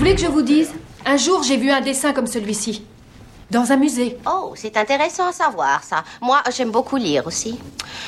Voulez 0.00 0.14
que 0.14 0.22
je 0.22 0.28
vous 0.28 0.40
dise 0.40 0.72
Un 1.04 1.18
jour, 1.18 1.42
j'ai 1.42 1.58
vu 1.58 1.70
un 1.70 1.82
dessin 1.82 2.14
comme 2.14 2.26
celui-ci. 2.26 2.82
Dans 3.50 3.70
un 3.70 3.76
musée. 3.76 4.16
Oh, 4.26 4.54
c'est 4.56 4.78
intéressant 4.78 5.28
à 5.28 5.32
savoir 5.32 5.84
ça. 5.84 6.04
Moi, 6.22 6.42
j'aime 6.56 6.70
beaucoup 6.70 6.96
lire 6.96 7.26
aussi. 7.26 7.58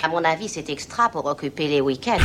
À 0.02 0.08
mon 0.08 0.24
avis, 0.24 0.48
c'est 0.48 0.70
extra 0.70 1.10
pour 1.10 1.26
occuper 1.26 1.68
les 1.68 1.82
week-ends. 1.82 2.16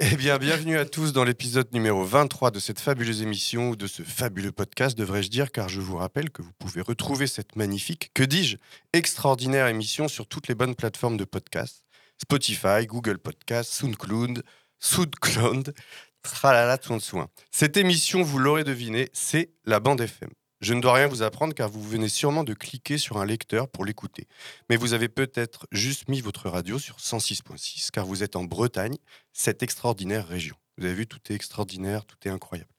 Eh 0.00 0.16
bien, 0.16 0.38
bienvenue 0.38 0.78
à 0.78 0.84
tous 0.84 1.12
dans 1.12 1.22
l'épisode 1.22 1.72
numéro 1.72 2.02
23 2.02 2.50
de 2.50 2.58
cette 2.58 2.80
fabuleuse 2.80 3.22
émission, 3.22 3.70
ou 3.70 3.76
de 3.76 3.86
ce 3.86 4.02
fabuleux 4.02 4.50
podcast, 4.50 4.98
devrais-je 4.98 5.28
dire, 5.28 5.52
car 5.52 5.68
je 5.68 5.80
vous 5.80 5.96
rappelle 5.96 6.30
que 6.30 6.42
vous 6.42 6.52
pouvez 6.58 6.80
retrouver 6.80 7.28
cette 7.28 7.54
magnifique, 7.54 8.10
que 8.14 8.24
dis-je, 8.24 8.56
extraordinaire 8.92 9.68
émission 9.68 10.08
sur 10.08 10.26
toutes 10.26 10.48
les 10.48 10.56
bonnes 10.56 10.74
plateformes 10.74 11.18
de 11.18 11.24
podcast. 11.24 11.84
Spotify, 12.20 12.84
Google 12.86 13.18
Podcast, 13.18 13.70
SoundCloud, 13.72 14.42
SoundCloud, 14.80 15.74
tralala 16.22 16.78
tout 16.78 16.94
de 16.94 16.98
soin. 16.98 17.28
Cette 17.50 17.76
émission, 17.76 18.22
vous 18.22 18.38
l'aurez 18.38 18.64
deviné, 18.64 19.08
c'est 19.12 19.50
la 19.64 19.80
bande 19.80 20.00
FM. 20.00 20.30
Je 20.60 20.74
ne 20.74 20.80
dois 20.80 20.94
rien 20.94 21.06
vous 21.06 21.22
apprendre 21.22 21.54
car 21.54 21.68
vous 21.68 21.82
venez 21.82 22.08
sûrement 22.08 22.42
de 22.42 22.52
cliquer 22.52 22.98
sur 22.98 23.18
un 23.18 23.24
lecteur 23.24 23.68
pour 23.68 23.84
l'écouter. 23.84 24.26
Mais 24.68 24.76
vous 24.76 24.92
avez 24.92 25.08
peut-être 25.08 25.66
juste 25.70 26.08
mis 26.08 26.20
votre 26.20 26.48
radio 26.48 26.80
sur 26.80 26.96
106.6 26.96 27.90
car 27.92 28.04
vous 28.04 28.24
êtes 28.24 28.34
en 28.34 28.42
Bretagne, 28.42 28.96
cette 29.32 29.62
extraordinaire 29.62 30.26
région. 30.26 30.56
Vous 30.76 30.84
avez 30.84 30.94
vu, 30.94 31.06
tout 31.06 31.20
est 31.30 31.34
extraordinaire, 31.34 32.04
tout 32.04 32.16
est 32.24 32.30
incroyable. 32.30 32.70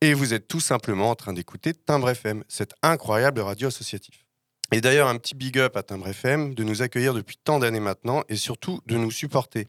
Et 0.00 0.12
vous 0.12 0.34
êtes 0.34 0.48
tout 0.48 0.60
simplement 0.60 1.10
en 1.10 1.14
train 1.14 1.32
d'écouter 1.32 1.72
Timbre 1.72 2.10
FM, 2.10 2.42
cette 2.48 2.74
incroyable 2.82 3.40
radio 3.40 3.68
associative. 3.68 4.16
Et 4.72 4.80
d'ailleurs, 4.80 5.08
un 5.08 5.18
petit 5.18 5.36
big 5.36 5.58
up 5.58 5.76
à 5.76 5.82
Timbre 5.84 6.08
FM 6.08 6.54
de 6.54 6.64
nous 6.64 6.82
accueillir 6.82 7.14
depuis 7.14 7.36
tant 7.36 7.60
d'années 7.60 7.80
maintenant 7.80 8.24
et 8.28 8.36
surtout 8.36 8.80
de 8.86 8.96
nous 8.96 9.12
supporter. 9.12 9.68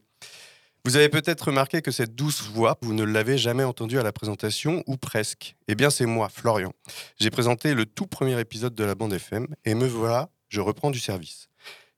Vous 0.86 0.94
avez 0.94 1.08
peut-être 1.08 1.48
remarqué 1.48 1.82
que 1.82 1.90
cette 1.90 2.14
douce 2.14 2.42
voix, 2.42 2.78
vous 2.80 2.94
ne 2.94 3.02
l'avez 3.02 3.38
jamais 3.38 3.64
entendue 3.64 3.98
à 3.98 4.04
la 4.04 4.12
présentation, 4.12 4.84
ou 4.86 4.96
presque. 4.96 5.56
Eh 5.66 5.74
bien, 5.74 5.90
c'est 5.90 6.06
moi, 6.06 6.28
Florian. 6.28 6.72
J'ai 7.18 7.30
présenté 7.30 7.74
le 7.74 7.86
tout 7.86 8.06
premier 8.06 8.38
épisode 8.38 8.72
de 8.72 8.84
la 8.84 8.94
bande 8.94 9.12
FM, 9.12 9.48
et 9.64 9.74
me 9.74 9.88
voilà, 9.88 10.30
je 10.48 10.60
reprends 10.60 10.92
du 10.92 11.00
service. 11.00 11.48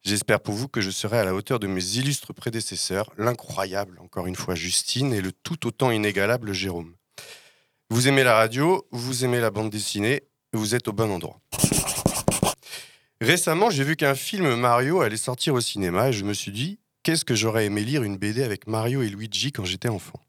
J'espère 0.03 0.41
pour 0.41 0.55
vous 0.55 0.69
que 0.69 0.81
je 0.81 0.89
serai 0.89 1.19
à 1.19 1.25
la 1.25 1.35
hauteur 1.35 1.59
de 1.61 1.67
mes 1.67 1.85
illustres 1.99 2.33
prédécesseurs, 2.33 3.11
l'incroyable, 3.19 3.99
encore 4.03 4.27
une 4.27 4.37
fois, 4.37 4.55
Justine, 4.55 5.13
et 5.13 5.21
le 5.21 5.33
tout 5.33 5.67
autant 5.67 5.91
inégalable 5.91 6.55
Jérôme. 6.55 6.95
Vous 7.91 8.09
aimez 8.09 8.25
la 8.25 8.37
radio, 8.37 8.89
vous 8.91 9.23
aimez 9.23 9.41
la 9.41 9.51
bande 9.51 9.69
dessinée, 9.69 10.23
vous 10.55 10.75
êtes 10.75 10.89
au 10.89 10.95
bon 10.95 11.11
endroit. 11.11 11.43
Récemment, 13.21 13.69
j'ai 13.69 13.85
vu 13.85 13.97
qu'un 13.97 14.15
film 14.15 14.55
Mario 14.55 15.03
allait 15.03 15.19
sortir 15.19 15.53
au 15.53 15.61
cinéma, 15.61 16.09
et 16.09 16.13
je 16.15 16.25
me 16.25 16.33
suis 16.33 16.53
dit, 16.53 16.79
qu'est-ce 17.09 17.25
que 17.25 17.35
j'aurais 17.35 17.65
aimé 17.65 17.85
lire 17.85 18.03
une 18.03 18.19
BD 18.19 18.43
avec 18.43 18.67
Mario 18.67 19.01
et 19.01 19.09
Luigi 19.09 19.51
quand 19.51 19.65
j'étais 19.65 19.89
enfant? 19.89 20.21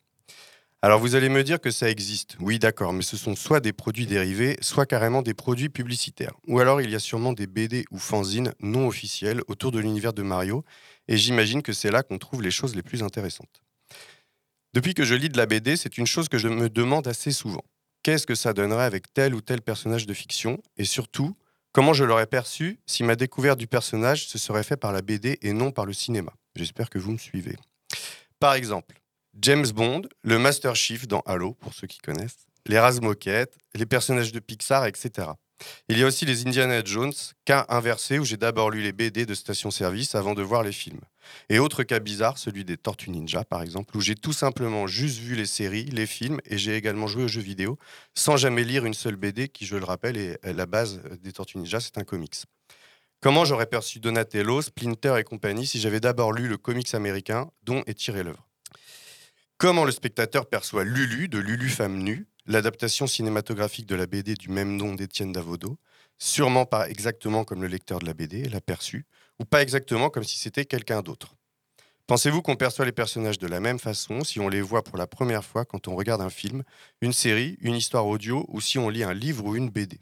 Alors 0.81 1.01
vous 1.01 1.15
allez 1.15 1.27
me 1.27 1.43
dire 1.43 1.59
que 1.59 1.71
ça 1.71 1.89
existe. 1.89 2.37
Oui, 2.39 2.57
d'accord, 2.57 2.93
mais 2.93 3.01
ce 3.01 3.17
sont 3.17 3.35
soit 3.35 3.59
des 3.59 3.73
produits 3.73 4.05
dérivés, 4.05 4.55
soit 4.61 4.85
carrément 4.85 5.21
des 5.21 5.33
produits 5.33 5.67
publicitaires. 5.67 6.31
Ou 6.47 6.59
alors 6.59 6.79
il 6.79 6.89
y 6.89 6.95
a 6.95 6.99
sûrement 6.99 7.33
des 7.33 7.47
BD 7.47 7.83
ou 7.91 7.99
fanzines 7.99 8.53
non 8.61 8.87
officiels 8.87 9.41
autour 9.49 9.73
de 9.73 9.79
l'univers 9.79 10.13
de 10.13 10.21
Mario, 10.21 10.63
et 11.09 11.17
j'imagine 11.17 11.61
que 11.61 11.73
c'est 11.73 11.91
là 11.91 12.01
qu'on 12.01 12.17
trouve 12.17 12.41
les 12.41 12.49
choses 12.49 12.77
les 12.77 12.81
plus 12.81 13.03
intéressantes. 13.03 13.61
Depuis 14.73 14.93
que 14.93 15.03
je 15.03 15.15
lis 15.15 15.27
de 15.27 15.35
la 15.35 15.47
BD, 15.47 15.75
c'est 15.75 15.97
une 15.97 16.07
chose 16.07 16.29
que 16.29 16.37
je 16.37 16.47
me 16.47 16.69
demande 16.69 17.09
assez 17.09 17.33
souvent. 17.33 17.65
Qu'est-ce 18.03 18.25
que 18.25 18.35
ça 18.35 18.53
donnerait 18.53 18.85
avec 18.85 19.13
tel 19.13 19.35
ou 19.35 19.41
tel 19.41 19.61
personnage 19.61 20.07
de 20.07 20.13
fiction? 20.13 20.63
Et 20.77 20.85
surtout, 20.85 21.35
comment 21.73 21.91
je 21.91 22.05
l'aurais 22.05 22.25
perçu 22.25 22.79
si 22.85 23.03
ma 23.03 23.17
découverte 23.17 23.59
du 23.59 23.67
personnage 23.67 24.29
se 24.29 24.37
serait 24.37 24.63
fait 24.63 24.77
par 24.77 24.93
la 24.93 25.01
BD 25.01 25.39
et 25.41 25.51
non 25.51 25.71
par 25.71 25.85
le 25.85 25.91
cinéma? 25.91 26.31
J'espère 26.59 26.89
que 26.89 26.99
vous 26.99 27.13
me 27.13 27.17
suivez. 27.17 27.55
Par 28.37 28.53
exemple, 28.53 28.99
James 29.39 29.67
Bond, 29.67 30.01
le 30.23 30.37
Master 30.37 30.75
Chief 30.75 31.07
dans 31.07 31.21
Halo, 31.21 31.53
pour 31.53 31.73
ceux 31.73 31.87
qui 31.87 31.99
connaissent, 31.99 32.47
les 32.65 32.77
Razmoquettes, 32.77 33.55
les 33.75 33.85
personnages 33.85 34.33
de 34.33 34.39
Pixar, 34.39 34.85
etc. 34.85 35.29
Il 35.87 35.97
y 35.97 36.03
a 36.03 36.05
aussi 36.05 36.25
les 36.25 36.45
Indiana 36.45 36.81
Jones, 36.83 37.13
cas 37.45 37.65
inversé 37.69 38.19
où 38.19 38.25
j'ai 38.25 38.35
d'abord 38.35 38.71
lu 38.71 38.81
les 38.81 38.91
BD 38.91 39.25
de 39.25 39.33
Station 39.33 39.71
Service 39.71 40.15
avant 40.15 40.33
de 40.33 40.41
voir 40.41 40.63
les 40.63 40.73
films. 40.73 40.99
Et 41.47 41.59
autre 41.59 41.83
cas 41.83 41.99
bizarre, 41.99 42.37
celui 42.37 42.65
des 42.65 42.75
Tortues 42.75 43.11
Ninja 43.11 43.45
par 43.45 43.61
exemple, 43.61 43.95
où 43.95 44.01
j'ai 44.01 44.15
tout 44.15 44.33
simplement 44.33 44.85
juste 44.85 45.19
vu 45.19 45.35
les 45.35 45.45
séries, 45.45 45.85
les 45.85 46.07
films 46.07 46.41
et 46.43 46.57
j'ai 46.57 46.75
également 46.75 47.07
joué 47.07 47.23
aux 47.23 47.29
jeux 47.29 47.39
vidéo 47.39 47.79
sans 48.15 48.35
jamais 48.35 48.65
lire 48.65 48.83
une 48.83 48.93
seule 48.93 49.15
BD 49.15 49.47
qui, 49.47 49.65
je 49.65 49.77
le 49.77 49.85
rappelle, 49.85 50.17
est 50.17 50.43
la 50.43 50.65
base 50.65 51.01
des 51.21 51.31
Tortues 51.31 51.57
Ninja, 51.57 51.79
c'est 51.79 51.97
un 51.97 52.03
comics. 52.03 52.35
Comment 53.21 53.43
j'aurais 53.43 53.65
perçu 53.65 53.99
Donatello, 53.99 54.61
Splinter 54.61 55.17
et 55.17 55.25
compagnie 55.25 55.67
si 55.67 55.77
j'avais 55.77 55.99
d'abord 55.99 56.31
lu 56.31 56.47
le 56.47 56.55
comics 56.55 56.95
américain 56.95 57.51
dont 57.63 57.83
est 57.85 57.95
tiré 57.95 58.23
l'œuvre? 58.23 58.47
Comment 59.57 59.83
le 59.83 59.91
spectateur 59.91 60.45
perçoit 60.45 60.85
Lulu 60.85 61.27
de 61.27 61.37
Lulu 61.37 61.67
Femme 61.67 61.97
Nue, 61.97 62.29
l'adaptation 62.45 63.07
cinématographique 63.07 63.87
de 63.87 63.95
la 63.95 64.05
BD 64.05 64.35
du 64.35 64.47
même 64.47 64.77
nom 64.77 64.95
d'Étienne 64.95 65.33
Davodo 65.33 65.77
Sûrement 66.17 66.65
pas 66.65 66.89
exactement 66.89 67.43
comme 67.43 67.61
le 67.61 67.67
lecteur 67.67 67.99
de 67.99 68.05
la 68.05 68.13
BD 68.13 68.47
l'a 68.47 68.61
perçu, 68.61 69.05
ou 69.37 69.43
pas 69.43 69.61
exactement 69.61 70.09
comme 70.09 70.23
si 70.23 70.39
c'était 70.39 70.63
quelqu'un 70.63 71.01
d'autre? 71.01 71.35
Pensez-vous 72.07 72.41
qu'on 72.41 72.55
perçoit 72.55 72.85
les 72.85 72.93
personnages 72.93 73.37
de 73.37 73.47
la 73.47 73.59
même 73.59 73.79
façon 73.79 74.23
si 74.23 74.39
on 74.39 74.47
les 74.47 74.61
voit 74.61 74.85
pour 74.85 74.95
la 74.95 75.07
première 75.07 75.43
fois 75.43 75.65
quand 75.65 75.89
on 75.89 75.95
regarde 75.97 76.21
un 76.21 76.29
film, 76.29 76.63
une 77.01 77.11
série, 77.11 77.57
une 77.59 77.75
histoire 77.75 78.07
audio 78.07 78.45
ou 78.47 78.61
si 78.61 78.77
on 78.77 78.87
lit 78.87 79.03
un 79.03 79.13
livre 79.13 79.43
ou 79.43 79.57
une 79.57 79.69
BD 79.69 79.99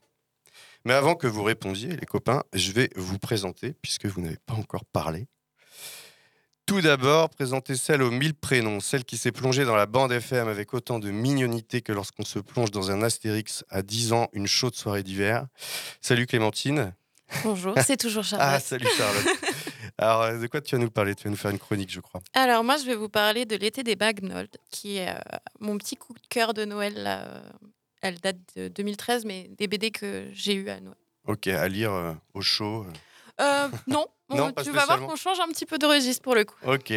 mais 0.88 0.94
avant 0.94 1.16
que 1.16 1.28
vous 1.28 1.44
répondiez, 1.44 1.90
les 1.90 2.06
copains, 2.06 2.44
je 2.54 2.72
vais 2.72 2.90
vous 2.96 3.20
présenter, 3.20 3.76
puisque 3.82 4.06
vous 4.06 4.22
n'avez 4.22 4.38
pas 4.46 4.54
encore 4.54 4.86
parlé. 4.86 5.28
Tout 6.66 6.80
d'abord, 6.80 7.30
présenter 7.30 7.76
celle 7.76 8.02
aux 8.02 8.10
mille 8.10 8.34
prénoms, 8.34 8.80
celle 8.80 9.04
qui 9.04 9.18
s'est 9.18 9.34
plongée 9.34 9.66
dans 9.66 9.76
la 9.76 9.86
bande 9.86 10.14
FM 10.14 10.48
avec 10.48 10.74
autant 10.74 11.00
de 11.00 11.12
mignonité 11.12 11.82
que 11.82 11.92
lorsqu'on 11.92 12.24
se 12.24 12.40
plonge 12.40 12.72
dans 12.72 12.90
un 12.90 13.02
Astérix 13.02 13.66
à 13.70 13.82
10 13.82 14.14
ans, 14.14 14.30
une 14.32 14.48
chaude 14.48 14.76
soirée 14.76 15.04
d'hiver. 15.04 15.48
Salut 16.00 16.26
Clémentine. 16.26 16.94
Bonjour, 17.44 17.74
c'est 17.86 17.98
toujours 17.98 18.24
Charlotte. 18.24 18.48
ah, 18.50 18.60
salut 18.62 18.88
Charlotte. 18.96 19.28
Alors, 19.98 20.40
de 20.40 20.48
quoi 20.48 20.62
tu 20.62 20.74
vas 20.74 20.82
nous 20.82 20.90
parler? 20.90 21.16
Tu 21.16 21.26
vas 21.26 21.32
nous 21.32 21.36
faire 21.36 21.52
une 21.52 21.60
chronique, 21.60 21.92
je 21.92 22.00
crois. 22.00 22.22
Alors, 22.34 22.64
moi, 22.64 22.78
je 22.78 22.86
vais 22.86 22.96
vous 22.96 23.10
parler 23.10 23.44
de 23.46 23.58
l'été 23.58 23.84
des 23.84 23.98
Bagnold, 23.98 24.56
qui 24.72 24.98
est 24.98 25.10
euh, 25.10 25.20
mon 25.60 25.78
petit 25.78 25.98
coup 25.98 26.14
de 26.14 26.28
cœur 26.30 26.54
de 26.54 26.64
Noël 26.64 26.94
là, 26.94 27.42
elle 28.02 28.20
date 28.20 28.38
de 28.56 28.68
2013, 28.68 29.26
mais 29.26 29.50
des 29.58 29.68
BD 29.68 29.92
que 29.92 30.28
j'ai 30.34 30.54
eu 30.54 30.70
à 30.70 30.80
Noël. 30.80 30.98
Ok, 31.26 31.48
à 31.48 31.68
lire 31.68 31.94
euh, 31.94 32.14
au 32.34 32.42
chaud 32.42 32.86
euh, 33.42 33.68
Non, 33.88 34.08
non 34.30 34.52
tu 34.64 34.72
vas 34.72 34.86
voir 34.86 35.00
qu'on 35.02 35.16
change 35.16 35.40
un 35.40 35.48
petit 35.50 35.66
peu 35.66 35.78
de 35.78 35.86
registre 35.86 36.22
pour 36.22 36.36
le 36.36 36.46
coup. 36.46 36.56
Ok. 36.66 36.94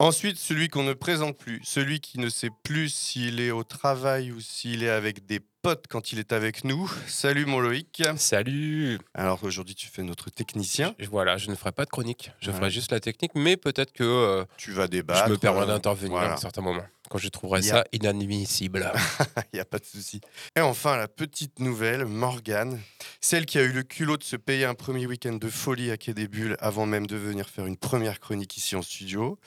Ensuite, 0.00 0.38
celui 0.38 0.68
qu'on 0.68 0.84
ne 0.84 0.92
présente 0.92 1.36
plus, 1.36 1.60
celui 1.64 1.98
qui 1.98 2.20
ne 2.20 2.28
sait 2.28 2.50
plus 2.62 2.88
s'il 2.88 3.40
est 3.40 3.50
au 3.50 3.64
travail 3.64 4.30
ou 4.30 4.40
s'il 4.40 4.84
est 4.84 4.90
avec 4.90 5.26
des 5.26 5.40
potes 5.60 5.86
quand 5.88 6.12
il 6.12 6.20
est 6.20 6.32
avec 6.32 6.62
nous. 6.62 6.88
Salut 7.08 7.46
mon 7.46 7.58
Loïc. 7.58 8.04
Salut. 8.16 9.00
Alors 9.12 9.42
aujourd'hui, 9.42 9.74
tu 9.74 9.88
fais 9.88 10.04
notre 10.04 10.30
technicien. 10.30 10.94
Voilà, 11.10 11.36
je 11.36 11.50
ne 11.50 11.56
ferai 11.56 11.72
pas 11.72 11.84
de 11.84 11.90
chronique, 11.90 12.30
je 12.38 12.52
ferai 12.52 12.70
juste 12.70 12.92
la 12.92 13.00
technique, 13.00 13.32
mais 13.34 13.56
peut-être 13.56 13.92
que 13.92 14.04
euh, 14.04 14.44
tu 14.56 14.70
vas 14.70 14.86
débattre. 14.86 15.26
Je 15.26 15.32
me 15.32 15.36
permets 15.36 15.66
d'intervenir 15.66 16.16
à 16.16 16.34
un 16.34 16.36
certain 16.36 16.62
moment 16.62 16.84
quand 17.08 17.18
je 17.18 17.28
trouverai 17.28 17.62
ça 17.62 17.84
inadmissible. 17.92 18.92
Il 19.52 19.56
n'y 19.56 19.60
a 19.60 19.64
pas 19.64 19.78
de 19.78 19.84
souci. 19.84 20.20
Et 20.56 20.60
enfin, 20.60 20.96
la 20.96 21.08
petite 21.08 21.58
nouvelle, 21.58 22.04
Morgane, 22.04 22.80
celle 23.20 23.46
qui 23.46 23.58
a 23.58 23.62
eu 23.62 23.72
le 23.72 23.82
culot 23.82 24.16
de 24.16 24.24
se 24.24 24.36
payer 24.36 24.64
un 24.64 24.74
premier 24.74 25.06
week-end 25.06 25.34
de 25.34 25.48
folie 25.48 25.90
à 25.90 25.96
Quai 25.96 26.14
des 26.14 26.28
Bulles 26.28 26.56
avant 26.60 26.86
même 26.86 27.06
de 27.06 27.16
venir 27.16 27.48
faire 27.48 27.66
une 27.66 27.76
première 27.76 28.20
chronique 28.20 28.56
ici 28.56 28.76
en 28.76 28.82
studio. 28.82 29.38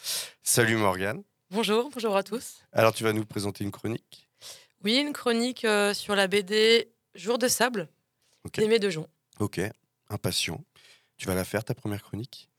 Salut 0.43 0.75
Morgane. 0.75 1.23
Bonjour, 1.49 1.89
bonjour 1.93 2.15
à 2.15 2.23
tous. 2.23 2.61
Alors 2.71 2.93
tu 2.93 3.03
vas 3.03 3.13
nous 3.13 3.25
présenter 3.25 3.63
une 3.63 3.71
chronique? 3.71 4.29
Oui, 4.83 4.97
une 4.97 5.13
chronique 5.13 5.65
euh, 5.65 5.93
sur 5.93 6.15
la 6.15 6.27
BD 6.27 6.89
Jour 7.13 7.37
de 7.37 7.47
sable 7.47 7.89
d'Aimé 8.53 8.79
Dejon. 8.79 9.07
Ok, 9.39 9.59
impatient. 10.09 10.63
Tu 11.17 11.27
vas 11.27 11.35
la 11.35 11.43
faire 11.43 11.63
ta 11.63 11.75
première 11.75 12.01
chronique? 12.01 12.50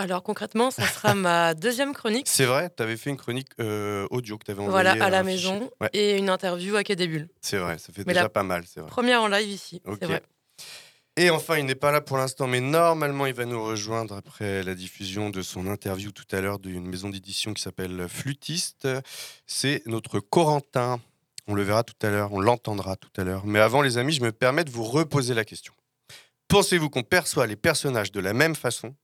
Alors 0.00 0.22
concrètement, 0.22 0.70
ça 0.70 0.86
sera 0.86 1.14
ma 1.14 1.54
deuxième 1.54 1.94
chronique. 1.94 2.26
C'est 2.28 2.44
vrai, 2.44 2.70
tu 2.74 2.82
avais 2.82 2.96
fait 2.96 3.10
une 3.10 3.16
chronique 3.16 3.48
euh, 3.60 4.06
audio 4.10 4.38
que 4.38 4.44
tu 4.44 4.50
avais 4.50 4.60
envoyée. 4.60 4.72
Voilà, 4.72 5.04
à 5.04 5.10
la 5.10 5.22
maison 5.22 5.70
et 5.92 6.18
une 6.18 6.28
interview 6.28 6.76
à 6.76 6.84
Quai 6.84 6.96
C'est 7.40 7.58
vrai, 7.58 7.78
ça 7.78 7.92
fait 7.92 8.04
déjà 8.04 8.28
pas 8.28 8.42
mal, 8.42 8.64
c'est 8.66 8.80
vrai. 8.80 8.90
Première 8.90 9.22
en 9.22 9.28
live 9.28 9.48
ici, 9.48 9.80
c'est 10.00 10.06
vrai. 10.06 10.22
Et 11.16 11.28
enfin, 11.28 11.58
il 11.58 11.66
n'est 11.66 11.74
pas 11.74 11.90
là 11.90 12.00
pour 12.00 12.16
l'instant, 12.16 12.46
mais 12.46 12.60
normalement, 12.60 13.26
il 13.26 13.34
va 13.34 13.44
nous 13.44 13.62
rejoindre 13.62 14.14
après 14.16 14.62
la 14.62 14.74
diffusion 14.74 15.28
de 15.28 15.42
son 15.42 15.66
interview 15.66 16.12
tout 16.12 16.24
à 16.30 16.40
l'heure 16.40 16.58
d'une 16.58 16.86
maison 16.86 17.10
d'édition 17.10 17.52
qui 17.52 17.60
s'appelle 17.60 18.08
Flutiste. 18.08 18.88
C'est 19.46 19.82
notre 19.86 20.20
Corentin. 20.20 21.00
On 21.46 21.54
le 21.54 21.62
verra 21.62 21.82
tout 21.82 22.06
à 22.06 22.10
l'heure, 22.10 22.32
on 22.32 22.40
l'entendra 22.40 22.96
tout 22.96 23.10
à 23.16 23.24
l'heure. 23.24 23.44
Mais 23.44 23.58
avant, 23.58 23.82
les 23.82 23.98
amis, 23.98 24.12
je 24.12 24.22
me 24.22 24.30
permets 24.30 24.64
de 24.64 24.70
vous 24.70 24.84
reposer 24.84 25.34
la 25.34 25.44
question. 25.44 25.74
Pensez-vous 26.48 26.90
qu'on 26.90 27.02
perçoit 27.02 27.46
les 27.46 27.56
personnages 27.56 28.12
de 28.12 28.20
la 28.20 28.32
même 28.32 28.54
façon 28.54 28.94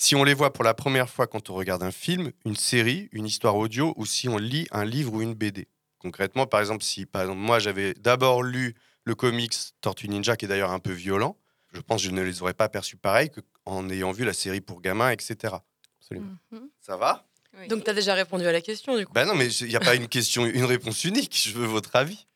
si 0.00 0.16
on 0.16 0.24
les 0.24 0.32
voit 0.32 0.50
pour 0.50 0.64
la 0.64 0.72
première 0.72 1.10
fois 1.10 1.26
quand 1.26 1.50
on 1.50 1.54
regarde 1.54 1.82
un 1.82 1.90
film, 1.90 2.32
une 2.46 2.56
série, 2.56 3.10
une 3.12 3.26
histoire 3.26 3.54
audio, 3.56 3.92
ou 3.96 4.06
si 4.06 4.30
on 4.30 4.38
lit 4.38 4.66
un 4.70 4.86
livre 4.86 5.12
ou 5.12 5.20
une 5.20 5.34
BD 5.34 5.68
Concrètement, 5.98 6.46
par 6.46 6.60
exemple, 6.60 6.82
si 6.82 7.04
par 7.04 7.22
exemple, 7.22 7.38
moi 7.38 7.58
j'avais 7.58 7.92
d'abord 7.92 8.42
lu 8.42 8.74
le 9.04 9.14
comics 9.14 9.54
Tortue 9.82 10.08
Ninja, 10.08 10.36
qui 10.36 10.46
est 10.46 10.48
d'ailleurs 10.48 10.70
un 10.70 10.78
peu 10.78 10.92
violent, 10.92 11.36
je 11.74 11.82
pense 11.82 12.00
que 12.00 12.08
je 12.08 12.14
ne 12.14 12.22
les 12.22 12.40
aurais 12.40 12.54
pas 12.54 12.70
perçus 12.70 12.96
pareil 12.96 13.30
qu'en 13.64 13.90
ayant 13.90 14.10
vu 14.10 14.24
la 14.24 14.32
série 14.32 14.62
pour 14.62 14.80
gamins, 14.80 15.10
etc. 15.10 15.54
Absolument. 16.00 16.34
Mhm. 16.50 16.70
Ça 16.80 16.96
va? 16.96 17.26
Oui. 17.58 17.68
Donc, 17.68 17.84
tu 17.84 17.90
as 17.90 17.94
déjà 17.94 18.14
répondu 18.14 18.46
à 18.46 18.52
la 18.52 18.62
question, 18.62 18.96
du 18.96 19.04
coup. 19.04 19.12
Ben 19.12 19.26
non, 19.26 19.34
mais 19.34 19.48
il 19.48 19.68
n'y 19.68 19.76
a 19.76 19.80
pas 19.80 19.96
une 19.96 20.08
question, 20.08 20.46
une 20.46 20.64
réponse 20.64 21.04
unique. 21.04 21.36
Je 21.36 21.52
veux 21.52 21.66
votre 21.66 21.94
avis. 21.94 22.26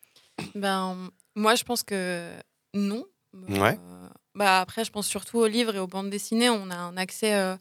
Ben, 0.54 1.10
moi, 1.34 1.54
je 1.54 1.64
pense 1.64 1.82
que 1.82 2.30
non. 2.74 3.06
Ouais. 3.48 3.78
Euh, 3.80 4.03
bah, 4.34 4.60
après, 4.60 4.84
je 4.84 4.90
pense 4.90 5.06
surtout 5.06 5.38
aux 5.38 5.46
livres 5.46 5.74
et 5.76 5.78
aux 5.78 5.86
bandes 5.86 6.10
dessinées. 6.10 6.50
On 6.50 6.70
a 6.70 6.76
un 6.76 6.96
accès 6.96 7.34
euh, 7.34 7.56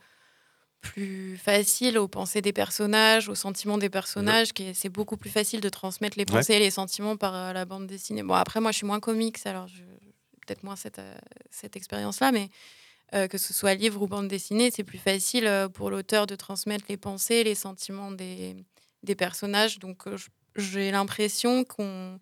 plus 0.81 1.37
facile 1.37 1.97
aux 1.97 2.07
pensées 2.07 2.41
des 2.41 2.53
personnages, 2.53 3.29
aux 3.29 3.35
sentiments 3.35 3.77
des 3.77 3.89
personnages. 3.89 4.53
qui 4.53 4.73
C'est 4.75 4.89
beaucoup 4.89 5.17
plus 5.17 5.29
facile 5.29 5.61
de 5.61 5.69
transmettre 5.69 6.17
les 6.17 6.25
Ouais. 6.25 6.31
pensées 6.39 6.53
et 6.55 6.59
les 6.59 6.71
sentiments 6.71 7.17
par 7.17 7.35
euh, 7.35 7.53
la 7.53 7.65
bande 7.65 7.87
dessinée. 7.87 8.23
Bon, 8.23 8.33
après, 8.33 8.59
moi, 8.59 8.71
je 8.71 8.77
suis 8.77 8.85
moins 8.87 8.99
comics, 8.99 9.37
alors 9.45 9.67
je 9.67 9.83
peut-être 10.45 10.63
moins 10.63 10.75
cette, 10.75 10.99
euh, 10.99 11.15
cette 11.51 11.77
expérience-là, 11.77 12.33
mais 12.33 12.49
euh, 13.13 13.27
que 13.29 13.37
ce 13.37 13.53
soit 13.53 13.75
livre 13.75 14.01
ou 14.01 14.07
bande 14.07 14.27
dessinée, 14.27 14.71
c'est 14.71 14.83
plus 14.83 14.97
facile 14.97 15.49
pour 15.73 15.89
l'auteur 15.89 16.27
de 16.27 16.35
transmettre 16.35 16.85
les 16.89 16.97
pensées, 16.97 17.45
les 17.45 17.55
sentiments 17.55 18.11
des, 18.11 18.55
des 19.03 19.15
personnages. 19.15 19.79
Donc, 19.79 20.03
j'ai 20.57 20.91
l'impression 20.91 21.63
qu'on 21.63 22.19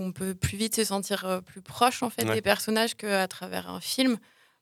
qu'on 0.00 0.12
peut 0.12 0.34
plus 0.34 0.56
vite 0.56 0.76
se 0.76 0.84
sentir 0.84 1.24
euh, 1.26 1.40
plus 1.40 1.60
proche 1.62 2.02
en 2.02 2.10
fait 2.10 2.24
Ouais. 2.26 2.34
des 2.34 2.42
personnages 2.42 2.94
qu'à 2.94 3.28
travers 3.28 3.68
un 3.68 3.80
film. 3.80 4.16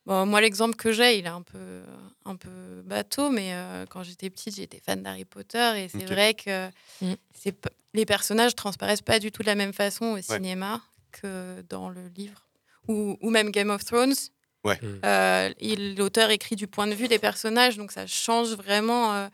Bon, 0.07 0.25
moi, 0.27 0.41
l'exemple 0.41 0.75
que 0.75 0.91
j'ai, 0.91 1.19
il 1.19 1.27
est 1.27 1.29
un 1.29 1.43
peu, 1.43 1.83
un 2.25 2.35
peu 2.37 2.83
bateau, 2.85 3.29
mais 3.31 3.51
euh, 3.53 3.85
quand 3.87 4.03
j'étais 4.03 4.31
petite, 4.31 4.57
j'étais 4.57 4.81
fan 4.81 5.03
d'Harry 5.03 5.25
Potter 5.27 5.73
et 5.85 5.89
c'est 5.89 6.05
vrai 6.07 6.35
que 6.35 6.69
Mm. 7.01 7.15
c'est 7.35 7.55
les 7.95 8.05
personnages 8.07 8.55
transparaissent 8.57 9.03
pas 9.03 9.19
du 9.21 9.31
tout 9.31 9.43
de 9.43 9.47
la 9.47 9.55
même 9.55 9.73
façon 9.73 10.07
au 10.19 10.21
cinéma 10.23 10.81
que 11.13 11.63
dans 11.69 11.89
le 11.91 12.09
livre. 12.17 12.47
Ou, 12.89 13.17
ou 13.21 13.31
même 13.31 13.51
Game 13.51 13.71
of 13.71 13.85
Thrones. 13.85 14.15
Ouais. 14.65 14.79
Mm. 14.83 15.01
Euh, 15.05 15.51
il- 15.61 15.95
L'auteur 15.97 16.31
écrit 16.31 16.57
du 16.57 16.67
point 16.67 16.87
de 16.87 16.95
vue 16.95 17.07
des 17.09 17.19
personnages, 17.19 17.77
donc 17.77 17.93
ça 17.93 18.07
change 18.07 18.49
vraiment. 18.55 19.13
euh, 19.15 19.29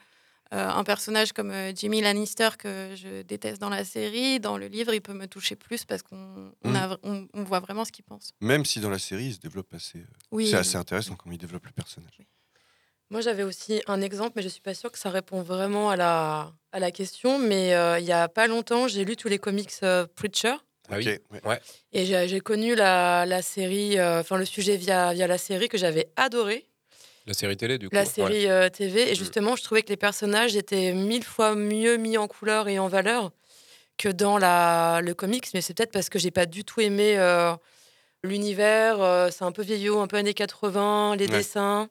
un 0.57 0.85
personnage 0.85 1.33
comme 1.33 1.51
euh, 1.51 1.73
Jimmy 1.75 2.01
Lannister 2.01 2.51
que 2.59 2.95
je 2.95 3.23
déteste 3.23 3.61
dans 3.61 3.69
la 3.71 3.85
série, 3.85 4.41
dans 4.41 4.57
le 4.59 4.67
livre, 4.67 4.93
il 4.95 5.01
peut 5.01 5.15
me 5.15 5.27
toucher 5.27 5.57
plus 5.57 5.85
parce 5.85 6.03
qu'on 6.03 6.53
on 6.65 6.71
Mm. 6.71 6.97
on- 7.03 7.29
on 7.35 7.45
voit 7.45 7.61
vraiment 7.61 7.85
ce 7.85 7.93
qu'il 7.93 8.05
pense. 8.05 8.31
Même 8.41 8.65
si 8.65 8.81
dans 8.81 8.91
la 8.91 8.99
série, 8.99 9.27
il 9.27 9.35
se 9.35 9.41
développe 9.41 9.73
assez. 9.75 9.99
euh, 9.99 10.07
Oui, 10.31 10.49
C'est 10.49 10.57
assez 10.57 10.77
intéressant 10.77 11.15
comment 11.17 11.33
il 11.35 11.39
développe 11.39 11.65
le 11.67 11.73
personnage. 11.73 12.19
Moi, 13.11 13.21
j'avais 13.21 13.43
aussi 13.43 13.83
un 13.87 14.01
exemple, 14.01 14.33
mais 14.37 14.43
je 14.43 14.49
suis 14.49 14.63
pas 14.63 14.75
sûre 14.75 14.91
que 14.91 14.99
ça 14.99 15.11
répond 15.11 15.43
vraiment 15.43 15.91
à 15.91 15.97
la, 15.97 16.53
à 16.73 16.79
la 16.81 16.91
question. 16.91 17.39
Mais 17.39 17.75
euh, 17.75 17.99
il 17.99 18.07
y 18.07 18.13
a 18.13 18.29
pas 18.29 18.47
longtemps, 18.47 18.89
j'ai 18.89 19.05
lu 19.05 19.15
tous 19.17 19.29
les 19.29 19.39
comics 19.39 19.71
euh, 19.83 20.07
Preacher. 20.17 20.55
Ah 20.91 20.97
oui. 20.97 21.09
Ok, 21.31 21.45
ouais. 21.47 21.61
Et 21.93 22.05
j'ai 22.07 22.41
connu 22.41 22.75
la, 22.75 23.25
la 23.27 23.41
série, 23.43 23.99
euh, 23.99 24.21
enfin 24.21 24.37
le 24.37 24.45
sujet 24.45 24.77
via, 24.77 25.13
via 25.15 25.27
la 25.27 25.39
série 25.39 25.69
que 25.69 25.79
j'avais 25.79 26.11
adoré, 26.17 26.67
La 27.27 27.35
série 27.35 27.57
télé, 27.57 27.79
du 27.79 27.89
coup. 27.89 27.95
la 27.95 28.03
ouais. 28.03 28.07
série 28.07 28.49
euh, 28.51 28.69
TV. 28.69 29.07
Mm. 29.07 29.09
Et 29.09 29.15
justement, 29.15 29.57
je 29.57 29.63
trouvais 29.63 29.83
que 29.83 29.89
les 29.89 29.97
personnages 29.97 30.57
étaient 30.57 30.93
mille 30.93 31.25
fois 31.25 31.55
mieux 31.55 31.97
mis 31.97 32.19
en 32.19 32.29
couleur 32.29 32.69
et 32.69 32.79
en 32.79 32.89
valeur 32.89 33.31
que 33.97 34.09
dans 34.09 34.39
la, 34.39 35.01
le 35.03 35.15
comics. 35.15 35.47
Mais 35.55 35.61
c'est 35.61 35.75
peut-être 35.75 35.93
parce 35.93 36.09
que 36.09 36.19
j'ai 36.19 36.31
pas 36.31 36.47
du 36.47 36.65
tout 36.65 36.81
aimé 36.81 37.17
euh, 37.19 37.55
l'univers. 38.23 39.01
euh, 39.01 39.31
c'est 39.31 39.45
un 39.45 39.53
peu 39.53 39.63
vieillot, 39.63 40.01
un 40.01 40.07
peu 40.07 40.17
années 40.17 40.35
80, 40.35 41.17
les 41.17 41.27
Ouais. 41.27 41.39
dessins. 41.39 41.89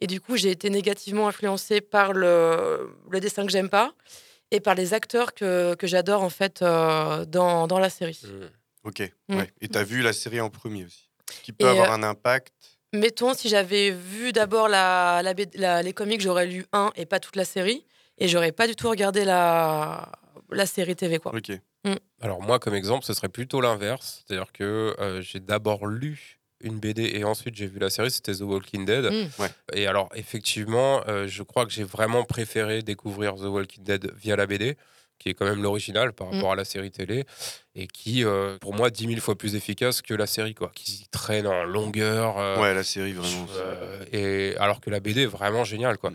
Et 0.00 0.06
du 0.06 0.20
coup, 0.20 0.36
j'ai 0.36 0.50
été 0.50 0.70
négativement 0.70 1.28
influencée 1.28 1.80
par 1.80 2.12
le, 2.12 2.90
le 3.10 3.20
dessin 3.20 3.46
que 3.46 3.52
j'aime 3.52 3.68
pas 3.70 3.94
et 4.50 4.60
par 4.60 4.74
les 4.74 4.92
acteurs 4.92 5.34
que, 5.34 5.74
que 5.76 5.86
j'adore 5.86 6.22
en 6.22 6.30
fait 6.30 6.62
euh, 6.62 7.24
dans, 7.24 7.66
dans 7.66 7.78
la 7.78 7.90
série. 7.90 8.20
Mm. 8.24 8.88
Ok, 8.88 9.12
Mm. 9.28 9.36
ouais. 9.38 9.50
Et 9.62 9.68
tu 9.68 9.78
as 9.78 9.84
vu 9.84 10.02
la 10.02 10.12
série 10.12 10.40
en 10.40 10.50
premier 10.50 10.84
aussi. 10.84 11.08
Qui 11.42 11.52
peut 11.52 11.64
Et, 11.64 11.68
avoir 11.68 11.90
euh, 11.90 11.94
un 11.94 12.02
impact. 12.02 12.52
Mettons, 12.94 13.34
si 13.34 13.48
j'avais 13.48 13.90
vu 13.90 14.32
d'abord 14.32 14.68
la, 14.68 15.20
la 15.22 15.34
B- 15.34 15.50
la- 15.54 15.82
les 15.82 15.92
comics, 15.92 16.20
j'aurais 16.20 16.46
lu 16.46 16.64
un 16.72 16.90
et 16.96 17.06
pas 17.06 17.20
toute 17.20 17.36
la 17.36 17.44
série. 17.44 17.84
Et 18.18 18.28
j'aurais 18.28 18.52
pas 18.52 18.66
du 18.68 18.76
tout 18.76 18.88
regardé 18.88 19.24
la, 19.24 20.10
la 20.50 20.66
série 20.66 20.94
TV. 20.94 21.18
Quoi. 21.18 21.34
Ok. 21.34 21.50
Alors 22.22 22.40
moi, 22.40 22.58
comme 22.58 22.74
exemple, 22.74 23.04
ce 23.04 23.12
serait 23.12 23.28
plutôt 23.28 23.60
l'inverse. 23.60 24.24
C'est-à-dire 24.26 24.52
que 24.52 24.94
euh, 25.00 25.20
j'ai 25.20 25.40
d'abord 25.40 25.86
lu 25.86 26.38
une 26.60 26.78
BD 26.78 27.02
et 27.14 27.24
ensuite 27.24 27.54
j'ai 27.56 27.66
vu 27.66 27.78
la 27.78 27.90
série, 27.90 28.10
c'était 28.10 28.32
The 28.34 28.40
Walking 28.42 28.86
Dead. 28.86 29.04
Mm. 29.04 29.42
Ouais. 29.42 29.48
Et 29.74 29.86
alors, 29.86 30.08
effectivement, 30.14 31.02
euh, 31.08 31.26
je 31.26 31.42
crois 31.42 31.66
que 31.66 31.72
j'ai 31.72 31.84
vraiment 31.84 32.24
préféré 32.24 32.80
découvrir 32.82 33.34
The 33.34 33.40
Walking 33.46 33.82
Dead 33.84 34.12
via 34.16 34.36
la 34.36 34.46
BD, 34.46 34.76
qui 35.18 35.28
est 35.30 35.34
quand 35.34 35.44
même 35.46 35.62
l'original 35.62 36.12
par 36.12 36.28
Mm. 36.28 36.34
rapport 36.34 36.52
à 36.52 36.56
la 36.56 36.64
série 36.64 36.90
télé, 36.90 37.24
et 37.74 37.86
qui, 37.86 38.24
euh, 38.24 38.58
pour 38.60 38.74
moi, 38.74 38.90
10 38.90 39.06
000 39.06 39.20
fois 39.20 39.36
plus 39.36 39.54
efficace 39.54 40.02
que 40.02 40.14
la 40.14 40.26
série, 40.26 40.54
quoi, 40.54 40.70
qui 40.74 41.06
traîne 41.10 41.46
en 41.46 41.64
longueur. 41.64 42.38
euh, 42.38 42.60
ouais, 42.60 42.74
la 42.74 42.84
série, 42.84 43.12
vraiment. 43.12 43.46
euh, 43.56 44.04
et 44.12 44.56
alors 44.58 44.80
que 44.80 44.90
la 44.90 45.00
BD 45.00 45.22
est 45.22 45.26
vraiment 45.26 45.64
géniale, 45.64 45.98
quoi. 45.98 46.10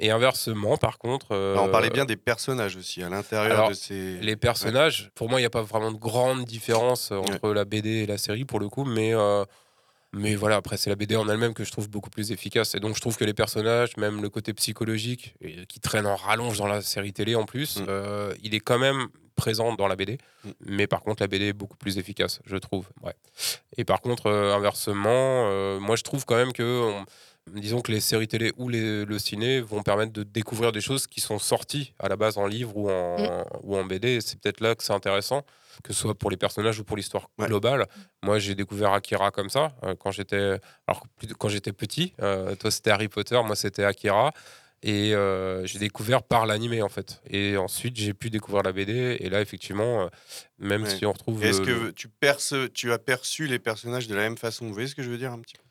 Et 0.00 0.10
inversement, 0.10 0.76
par 0.76 0.98
contre. 0.98 1.28
euh, 1.32 1.56
on 1.58 1.68
parlait 1.70 1.90
bien 1.90 2.04
des 2.04 2.16
personnages 2.16 2.76
aussi 2.76 3.02
à 3.02 3.08
l'intérieur 3.08 3.68
de 3.68 3.74
ces. 3.74 4.18
les 4.20 4.36
personnages, 4.36 5.10
pour 5.16 5.28
moi, 5.28 5.40
il 5.40 5.42
n'y 5.42 5.46
a 5.46 5.50
pas 5.50 5.62
vraiment 5.62 5.90
de 5.90 5.98
grande 5.98 6.44
différence 6.44 7.10
entre 7.10 7.52
la 7.52 7.64
BD 7.64 7.90
et 8.02 8.06
la 8.06 8.18
série 8.18 8.44
pour 8.44 8.60
le 8.60 8.68
coup, 8.68 8.84
mais, 8.84 9.12
euh, 9.14 9.44
mais 10.12 10.34
voilà, 10.34 10.56
après, 10.56 10.76
c'est 10.76 10.90
la 10.90 10.96
BD 10.96 11.16
en 11.16 11.28
elle-même 11.28 11.54
que 11.54 11.64
je 11.64 11.70
trouve 11.70 11.88
beaucoup 11.88 12.10
plus 12.10 12.32
efficace. 12.32 12.74
Et 12.74 12.80
donc, 12.80 12.94
je 12.96 13.00
trouve 13.00 13.16
que 13.16 13.24
les 13.24 13.34
personnages, 13.34 13.96
même 13.96 14.22
le 14.22 14.28
côté 14.30 14.52
psychologique, 14.54 15.34
et- 15.40 15.66
qui 15.66 15.80
traîne 15.80 16.06
en 16.06 16.16
rallonge 16.16 16.58
dans 16.58 16.66
la 16.66 16.80
série 16.82 17.12
télé 17.12 17.34
en 17.34 17.44
plus, 17.44 17.78
Mm. 17.80 17.86
euh, 17.88 18.34
il 18.42 18.54
est 18.54 18.60
quand 18.60 18.78
même 18.78 19.08
présent 19.36 19.74
dans 19.74 19.86
la 19.86 19.94
BD. 19.96 20.18
Mm. 20.44 20.50
Mais 20.66 20.86
par 20.86 21.02
contre, 21.02 21.22
la 21.22 21.26
BD 21.28 21.48
est 21.48 21.52
beaucoup 21.52 21.76
plus 21.76 21.98
efficace, 21.98 22.40
je 22.46 22.56
trouve. 22.56 22.88
Ouais. 23.02 23.14
Et 23.76 23.84
par 23.84 24.00
contre, 24.00 24.26
euh, 24.26 24.54
inversement, 24.54 25.48
euh, 25.50 25.78
moi, 25.78 25.96
je 25.96 26.02
trouve 26.02 26.24
quand 26.24 26.36
même 26.36 26.52
que. 26.52 26.62
on- 26.82 27.04
Disons 27.54 27.80
que 27.80 27.90
les 27.90 28.00
séries 28.00 28.28
télé 28.28 28.52
ou 28.58 28.68
les- 28.68 29.06
le 29.06 29.18
ciné 29.18 29.62
vont 29.62 29.82
permettre 29.82 30.12
de 30.12 30.22
découvrir 30.22 30.70
des 30.70 30.82
choses 30.82 31.06
qui 31.06 31.22
sont 31.22 31.38
sorties 31.38 31.94
à 31.98 32.10
la 32.10 32.16
base 32.16 32.36
en 32.36 32.46
livre 32.46 32.76
ou 32.76 32.90
en, 32.90 33.42
ou 33.62 33.74
en 33.74 33.84
BD. 33.86 34.20
C'est 34.20 34.38
peut-être 34.38 34.60
là 34.60 34.74
que 34.74 34.84
c'est 34.84 34.92
intéressant, 34.92 35.46
que 35.84 35.92
ce 35.92 36.00
soit 36.00 36.14
pour 36.14 36.30
les 36.30 36.36
personnages 36.36 36.78
ou 36.80 36.84
pour 36.84 36.96
l'histoire 36.96 37.28
Ouais. 37.38 37.46
globale. 37.46 37.86
Moi, 38.22 38.38
j'ai 38.38 38.54
découvert 38.54 38.92
Akira 38.92 39.30
comme 39.30 39.48
ça 39.50 39.72
euh, 39.84 39.94
quand 39.94 40.10
j'étais, 40.10 40.58
alors 40.86 41.06
plus- 41.16 41.34
quand 41.34 41.48
j'étais 41.48 41.72
petit. 41.72 42.12
Euh, 42.20 42.54
toi, 42.56 42.70
c'était 42.70 42.90
Harry 42.90 43.08
Potter, 43.08 43.40
moi, 43.44 43.56
c'était 43.56 43.84
Akira. 43.84 44.32
Et 44.84 45.12
euh, 45.12 45.66
j'ai 45.66 45.80
découvert 45.80 46.22
par 46.22 46.46
l'animé 46.46 46.82
en 46.82 46.88
fait. 46.88 47.20
Et 47.28 47.56
ensuite, 47.56 47.96
j'ai 47.96 48.14
pu 48.14 48.30
découvrir 48.30 48.62
la 48.62 48.70
BD. 48.72 49.16
Et 49.18 49.28
là, 49.28 49.40
effectivement, 49.40 50.08
même 50.60 50.84
Ouais. 50.84 50.90
si 50.96 51.04
on 51.04 51.10
retrouve. 51.12 51.42
Est-ce 51.44 51.60
que 51.62 51.90
tu, 51.90 52.06
perces, 52.08 52.54
tu 52.74 52.92
as 52.92 52.98
perçu 52.98 53.48
les 53.48 53.58
personnages 53.58 54.06
de 54.06 54.14
la 54.14 54.22
même 54.22 54.38
façon? 54.38 54.66
Vous 54.66 54.72
voyez 54.74 54.86
ce 54.88 54.94
que 54.94 55.02
je 55.02 55.10
veux 55.10 55.18
dire 55.18 55.32
un 55.32 55.40
petit 55.40 55.56
peu? 55.56 55.62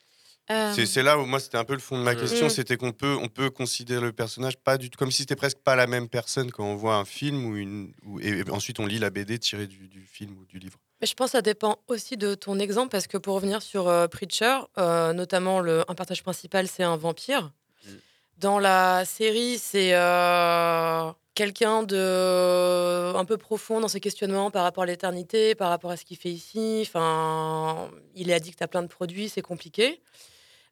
Euh, 0.50 0.74
C'est- 0.86 1.04
là 1.04 1.18
où 1.20 1.26
moi 1.26 1.40
c'était 1.42 1.58
un 1.58 1.66
peu 1.66 1.74
le 1.74 1.80
fond 1.80 1.98
de 1.98 2.04
ma 2.04 2.14
Mm. 2.14 2.20
question, 2.20 2.46
Mm. 2.46 2.50
c'était 2.50 2.78
qu'on 2.78 2.94
peut, 2.94 3.18
on 3.22 3.28
peut 3.28 3.50
considérer 3.50 4.00
le 4.02 4.14
personnage 4.14 4.56
pas 4.58 4.78
du 4.78 4.90
tout 4.90 4.98
comme 4.98 5.12
si 5.12 5.24
c'était 5.24 5.36
presque 5.36 5.58
pas 5.60 5.76
la 5.76 5.88
même 5.88 6.08
personne 6.08 6.52
quand 6.52 6.64
on 6.66 6.76
voit 6.76 6.96
un 6.96 7.04
film 7.06 7.46
ou 7.46 7.58
une, 7.58 7.94
ou- 8.06 8.20
et, 8.22 8.44
ensuite 8.50 8.80
on 8.80 8.86
lit 8.86 9.00
la 9.00 9.10
BD 9.10 9.40
tirée 9.40 9.68
du, 9.68 9.88
du 9.90 10.02
film 10.06 10.38
ou 10.40 10.46
du 10.46 10.58
livre. 10.60 10.80
Mais 11.02 11.08
je 11.08 11.14
pense 11.14 11.28
que 11.28 11.32
ça 11.34 11.42
dépend 11.42 11.80
aussi 11.88 12.16
de 12.18 12.34
ton 12.34 12.58
exemple, 12.60 12.90
parce 12.90 13.08
que 13.08 13.18
pour 13.18 13.36
revenir 13.36 13.62
sur 13.62 13.88
euh, 13.90 14.08
Preacher, 14.08 14.60
euh, 14.78 15.12
notamment 15.14 15.60
le, 15.60 15.84
un 15.92 15.96
personnage 15.96 16.24
principal, 16.24 16.68
c'est 16.68 16.84
un 16.84 16.96
vampire. 16.98 17.52
Mm. 17.86 17.90
Dans 18.38 18.58
la 18.60 19.04
série, 19.06 19.58
c'est 19.60 19.94
euh, 19.94 21.12
quelqu'un 21.36 21.84
de 21.84 23.14
un 23.16 23.26
peu 23.26 23.38
profond 23.38 23.80
dans 23.82 23.88
ses 23.88 24.00
questionnements 24.00 24.50
par 24.50 24.64
rapport 24.64 24.84
à 24.84 24.88
l'éternité, 24.88 25.56
par 25.56 25.70
rapport 25.70 25.92
à 25.92 25.98
ce 25.98 26.06
qu'il 26.06 26.18
fait 26.18 26.32
ici. 26.32 26.84
Enfin, 26.88 27.90
il 28.16 28.30
est 28.30 28.34
addict 28.34 28.62
à 28.62 28.68
plein 28.68 28.82
de 28.82 28.88
produits, 28.88 29.30
c'est 29.30 29.42
compliqué. 29.42 30.02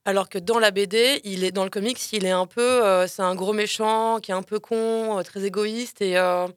Alors 0.08 0.30
que 0.30 0.38
dans 0.38 0.60
la 0.60 0.70
BD, 0.72 1.20
il 1.24 1.44
est 1.44 1.52
dans 1.52 1.64
le 1.64 1.70
comics, 1.70 2.00
il 2.14 2.26
est 2.26 2.32
un 2.32 2.46
peu, 2.46 2.62
euh, 2.86 3.08
c'est 3.08 3.24
un 3.24 3.34
gros 3.36 3.54
méchant 3.54 4.20
qui 4.22 4.32
est 4.32 4.36
un 4.36 4.44
peu 4.44 4.60
con, 4.60 5.18
euh, 5.18 5.24
très 5.24 5.44
égoïste 5.44 6.02
et 6.02 6.18
euh, 6.18 6.48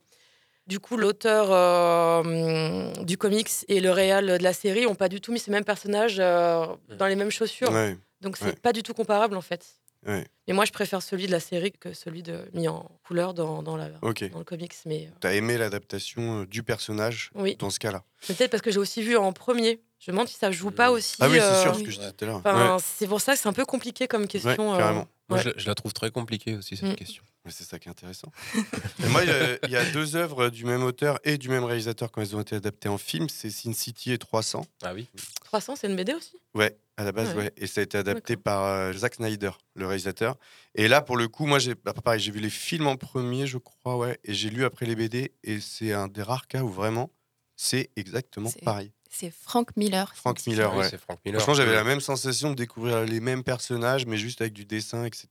du 0.67 0.81
coup, 0.81 0.99
l'auteur 0.99 1.49
euh, 1.51 2.93
du 3.05 3.17
comics 3.17 3.49
et 3.69 3.81
le 3.81 3.91
réal 3.91 4.27
de 4.39 4.43
la 4.43 4.53
série 4.53 4.87
ont 4.87 4.95
pas 4.95 5.09
du 5.09 5.21
tout 5.23 5.33
mis 5.33 5.39
ces 5.39 5.51
mêmes 5.51 5.65
personnages 5.65 6.19
euh, 6.21 6.67
dans 6.99 7.07
les 7.07 7.17
mêmes 7.17 7.31
chaussures. 7.31 7.71
Ouais, 7.73 7.97
Donc, 8.21 8.37
c'est 8.37 8.45
ouais. 8.45 8.53
pas 8.53 8.73
du 8.75 8.83
tout 8.83 8.93
comparable 8.93 9.37
en 9.37 9.41
fait. 9.41 9.65
ouais. 10.07 10.27
Et 10.47 10.53
moi, 10.53 10.67
je 10.67 10.73
préfère 10.73 11.03
celui 11.03 11.27
de 11.27 11.33
la 11.33 11.41
série 11.41 11.73
que 11.73 11.95
celui 11.95 12.23
de 12.23 12.49
mis 12.53 12.69
en 12.69 12.91
couleur 13.07 13.33
dans, 13.35 13.63
dans, 13.63 13.77
la, 13.79 13.89
dans 13.89 14.39
le 14.39 14.45
comics. 14.45 14.75
Mais 14.85 15.07
euh, 15.07 15.17
T'as 15.21 15.33
aimé 15.33 15.57
l'adaptation 15.57 16.43
euh, 16.43 16.47
du 16.47 16.63
personnage 16.63 17.31
oui, 17.35 17.57
dans 17.57 17.71
ce 17.71 17.79
cas-là 17.79 18.05
peut-être 18.27 18.51
parce 18.51 18.63
que 18.63 18.71
j'ai 18.71 18.79
aussi 18.79 19.03
vu 19.03 19.17
en 19.17 19.33
premier 19.33 19.81
Je 19.99 20.11
me 20.11 20.15
demande 20.17 20.29
si 20.29 20.37
ça 20.37 20.51
joue 20.53 20.71
pas 20.71 20.91
aussi. 20.93 21.17
Ah 21.21 21.29
oui, 21.29 21.37
c'est 21.39 21.43
euh, 21.43 21.63
sûr, 21.63 21.75
ce 21.75 21.83
que 21.83 21.91
je 21.91 21.99
disais 21.99 22.13
tout 22.13 22.25
à 22.25 22.29
l'heure. 22.29 22.37
enfin, 22.37 22.77
Ouais. 22.77 22.83
C'est 22.83 23.09
pour 23.09 23.21
ça 23.21 23.35
que 23.35 23.41
c'est 23.41 23.49
un 23.49 23.53
peu 23.53 23.65
compliqué 23.65 24.07
comme 24.07 24.29
question. 24.29 24.51
Ouais, 24.73 24.79
carrément. 24.79 25.09
Moi, 25.29 25.39
ouais. 25.39 25.45
je, 25.45 25.49
la- 25.51 25.55
je 25.59 25.67
la 25.67 25.75
trouve 25.75 25.93
très 25.93 26.11
compliquée 26.11 26.55
aussi, 26.55 26.77
cette 26.77 26.89
Mm. 26.91 26.95
question. 26.95 27.23
Mais 27.45 27.51
c'est 27.51 27.65
ça 27.65 27.79
qui 27.79 27.89
est 27.89 27.91
intéressant. 27.91 28.31
Et 29.05 29.09
moi, 29.09 29.25
il 29.25 29.29
y 29.29 29.33
a- 29.33 29.59
il 29.65 29.71
y, 29.71 29.77
a 29.77 29.85
deux 29.91 30.15
œuvres 30.17 30.49
du 30.51 30.65
même 30.65 30.83
auteur 30.85 31.19
et 31.25 31.37
du 31.37 31.49
même 31.49 31.65
réalisateur 31.65 32.11
quand 32.13 32.21
elles 32.23 32.37
ont 32.37 32.41
été 32.41 32.55
adaptées 32.57 32.89
en 32.89 32.97
film. 32.99 33.29
C'est 33.29 33.51
Sin 33.51 33.73
City 33.73 34.13
et 34.13 34.19
300. 34.19 34.65
Ah 34.83 34.95
oui 34.95 35.09
300, 35.45 35.75
c'est 35.77 35.89
une 35.89 35.97
BD 35.97 36.15
aussi? 36.15 36.37
Ouais, 36.55 36.79
à 36.97 37.05
la 37.05 37.13
base, 37.13 37.31
Ouais. 37.31 37.37
ouais. 37.45 37.53
Et 37.57 37.67
ça 37.67 37.81
a 37.81 37.85
été 37.85 37.99
adapté 37.99 38.37
par 38.37 38.65
euh, 38.65 38.93
Zack 38.93 39.15
Snyder, 39.17 39.51
le 39.75 39.87
réalisateur. 39.87 40.37
Et 40.75 40.87
là, 40.89 41.01
pour 41.03 41.17
le 41.17 41.27
coup, 41.29 41.45
moi, 41.47 41.59
j'ai 41.59 41.75
bah, 41.75 41.93
pareil, 41.93 42.21
j'ai 42.21 42.31
vu 42.31 42.41
les 42.41 42.51
films 42.51 42.87
en 42.87 42.97
premier, 42.97 43.47
je 43.47 43.59
crois, 43.59 43.97
ouais. 43.97 44.19
Et 44.25 44.33
j'ai 44.35 44.51
lu 44.51 44.65
après 44.65 44.87
les 44.87 44.95
BD. 44.95 45.33
Et 45.43 45.61
c'est 45.61 45.93
un 45.93 46.07
des 46.09 46.23
rares 46.23 46.47
cas 46.47 46.63
où 46.63 46.69
vraiment, 46.69 47.11
c'est 47.57 47.91
exactement 47.97 48.51
pareil. 48.65 48.93
C'est 49.11 49.33
Frank 49.33 49.77
Miller. 49.77 50.13
Frank 50.15 50.47
Miller, 50.47 50.73
Oui, 50.75 50.81
ouais. 50.81 50.99
Frank 50.99 51.19
Miller. 51.25 51.41
Franchement, 51.41 51.55
j'avais 51.55 51.73
Euh, 51.73 51.77
la 51.77 51.85
même 51.85 52.01
sensation 52.01 52.51
de 52.51 52.55
découvrir 52.55 53.05
les 53.05 53.21
mêmes 53.21 53.43
personnages, 53.43 54.07
mais 54.07 54.17
juste 54.19 54.41
avec 54.41 54.53
du 54.53 54.65
dessin, 54.65 55.05
etc. 55.05 55.27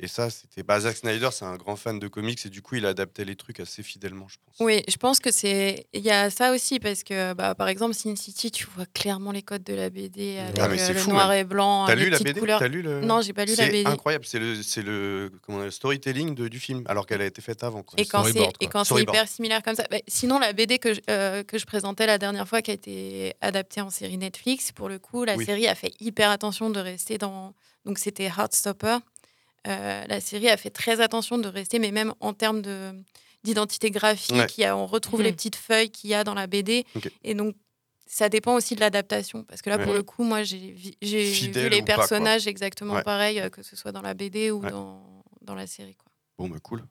Et 0.00 0.08
ça, 0.08 0.30
c'était. 0.30 0.62
Bah, 0.64 0.80
Zack 0.80 0.96
Snyder, 0.96 1.28
c'est 1.30 1.44
un 1.44 1.56
grand 1.56 1.76
fan 1.76 2.00
de 2.00 2.08
comics 2.08 2.44
et 2.44 2.48
du 2.48 2.60
coup, 2.60 2.74
il 2.74 2.86
adaptait 2.86 3.24
les 3.24 3.36
trucs 3.36 3.60
assez 3.60 3.84
fidèlement, 3.84 4.26
je 4.26 4.36
pense. 4.44 4.56
Oui, 4.58 4.82
je 4.88 4.96
pense 4.96 5.20
que 5.20 5.30
c'est. 5.30 5.86
Il 5.92 6.00
y 6.02 6.10
a 6.10 6.28
ça 6.30 6.52
aussi 6.52 6.80
parce 6.80 7.04
que, 7.04 7.34
bah, 7.34 7.54
par 7.54 7.68
exemple, 7.68 7.94
Sin 7.94 8.16
City, 8.16 8.50
tu 8.50 8.66
vois 8.74 8.86
clairement 8.94 9.30
les 9.30 9.42
codes 9.42 9.62
de 9.62 9.74
la 9.74 9.90
BD 9.90 10.38
avec 10.38 10.58
Ah, 10.58 10.64
euh, 10.64 10.76
c'est 10.76 10.94
le 10.94 10.98
fou, 10.98 11.10
noir 11.10 11.32
et 11.34 11.44
blanc, 11.44 11.86
T'as 11.86 11.94
les 11.94 12.04
lu 12.04 12.10
la 12.10 12.16
petites 12.16 12.26
BD 12.28 12.40
couleurs. 12.40 12.58
T'as 12.58 12.68
lu 12.68 12.82
le... 12.82 13.00
Non, 13.02 13.20
j'ai 13.20 13.32
pas 13.32 13.44
lu 13.44 13.50
la 13.54 13.56
C'est 13.64 13.70
BD. 13.70 13.84
incroyable, 13.86 14.24
c'est 14.26 14.40
le, 14.40 14.60
c'est 14.62 14.82
le, 14.82 15.30
comment, 15.42 15.58
le 15.58 15.70
storytelling 15.70 16.34
de- 16.34 16.48
du 16.48 16.58
film, 16.58 16.82
alors 16.86 17.06
qu'elle 17.06 17.20
a 17.22 17.26
été 17.26 17.40
faite 17.40 17.62
avant. 17.62 17.82
quoi. 17.84 18.00
Et 18.00 18.06
quand 18.06 18.24
c'est 18.24 18.40
et 18.60 18.66
quand 18.66 18.82
c'est 18.84 19.00
hyper 19.02 19.28
similaire 19.28 19.62
comme 19.62 19.76
ça. 19.76 19.84
bah, 19.88 19.98
sinon, 20.08 20.40
la 20.40 20.52
BD 20.52 20.78
que 20.80 20.94
je, 20.94 21.00
euh, 21.10 21.44
que 21.44 21.58
je 21.58 21.66
présentais 21.66 22.06
la 22.06 22.18
dernière 22.18 22.48
fois, 22.48 22.60
qui 22.60 22.72
a 22.72 22.74
été 22.74 23.34
adaptée 23.40 23.80
en 23.82 23.90
série 23.90 24.16
Netflix, 24.18 24.72
pour 24.72 24.88
le 24.88 24.98
coup, 24.98 25.22
la 25.24 25.36
Oui. 25.36 25.44
série 25.44 25.68
a 25.68 25.74
fait 25.76 25.92
hyper 26.00 26.30
attention 26.30 26.70
de 26.70 26.80
rester 26.80 27.18
dans. 27.18 27.54
Donc, 27.84 27.98
c'était 27.98 28.26
Heartstopper. 28.26 28.98
Euh, 29.68 30.04
la 30.06 30.20
série 30.20 30.48
a 30.48 30.56
fait 30.56 30.70
très 30.70 31.00
attention 31.00 31.38
de 31.38 31.48
rester, 31.48 31.78
mais 31.78 31.92
même 31.92 32.14
en 32.20 32.32
termes 32.32 32.62
de 32.62 32.92
d'identité 33.44 33.90
graphique, 33.90 34.36
Ouais. 34.36 34.46
il 34.56 34.60
y 34.60 34.64
a- 34.64 34.76
on 34.76 34.86
retrouve 34.86 35.20
les 35.20 35.32
petites 35.32 35.56
feuilles 35.56 35.90
qu'il 35.90 36.08
y 36.10 36.14
a 36.14 36.22
dans 36.22 36.34
la 36.34 36.46
BD. 36.46 36.84
Et 37.24 37.34
donc, 37.34 37.56
ça 38.06 38.28
dépend 38.28 38.54
aussi 38.54 38.76
de 38.76 38.80
l'adaptation. 38.80 39.42
Parce 39.42 39.62
que 39.62 39.68
là, 39.70 39.78
pour 39.80 39.92
le 39.94 40.04
coup, 40.04 40.22
moi, 40.22 40.44
j'ai 40.44 40.58
vu 40.70 40.92
les 41.00 41.82
pas, 41.82 41.96
personnages 41.96 42.46
exactement 42.46 42.94
Ouais. 42.94 43.02
pareils, 43.02 43.40
euh, 43.40 43.50
que 43.50 43.64
ce 43.64 43.74
soit 43.74 43.90
dans 43.90 44.00
la 44.02 44.14
BD 44.14 44.52
ou 44.52 44.60
Ouais. 44.62 44.70
dans, 44.70 45.24
dans 45.40 45.56
la 45.56 45.66
série. 45.66 45.96
Quoi. 45.96 46.12
Bon, 46.38 46.48
bah 46.48 46.58
cool. 46.62 46.84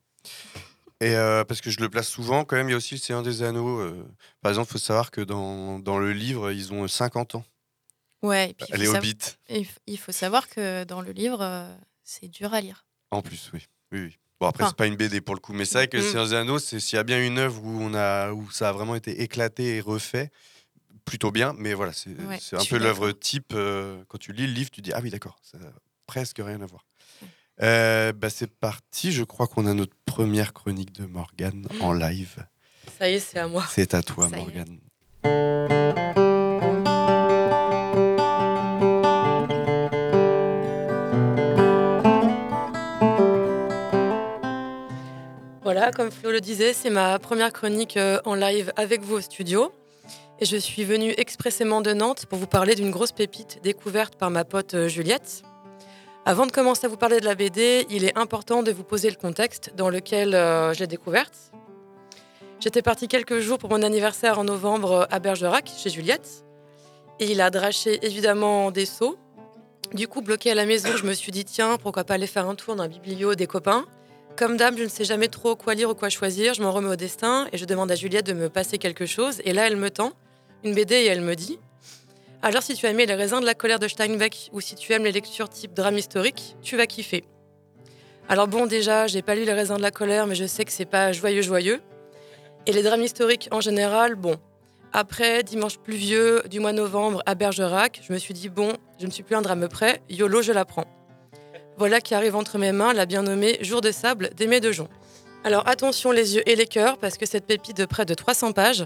Et 0.99 1.15
euh, 1.15 1.45
parce 1.45 1.61
que 1.61 1.69
je 1.71 1.79
le 1.79 1.87
place 1.89 2.09
souvent, 2.09 2.43
quand 2.43 2.57
même, 2.57 2.67
il 2.67 2.71
y 2.71 2.73
a 2.73 2.77
aussi 2.77 2.95
le 2.95 2.99
Seigneur 2.99 3.23
des 3.23 3.43
Anneaux. 3.43 3.79
euh, 3.79 4.05
par 4.41 4.51
exemple, 4.51 4.67
il 4.69 4.73
faut 4.73 4.77
savoir 4.77 5.09
que 5.09 5.21
dans, 5.21 5.79
dans 5.79 5.99
le 5.99 6.11
livre, 6.11 6.51
ils 6.51 6.73
ont 6.73 6.85
50 6.87 7.35
ans. 7.35 7.45
Ouais, 8.23 8.49
et 8.49 8.53
puis 8.53 8.65
il 8.69 8.75
Elle 8.75 8.81
est 9.61 9.67
il 9.87 9.97
faut 9.97 10.11
savoir 10.11 10.47
que 10.49 10.83
dans 10.83 10.99
le 11.01 11.11
livre, 11.13 11.39
euh, 11.41 11.73
c'est 12.03 12.27
dur 12.27 12.53
à 12.53 12.61
lire. 12.61 12.85
En 13.11 13.21
plus, 13.21 13.49
oui. 13.53 13.65
oui, 13.91 13.99
oui. 14.01 14.17
Bon, 14.39 14.47
après, 14.47 14.63
Enfin. 14.63 14.71
c'est 14.71 14.77
pas 14.77 14.87
une 14.87 14.95
BD 14.95 15.21
pour 15.21 15.35
le 15.35 15.39
coup, 15.39 15.53
mais 15.53 15.65
c'est 15.65 15.77
vrai 15.77 15.87
que 15.87 15.97
Mm. 15.97 16.01
Seigneur 16.01 16.27
des 16.27 16.33
Anneaux, 16.33 16.59
c'est 16.59 16.79
s'il 16.79 16.95
y 16.95 16.99
a 16.99 17.03
bien 17.03 17.23
une 17.23 17.37
œuvre 17.37 17.63
où, 17.63 17.79
on 17.81 17.93
a, 17.93 18.31
où 18.31 18.49
ça 18.51 18.69
a 18.69 18.71
vraiment 18.71 18.95
été 18.95 19.21
éclaté 19.21 19.75
et 19.77 19.81
refait, 19.81 20.31
plutôt 21.05 21.31
bien, 21.31 21.53
mais 21.57 21.73
voilà, 21.73 21.93
c'est 21.93 22.09
Ouais, 22.25 22.39
un 22.53 22.65
peu 22.65 22.77
l'œuvre 22.77 23.11
type. 23.11 23.53
euh, 23.53 24.03
quand 24.07 24.17
tu 24.17 24.33
lis 24.33 24.47
le 24.47 24.53
livre, 24.53 24.71
tu 24.71 24.81
dis 24.81 24.91
Ah 24.93 24.99
oui, 25.03 25.09
d'accord, 25.11 25.37
ça 25.43 25.57
n'a 25.59 25.71
presque 26.07 26.37
rien 26.39 26.61
à 26.61 26.65
voir. 26.65 26.85
Euh, 27.61 28.11
bah, 28.13 28.29
c'est 28.31 28.49
parti, 28.49 29.11
je 29.11 29.23
crois 29.23 29.45
qu'on 29.47 29.67
a 29.67 29.73
notre 29.75 29.95
première 30.05 30.53
chronique 30.53 30.93
de 30.93 31.05
Morgane 31.05 31.67
en 31.81 31.93
live. 31.93 32.43
Ça 32.97 33.09
y 33.09 33.13
est, 33.15 33.19
c'est 33.19 33.37
à 33.39 33.47
moi. 33.47 33.65
C'est 33.69 33.93
à 33.93 34.01
toi, 34.01 34.27
Ça 34.29 34.37
y 34.37 34.41
est. 34.41 34.43
Morgane. 34.43 34.79
Voilà, 45.73 45.93
comme 45.93 46.11
Flo 46.11 46.31
le 46.31 46.41
disait, 46.41 46.73
c'est 46.73 46.89
ma 46.89 47.17
première 47.17 47.53
chronique 47.53 47.95
euh, 47.95 48.19
en 48.25 48.35
live 48.35 48.73
avec 48.75 49.03
vous 49.03 49.15
au 49.15 49.21
studio. 49.21 49.71
Et 50.41 50.45
je 50.45 50.57
suis 50.57 50.83
venue 50.83 51.13
expressément 51.15 51.79
de 51.79 51.93
Nantes 51.93 52.25
pour 52.25 52.39
vous 52.39 52.45
parler 52.45 52.75
d'une 52.75 52.91
grosse 52.91 53.13
pépite 53.13 53.61
découverte 53.63 54.17
par 54.17 54.31
ma 54.31 54.43
pote 54.43 54.73
euh, 54.73 54.89
Juliette. 54.89 55.43
Avant 56.25 56.45
de 56.45 56.51
commencer 56.51 56.87
à 56.87 56.89
vous 56.89 56.97
parler 56.97 57.21
de 57.21 57.25
la 57.25 57.35
BD, 57.35 57.85
il 57.89 58.03
est 58.03 58.17
important 58.17 58.63
de 58.63 58.73
vous 58.73 58.83
poser 58.83 59.09
le 59.09 59.15
contexte 59.15 59.71
dans 59.77 59.89
lequel 59.89 60.35
euh, 60.35 60.73
je 60.73 60.81
l'ai 60.81 60.87
découverte. 60.87 61.53
J'étais 62.59 62.81
partie 62.81 63.07
quelques 63.07 63.39
jours 63.39 63.57
pour 63.57 63.69
mon 63.69 63.81
anniversaire 63.81 64.39
en 64.39 64.43
novembre 64.43 65.07
à 65.09 65.19
Bergerac, 65.19 65.71
chez 65.81 65.89
Juliette. 65.89 66.43
Et 67.21 67.31
il 67.31 67.39
a 67.39 67.49
draché 67.49 68.05
évidemment 68.05 68.71
des 68.71 68.85
seaux. 68.85 69.17
Du 69.93 70.09
coup, 70.09 70.21
bloqué 70.21 70.51
à 70.51 70.55
la 70.55 70.65
maison, 70.65 70.89
je 70.97 71.05
me 71.05 71.13
suis 71.13 71.31
dit, 71.31 71.45
tiens, 71.45 71.77
pourquoi 71.81 72.03
pas 72.03 72.15
aller 72.15 72.27
faire 72.27 72.49
un 72.49 72.55
tour 72.55 72.75
dans 72.75 72.83
un 72.83 72.89
biblio 72.89 73.35
des 73.35 73.47
copains 73.47 73.85
comme 74.41 74.57
d'hab, 74.57 74.75
je 74.75 74.81
ne 74.81 74.89
sais 74.89 75.03
jamais 75.03 75.27
trop 75.27 75.55
quoi 75.55 75.75
lire 75.75 75.91
ou 75.91 75.93
quoi 75.93 76.09
choisir. 76.09 76.55
Je 76.55 76.63
m'en 76.63 76.71
remets 76.71 76.89
au 76.89 76.95
destin 76.95 77.47
et 77.53 77.59
je 77.59 77.65
demande 77.65 77.91
à 77.91 77.95
Juliette 77.95 78.25
de 78.25 78.33
me 78.33 78.49
passer 78.49 78.79
quelque 78.79 79.05
chose. 79.05 79.39
Et 79.45 79.53
là, 79.53 79.67
elle 79.67 79.75
me 79.75 79.91
tend 79.91 80.13
une 80.63 80.73
BD 80.73 80.95
et 80.95 81.05
elle 81.05 81.21
me 81.21 81.35
dit 81.35 81.59
Alors, 82.41 82.63
si 82.63 82.73
tu 82.73 82.87
as 82.87 82.89
aimé 82.89 83.05
Les 83.05 83.13
raisins 83.13 83.39
de 83.39 83.45
la 83.45 83.53
colère 83.53 83.77
de 83.77 83.87
Steinbeck 83.87 84.49
ou 84.51 84.59
si 84.59 84.73
tu 84.73 84.93
aimes 84.93 85.03
les 85.03 85.11
lectures 85.11 85.47
type 85.47 85.75
drame 85.75 85.95
historique, 85.95 86.55
tu 86.63 86.75
vas 86.75 86.87
kiffer. 86.87 87.23
Alors, 88.29 88.47
bon, 88.47 88.65
déjà, 88.65 89.05
j'ai 89.05 89.21
pas 89.21 89.35
lu 89.35 89.45
Les 89.45 89.53
raisins 89.53 89.77
de 89.77 89.83
la 89.83 89.91
colère, 89.91 90.25
mais 90.25 90.33
je 90.33 90.47
sais 90.47 90.65
que 90.65 90.71
c'est 90.71 90.85
pas 90.85 91.11
joyeux, 91.11 91.43
joyeux. 91.43 91.79
Et 92.65 92.73
les 92.73 92.81
drames 92.81 93.03
historiques 93.03 93.47
en 93.51 93.61
général, 93.61 94.15
bon. 94.15 94.37
Après, 94.91 95.43
dimanche 95.43 95.77
pluvieux 95.77 96.41
du 96.49 96.59
mois 96.59 96.73
novembre 96.73 97.21
à 97.27 97.35
Bergerac, 97.35 98.01
je 98.07 98.11
me 98.11 98.17
suis 98.17 98.33
dit 98.33 98.49
Bon, 98.49 98.73
je 98.99 99.05
ne 99.05 99.11
suis 99.11 99.21
plus 99.21 99.35
un 99.35 99.43
drame 99.43 99.67
près, 99.67 100.01
YOLO, 100.09 100.41
je 100.41 100.51
la 100.51 100.65
prends. 100.65 100.87
Voilà 101.77 102.01
qui 102.01 102.13
arrive 102.13 102.35
entre 102.35 102.57
mes 102.57 102.71
mains 102.71 102.93
la 102.93 103.05
bien 103.05 103.23
nommée 103.23 103.57
Jour 103.61 103.81
de 103.81 103.91
sable 103.91 104.29
d'Aimé 104.35 104.59
Dejon. 104.59 104.87
Alors 105.43 105.67
attention 105.67 106.11
les 106.11 106.35
yeux 106.35 106.47
et 106.47 106.55
les 106.55 106.67
cœurs, 106.67 106.97
parce 106.97 107.17
que 107.17 107.25
cette 107.25 107.45
pépite 107.45 107.77
de 107.77 107.85
près 107.85 108.05
de 108.05 108.13
300 108.13 108.51
pages 108.51 108.85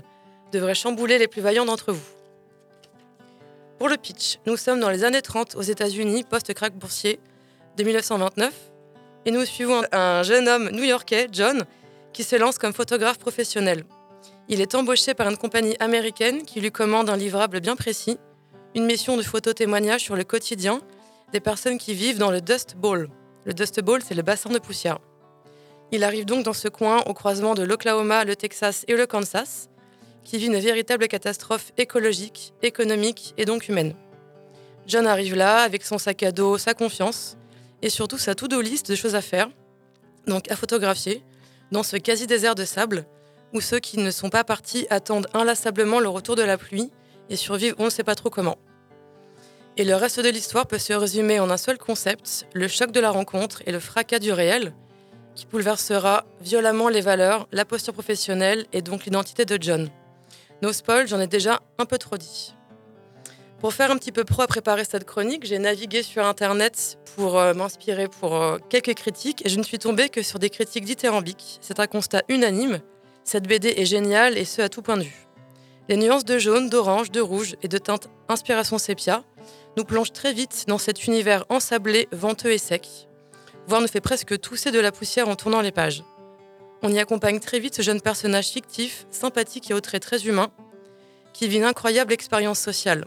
devrait 0.51 0.75
chambouler 0.75 1.18
les 1.18 1.27
plus 1.27 1.42
vaillants 1.42 1.65
d'entre 1.65 1.92
vous. 1.92 2.06
Pour 3.77 3.89
le 3.89 3.98
pitch, 3.98 4.39
nous 4.46 4.56
sommes 4.56 4.80
dans 4.80 4.89
les 4.89 5.04
années 5.04 5.22
30 5.22 5.56
aux 5.56 5.62
États-Unis, 5.62 6.24
post-crack 6.24 6.74
boursier 6.74 7.20
de 7.75 7.84
1929, 7.84 8.54
et 9.25 9.32
nous 9.32 9.44
suivons 9.44 9.82
un 9.92 10.24
jeune 10.24 10.48
homme 10.48 10.70
new-yorkais, 10.70 11.27
John, 11.32 11.65
qui 12.13 12.24
se 12.24 12.38
lance 12.38 12.58
comme 12.58 12.74
photographe 12.74 13.18
professionnel. 13.18 13.84
Il 14.48 14.62
est 14.62 14.75
embauché 14.75 15.13
par 15.13 15.27
une 15.27 15.38
compagnie 15.38 15.75
américaine 15.82 16.44
qui 16.44 16.62
lui 16.62 16.72
commande 16.72 17.10
un 17.10 17.18
livrable 17.18 17.60
bien 17.60 17.75
précis, 17.75 18.18
une 18.75 18.86
mission 18.86 19.18
de 19.18 19.24
photo-témoignage 19.24 20.01
sur 20.01 20.15
le 20.15 20.24
quotidien 20.24 20.80
des 21.36 21.42
personnes 21.42 21.77
qui 21.77 21.94
vivent 21.94 22.18
dans 22.18 22.32
le 22.32 22.39
Dust 22.39 22.77
Bowl. 22.77 23.10
Le 23.44 23.54
Dust 23.54 23.82
Bowl, 23.82 24.01
c'est 24.01 24.15
le 24.15 24.22
bassin 24.22 24.51
de 24.51 24.58
poussière. 24.58 25.00
Il 25.92 26.06
arrive 26.06 26.24
donc 26.24 26.46
dans 26.46 26.54
ce 26.54 26.70
coin, 26.70 27.04
au 27.08 27.13
croisement 27.13 27.56
de 27.56 27.63
l'Oklahoma, 27.63 28.24
le 28.24 28.38
Texas 28.38 28.86
et 28.88 28.96
le 28.96 29.06
Kansas, 29.06 29.68
qui 30.24 30.38
vit 30.38 30.46
une 30.46 30.58
véritable 30.58 31.10
catastrophe 31.10 31.74
écologique, 31.77 32.54
économique 32.62 33.34
et 33.38 33.44
donc 33.44 33.68
humaine. 33.68 33.96
John 34.88 35.08
arrive 35.08 35.36
là 35.36 35.58
avec 35.58 35.84
son 35.84 35.98
sac 35.98 36.24
à 36.24 36.32
dos, 36.32 36.58
sa 36.58 36.74
confiance 36.74 37.36
et 37.82 37.89
surtout 37.89 38.18
sa 38.18 38.34
to-do 38.34 38.62
list 38.62 38.89
de 38.89 38.96
choses 38.96 39.15
à 39.15 39.22
faire, 39.22 39.50
donc 40.27 40.50
à 40.50 40.56
photographier, 40.56 41.22
dans 41.70 41.84
ce 41.84 41.98
quasi-désert 41.98 42.56
de 42.56 42.63
sable, 42.63 43.06
où 43.51 43.60
ceux 43.60 43.80
qui 43.80 43.98
ne 43.98 44.10
sont 44.10 44.30
pas 44.30 44.46
partis 44.46 44.88
attendent 44.89 45.27
inlassablement 45.34 46.00
le 46.00 46.08
retour 46.08 46.38
de 46.38 46.44
la 46.44 46.58
pluie 46.58 46.92
et 47.30 47.36
survivent 47.36 47.75
on 47.77 47.86
ne 47.86 47.89
sait 47.89 48.06
pas 48.06 48.15
trop 48.15 48.30
comment. 48.30 48.58
Et 49.77 49.84
le 49.84 49.96
reste 49.96 50.22
de 50.22 50.29
l'histoire 50.29 50.67
peut 50.67 50.77
se 50.77 50.94
résumer 50.94 51.41
en 51.41 51.50
un 51.50 51.58
seul 51.58 51.77
concept, 51.77 52.48
le 52.53 52.70
choc 52.70 52.91
de 52.91 53.00
la 53.01 53.12
rencontre 53.12 53.62
et 53.65 53.74
le 53.74 53.82
fracas 53.82 54.20
du 54.20 54.32
réel, 54.32 54.74
qui 55.36 55.46
bouleversera 55.48 56.24
violemment 56.39 56.88
les 56.88 57.01
valeurs, 57.01 57.46
la 57.51 57.65
posture 57.65 57.91
professionnelle 57.91 58.65
et 58.72 58.82
donc 58.82 59.03
l'identité 59.03 59.44
de 59.44 59.58
John. 59.62 59.89
No 60.62 60.72
spoil, 60.72 61.10
j'en 61.10 61.20
ai 61.20 61.27
déjà 61.27 61.60
un 61.77 61.86
peu 61.86 61.98
trop 61.98 62.15
dit. 62.15 62.55
Pour 63.60 63.74
faire 63.74 63.91
un 63.91 63.98
petit 63.98 64.13
peu 64.13 64.24
pro 64.24 64.44
à 64.44 64.48
préparer 64.48 64.86
cette 64.86 65.03
chronique, 65.03 65.46
j'ai 65.46 65.60
navigué 65.60 66.03
sur 66.03 66.25
Internet 66.25 66.98
pour 67.17 67.38
euh, 67.38 67.53
m'inspirer 67.53 68.08
pour 68.08 68.36
euh, 68.36 68.58
quelques 68.70 68.94
critiques 68.94 69.46
et 69.46 69.50
je 69.50 69.58
ne 69.58 69.63
suis 69.63 69.79
tombée 69.79 70.08
que 70.08 70.22
sur 70.22 70.39
des 70.39 70.50
critiques 70.50 70.86
dithyrambiques. 70.86 71.58
C'est 71.60 71.82
un 71.82 71.88
constat 71.88 72.22
unanime. 72.29 72.79
Cette 73.25 73.48
BD 73.48 73.74
est 73.75 73.86
géniale 73.86 74.38
et 74.38 74.46
ce 74.46 74.62
à 74.62 74.70
tout 74.70 74.82
point 74.82 74.96
de 74.96 75.03
vue. 75.03 75.27
Les 75.89 75.98
nuances 75.98 76.25
de 76.25 76.38
jaune, 76.38 76.70
d'orange, 76.70 77.12
de 77.12 77.20
rouge 77.20 77.55
et 77.62 77.67
de 77.67 77.77
teinte 77.77 78.08
inspiration 78.29 78.77
sépia 78.77 79.24
nous 79.77 79.84
plonge 79.84 80.12
très 80.12 80.34
vite 80.34 80.65
dans 80.67 80.77
cet 80.77 81.05
univers 81.05 81.46
ensablé, 81.50 82.08
venteux 82.12 82.51
et 82.51 82.58
sec, 82.58 82.88
voire 83.67 83.82
nous 83.82 83.88
fait 83.88 84.01
presque 84.01 84.39
tousser 84.39 84.72
de 84.72 84.79
la 84.79 84.91
poussière 84.91 85.27
en 85.27 85.36
tournant 85.36 85.62
les 85.62 85.72
pages. 85.72 86.03
On 86.82 86.91
y 86.91 87.00
accompagne 87.00 87.39
très 87.39 87.60
vite 87.60 87.75
ce 87.75 87.82
jeune 87.82 88.01
personnage 88.01 88.50
fictif, 88.50 89.08
sympathique 89.12 89.72
et 89.72 89.74
au 89.74 89.82
trait 89.82 90.00
très 90.00 90.25
humain, 90.25 90.50
qui 91.34 91.48
vit 91.48 91.58
une 91.58 91.63
incroyable 91.63 92.13
expérience 92.13 92.60
sociale. 92.60 93.05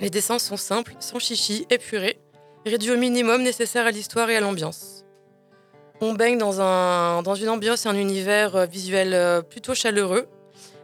Les 0.00 0.10
dessins 0.10 0.38
sont 0.38 0.56
simples, 0.56 0.94
sans 1.00 1.18
chichi, 1.18 1.66
épurés, 1.70 2.20
réduits 2.64 2.92
au 2.92 2.96
minimum 2.96 3.42
nécessaire 3.42 3.86
à 3.86 3.90
l'histoire 3.90 4.30
et 4.30 4.36
à 4.36 4.40
l'ambiance. 4.40 5.04
On 6.00 6.12
baigne 6.12 6.38
dans, 6.38 7.22
dans 7.22 7.34
une 7.34 7.48
ambiance 7.48 7.86
et 7.86 7.88
un 7.88 7.96
univers 7.96 8.54
euh, 8.54 8.66
visuel 8.66 9.14
euh, 9.14 9.42
plutôt 9.42 9.74
chaleureux, 9.74 10.28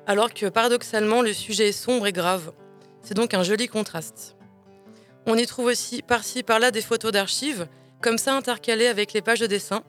alors 0.06 0.35
que 0.35 0.47
paradoxalement 0.47 1.23
le 1.23 1.33
sujet 1.33 1.68
est 1.68 1.73
sombre 1.73 2.09
et 2.09 2.12
grave. 2.12 2.52
C'est 3.02 3.14
donc 3.14 3.35
un 3.35 3.44
joli 3.44 3.68
contraste. 3.68 4.37
On 5.26 5.37
y 5.37 5.47
trouve 5.47 5.66
aussi 5.66 6.02
par-ci 6.02 6.43
par-là 6.43 6.71
des 6.71 6.83
photos 6.83 7.12
d'archives, 7.12 7.66
comme 8.00 8.19
ça 8.19 8.37
intercalées 8.37 8.87
avec 8.87 9.12
les 9.12 9.23
pages 9.23 9.40
de 9.40 9.47
dessin. 9.47 9.83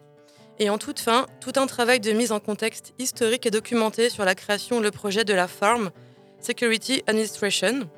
Et 0.60 0.70
en 0.70 0.78
toute 0.78 1.00
fin, 1.00 1.26
tout 1.42 1.52
un 1.58 1.68
travail 1.68 2.00
de 2.00 2.12
mise 2.12 2.32
en 2.32 2.40
contexte 2.40 2.94
historique 2.98 3.46
et 3.46 3.52
documenté 3.52 4.10
sur 4.10 4.24
la 4.24 4.36
création 4.36 4.80
le 4.80 4.92
projet 4.92 5.26
de 5.26 5.34
la 5.34 5.48
Farm 5.48 5.92
Security 6.40 7.04
Administration, 7.08 7.90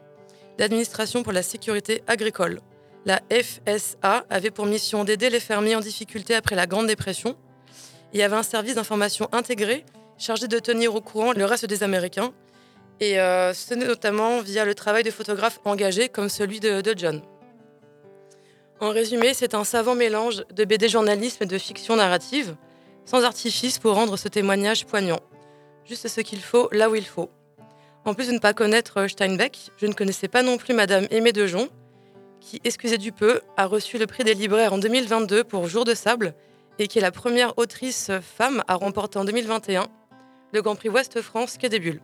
l'administration 0.57 1.21
pour 1.21 1.33
la 1.33 1.43
sécurité 1.43 2.01
agricole. 2.07 2.61
La 3.05 3.21
FSA 3.31 4.25
avait 4.29 4.51
pour 4.51 4.65
mission 4.65 5.03
d'aider 5.03 5.29
les 5.29 5.39
fermiers 5.39 5.75
en 5.75 5.79
difficulté 5.79 6.33
après 6.33 6.55
la 6.55 6.65
Grande 6.65 6.87
Dépression 6.87 7.37
et 8.13 8.23
avait 8.23 8.35
un 8.35 8.43
service 8.43 8.75
d'information 8.75 9.29
intégré 9.31 9.85
chargé 10.17 10.47
de 10.47 10.59
tenir 10.59 10.95
au 10.95 11.01
courant 11.01 11.31
le 11.33 11.45
reste 11.45 11.65
des 11.65 11.83
Américains. 11.83 12.33
Et 12.99 13.19
euh, 13.19 13.53
ce 13.53 13.73
notamment 13.75 14.41
via 14.41 14.65
le 14.65 14.73
travail 14.73 15.03
de 15.03 15.11
photographes 15.11 15.59
engagés 15.65 16.09
comme 16.09 16.29
celui 16.29 16.59
de, 16.59 16.81
de 16.81 16.93
John. 16.97 17.21
En 18.79 18.89
résumé, 18.89 19.33
c'est 19.33 19.53
un 19.55 19.63
savant 19.63 19.95
mélange 19.95 20.43
de 20.53 20.65
BD 20.65 20.87
journalisme 20.87 21.43
et 21.43 21.47
de 21.47 21.57
fiction 21.57 21.95
narrative, 21.95 22.55
sans 23.05 23.23
artifice 23.23 23.79
pour 23.79 23.95
rendre 23.95 24.17
ce 24.17 24.27
témoignage 24.27 24.85
poignant. 24.85 25.19
Juste 25.85 26.07
ce 26.07 26.21
qu'il 26.21 26.41
faut, 26.41 26.69
là 26.71 26.89
où 26.89 26.95
il 26.95 27.05
faut. 27.05 27.29
En 28.05 28.13
plus 28.13 28.27
de 28.27 28.33
ne 28.33 28.39
pas 28.39 28.53
connaître 28.53 29.07
Steinbeck, 29.07 29.71
je 29.77 29.85
ne 29.85 29.93
connaissais 29.93 30.27
pas 30.27 30.43
non 30.43 30.57
plus 30.57 30.73
Madame 30.73 31.07
Aimée 31.11 31.33
Dejon, 31.33 31.69
qui, 32.39 32.61
excusez 32.63 32.97
du 32.97 33.11
peu, 33.11 33.41
a 33.57 33.65
reçu 33.65 33.97
le 33.97 34.07
prix 34.07 34.23
des 34.23 34.33
libraires 34.33 34.73
en 34.73 34.77
2022 34.77 35.43
pour 35.43 35.67
Jour 35.67 35.83
de 35.83 35.93
sable 35.93 36.33
et 36.79 36.87
qui 36.87 36.99
est 36.99 37.01
la 37.01 37.11
première 37.11 37.57
autrice 37.57 38.11
femme 38.21 38.63
à 38.67 38.75
remporter 38.75 39.17
en 39.17 39.25
2021 39.25 39.87
le 40.53 40.61
Grand 40.61 40.75
Prix 40.75 40.89
Ouest 40.89 41.21
France 41.21 41.57
Quai 41.57 41.69
des. 41.69 41.99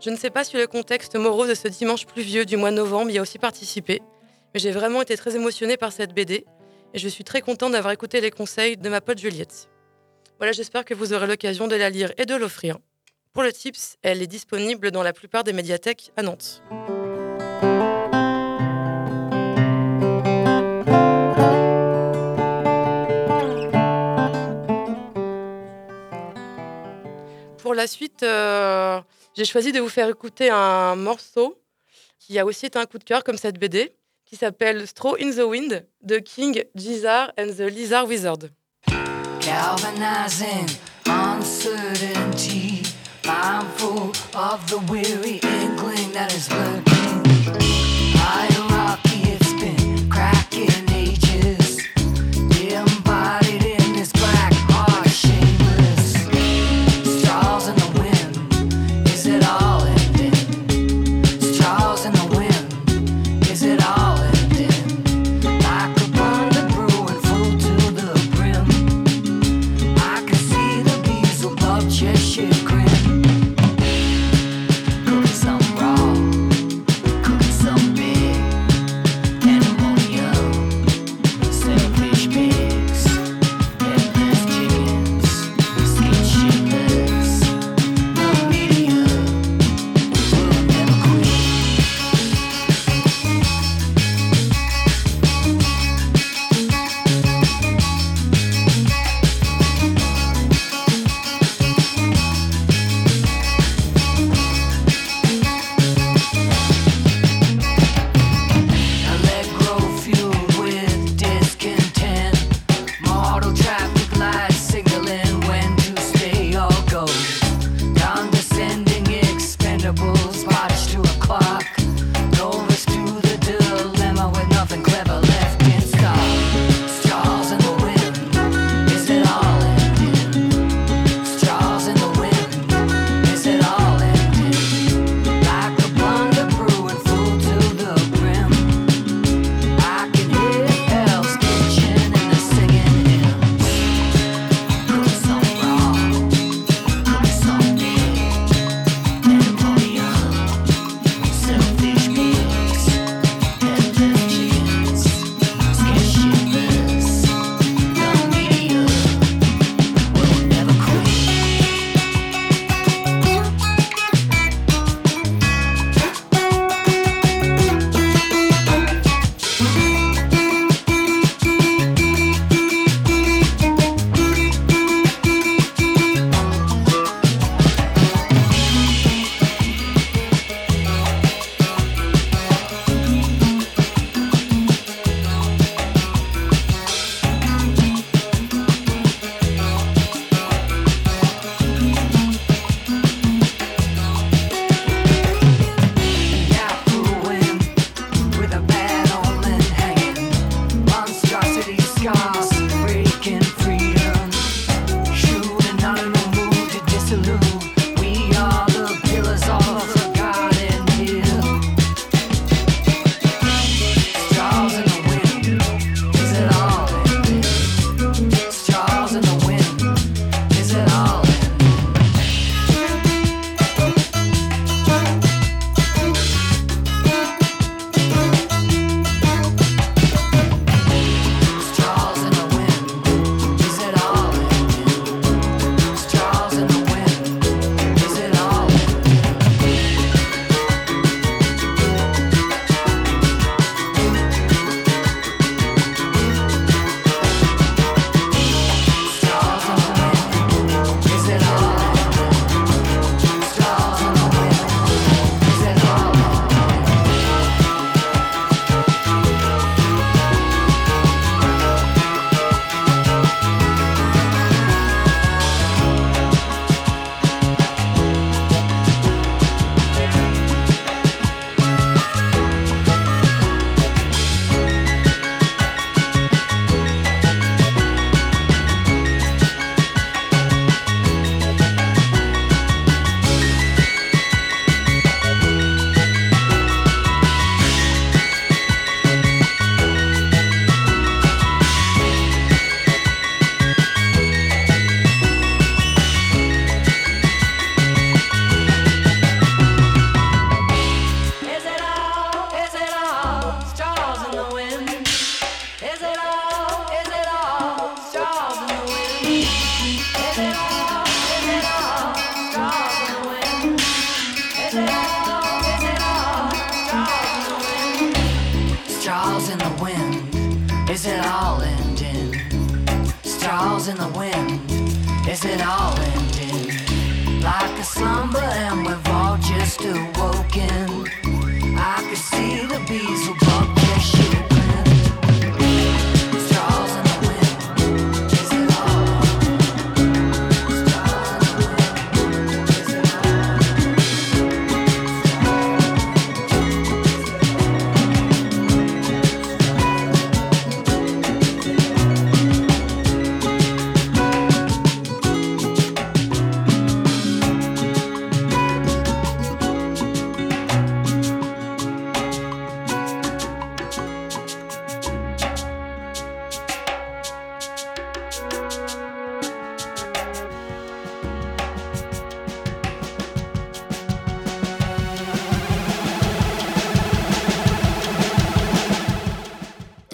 Je 0.00 0.10
ne 0.10 0.16
sais 0.16 0.30
pas 0.30 0.44
si 0.44 0.56
le 0.56 0.68
contexte 0.68 1.16
morose 1.16 1.48
de 1.48 1.54
ce 1.54 1.66
dimanche 1.66 2.06
pluvieux 2.06 2.44
du 2.44 2.56
mois 2.56 2.70
de 2.70 2.76
novembre 2.76 3.10
y 3.10 3.18
a 3.18 3.22
aussi 3.22 3.38
participé, 3.38 4.00
mais 4.54 4.60
j'ai 4.60 4.70
vraiment 4.70 5.02
été 5.02 5.16
très 5.16 5.34
émotionnée 5.34 5.76
par 5.76 5.90
cette 5.90 6.14
BD 6.14 6.46
et 6.94 6.98
je 6.98 7.08
suis 7.08 7.24
très 7.24 7.40
contente 7.40 7.72
d'avoir 7.72 7.92
écouté 7.92 8.20
les 8.20 8.30
conseils 8.30 8.76
de 8.76 8.88
ma 8.88 9.00
pote 9.00 9.18
Juliette. 9.18 9.68
Voilà, 10.38 10.52
j'espère 10.52 10.84
que 10.84 10.94
vous 10.94 11.14
aurez 11.14 11.26
l'occasion 11.26 11.66
de 11.66 11.74
la 11.74 11.90
lire 11.90 12.12
et 12.16 12.26
de 12.26 12.36
l'offrir. 12.36 12.78
Pour 13.32 13.42
le 13.42 13.52
tips, 13.52 13.96
elle 14.02 14.22
est 14.22 14.28
disponible 14.28 14.92
dans 14.92 15.02
la 15.02 15.12
plupart 15.12 15.42
des 15.42 15.52
médiathèques 15.52 16.12
à 16.16 16.22
Nantes. 16.22 16.62
Pour 27.58 27.74
la 27.74 27.88
suite, 27.88 28.22
euh, 28.22 29.00
j'ai 29.38 29.44
choisi 29.44 29.70
de 29.70 29.78
vous 29.78 29.88
faire 29.88 30.08
écouter 30.08 30.50
un 30.50 30.96
morceau 30.96 31.62
qui 32.18 32.40
a 32.40 32.44
aussi 32.44 32.66
été 32.66 32.76
un 32.76 32.86
coup 32.86 32.98
de 32.98 33.04
cœur 33.04 33.22
comme 33.22 33.36
cette 33.36 33.56
BD, 33.56 33.94
qui 34.24 34.34
s'appelle 34.34 34.84
Straw 34.84 35.14
in 35.20 35.30
the 35.30 35.44
Wind 35.46 35.86
de 36.02 36.18
King 36.18 36.64
Gizzard 36.74 37.30
and 37.38 37.46
the 37.56 37.70
Lizard 37.70 38.08
Wizard. 38.08 38.38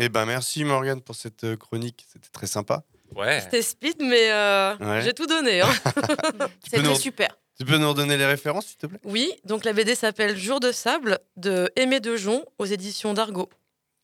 Eh 0.05 0.09
ben 0.11 0.27
merci 0.27 0.65
Morgane 0.65 1.01
pour 1.01 1.15
cette 1.15 1.45
euh, 1.45 1.57
chronique, 1.57 2.05
c'était 2.13 2.29
très 2.31 2.47
sympa. 2.47 2.85
Ouais. 3.17 3.41
C'était 3.41 3.63
speed, 3.63 3.97
mais 4.01 4.31
euh, 4.31 4.77
Ouais. 4.79 5.01
j'ai 5.03 5.15
tout 5.15 5.27
donné. 5.27 5.61
hein. 5.63 5.69
C'était 6.65 6.83
nous- 6.83 6.95
super. 6.95 7.29
Tu 7.59 7.65
peux 7.65 7.79
nous 7.79 7.89
redonner 7.89 8.17
les 8.19 8.27
références 8.27 8.67
s'il 8.67 8.77
te 8.77 8.87
plaît? 8.87 8.99
Oui, 9.05 9.33
donc 9.45 9.65
la 9.65 9.73
BD 9.73 9.95
s'appelle 9.95 10.37
Jour 10.37 10.59
de 10.61 10.73
sable 10.73 11.21
de 11.37 11.71
Aimé 11.77 12.01
Dejon 12.01 12.45
aux 12.59 12.65
éditions 12.67 13.15
d'Argo. 13.15 13.49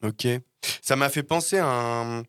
Ok. 0.05 0.27
Ça 0.81 0.95
m'a 0.97 1.09
fait 1.11 1.23
penser 1.25 1.59
à 1.59 1.67
un... 1.67 2.23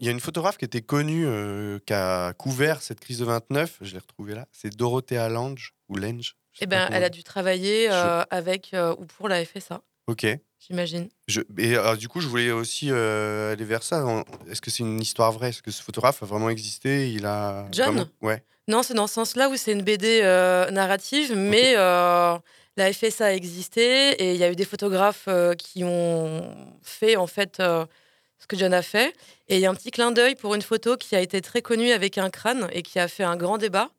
Il 0.00 0.06
y 0.06 0.08
a 0.08 0.12
une 0.12 0.20
photographe 0.20 0.58
qui 0.58 0.64
était 0.64 0.82
connue, 0.82 1.24
euh, 1.26 1.78
qui 1.86 1.92
a 1.94 2.32
couvert 2.34 2.82
cette 2.82 3.00
crise 3.00 3.18
de 3.20 3.24
29, 3.24 3.78
je 3.80 3.92
l'ai 3.94 3.98
retrouvée 4.00 4.34
là, 4.34 4.46
c'est 4.52 4.76
Dorothea 4.76 5.28
Lange, 5.28 5.74
ou 5.88 5.96
Lange. 5.96 6.34
Eh 6.60 6.66
ben, 6.66 6.88
elle 6.92 7.02
a 7.04 7.08
dû 7.08 7.22
travailler 7.24 7.88
euh, 7.90 8.22
avec 8.30 8.74
euh, 8.74 8.94
ou 8.98 9.06
pour 9.06 9.28
la 9.28 9.44
FSA, 9.44 9.80
Ok. 10.08 10.26
J'imagine. 10.60 11.08
Je... 11.28 11.40
Et 11.58 11.76
alors, 11.76 11.96
du 11.96 12.08
coup, 12.08 12.20
je 12.20 12.28
voulais 12.28 12.50
aussi 12.50 12.88
euh, 12.90 13.52
aller 13.52 13.64
vers 13.64 13.82
ça. 13.82 14.04
Est-ce 14.50 14.60
que 14.60 14.70
c'est 14.70 14.82
une 14.82 15.00
histoire 15.00 15.32
vraie? 15.32 15.50
Est-ce 15.50 15.62
que 15.62 15.70
ce 15.70 15.82
photographe 15.82 16.22
a 16.22 16.26
vraiment 16.26 16.50
existé? 16.50 17.10
Il 17.12 17.26
a 17.26 17.66
John? 17.72 17.94
vraiment- 17.94 18.08
Ouais. 18.22 18.42
Non, 18.66 18.82
c'est 18.82 18.94
dans 18.94 19.06
ce 19.06 19.14
sens-là 19.14 19.48
où 19.48 19.56
c'est 19.56 19.72
une 19.72 19.82
BD 19.82 20.20
euh, 20.22 20.70
narrative, 20.70 21.34
mais 21.34 21.74
euh, 21.76 22.36
la 22.76 22.92
FSA 22.92 23.26
a 23.26 23.32
existé 23.32 24.10
et 24.22 24.34
il 24.34 24.36
y 24.38 24.44
a 24.44 24.50
eu 24.50 24.56
des 24.56 24.66
photographes 24.66 25.28
qui 25.58 25.84
ont 25.84 26.54
fait 26.82 27.16
en 27.16 27.26
fait 27.26 27.56
ce 27.60 28.46
que 28.46 28.56
John 28.58 28.74
a 28.74 28.82
fait. 28.82 29.14
Et 29.48 29.56
il 29.56 29.60
y 29.60 29.66
a 29.66 29.70
un 29.70 29.74
petit 29.74 29.90
clin 29.90 30.10
d'œil 30.12 30.34
pour 30.34 30.54
une 30.54 30.60
photo 30.62 30.96
qui 30.98 31.16
a 31.16 31.20
été 31.20 31.40
très 31.40 31.62
connue 31.62 31.92
avec 31.92 32.18
un 32.18 32.28
crâne 32.30 32.68
et 32.72 32.82
qui 32.82 32.98
a 32.98 33.08
fait 33.08 33.24
un 33.24 33.36
grand 33.36 33.56
débat 33.58 33.90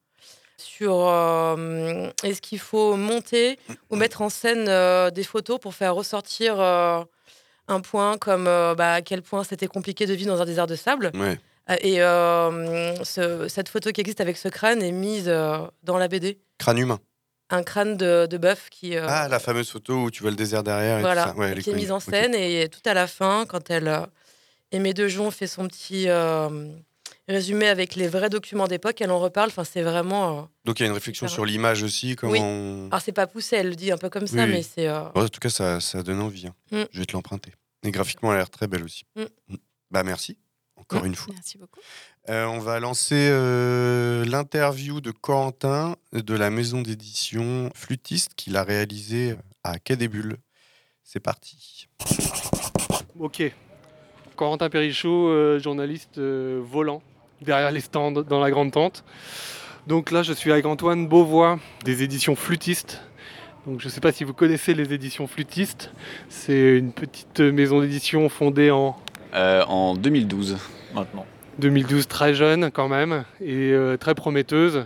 sur 0.59 0.93
euh, 1.07 2.09
est-ce 2.23 2.41
qu'il 2.41 2.59
faut 2.59 2.95
monter 2.95 3.57
ou 3.89 3.95
mettre 3.95 4.21
en 4.21 4.29
scène 4.29 4.65
euh, 4.67 5.09
des 5.11 5.23
photos 5.23 5.59
pour 5.59 5.73
faire 5.73 5.95
ressortir 5.95 6.59
euh, 6.59 7.03
un 7.67 7.81
point 7.81 8.17
comme 8.17 8.45
bah, 8.45 8.93
à 8.93 9.01
quel 9.01 9.21
point 9.21 9.43
c'était 9.43 9.67
compliqué 9.67 10.05
de 10.05 10.13
vivre 10.13 10.33
dans 10.35 10.41
un 10.41 10.45
désert 10.45 10.67
de 10.67 10.75
sable. 10.75 11.11
Ouais. 11.13 11.39
Et 11.81 11.97
ce- 11.97 13.47
cette 13.47 13.69
photo 13.69 13.91
qui 13.91 14.01
existe 14.01 14.21
avec 14.21 14.37
ce 14.37 14.47
crâne 14.49 14.81
est 14.81 14.91
mise 14.91 15.25
dans 15.83 15.97
la 15.97 16.07
BD. 16.07 16.39
Crâne 16.57 16.79
humain. 16.79 16.99
Un 17.51 17.63
crâne 17.63 17.95
de, 17.97 18.27
de 18.27 18.37
bœuf 18.37 18.69
qui, 18.69 18.95
Ah, 18.95 19.27
la 19.27 19.39
fameuse 19.39 19.69
photo 19.71 19.93
où 20.03 20.11
tu 20.11 20.21
vois 20.21 20.29
le 20.31 20.35
désert 20.37 20.63
derrière. 20.63 20.99
Et 20.99 21.01
voilà, 21.01 21.23
tout 21.23 21.29
ça. 21.29 21.35
Ouais, 21.35 21.49
elle 21.51 21.63
qui 21.63 21.69
est 21.71 21.73
mise 21.73 21.91
en 21.91 21.99
scène. 21.99 22.33
Et 22.35 22.69
tout 22.69 22.81
à 22.85 22.93
la 22.93 23.07
fin, 23.07 23.45
quand 23.47 23.69
elle, 23.71 23.87
euh, 23.87 24.05
Aimé 24.71 24.93
Dejon 24.93 25.31
fait 25.31 25.47
son 25.47 25.67
petit 25.67 26.05
résumé 27.29 27.67
avec 27.67 27.95
les 27.95 28.07
vrais 28.07 28.29
documents 28.29 28.67
d'époque, 28.67 28.99
elle 29.01 29.11
en 29.11 29.19
reparle. 29.19 29.49
Enfin, 29.49 29.63
c'est 29.63 29.81
vraiment. 29.83 30.39
euh, 30.39 30.41
Donc 30.65 30.79
il 30.79 30.83
y 30.83 30.85
a 30.85 30.87
une 30.87 30.93
réflexion 30.93 31.27
sur 31.27 31.45
l'image 31.45 31.83
aussi. 31.83 32.15
Comment 32.15 32.33
Oui. 32.33 32.39
on- 32.41 32.87
Alors, 32.91 33.01
c'est 33.01 33.11
pas 33.11 33.27
poussé, 33.27 33.55
elle 33.57 33.69
le 33.69 33.75
dit 33.75 33.91
un 33.91 33.97
peu 33.97 34.09
comme 34.09 34.27
ça, 34.27 34.37
Oui, 34.37 34.43
oui. 34.43 34.51
mais 34.51 34.61
c'est. 34.63 34.87
euh, 34.87 35.03
en 35.15 35.27
tout 35.27 35.39
cas, 35.39 35.49
ça, 35.49 35.79
ça 35.79 36.03
donne 36.03 36.19
envie. 36.21 36.47
hein. 36.47 36.55
Mm. 36.71 36.83
Je 36.91 36.99
vais 36.99 37.05
te 37.05 37.13
l'emprunter. 37.13 37.53
Et 37.83 37.91
graphiquement, 37.91 38.29
elle 38.31 38.35
a 38.37 38.39
l'air 38.39 38.49
très 38.49 38.67
belle 38.67 38.83
aussi. 38.83 39.03
Mm. 39.15 39.21
Mm. 39.49 39.55
Bah 39.91 40.03
merci, 40.03 40.37
encore 40.75 41.03
Mm. 41.03 41.07
une 41.07 41.15
fois. 41.15 41.33
Merci 41.33 41.57
beaucoup. 41.57 41.79
Euh, 42.29 42.45
on 42.45 42.59
va 42.59 42.79
lancer 42.79 43.29
euh, 43.31 44.23
l'interview 44.25 45.01
de 45.01 45.11
Corentin 45.11 45.95
de 46.13 46.33
la 46.35 46.49
maison 46.51 46.81
d'édition 46.81 47.71
Flûtiste 47.73 48.33
qu'il 48.35 48.55
a 48.57 48.63
réalisé 48.63 49.35
à 49.63 49.79
Quai 49.79 49.95
des 49.95 50.07
Bulles. 50.07 50.37
C'est 51.03 51.19
parti. 51.21 51.87
Ok. 53.19 53.41
Corentin 54.35 54.69
Perrichot, 54.69 55.29
euh, 55.29 55.59
journaliste 55.59 56.17
euh, 56.17 56.61
volant 56.63 57.01
derrière 57.41 57.71
les 57.71 57.81
stands 57.81 58.11
dans 58.11 58.39
la 58.39 58.51
grande 58.51 58.71
tente. 58.71 59.03
Donc 59.87 60.11
là, 60.11 60.23
je 60.23 60.33
suis 60.33 60.51
avec 60.51 60.65
Antoine 60.65 61.07
Beauvois 61.07 61.59
des 61.85 62.03
éditions 62.03 62.35
Flûtistes. 62.35 63.01
Donc 63.65 63.79
je 63.81 63.85
ne 63.85 63.91
sais 63.91 64.01
pas 64.01 64.11
si 64.11 64.23
vous 64.23 64.33
connaissez 64.33 64.73
les 64.73 64.93
éditions 64.93 65.27
Flûtistes. 65.27 65.91
C'est 66.29 66.77
une 66.77 66.91
petite 66.91 67.39
maison 67.39 67.81
d'édition 67.81 68.29
fondée 68.29 68.71
en 68.71 68.95
Euh, 69.33 69.63
en 69.65 69.95
2012 69.95 70.57
maintenant. 70.93 71.25
2012, 71.59 72.07
très 72.07 72.33
jeune 72.33 72.71
quand 72.71 72.87
même 72.87 73.25
et 73.41 73.73
euh, 73.73 73.97
très 73.97 74.15
prometteuse. 74.15 74.85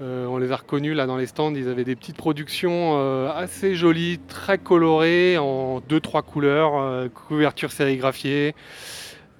Euh, 0.00 0.26
on 0.26 0.38
les 0.38 0.50
a 0.50 0.56
reconnus 0.56 0.96
là 0.96 1.06
dans 1.06 1.16
les 1.16 1.26
stands. 1.26 1.54
Ils 1.54 1.68
avaient 1.68 1.84
des 1.84 1.94
petites 1.94 2.16
productions 2.16 2.98
euh, 2.98 3.30
assez 3.32 3.74
jolies, 3.74 4.18
très 4.26 4.58
colorées, 4.58 5.38
en 5.38 5.80
deux 5.80 6.00
trois 6.00 6.22
couleurs, 6.22 6.76
euh, 6.76 7.08
couverture 7.08 7.70
sérigraphiée. 7.70 8.54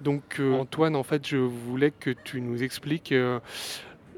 Donc 0.03 0.41
euh, 0.41 0.53
Antoine, 0.55 0.97
en 0.97 1.03
fait, 1.03 1.27
je 1.27 1.37
voulais 1.37 1.91
que 1.91 2.11
tu 2.11 2.41
nous 2.41 2.63
expliques 2.63 3.13
euh, 3.13 3.39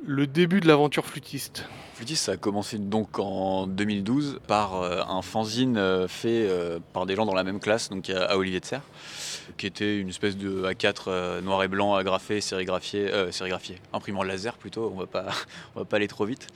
le 0.06 0.26
début 0.26 0.60
de 0.60 0.66
l'aventure 0.66 1.06
flûtiste. 1.06 1.64
Flûtiste, 1.94 2.24
ça 2.24 2.32
a 2.32 2.36
commencé 2.36 2.78
donc 2.78 3.18
en 3.18 3.66
2012 3.66 4.40
par 4.46 4.82
euh, 4.82 5.02
un 5.06 5.22
fanzine 5.22 5.76
euh, 5.76 6.08
fait 6.08 6.46
euh, 6.48 6.78
par 6.92 7.06
des 7.06 7.14
gens 7.14 7.24
dans 7.26 7.34
la 7.34 7.44
même 7.44 7.60
classe, 7.60 7.88
donc 7.88 8.10
à, 8.10 8.24
à 8.24 8.36
Olivier 8.36 8.60
de 8.60 8.64
Serre, 8.64 8.82
qui 9.56 9.66
était 9.66 9.98
une 9.98 10.08
espèce 10.08 10.36
de 10.36 10.64
A4 10.64 11.04
euh, 11.06 11.40
noir 11.40 11.62
et 11.62 11.68
blanc 11.68 11.94
agrafé, 11.94 12.40
sérigraphié, 12.40 13.10
euh, 13.10 13.30
sérigraphié, 13.30 13.76
imprimant 13.92 14.22
laser 14.22 14.56
plutôt, 14.56 14.90
on 14.92 14.98
va 14.98 15.06
pas, 15.06 15.26
on 15.76 15.80
va 15.80 15.84
pas 15.84 15.96
aller 15.96 16.08
trop 16.08 16.24
vite. 16.24 16.48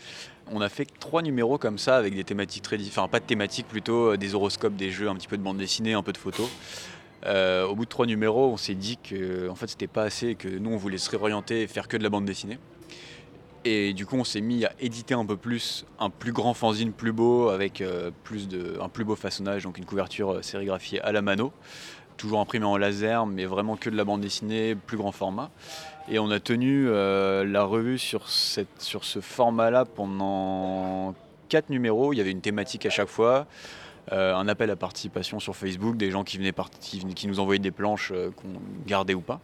On 0.50 0.60
a 0.62 0.68
fait 0.68 0.86
trois 0.98 1.22
numéros 1.22 1.58
comme 1.58 1.78
ça 1.78 1.96
avec 1.96 2.14
des 2.14 2.24
thématiques 2.24 2.62
très 2.62 2.78
différentes, 2.78 3.08
enfin 3.08 3.12
pas 3.12 3.20
de 3.20 3.26
thématiques 3.26 3.68
plutôt, 3.68 4.12
euh, 4.12 4.16
des 4.16 4.34
horoscopes, 4.34 4.74
des 4.74 4.90
jeux, 4.90 5.08
un 5.08 5.14
petit 5.14 5.28
peu 5.28 5.36
de 5.36 5.42
bande 5.42 5.58
dessinée, 5.58 5.92
un 5.92 6.02
peu 6.02 6.12
de 6.12 6.18
photos. 6.18 6.48
Euh, 7.28 7.66
au 7.66 7.74
bout 7.74 7.84
de 7.84 7.90
trois 7.90 8.06
numéros, 8.06 8.50
on 8.52 8.56
s'est 8.56 8.74
dit 8.74 8.96
que 8.96 9.48
en 9.50 9.54
fait 9.54 9.66
c'était 9.66 9.86
pas 9.86 10.02
assez, 10.02 10.34
que 10.34 10.48
nous 10.48 10.70
on 10.70 10.76
voulait 10.76 10.98
se 10.98 11.10
réorienter 11.10 11.62
et 11.62 11.66
faire 11.66 11.86
que 11.86 11.96
de 11.96 12.02
la 12.02 12.08
bande 12.08 12.24
dessinée. 12.24 12.58
Et 13.64 13.92
du 13.92 14.06
coup, 14.06 14.16
on 14.16 14.24
s'est 14.24 14.40
mis 14.40 14.64
à 14.64 14.72
éditer 14.80 15.14
un 15.14 15.26
peu 15.26 15.36
plus, 15.36 15.84
un 15.98 16.10
plus 16.10 16.32
grand 16.32 16.54
fanzine, 16.54 16.92
plus 16.92 17.12
beau, 17.12 17.48
avec 17.48 17.80
euh, 17.80 18.10
plus 18.24 18.48
de, 18.48 18.78
un 18.80 18.88
plus 18.88 19.04
beau 19.04 19.16
façonnage, 19.16 19.64
donc 19.64 19.76
une 19.78 19.84
couverture 19.84 20.30
euh, 20.30 20.42
sérigraphiée 20.42 21.02
à 21.02 21.12
la 21.12 21.20
mano, 21.20 21.52
toujours 22.16 22.40
imprimée 22.40 22.64
en 22.64 22.78
laser, 22.78 23.26
mais 23.26 23.44
vraiment 23.44 23.76
que 23.76 23.90
de 23.90 23.96
la 23.96 24.04
bande 24.04 24.22
dessinée, 24.22 24.74
plus 24.74 24.96
grand 24.96 25.12
format. 25.12 25.50
Et 26.08 26.18
on 26.18 26.30
a 26.30 26.40
tenu 26.40 26.88
la 26.88 27.64
revue 27.64 27.98
sur 27.98 28.30
ce 28.30 29.20
format-là 29.20 29.84
pendant 29.84 31.14
quatre 31.50 31.68
numéros. 31.68 32.14
Il 32.14 32.16
y 32.16 32.20
avait 32.22 32.30
une 32.30 32.40
thématique 32.40 32.86
à 32.86 32.90
chaque 32.90 33.08
fois. 33.08 33.46
Euh, 34.12 34.35
un 34.35 34.49
appel 34.49 34.71
à 34.71 34.77
participation 34.77 35.38
sur 35.40 35.55
Facebook, 35.55 35.97
des 35.97 36.11
gens 36.11 36.25
qui, 36.25 36.38
venaient 36.38 36.55
qui, 36.81 37.27
nous 37.27 37.40
envoyaient 37.40 37.59
des 37.59 37.71
planches 37.71 38.11
euh, 38.14 38.31
qu'on 38.31 38.49
gardait 38.87 39.14
ou 39.14 39.21
pas. 39.21 39.40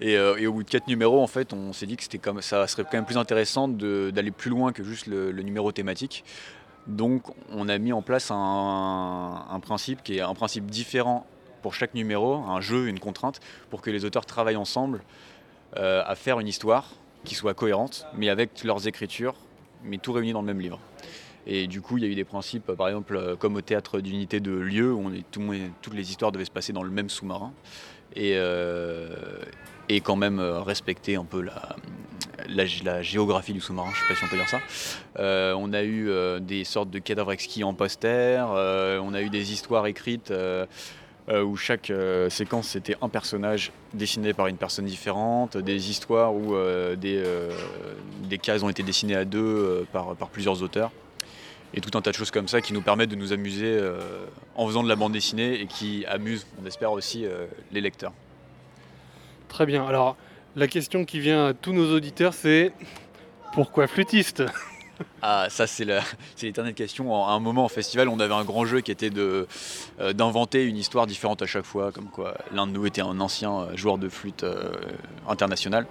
Et, 0.00 0.16
euh, 0.16 0.36
et 0.36 0.46
au 0.46 0.52
bout 0.52 0.62
de 0.62 0.70
quatre 0.70 0.86
numéros, 0.86 1.22
en 1.22 1.26
fait, 1.26 1.52
on 1.52 1.72
s'est 1.72 1.86
dit 1.86 1.96
que 1.96 2.02
c'était 2.02 2.18
comme 2.18 2.40
ça 2.40 2.66
serait 2.66 2.84
quand 2.84 2.94
même 2.94 3.04
plus 3.04 3.18
intéressant 3.18 3.68
d'aller 3.68 4.30
plus 4.30 4.50
loin 4.50 4.72
que 4.72 4.84
juste 4.84 5.06
le, 5.06 5.32
numéro 5.32 5.72
thématique. 5.72 6.24
Donc, 6.86 7.24
on 7.52 7.68
a 7.68 7.76
mis 7.78 7.92
en 7.92 8.00
place 8.00 8.30
un, 8.30 9.60
principe 9.60 10.02
qui 10.02 10.18
est 10.18 10.20
un 10.20 10.34
principe 10.34 10.66
différent 10.66 11.26
pour 11.60 11.74
chaque 11.74 11.94
numéro, 11.94 12.36
un 12.36 12.60
jeu, 12.60 12.86
une 12.86 13.00
contrainte, 13.00 13.40
pour 13.68 13.82
que 13.82 13.90
les 13.90 14.04
auteurs 14.04 14.24
travaillent 14.24 14.56
ensemble 14.56 15.02
à 15.76 16.14
faire 16.14 16.40
une 16.40 16.48
histoire 16.48 16.94
qui 17.24 17.34
soit 17.34 17.52
cohérente, 17.52 18.06
mais 18.16 18.30
avec 18.30 18.64
leurs 18.64 18.88
écritures, 18.88 19.34
mais 19.84 19.98
tout 19.98 20.12
réuni 20.12 20.32
dans 20.32 20.40
le 20.40 20.46
même 20.46 20.60
livre. 20.60 20.80
Et 21.50 21.66
du 21.66 21.80
coup, 21.80 21.96
il 21.96 22.04
y 22.04 22.06
a 22.06 22.10
eu 22.10 22.14
des 22.14 22.24
principes, 22.24 22.70
par 22.72 22.88
exemple, 22.88 23.16
euh, 23.16 23.34
comme 23.34 23.56
au 23.56 23.62
théâtre 23.62 24.00
d'unité 24.00 24.38
de 24.38 24.52
lieu, 24.52 24.92
où 24.92 25.00
on 25.00 25.12
est, 25.14 25.24
toutes 25.80 25.94
les 25.94 26.10
histoires 26.10 26.30
devaient 26.30 26.44
se 26.44 26.50
passer 26.50 26.74
dans 26.74 26.82
le 26.82 26.90
même 26.90 27.08
sous-marin. 27.08 27.52
Et, 28.14 28.34
euh, 28.36 29.08
et 29.88 30.02
quand 30.02 30.16
même 30.16 30.40
euh, 30.40 30.60
respecter 30.60 31.16
un 31.16 31.24
peu 31.24 31.42
la, 31.42 33.02
géographie 33.02 33.54
du 33.54 33.62
sous-marin, 33.62 33.90
je 33.94 34.00
sais 34.00 34.08
pas 34.08 34.14
si 34.14 34.24
on 34.24 34.28
peut 34.28 34.36
dire 34.36 34.48
ça. 34.48 34.60
On 35.56 35.72
a 35.72 35.82
eu 35.82 36.10
des 36.40 36.64
sortes 36.64 36.90
de 36.90 36.98
cadavres 36.98 37.32
exquis 37.32 37.64
en 37.64 37.72
poster, 37.72 38.44
on 38.46 39.14
a 39.14 39.22
eu 39.22 39.30
des 39.30 39.52
histoires 39.52 39.86
écrites 39.86 40.32
où 41.30 41.56
chaque 41.56 41.92
séquence 42.30 42.68
c'était 42.68 42.96
un 43.02 43.08
personnage 43.08 43.72
dessiné 43.92 44.32
par 44.32 44.46
une 44.46 44.56
personne 44.56 44.86
différente, 44.86 45.56
des 45.56 45.90
histoires 45.90 46.34
où 46.34 46.54
des, 46.96 48.38
cases 48.40 48.62
ont 48.62 48.70
été 48.70 48.82
dessinées 48.82 49.16
à 49.16 49.24
deux 49.24 49.86
par 49.92 50.14
plusieurs 50.30 50.62
auteurs. 50.62 50.90
Et 51.74 51.80
tout 51.80 51.96
un 51.96 52.00
tas 52.00 52.10
de 52.10 52.16
choses 52.16 52.30
comme 52.30 52.48
ça 52.48 52.60
qui 52.60 52.72
nous 52.72 52.80
permettent 52.80 53.10
de 53.10 53.16
nous 53.16 53.32
amuser 53.32 53.66
euh, 53.66 54.00
en 54.54 54.66
faisant 54.66 54.82
de 54.82 54.88
la 54.88 54.96
bande 54.96 55.12
dessinée 55.12 55.60
et 55.60 55.66
qui 55.66 56.04
amusent, 56.06 56.46
on 56.62 56.66
espère 56.66 56.92
aussi, 56.92 57.26
euh, 57.26 57.46
les 57.72 57.80
lecteurs. 57.80 58.12
Très 59.48 59.66
bien. 59.66 59.86
Alors, 59.86 60.16
la 60.56 60.66
question 60.66 61.04
qui 61.04 61.20
vient 61.20 61.48
à 61.48 61.54
tous 61.54 61.72
nos 61.72 61.94
auditeurs, 61.94 62.32
c'est 62.34 62.72
pourquoi 63.52 63.86
flûtiste? 63.86 64.42
Ah, 65.22 65.46
ça, 65.48 65.68
c'est 65.68 65.86
l'éternelle 66.42 66.74
question. 66.74 67.24
À 67.24 67.30
un 67.30 67.38
moment, 67.38 67.64
en 67.64 67.68
festival, 67.68 68.08
on 68.08 68.18
avait 68.18 68.34
un 68.34 68.42
grand 68.42 68.64
jeu 68.64 68.80
qui 68.80 68.90
était 68.90 69.10
euh, 69.16 69.46
d'inventer 70.12 70.64
une 70.64 70.76
histoire 70.76 71.06
différente 71.06 71.40
à 71.40 71.46
chaque 71.46 71.64
fois, 71.64 71.92
comme 71.92 72.08
quoi 72.08 72.36
l'un 72.52 72.66
de 72.66 72.72
nous 72.72 72.84
était 72.84 73.00
un 73.00 73.20
ancien 73.20 73.68
joueur 73.76 73.98
de 73.98 74.08
flûte 74.08 74.44
international. 75.28 75.86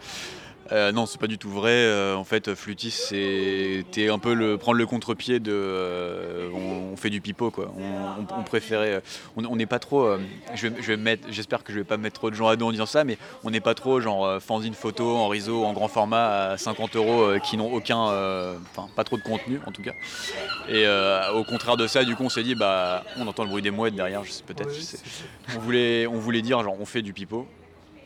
Euh, 0.71 0.91
non, 0.91 1.05
c'est 1.05 1.19
pas 1.19 1.27
du 1.27 1.37
tout 1.37 1.49
vrai. 1.49 1.71
Euh, 1.71 2.15
en 2.15 2.23
fait, 2.23 2.53
flûtiste, 2.55 2.99
c'était 3.09 4.09
un 4.09 4.19
peu 4.19 4.33
le, 4.33 4.57
prendre 4.57 4.77
le 4.77 4.85
contre-pied 4.85 5.39
de. 5.39 5.51
euh, 5.53 6.49
on, 6.53 6.93
on 6.93 6.97
fait 6.97 7.09
du 7.09 7.21
pipeau, 7.21 7.51
quoi. 7.51 7.71
On, 7.77 7.83
on- 7.83 8.39
on 8.39 8.43
préférait. 8.43 9.01
On 9.37 9.55
n'est 9.55 9.65
pas 9.65 9.79
trop. 9.79 10.09
je 10.55 10.67
vais, 10.67 10.81
je 10.81 10.87
vais 10.87 10.97
mettre. 10.97 11.27
J'espère 11.31 11.63
que 11.63 11.71
je 11.71 11.79
vais 11.79 11.83
pas 11.85 11.97
mettre 11.97 12.19
trop 12.19 12.29
de 12.29 12.35
gens 12.35 12.47
à 12.47 12.55
dos 12.55 12.67
en 12.67 12.71
disant 12.71 12.85
ça, 12.85 13.03
mais 13.03 13.17
on 13.43 13.49
n'est 13.49 13.59
pas 13.61 13.75
trop 13.75 14.01
genre 14.01 14.41
fanzine 14.41 14.73
photo 14.73 15.15
en 15.15 15.27
réseau 15.27 15.63
en 15.63 15.73
grand 15.73 15.87
format 15.87 16.49
à 16.51 16.57
50 16.57 16.95
euros 16.95 17.39
qui 17.43 17.57
n'ont 17.57 17.71
aucun. 17.73 17.97
Enfin, 18.71 18.87
pas 18.95 19.03
trop 19.03 19.17
de 19.17 19.23
contenu 19.23 19.59
en 19.65 19.71
tout 19.71 19.81
cas. 19.83 19.93
Et 20.69 20.85
au 21.33 21.43
contraire 21.43 21.77
de 21.77 21.87
ça, 21.87 22.03
du 22.03 22.15
coup, 22.15 22.23
on 22.23 22.29
s'est 22.29 22.43
dit, 22.43 22.55
bah, 22.55 23.03
on 23.17 23.27
entend 23.27 23.43
le 23.43 23.49
bruit 23.49 23.61
des 23.61 23.71
mouettes 23.71 23.95
derrière, 23.95 24.23
je 24.23 24.31
sais 24.31 24.43
peut-être. 24.43 24.69
On 25.55 25.59
voulait, 25.59 26.07
on 26.07 26.17
voulait 26.19 26.41
dire, 26.41 26.61
genre, 26.63 26.75
on 26.79 26.85
fait 26.85 27.01
du 27.01 27.13
pipeau. 27.13 27.47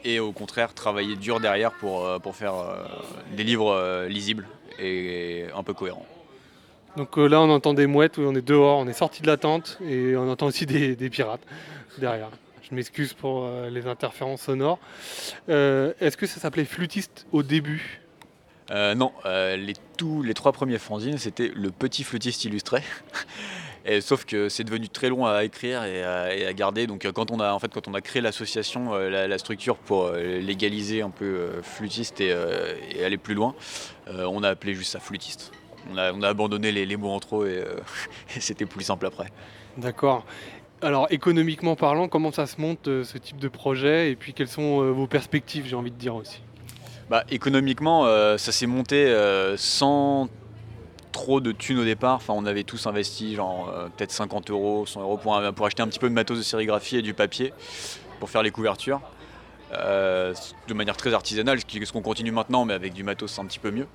Et 0.03 0.19
au 0.19 0.31
contraire, 0.31 0.73
travailler 0.73 1.15
dur 1.15 1.39
derrière 1.39 1.71
pour, 1.71 2.05
euh, 2.05 2.19
pour 2.19 2.35
faire 2.35 2.55
euh, 2.55 2.83
des 3.35 3.43
livres 3.43 3.71
euh, 3.71 4.07
lisibles 4.07 4.47
et 4.79 5.45
un 5.55 5.63
peu 5.63 5.73
cohérents. 5.73 6.07
Donc 6.97 7.17
euh, 7.17 7.27
là, 7.27 7.39
on 7.39 7.49
entend 7.49 7.73
des 7.73 7.87
mouettes, 7.87 8.17
on 8.17 8.35
est 8.35 8.41
dehors, 8.41 8.79
on 8.79 8.87
est 8.87 8.93
sorti 8.93 9.21
de 9.21 9.27
la 9.27 9.37
tente 9.37 9.77
et 9.85 10.15
on 10.17 10.29
entend 10.29 10.47
aussi 10.47 10.65
des, 10.65 10.95
des 10.95 11.09
pirates 11.09 11.41
derrière. 11.99 12.29
Je 12.69 12.75
m'excuse 12.75 13.13
pour 13.13 13.43
euh, 13.43 13.69
les 13.69 13.85
interférences 13.85 14.41
sonores. 14.41 14.79
Euh, 15.49 15.93
Est-ce 15.99 16.17
que 16.17 16.25
ça 16.25 16.39
s'appelait 16.39 16.65
flûtiste 16.65 17.27
au 17.31 17.43
début? 17.43 18.01
Euh, 18.71 18.95
non, 18.95 19.11
euh, 19.25 19.57
les, 19.57 19.73
tous 19.97 20.23
les 20.23 20.33
trois 20.33 20.53
premiers 20.53 20.79
fanzines, 20.79 21.17
c'était 21.17 21.51
le 21.53 21.71
petit 21.71 22.03
flûtiste 22.03 22.45
illustré. 22.45 22.81
Et, 23.85 24.01
sauf 24.01 24.25
que 24.25 24.49
c'est 24.49 24.63
devenu 24.63 24.89
très 24.89 25.09
long 25.09 25.25
à 25.25 25.43
écrire 25.43 25.83
et 25.83 26.03
à, 26.03 26.35
et 26.35 26.45
à 26.45 26.53
garder. 26.53 26.87
Donc 26.87 27.05
euh, 27.05 27.11
quand 27.11 27.31
on 27.31 27.39
a 27.39 27.51
en 27.51 27.59
fait 27.59 27.73
quand 27.73 27.87
on 27.87 27.93
a 27.93 28.01
créé 28.01 28.21
l'association, 28.21 28.93
euh, 28.93 29.09
la, 29.09 29.27
la 29.27 29.37
structure 29.37 29.77
pour 29.77 30.05
euh, 30.05 30.39
légaliser 30.39 31.01
un 31.01 31.09
peu 31.09 31.49
flûtiste 31.61 32.21
et, 32.21 32.35
et 32.95 33.03
aller 33.03 33.17
plus 33.17 33.33
loin, 33.33 33.55
on 34.07 34.43
a 34.43 34.49
appelé 34.49 34.73
juste 34.73 34.91
ça 34.91 34.99
flûtiste. 34.99 35.51
On 35.91 35.97
a, 35.97 36.13
on 36.13 36.21
a 36.21 36.29
abandonné 36.29 36.71
les, 36.71 36.85
les 36.85 36.97
mots 36.97 37.09
en 37.09 37.19
trop 37.19 37.45
et, 37.45 37.63
c'était 38.39 38.65
plus 38.65 38.83
simple 38.83 39.05
après. 39.05 39.27
D'accord. 39.77 40.25
Alors 40.83 41.05
économiquement 41.11 41.75
parlant, 41.75 42.07
comment 42.07 42.31
ça 42.31 42.47
se 42.47 42.59
monte 42.59 42.87
euh, 42.87 43.03
ce 43.03 43.19
type 43.19 43.37
de 43.37 43.47
projet 43.47 44.09
et 44.09 44.15
puis 44.15 44.33
quelles 44.33 44.47
sont 44.47 44.81
euh, 44.81 44.89
vos 44.89 45.05
perspectives, 45.05 45.65
j'ai 45.67 45.75
envie 45.75 45.91
de 45.91 45.95
dire 45.95 46.15
aussi? 46.15 46.41
Bah, 47.07 47.23
économiquement, 47.29 48.07
euh, 48.07 48.37
ça 48.37 48.51
s'est 48.51 48.65
monté 48.65 49.13
sans 49.57 50.27
trop 51.11 51.41
de 51.41 51.51
thunes 51.51 51.79
au 51.79 51.83
départ. 51.83 52.15
Enfin, 52.15 52.33
on 52.35 52.45
avait 52.45 52.63
tous 52.63 52.87
investi 52.87 53.35
genre 53.35 53.69
euh, 53.69 53.87
peut-être 53.95 54.11
50 54.11 54.49
euros, 54.49 54.85
100 54.85 55.01
euros 55.01 55.17
pour, 55.17 55.65
acheter 55.65 55.83
un 55.83 55.87
petit 55.87 55.99
peu 55.99 56.09
de 56.09 56.13
matos 56.13 56.37
de 56.37 56.43
sérigraphie 56.43 56.97
et 56.97 57.01
du 57.01 57.13
papier 57.13 57.53
pour 58.19 58.29
faire 58.29 58.43
les 58.43 58.51
couvertures. 58.51 59.01
Euh, 59.73 60.33
de 60.67 60.73
manière 60.73 60.97
très 60.97 61.13
artisanale, 61.13 61.59
ce 61.59 61.91
qu'on 61.93 62.01
continue 62.01 62.31
maintenant, 62.31 62.65
mais 62.65 62.73
avec 62.73 62.93
du 62.93 63.03
matos 63.03 63.39
un 63.39 63.45
petit 63.45 63.59
peu 63.59 63.71
mieux. 63.71 63.87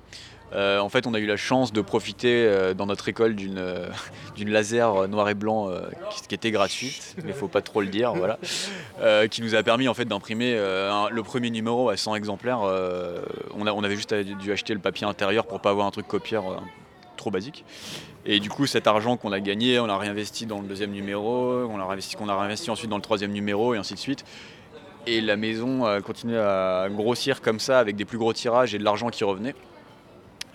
Euh, 0.53 0.79
en 0.79 0.89
fait, 0.89 1.05
on 1.05 1.13
a 1.13 1.19
eu 1.19 1.27
la 1.27 1.37
chance 1.37 1.71
de 1.71 1.81
profiter 1.81 2.73
dans 2.75 2.87
notre 2.87 3.09
école 3.09 3.35
d'une 3.35 3.91
laser 4.37 5.07
noir 5.07 5.29
et 5.29 5.35
blanc 5.35 5.69
qui, 6.09 6.33
était 6.33 6.51
gratuite, 6.51 7.15
mais 7.23 7.33
faut 7.33 7.49
pas 7.49 7.61
trop 7.61 7.81
le 7.81 7.87
dire, 7.87 8.13
voilà, 8.13 8.39
qui 9.27 9.41
nous 9.43 9.53
a 9.53 9.61
permis 9.61 9.87
en 9.87 9.93
fait 9.93 10.05
d'imprimer 10.05 10.55
le 10.55 11.21
premier 11.21 11.51
numéro 11.51 11.89
à 11.89 11.97
100 11.97 12.15
exemplaires. 12.15 12.61
on, 12.61 13.67
on 13.67 13.83
avait 13.83 13.97
juste 13.97 14.15
dû 14.15 14.51
acheter 14.51 14.73
le 14.73 14.79
papier 14.79 15.05
intérieur 15.05 15.45
pour 15.45 15.59
pas 15.59 15.69
avoir 15.69 15.85
un 15.85 15.91
truc 15.91 16.07
copieur 16.07 16.63
trop 17.17 17.31
basique. 17.31 17.65
Et 18.25 18.39
du 18.39 18.49
coup, 18.49 18.65
cet 18.65 18.87
argent 18.87 19.17
qu'on 19.17 19.31
a 19.31 19.39
gagné, 19.39 19.79
on 19.79 19.85
l'a 19.85 19.97
réinvesti 19.97 20.45
dans 20.45 20.61
le 20.61 20.67
deuxième 20.67 20.91
numéro, 20.91 21.63
on 21.65 21.77
qu'on 22.17 22.29
a 22.29 22.37
réinvesti 22.37 22.69
ensuite 22.71 22.89
dans 22.89 22.97
le 22.97 23.01
troisième 23.01 23.31
numéro, 23.31 23.73
et 23.73 23.77
ainsi 23.77 23.93
de 23.93 23.99
suite. 23.99 24.25
Et 25.05 25.21
la 25.21 25.37
maison 25.37 25.85
a 25.85 26.01
continué 26.01 26.37
à 26.37 26.87
grossir 26.91 27.41
comme 27.41 27.59
ça, 27.59 27.79
avec 27.79 27.95
des 27.95 28.03
plus 28.05 28.17
gros 28.17 28.33
tirages 28.33 28.75
et 28.75 28.77
de 28.77 28.83
l'argent 28.83 29.09
qui 29.09 29.23
revenait. 29.23 29.55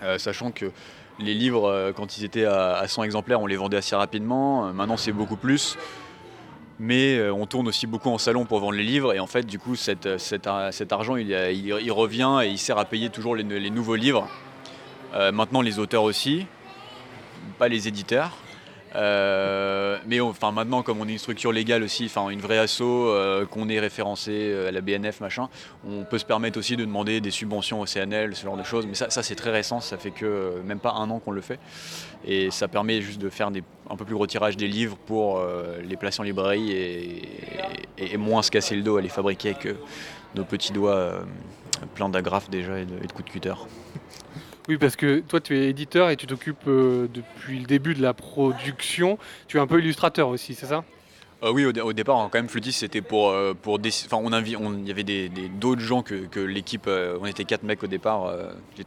Euh, 0.03 0.19
sachant 0.19 0.51
que 0.51 0.71
les 1.19 1.33
livres, 1.33 1.67
euh, 1.69 1.93
quand 1.93 2.19
ils 2.19 2.25
étaient 2.25 2.45
à, 2.45 2.75
à 2.77 2.89
100 2.89 3.05
exemplaires, 3.05 3.41
on 3.41 3.47
les 3.47 3.57
vendait 3.57 3.79
assez 3.79 3.97
rapidement. 3.97 4.67
Euh, 4.67 4.73
maintenant, 4.73 4.97
c'est 4.99 5.13
beaucoup 5.13 5.37
plus. 5.37 5.79
Mais 6.79 7.17
euh, 7.17 7.33
on 7.33 7.47
tourne 7.47 7.69
aussi 7.69 7.87
beaucoup 7.87 8.11
en 8.11 8.19
salon 8.19 8.45
pour 8.45 8.59
vendre 8.59 8.73
les 8.73 8.83
livres. 8.83 9.15
Et 9.15 9.21
en 9.21 9.27
fait, 9.27 9.47
du 9.47 9.59
coup, 9.59 9.77
cet, 9.77 10.19
cet 10.19 10.47
ar- 10.47 10.73
cet 10.73 10.93
argent, 10.93 11.17
il, 11.17 11.33
revient 11.93 12.41
et 12.45 12.49
il 12.49 12.59
sert 12.59 12.77
à 12.77 12.85
payer 12.85 13.09
toujours 13.09 13.37
les 13.37 13.71
nouveaux 13.71 13.95
livres. 13.95 14.29
Euh, 15.15 15.33
maintenant, 15.33 15.61
les 15.61 15.79
auteurs 15.79 16.03
aussi, 16.03 16.47
pas 17.59 17.69
les 17.69 17.89
éditeurs. 17.89 18.37
Euh, 18.95 19.97
mais 20.07 20.21
enfin 20.21 20.53
maintenant 20.53 20.83
comme 20.83 21.01
on 21.01 21.09
est 21.09 21.13
une 21.13 21.19
structure 21.19 21.51
légale 21.51 21.83
aussi, 21.83 22.05
enfin 22.05 22.29
une 22.29 22.41
vraie 22.41 22.59
asso, 22.59 22.83
euh, 22.83 23.47
qu'on 23.47 23.71
est 23.71 23.81
référencé 23.81 24.55
à 24.69 24.71
la 24.71 24.83
BNF 24.83 25.23
machin, 25.23 25.49
on 25.89 26.05
peut 26.05 26.19
se 26.19 26.27
permettre 26.27 26.59
aussi 26.59 26.77
de 26.77 26.85
demander 26.85 27.23
des 27.23 27.31
subventions 27.31 27.81
au 27.81 27.87
CNL, 27.87 28.37
ce 28.37 28.45
genre 28.45 28.59
de 28.59 28.63
choses. 28.63 28.87
Mais 28.87 28.93
ça, 28.95 29.09
c'est 29.09 29.35
très 29.35 29.51
récent, 29.51 29.81
ça 29.81 29.97
fait 29.97 30.11
que 30.11 30.61
même 30.67 30.79
pas 30.79 30.93
un 30.93 31.09
an 31.09 31.21
qu'on 31.21 31.31
le 31.31 31.41
fait, 31.41 31.59
et 32.27 32.51
ça 32.51 32.69
permet 32.69 33.01
juste 33.01 33.19
de 33.19 33.31
faire 33.31 33.51
des, 33.51 33.65
un 33.89 33.97
peu 33.97 34.05
plus 34.05 34.15
gros 34.15 34.27
tirage 34.27 34.59
des 34.59 34.69
livres 34.69 34.99
pour 35.07 35.43
les 35.83 35.97
placer 35.97 36.21
en 36.21 36.25
librairie 36.25 36.71
et, 37.97 38.17
moins 38.19 38.43
se 38.43 38.51
casser 38.51 38.77
le 38.77 38.83
dos 38.83 38.99
à 38.99 39.01
les 39.01 39.09
fabriquer 39.09 39.55
que 39.55 39.75
nos 40.35 40.45
petits 40.45 40.73
doigts 40.73 41.25
pleins 41.95 42.11
d'agrafes 42.11 42.51
déjà 42.51 42.79
et 42.79 42.85
de, 42.85 42.97
et 43.03 43.07
de 43.07 43.13
coups 43.13 43.25
de 43.25 43.31
cutter. 43.31 43.55
Oui, 44.69 44.77
parce 44.79 44.95
que 44.97 45.21
toi, 45.21 45.41
tu 45.41 45.59
es 45.59 45.69
éditeur 45.69 46.11
et 46.11 46.17
tu 46.17 46.27
t'occupes 46.27 46.69
euh, 46.69 47.09
depuis 47.13 47.59
le 47.59 47.67
début 47.67 47.95
de 47.95 48.03
la 48.03 48.15
production. 48.15 49.19
Tu 49.49 49.57
es 49.57 49.61
un 49.61 49.67
peu 49.67 49.81
illustrateur 49.81 50.29
aussi, 50.29 50.55
c'est 50.55 50.67
ça? 50.67 50.85
Euh, 51.43 51.51
oui, 51.51 51.65
au, 51.65 51.73
dé- 51.73 51.81
au 51.81 51.93
départ, 51.93 52.17
quand 52.31 52.39
même, 52.39 52.49
flûtiste, 52.49 52.79
c'était 52.79 53.01
pour, 53.01 53.31
euh, 53.31 53.55
pour 53.61 53.81
Enfin, 54.07 54.19
on 54.23 54.33
il 54.79 54.87
y 54.87 54.91
avait 54.93 55.03
des, 55.03 55.29
d'autres 55.49 55.81
gens 55.81 56.03
que, 56.03 56.15
l'équipe. 56.39 56.87
on 56.89 57.27
était 57.27 57.45
quatre 57.45 57.65
mecs 57.65 57.83
au 57.83 57.89
départ. 57.89 58.33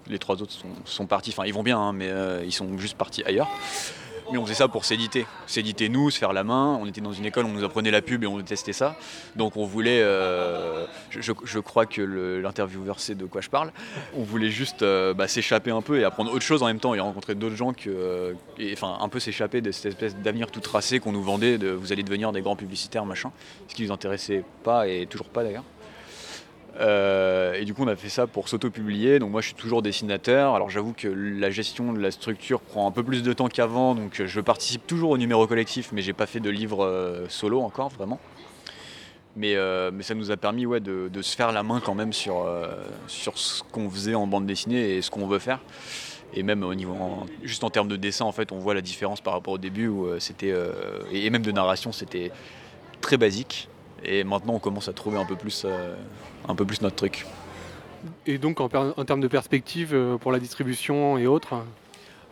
les, 0.07 0.19
trois 0.19 0.41
autres 0.41 0.53
sont, 0.85 1.05
partis. 1.07 1.31
Enfin, 1.31 1.45
ils 1.45 1.53
vont 1.53 1.63
bien, 1.63 1.77
hein, 1.77 1.91
mais 1.91 2.09
ils 2.45 2.53
sont 2.53 2.77
juste 2.77 2.97
partis 2.97 3.23
ailleurs. 3.25 3.49
Mais 4.31 4.37
on 4.37 4.43
faisait 4.43 4.55
ça 4.55 4.67
pour 4.67 4.85
s'éditer. 4.85 5.25
S'éditer 5.47 5.89
nous, 5.89 6.09
se 6.09 6.17
faire 6.17 6.33
la 6.33 6.43
main. 6.43 6.77
On 6.81 6.85
était 6.85 7.01
dans 7.01 7.13
une 7.13 7.25
école, 7.25 7.45
on 7.45 7.49
nous 7.49 7.63
apprenait 7.63 7.91
la 7.91 8.01
pub 8.01 8.23
et 8.23 8.27
on 8.27 8.41
testait 8.41 8.73
ça. 8.73 8.95
Donc 9.35 9.57
on 9.57 9.65
voulait. 9.65 10.01
euh, 10.01 10.85
je, 11.11 11.59
crois 11.59 11.85
que 11.85 12.01
l'intervieweur 12.01 12.99
sait 12.99 13.15
de 13.15 13.25
quoi 13.25 13.41
je 13.41 13.49
parle. 13.49 13.71
On 14.15 14.23
voulait 14.23 14.49
juste 14.49 14.81
euh, 14.81 15.13
bah, 15.13 15.27
s'échapper 15.27 15.71
un 15.71 15.81
peu 15.81 15.99
et 15.99 16.03
apprendre 16.03 16.31
autre 16.31 16.41
chose 16.41 16.63
en 16.63 16.67
même 16.67 16.79
temps 16.79 16.93
et 16.95 16.99
rencontrer 16.99 17.35
d'autres 17.35 17.55
gens 17.55 17.73
euh, 17.87 18.33
et, 18.57 18.73
enfin, 18.73 18.97
un 18.99 19.09
peu 19.09 19.19
s'échapper 19.19 19.61
de 19.61 19.71
cette 19.71 19.85
espèce 19.85 20.15
d'avenir 20.15 20.51
tout 20.51 20.59
tracé 20.59 20.99
qu'on 20.99 21.11
nous 21.11 21.23
vendait 21.23 21.57
de 21.57 21.69
vous 21.69 21.91
allez 21.91 22.03
devenir 22.03 22.31
des 22.31 22.41
grands 22.41 22.55
publicitaires, 22.55 23.05
machin. 23.05 23.31
Ce 23.67 23.75
qui 23.75 23.83
nous 23.83 23.91
intéressait 23.91 24.43
pas 24.63 24.87
et 24.87 25.05
toujours 25.05 25.29
pas 25.29 25.43
d'ailleurs. 25.43 25.63
Euh, 26.79 27.53
et 27.53 27.65
du 27.65 27.73
coup, 27.73 27.83
on 27.83 27.87
a 27.87 27.95
fait 27.95 28.09
ça 28.09 28.27
pour 28.27 28.49
s'auto-publier. 28.49 29.19
Donc, 29.19 29.31
moi, 29.31 29.41
je 29.41 29.47
suis 29.47 29.55
toujours 29.55 29.81
dessinateur. 29.81 30.55
Alors, 30.55 30.69
j'avoue 30.69 30.93
que 30.93 31.07
la 31.07 31.49
gestion 31.49 31.93
de 31.93 31.99
la 31.99 32.11
structure 32.11 32.59
prend 32.59 32.87
un 32.87 32.91
peu 32.91 33.03
plus 33.03 33.23
de 33.23 33.33
temps 33.33 33.47
qu'avant. 33.47 33.95
Donc, 33.95 34.21
je 34.25 34.41
participe 34.41 34.85
toujours 34.85 35.11
au 35.11 35.17
numéro 35.17 35.47
collectif, 35.47 35.91
mais 35.91 36.01
j'ai 36.01 36.13
pas 36.13 36.25
fait 36.25 36.39
de 36.39 36.49
livre 36.49 36.83
euh, 36.83 37.25
solo 37.29 37.61
encore, 37.61 37.89
vraiment. 37.89 38.19
Mais, 39.37 39.55
euh, 39.55 39.91
mais 39.93 40.03
ça 40.03 40.15
nous 40.15 40.31
a 40.31 40.37
permis 40.37 40.65
ouais, 40.65 40.79
de, 40.79 41.09
se 41.21 41.35
faire 41.35 41.51
la 41.51 41.63
main 41.63 41.81
quand 41.83 41.95
même 41.95 42.13
sur, 42.13 42.47
sur 43.07 43.37
ce 43.37 43.63
qu'on 43.63 43.89
faisait 43.89 44.15
en 44.15 44.27
bande 44.27 44.45
dessinée 44.45 44.95
et 44.95 45.01
ce 45.01 45.11
qu'on 45.11 45.27
veut 45.27 45.39
faire. 45.39 45.59
Et 46.33 46.43
même 46.43 46.63
au 46.63 46.73
niveau, 46.73 46.95
juste 47.43 47.63
en 47.63 47.69
termes 47.69 47.87
de 47.87 47.95
dessin, 47.95 48.25
en 48.25 48.31
fait, 48.31 48.51
on 48.51 48.59
voit 48.59 48.73
la 48.73 48.81
différence 48.81 49.21
par 49.21 49.33
rapport 49.33 49.53
au 49.53 49.57
début 49.57 49.87
où 49.87 50.07
c'était, 50.19 50.53
et 51.11 51.29
même 51.29 51.43
de 51.43 51.51
narration, 51.51 51.91
c'était 51.91 52.31
très 53.01 53.17
basique. 53.17 53.69
Et 54.05 54.23
maintenant, 54.23 54.53
on 54.53 54.59
commence 54.59 54.87
à 54.87 54.93
trouver 54.93 55.17
un 55.17 55.25
peu 55.25 55.35
plus, 55.35 55.63
euh, 55.65 55.95
un 56.47 56.55
peu 56.55 56.65
plus 56.65 56.81
notre 56.81 56.95
truc. 56.95 57.25
Et 58.27 58.37
donc, 58.37 58.59
en, 58.61 58.69
termes 58.69 59.21
de 59.21 59.27
perspective 59.27 59.91
euh, 59.93 60.17
pour 60.17 60.31
la 60.31 60.39
distribution 60.39 61.17
et 61.17 61.25
autres 61.27 61.55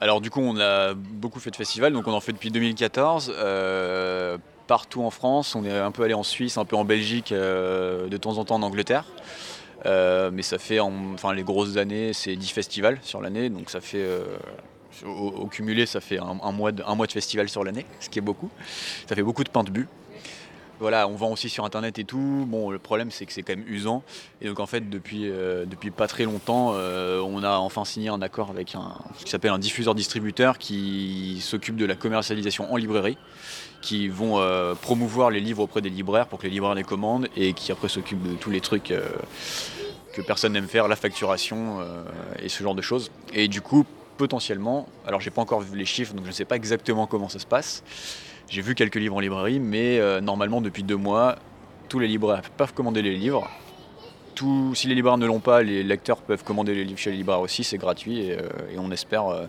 Alors 0.02 0.22
du 0.22 0.30
coup, 0.30 0.42
on 0.42 0.60
a 0.60 0.94
beaucoup 0.94 1.40
fait 1.40 1.50
de 1.52 1.56
festivals, 1.56 1.94
donc 1.94 2.08
on 2.08 2.14
en 2.14 2.20
fait 2.20 2.32
depuis 2.34 2.52
2014. 2.52 3.34
euh, 3.36 4.38
partout 4.68 5.04
en 5.04 5.10
France, 5.10 5.56
on 5.56 5.66
est 5.66 5.72
un 5.78 5.92
peu 5.92 6.04
allé 6.04 6.14
en 6.14 6.24
Suisse, 6.24 6.58
un 6.58 6.66
peu 6.66 6.76
en 6.76 6.86
Belgique, 6.86 7.32
euh, 7.32 8.08
de 8.08 8.18
temps 8.18 8.38
en 8.38 8.46
temps 8.46 8.56
en 8.56 8.62
Angleterre. 8.62 9.06
Euh, 9.86 10.30
mais 10.32 10.42
ça 10.44 10.58
fait, 10.60 10.80
en- 10.80 10.94
enfin 11.14 11.34
les 11.34 11.44
grosses 11.44 11.76
années, 11.78 12.14
c'est 12.14 12.36
10 12.36 12.50
festivals 12.52 13.00
sur 13.02 13.20
l'année, 13.20 13.50
donc 13.50 13.70
ça 13.70 13.82
fait, 13.82 14.08
au, 15.06 15.10
au 15.10 15.48
cumulé, 15.48 15.86
ça 15.86 16.00
fait 16.00 16.20
un, 16.20 16.38
un 16.42 16.52
mois 16.52 16.72
de, 16.72 16.84
un 16.86 16.96
mois 16.96 17.08
de 17.08 17.12
festival 17.12 17.50
sur 17.50 17.64
l'année, 17.64 17.86
ce 18.00 18.10
qui 18.10 18.20
est 18.20 18.22
beaucoup. 18.22 18.50
Ça 19.10 19.16
fait 19.16 19.24
beaucoup 19.24 19.44
de 19.44 19.50
pain 19.50 19.64
de 19.64 19.72
but. 19.72 19.90
Voilà, 20.80 21.08
on 21.08 21.16
vend 21.16 21.32
aussi 21.32 21.50
sur 21.50 21.66
internet 21.66 22.00
et 22.00 22.04
tout. 22.04 22.46
Bon, 22.48 22.72
le 22.72 22.80
problème 22.80 23.12
c'est 23.12 23.26
que 23.26 23.34
c'est 23.34 23.44
quand 23.44 23.56
même 23.56 23.66
usant. 23.68 24.04
Et 24.42 24.48
donc 24.48 24.60
en 24.60 24.66
fait, 24.66 24.90
depuis, 24.90 25.30
euh, 25.30 25.66
pas 25.96 26.08
très 26.08 26.26
longtemps, 26.26 26.74
euh, 26.74 27.22
on 27.22 27.44
a 27.44 27.58
enfin 27.58 27.86
signé 27.86 28.10
un 28.10 28.22
accord 28.22 28.50
avec 28.50 28.76
un, 28.76 28.96
qui 29.24 29.30
s'appelle 29.30 29.52
un 29.52 29.60
diffuseur-distributeur 29.60 30.58
qui 30.58 31.40
s'occupe 31.42 31.76
de 31.76 31.86
la 31.86 31.96
commercialisation 31.96 32.72
en 32.74 32.78
librairie, 32.78 33.18
qui 33.82 34.08
vont 34.08 34.40
euh, 34.40 34.74
promouvoir 34.74 35.30
les 35.30 35.40
livres 35.40 35.62
auprès 35.64 35.82
des 35.82 35.90
libraires 35.90 36.28
pour 36.28 36.40
que 36.40 36.48
les 36.48 36.54
libraires 36.54 36.76
les 36.76 36.84
commandent 36.84 37.28
et 37.36 37.54
qui 37.54 37.72
après 37.72 37.88
s'occupe 37.88 38.22
de 38.24 38.34
tous 38.36 38.50
les 38.50 38.62
trucs 38.62 38.94
que 40.14 40.22
personne 40.22 40.54
n'aime 40.54 40.68
faire, 40.68 40.88
la 40.88 40.96
facturation 40.96 41.80
et 42.42 42.50
ce 42.50 42.64
genre 42.64 42.76
de 42.76 42.82
choses. 42.82 43.12
Et 43.34 43.48
du 43.48 43.62
coup, 43.62 43.86
potentiellement, 44.18 44.88
alors 45.08 45.22
j'ai 45.22 45.32
pas 45.32 45.42
encore 45.42 45.62
vu 45.62 45.78
les 45.78 45.86
chiffres, 45.86 46.14
donc 46.14 46.24
je 46.26 46.30
ne 46.30 46.36
sais 46.36 46.46
pas 46.46 46.56
exactement 46.56 47.08
comment 47.08 47.30
ça 47.30 47.40
se 47.40 47.46
passe. 47.46 47.84
J'ai 48.54 48.62
vu 48.62 48.76
quelques 48.76 48.98
livres 48.98 49.16
en 49.16 49.20
librairie, 49.20 49.60
mais 49.60 49.98
euh, 49.98 50.22
normalement 50.22 50.62
depuis 50.62 50.84
deux 50.84 50.96
mois, 50.96 51.38
tous 51.90 51.98
les 51.98 52.08
libraires 52.08 52.44
peuvent 52.56 52.72
commander 52.72 53.02
les 53.02 53.16
livres. 53.16 53.50
Si 54.76 54.88
les 54.88 54.94
libraires 54.94 55.18
ne 55.18 55.26
l'ont 55.26 55.40
pas, 55.40 55.64
les 55.64 55.82
lecteurs 55.82 56.18
peuvent 56.18 56.44
commander 56.44 56.76
les 56.76 56.84
livres 56.84 57.00
chez 57.00 57.10
les 57.10 57.18
libraires 57.18 57.40
aussi, 57.40 57.64
c'est 57.64 57.80
gratuit 57.80 58.28
et, 58.28 58.34
euh, 58.34 58.78
on 58.78 58.92
espère 58.92 59.26
euh, 59.26 59.48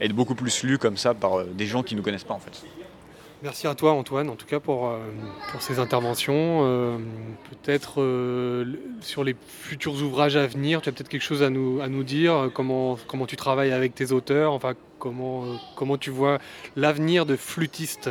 être 0.00 0.12
beaucoup 0.12 0.34
plus 0.34 0.64
lus 0.64 0.78
comme 0.78 0.96
ça 0.96 1.14
par 1.14 1.44
des 1.44 1.66
gens 1.66 1.84
qui 1.84 1.94
ne 1.94 2.00
nous 2.00 2.04
connaissent 2.04 2.24
pas 2.24 2.34
en 2.34 2.40
fait. 2.40 2.64
Merci 3.44 3.68
à 3.68 3.76
toi 3.76 3.92
Antoine, 3.92 4.28
en 4.28 4.34
tout 4.34 4.46
cas 4.46 4.58
pour, 4.58 4.92
pour 5.52 5.62
ces 5.62 5.78
interventions. 5.78 6.98
Peut-être 7.50 8.04
sur 9.00 9.22
les 9.22 9.36
futurs 9.46 9.94
ouvrages 10.02 10.34
à 10.34 10.48
venir, 10.48 10.82
tu 10.82 10.88
as 10.88 10.92
peut-être 10.92 11.08
quelque 11.08 11.22
chose 11.22 11.44
à 11.44 11.50
nous, 11.50 11.80
à 11.80 11.88
nous 11.88 12.02
dire, 12.02 12.50
comment, 12.52 12.98
comment 13.06 13.26
tu 13.26 13.36
travailles 13.36 13.72
avec 13.72 13.94
tes 13.94 14.10
auteurs, 14.10 14.52
enfin 14.52 14.74
comment, 14.98 15.44
comment 15.76 15.96
tu 15.96 16.10
vois 16.10 16.38
l'avenir 16.74 17.26
de 17.26 17.36
flûtiste. 17.36 18.10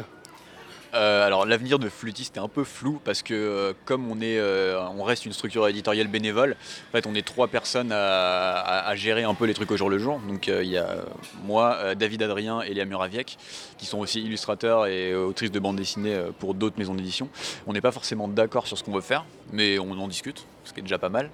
Euh, 0.93 1.25
alors 1.25 1.45
l'avenir 1.45 1.78
de 1.78 1.88
Flûtiste 1.88 2.38
est 2.38 2.39
un 2.39 2.47
peu 2.47 2.63
flou 2.63 2.99
parce 3.04 3.21
que 3.21 3.34
euh, 3.34 3.73
comme 3.86 4.12
euh, 4.23 4.82
on 4.97 5.04
reste 5.04 5.25
une 5.25 5.34
structure 5.34 5.67
éditoriale 5.67 6.08
bénévole, 6.08 6.56
en 6.89 6.91
fait 6.91 7.06
on 7.06 7.13
est 7.13 7.25
trois 7.25 7.47
personnes 7.47 7.91
à, 7.91 8.91
gérer 8.95 9.23
un 9.23 9.36
peu 9.36 9.45
les 9.45 9.54
trucs 9.54 9.69
au 9.71 9.78
jour 9.78 9.89
le 9.89 9.99
jour. 9.99 10.19
Donc 10.28 10.47
il 10.47 10.67
y 10.67 10.78
a 10.78 10.97
moi, 11.43 11.95
David 11.95 12.23
Adrien 12.23 12.62
et 12.62 12.73
Léa 12.73 12.86
Muraviec 12.86 13.38
qui 13.78 13.86
sont 13.86 13.99
aussi 13.99 14.21
illustrateurs 14.21 14.88
et 14.88 15.15
autrices 15.15 15.52
de 15.52 15.60
bande 15.60 15.75
dessinée 15.75 16.17
pour 16.39 16.54
d'autres 16.54 16.78
maisons 16.78 16.95
d'édition. 16.95 17.30
On 17.67 17.73
n'est 17.73 17.82
pas 17.82 17.91
forcément 17.91 18.28
d'accord 18.28 18.67
sur 18.67 18.78
ce 18.78 18.84
qu'on 18.84 18.93
veut 18.93 19.02
faire, 19.02 19.25
mais 19.54 19.80
on 19.80 19.91
en 19.91 20.08
discute, 20.08 20.45
ce 20.63 20.73
qui 20.73 20.80
est 20.80 20.84
déjà 20.84 20.97
pas 20.97 21.10
mal. 21.10 21.30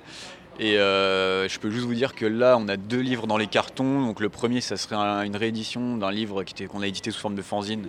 Et 0.60 0.74
je 0.74 1.60
peux 1.60 1.72
juste 1.72 1.86
vous 1.86 1.96
dire 1.96 2.13
que 2.13 2.26
là, 2.26 2.58
on 2.60 2.68
a 2.68 2.78
deux 2.78 3.00
livres 3.00 3.26
dans 3.26 3.38
les 3.38 3.48
cartons. 3.48 4.06
Donc 4.06 4.20
le 4.20 4.30
premier, 4.30 4.62
ça 4.62 4.78
serait 4.78 4.96
un- 4.96 5.24
une 5.24 5.36
réédition 5.36 5.98
d'un 5.98 6.12
livre 6.12 6.44
qu'on 6.70 6.82
a 6.82 6.88
édité 6.88 7.10
sous 7.12 7.20
forme 7.20 7.36
de 7.36 7.41
fanzine 7.41 7.88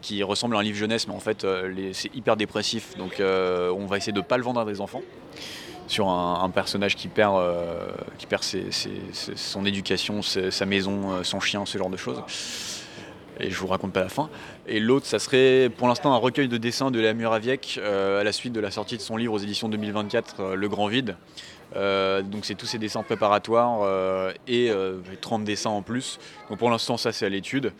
qui 0.00 0.22
ressemble 0.22 0.56
à 0.56 0.60
un 0.60 0.62
livre 0.62 0.78
jeunesse, 0.78 1.06
mais 1.06 1.14
en 1.14 1.20
fait 1.20 1.44
euh, 1.44 1.90
c'est 1.92 2.14
hyper 2.14 2.36
dépressif. 2.36 2.96
Donc 2.96 3.20
euh, 3.20 3.70
on 3.70 3.86
va 3.86 3.96
essayer 3.96 4.12
de 4.12 4.20
pas 4.20 4.36
le 4.36 4.42
vendre 4.42 4.60
à 4.60 4.64
des 4.64 4.80
enfants 4.80 5.02
sur 5.86 6.08
un, 6.08 6.48
personnage 6.50 6.94
qui 6.94 7.08
perd, 7.08 7.34
euh, 7.36 7.88
qui 8.16 8.26
perd 8.26 8.44
son 8.44 9.64
éducation, 9.64 10.22
sa 10.22 10.64
maison, 10.64 11.24
son 11.24 11.40
chien, 11.40 11.66
ce 11.66 11.78
genre 11.78 11.90
de 11.90 11.96
choses. 11.96 12.22
Et 13.40 13.50
je 13.50 13.58
vous 13.58 13.66
raconte 13.66 13.92
pas 13.92 14.00
la 14.00 14.08
fin. 14.08 14.30
Et 14.68 14.78
l'autre, 14.78 15.06
ça 15.06 15.18
serait 15.18 15.68
pour 15.68 15.88
l'instant 15.88 16.12
un 16.12 16.18
recueil 16.18 16.46
de 16.46 16.58
dessins 16.58 16.92
de 16.92 17.00
la 17.00 17.12
Muraviec 17.12 17.80
à 17.82 18.22
la 18.22 18.30
suite 18.30 18.52
de 18.52 18.60
la 18.60 18.70
sortie 18.70 18.98
de 18.98 19.02
son 19.02 19.16
livre 19.16 19.32
aux 19.32 19.38
éditions 19.38 19.68
2024, 19.68 20.36
euh, 20.38 20.54
Le 20.54 20.68
Grand 20.68 20.86
Vide. 20.86 21.16
Donc 21.74 22.44
c'est 22.44 22.56
tous 22.56 22.66
ces 22.66 22.78
dessins 22.78 23.02
préparatoires 23.02 23.82
et 24.48 24.70
euh, 24.70 24.98
30 25.20 25.44
dessins 25.44 25.70
en 25.70 25.82
plus. 25.82 26.18
Donc 26.48 26.58
pour 26.58 26.70
l'instant 26.70 26.96
ça 26.96 27.12
c'est 27.12 27.26
à 27.26 27.28
l'étude. 27.28 27.72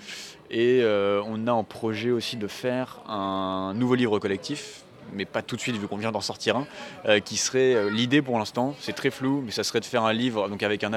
Et 0.50 0.80
euh, 0.82 1.22
on 1.26 1.46
a 1.46 1.52
en 1.52 1.62
projet 1.62 2.10
aussi 2.10 2.36
de 2.36 2.48
faire 2.48 3.00
un 3.08 3.72
nouveau 3.74 3.94
livre 3.94 4.18
collectif, 4.18 4.82
mais 5.12 5.24
pas 5.24 5.42
tout 5.42 5.54
de 5.54 5.60
suite 5.60 5.76
vu 5.76 5.86
qu'on 5.86 5.96
vient 5.96 6.10
d'en 6.10 6.20
sortir 6.20 6.56
un, 6.56 6.66
euh, 7.06 7.20
qui 7.20 7.36
serait 7.36 7.74
euh, 7.74 7.88
l'idée 7.88 8.20
pour 8.20 8.36
l'instant, 8.36 8.74
c'est 8.80 8.92
très 8.92 9.10
flou, 9.10 9.42
mais 9.44 9.52
ça 9.52 9.62
serait 9.62 9.78
de 9.78 9.84
faire 9.84 10.02
un 10.02 10.12
livre 10.12 10.48
donc 10.48 10.64
avec 10.64 10.82
un, 10.82 10.90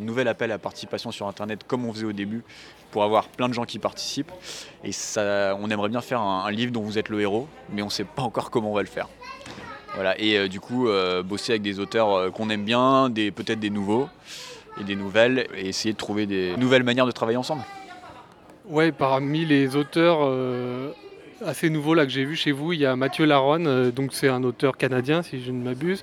nouvel 0.00 0.28
appel 0.28 0.50
à 0.50 0.58
participation 0.58 1.10
sur 1.10 1.28
Internet 1.28 1.64
comme 1.66 1.84
on 1.84 1.92
faisait 1.92 2.06
au 2.06 2.14
début, 2.14 2.42
pour 2.90 3.04
avoir 3.04 3.28
plein 3.28 3.50
de 3.50 3.54
gens 3.54 3.64
qui 3.64 3.78
participent. 3.78 4.32
Et 4.82 4.92
on 5.18 5.70
aimerait 5.70 5.90
bien 5.90 6.00
faire 6.00 6.22
un, 6.22 6.50
livre 6.50 6.72
dont 6.72 6.82
vous 6.82 6.96
êtes 6.96 7.10
le 7.10 7.20
héros, 7.20 7.48
mais 7.70 7.82
on 7.82 7.86
ne 7.86 7.90
sait 7.90 8.04
pas 8.04 8.22
encore 8.22 8.50
comment 8.50 8.70
on 8.70 8.74
va 8.74 8.82
le 8.82 8.88
faire. 8.88 9.10
Voilà, 9.94 10.18
et 10.18 10.48
du 10.48 10.60
coup, 10.60 10.88
bosser 11.24 11.52
avec 11.52 11.62
des 11.62 11.80
auteurs 11.80 12.32
qu'on 12.32 12.48
aime 12.48 12.64
bien, 12.64 13.10
peut-être 13.14 13.60
des 13.60 13.70
nouveaux 13.70 14.08
et 14.80 14.84
des 14.84 14.96
nouvelles, 14.96 15.48
et 15.54 15.68
essayer 15.68 15.92
de 15.92 15.98
trouver 15.98 16.26
des 16.26 16.56
nouvelles 16.56 16.84
manières 16.84 17.06
de 17.06 17.10
travailler 17.10 17.36
ensemble. 17.36 17.62
Ouais, 18.68 18.92
parmi 18.92 19.46
les 19.46 19.76
auteurs 19.76 20.18
euh, 20.20 20.90
assez 21.42 21.70
nouveaux 21.70 21.94
là 21.94 22.04
que 22.04 22.12
j'ai 22.12 22.26
vu 22.26 22.36
chez 22.36 22.52
vous, 22.52 22.74
il 22.74 22.80
y 22.80 22.84
a 22.84 22.96
Mathieu 22.96 23.24
Laronne, 23.24 23.66
euh, 23.66 23.90
donc 23.90 24.12
c'est 24.12 24.28
un 24.28 24.44
auteur 24.44 24.76
canadien 24.76 25.22
si 25.22 25.42
je 25.42 25.50
ne 25.52 25.64
m'abuse. 25.64 26.02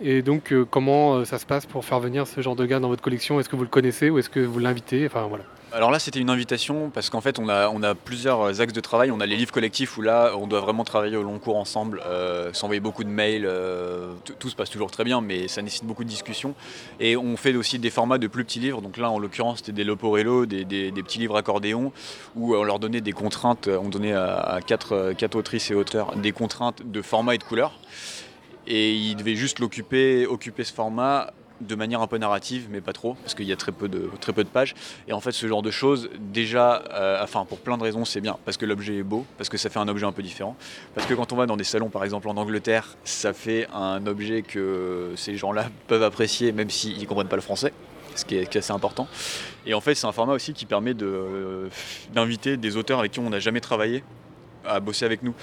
Et 0.00 0.20
donc 0.20 0.52
euh, 0.52 0.64
comment 0.68 1.24
ça 1.24 1.38
se 1.38 1.46
passe 1.46 1.64
pour 1.64 1.84
faire 1.84 2.00
venir 2.00 2.26
ce 2.26 2.40
genre 2.40 2.56
de 2.56 2.66
gars 2.66 2.80
dans 2.80 2.88
votre 2.88 3.02
collection? 3.02 3.38
Est-ce 3.38 3.48
que 3.48 3.54
vous 3.54 3.62
le 3.62 3.68
connaissez 3.68 4.10
ou 4.10 4.18
est-ce 4.18 4.30
que 4.30 4.40
vous 4.40 4.58
l'invitez? 4.58 5.06
Enfin 5.06 5.26
voilà. 5.28 5.44
Alors 5.74 5.90
là, 5.90 5.98
c'était 5.98 6.20
une 6.20 6.28
invitation 6.28 6.90
parce 6.90 7.08
qu'en 7.08 7.22
fait, 7.22 7.38
on 7.38 7.48
a, 7.48 7.94
plusieurs 7.94 8.60
axes 8.60 8.74
de 8.74 8.80
travail. 8.80 9.10
On 9.10 9.20
a 9.20 9.26
les 9.26 9.36
livres 9.36 9.52
collectifs 9.52 9.96
où 9.96 10.02
là, 10.02 10.32
on 10.36 10.46
doit 10.46 10.60
vraiment 10.60 10.84
travailler 10.84 11.16
au 11.16 11.22
long 11.22 11.38
cours 11.38 11.56
ensemble, 11.56 12.02
euh, 12.04 12.52
s'envoyer 12.52 12.80
beaucoup 12.80 13.04
de 13.04 13.08
mails. 13.08 13.46
euh, 13.46 14.12
tout- 14.38 14.50
se 14.50 14.56
passe 14.56 14.68
toujours 14.68 14.90
très 14.90 15.04
bien, 15.04 15.22
mais 15.22 15.48
ça 15.48 15.62
nécessite 15.62 15.86
beaucoup 15.86 16.04
de 16.04 16.10
discussions. 16.10 16.54
Et 17.00 17.16
on 17.16 17.38
fait 17.38 17.54
aussi 17.56 17.78
des 17.78 17.88
formats 17.88 18.18
de 18.18 18.26
plus 18.26 18.44
petits 18.44 18.60
livres. 18.60 18.82
Donc 18.82 18.98
là, 18.98 19.10
en 19.10 19.18
l'occurrence, 19.18 19.58
c'était 19.58 19.72
des 19.72 19.84
Loporello, 19.84 20.44
des, 20.44 20.92
petits 20.92 21.18
livres 21.18 21.36
accordéons 21.38 21.90
où 22.36 22.54
on 22.54 22.64
leur 22.64 22.78
donnait 22.78 23.00
des 23.00 23.12
contraintes. 23.12 23.68
On 23.68 23.88
donnait 23.88 24.12
à, 24.12 24.58
euh, 24.58 25.14
quatre 25.14 25.36
autrices 25.36 25.70
et 25.70 25.74
auteurs 25.74 26.14
des 26.16 26.32
contraintes 26.32 26.82
de 26.84 27.00
format 27.00 27.34
et 27.34 27.38
de 27.38 27.44
couleur. 27.44 27.72
Et 28.66 28.92
ils 28.92 29.16
devaient 29.16 29.36
juste 29.36 29.58
l'occuper, 29.58 30.26
occuper 30.26 30.64
ce 30.64 30.72
format 30.72 31.32
de 31.66 31.74
manière 31.74 32.00
un 32.00 32.06
peu 32.06 32.18
narrative, 32.18 32.68
mais 32.70 32.80
pas 32.80 32.92
trop, 32.92 33.14
parce 33.14 33.34
qu'il 33.34 33.46
y 33.46 33.52
a 33.52 33.56
très 33.56 33.72
peu 33.72 33.88
de, 33.88 34.10
pages. 34.52 34.74
Et 35.08 35.12
en 35.12 35.20
fait, 35.20 35.32
ce 35.32 35.46
genre 35.46 35.62
de 35.62 35.70
choses, 35.70 36.10
déjà, 36.18 36.82
euh, 36.92 37.22
enfin, 37.22 37.44
pour 37.44 37.58
plein 37.58 37.78
de 37.78 37.82
raisons, 37.82 38.04
c'est 38.04 38.20
bien. 38.20 38.36
Parce 38.44 38.56
que 38.56 38.66
l'objet 38.66 38.96
est 38.96 39.02
beau, 39.02 39.24
parce 39.38 39.48
que 39.48 39.56
ça 39.56 39.70
fait 39.70 39.78
un 39.78 39.88
objet 39.88 40.06
un 40.06 40.12
peu 40.12 40.22
différent. 40.22 40.56
Parce 40.94 41.06
que 41.06 41.14
quand 41.14 41.32
on 41.32 41.36
va 41.36 41.46
dans 41.46 41.56
des 41.56 41.64
salons, 41.64 41.88
par 41.88 42.04
exemple 42.04 42.28
en 42.28 42.36
Angleterre, 42.36 42.96
ça 43.04 43.32
fait 43.32 43.68
un 43.74 44.06
objet 44.06 44.42
que 44.42 45.12
ces 45.16 45.36
gens-là 45.36 45.66
peuvent 45.86 46.02
apprécier, 46.02 46.52
même 46.52 46.70
s'ils 46.70 47.00
ne 47.00 47.04
comprennent 47.06 47.28
pas 47.28 47.36
le 47.36 47.42
français. 47.42 47.72
Ce 48.14 48.26
qui 48.26 48.36
est, 48.36 48.56
assez 48.56 48.72
important. 48.72 49.08
Et 49.64 49.72
en 49.72 49.80
fait, 49.80 49.94
c'est 49.94 50.06
un 50.06 50.12
format 50.12 50.34
aussi 50.34 50.52
qui 50.52 50.66
permet 50.66 50.92
de- 50.92 51.70
d'inviter 52.12 52.58
des 52.58 52.76
auteurs 52.76 52.98
avec 52.98 53.12
qui 53.12 53.20
on 53.20 53.30
n'a 53.30 53.40
jamais 53.40 53.60
travaillé 53.60 54.04
à 54.66 54.80
bosser 54.80 55.04
avec 55.04 55.22
nous. 55.22 55.34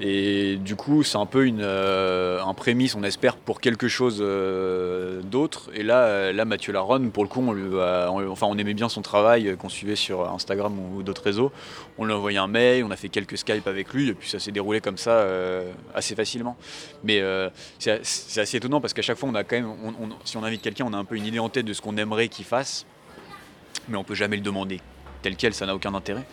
Et 0.00 0.56
du 0.56 0.76
coup, 0.76 1.02
c'est 1.02 1.18
un 1.18 1.26
peu 1.26 1.46
une, 1.46 1.60
euh, 1.62 2.42
un 2.42 2.54
prémisse, 2.54 2.94
on 2.94 3.02
espère, 3.02 3.36
pour 3.36 3.60
quelque 3.60 3.88
chose 3.88 4.18
euh, 4.20 5.20
d'autre. 5.22 5.70
Et 5.74 5.82
là, 5.82 6.04
euh, 6.04 6.32
là, 6.32 6.44
Mathieu 6.44 6.72
Laronne, 6.72 7.10
pour 7.10 7.22
le 7.22 7.28
coup, 7.28 7.40
on, 7.40 8.30
enfin, 8.30 8.46
on 8.48 8.58
aimait 8.58 8.74
bien 8.74 8.88
son 8.88 9.02
travail 9.02 9.56
qu'on 9.58 9.68
suivait 9.68 9.96
sur 9.96 10.30
Instagram 10.30 10.78
ou 10.94 11.02
d'autres 11.02 11.22
réseaux. 11.22 11.52
On 11.98 12.04
lui 12.04 12.12
a 12.12 12.16
envoyé 12.16 12.38
un 12.38 12.46
mail, 12.46 12.84
on 12.84 12.90
a 12.90 12.96
fait 12.96 13.08
quelques 13.08 13.38
Skype 13.38 13.66
avec 13.66 13.92
lui, 13.92 14.08
et 14.08 14.14
puis 14.14 14.28
ça 14.28 14.38
s'est 14.38 14.52
déroulé 14.52 14.80
comme 14.80 14.98
ça 14.98 15.26
assez 15.94 16.14
facilement. 16.14 16.56
Mais 17.04 17.22
c'est 17.78 18.00
assez 18.38 18.56
étonnant 18.56 18.80
parce 18.80 18.94
qu'à 18.94 19.02
chaque 19.02 19.18
fois, 19.18 19.28
on 19.28 19.34
a 19.34 19.44
quand 19.44 19.56
même, 19.56 19.72
si 20.24 20.36
on 20.36 20.44
invite 20.44 20.62
quelqu'un, 20.62 20.84
on 20.86 20.92
a 20.92 20.96
un 20.96 21.04
peu 21.04 21.16
une 21.16 21.26
idée 21.26 21.38
en 21.38 21.48
tête 21.48 21.66
de 21.66 21.72
ce 21.72 21.80
qu'on 21.80 21.96
aimerait 21.96 22.28
qu'il 22.28 22.44
fasse, 22.44 22.86
mais 23.88 23.96
on 23.96 24.04
peut 24.04 24.14
jamais 24.14 24.36
le 24.36 24.42
demander 24.42 24.80
tel 25.22 25.36
quel, 25.36 25.54
ça 25.54 25.66
n'a 25.66 25.74
aucun 25.74 25.94
intérêt. 25.94 26.24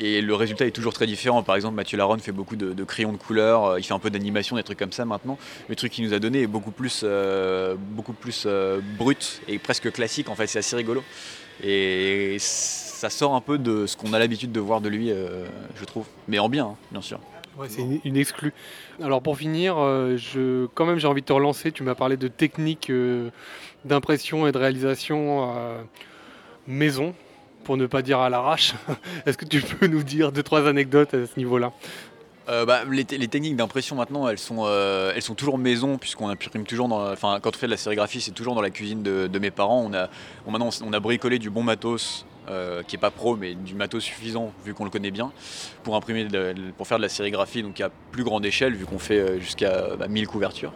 Et 0.00 0.22
le 0.22 0.34
résultat 0.34 0.66
est 0.66 0.70
toujours 0.70 0.94
très 0.94 1.06
différent. 1.06 1.42
Par 1.42 1.56
exemple, 1.56 1.74
Mathieu 1.74 1.98
Laronne 1.98 2.20
fait 2.20 2.32
beaucoup 2.32 2.56
de, 2.56 2.84
crayons 2.84 3.12
de 3.12 3.18
couleur, 3.18 3.64
euh, 3.66 3.78
il 3.78 3.84
fait 3.84 3.92
un 3.92 3.98
peu 3.98 4.08
d'animation, 4.08 4.56
des 4.56 4.62
trucs 4.62 4.78
comme 4.78 4.92
ça 4.92 5.04
maintenant. 5.04 5.38
Le 5.68 5.76
truc 5.76 5.92
qu'il 5.92 6.04
nous 6.06 6.14
a 6.14 6.18
donné 6.18 6.42
est 6.42 6.46
beaucoup 6.46 6.70
plus, 6.70 7.02
euh, 7.04 7.76
beaucoup 7.78 8.14
plus 8.14 8.44
euh, 8.46 8.80
brut 8.98 9.42
et 9.46 9.58
presque 9.58 9.92
classique. 9.92 10.30
En 10.30 10.34
fait, 10.34 10.46
c'est 10.46 10.58
assez 10.58 10.74
rigolo. 10.74 11.04
Et 11.62 12.36
ça 12.38 13.10
sort 13.10 13.34
un 13.34 13.42
peu 13.42 13.58
de 13.58 13.86
ce 13.86 13.94
qu'on 13.96 14.14
a 14.14 14.18
l'habitude 14.18 14.52
de 14.52 14.60
voir 14.60 14.80
de 14.80 14.88
lui, 14.88 15.12
je 15.74 15.84
trouve. 15.84 16.06
Mais 16.26 16.38
en 16.38 16.48
bien, 16.48 16.64
hein, 16.64 16.76
bien 16.90 17.02
sûr. 17.02 17.20
Ouais, 17.58 17.68
c'est 17.68 17.82
une, 18.04 18.16
exclue. 18.16 18.54
Alors 19.02 19.20
pour 19.20 19.36
finir, 19.36 19.74
quand 20.74 20.86
même 20.86 20.98
j'ai 20.98 21.06
envie 21.06 21.20
de 21.20 21.26
te 21.26 21.32
relancer. 21.34 21.72
Tu 21.72 21.82
m'as 21.82 21.94
parlé 21.94 22.16
de 22.16 22.28
techniques 22.28 22.88
euh, 22.88 23.28
d'impression 23.84 24.46
et 24.46 24.52
de 24.52 24.58
réalisation 24.58 25.52
maison, 26.66 27.14
pour 27.64 27.76
ne 27.76 27.86
pas 27.86 28.02
dire 28.02 28.18
à 28.18 28.28
l'arrache. 28.30 28.74
Est-ce 29.26 29.36
que 29.38 29.44
tu 29.44 29.60
peux 29.60 29.86
nous 29.86 30.02
dire 30.02 30.32
deux 30.32 30.42
trois 30.42 30.66
anecdotes 30.68 31.14
à 31.14 31.26
ce 31.26 31.38
niveau-là? 31.38 31.72
Euh, 32.48 32.64
bah, 32.64 32.80
les, 32.90 33.04
te- 33.04 33.14
les 33.14 33.28
techniques 33.28 33.54
d'impression 33.54 33.94
maintenant, 33.94 34.26
elles 34.26 34.38
sont, 34.38 34.64
euh, 34.64 35.12
elles 35.14 35.22
sont 35.22 35.34
toujours 35.36 35.56
maison, 35.58 35.98
puisqu'on 35.98 36.28
imprime 36.28 36.64
toujours 36.64 36.88
dans. 36.88 37.12
Enfin, 37.12 37.38
quand 37.40 37.54
on 37.54 37.58
fait 37.58 37.66
de 37.66 37.70
la 37.70 37.76
sérigraphie, 37.76 38.20
c'est 38.20 38.32
toujours 38.32 38.54
dans 38.54 38.62
la 38.62 38.70
cuisine 38.70 39.02
de, 39.02 39.38
mes 39.38 39.50
parents. 39.52 39.84
On 39.88 39.94
a, 39.94 40.08
maintenant, 40.50 40.70
on 40.84 40.92
a 40.92 40.98
bricolé 41.00 41.38
du 41.38 41.48
bon 41.48 41.62
matos, 41.62 42.26
euh, 42.48 42.82
qui 42.82 42.96
est 42.96 42.98
pas 42.98 43.12
pro, 43.12 43.36
mais 43.36 43.54
du 43.54 43.74
matos 43.74 44.02
suffisant, 44.02 44.52
vu 44.64 44.74
qu'on 44.74 44.84
le 44.84 44.90
connaît 44.90 45.12
bien, 45.12 45.30
pour 45.84 45.94
imprimer, 45.94 46.24
de- 46.24 46.54
pour 46.76 46.88
faire 46.88 46.96
de 46.96 47.02
la 47.02 47.08
sérigraphie, 47.08 47.62
donc 47.62 47.80
à 47.80 47.90
plus 48.10 48.24
grande 48.24 48.44
échelle, 48.44 48.74
vu 48.74 48.84
qu'on 48.84 48.98
fait 48.98 49.38
jusqu'à 49.38 49.94
bah, 49.96 50.08
1000 50.08 50.26
couvertures. 50.26 50.72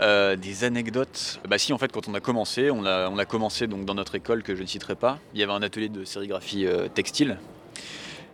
Euh, 0.00 0.34
des 0.34 0.64
anecdotes. 0.64 1.40
Bah 1.46 1.58
si, 1.58 1.74
en 1.74 1.78
fait, 1.78 1.92
quand 1.92 2.08
on 2.08 2.14
a 2.14 2.20
commencé, 2.20 2.70
on 2.70 2.86
a, 2.86 3.24
commencé 3.26 3.66
donc 3.66 3.84
dans 3.84 3.94
notre 3.94 4.14
école 4.14 4.42
que 4.42 4.56
je 4.56 4.62
ne 4.62 4.66
citerai 4.66 4.94
pas. 4.94 5.18
Il 5.34 5.40
y 5.40 5.42
avait 5.42 5.52
un 5.52 5.60
atelier 5.62 5.90
de 5.90 6.04
sérigraphie 6.04 6.66
euh, 6.66 6.88
textile. 6.88 7.36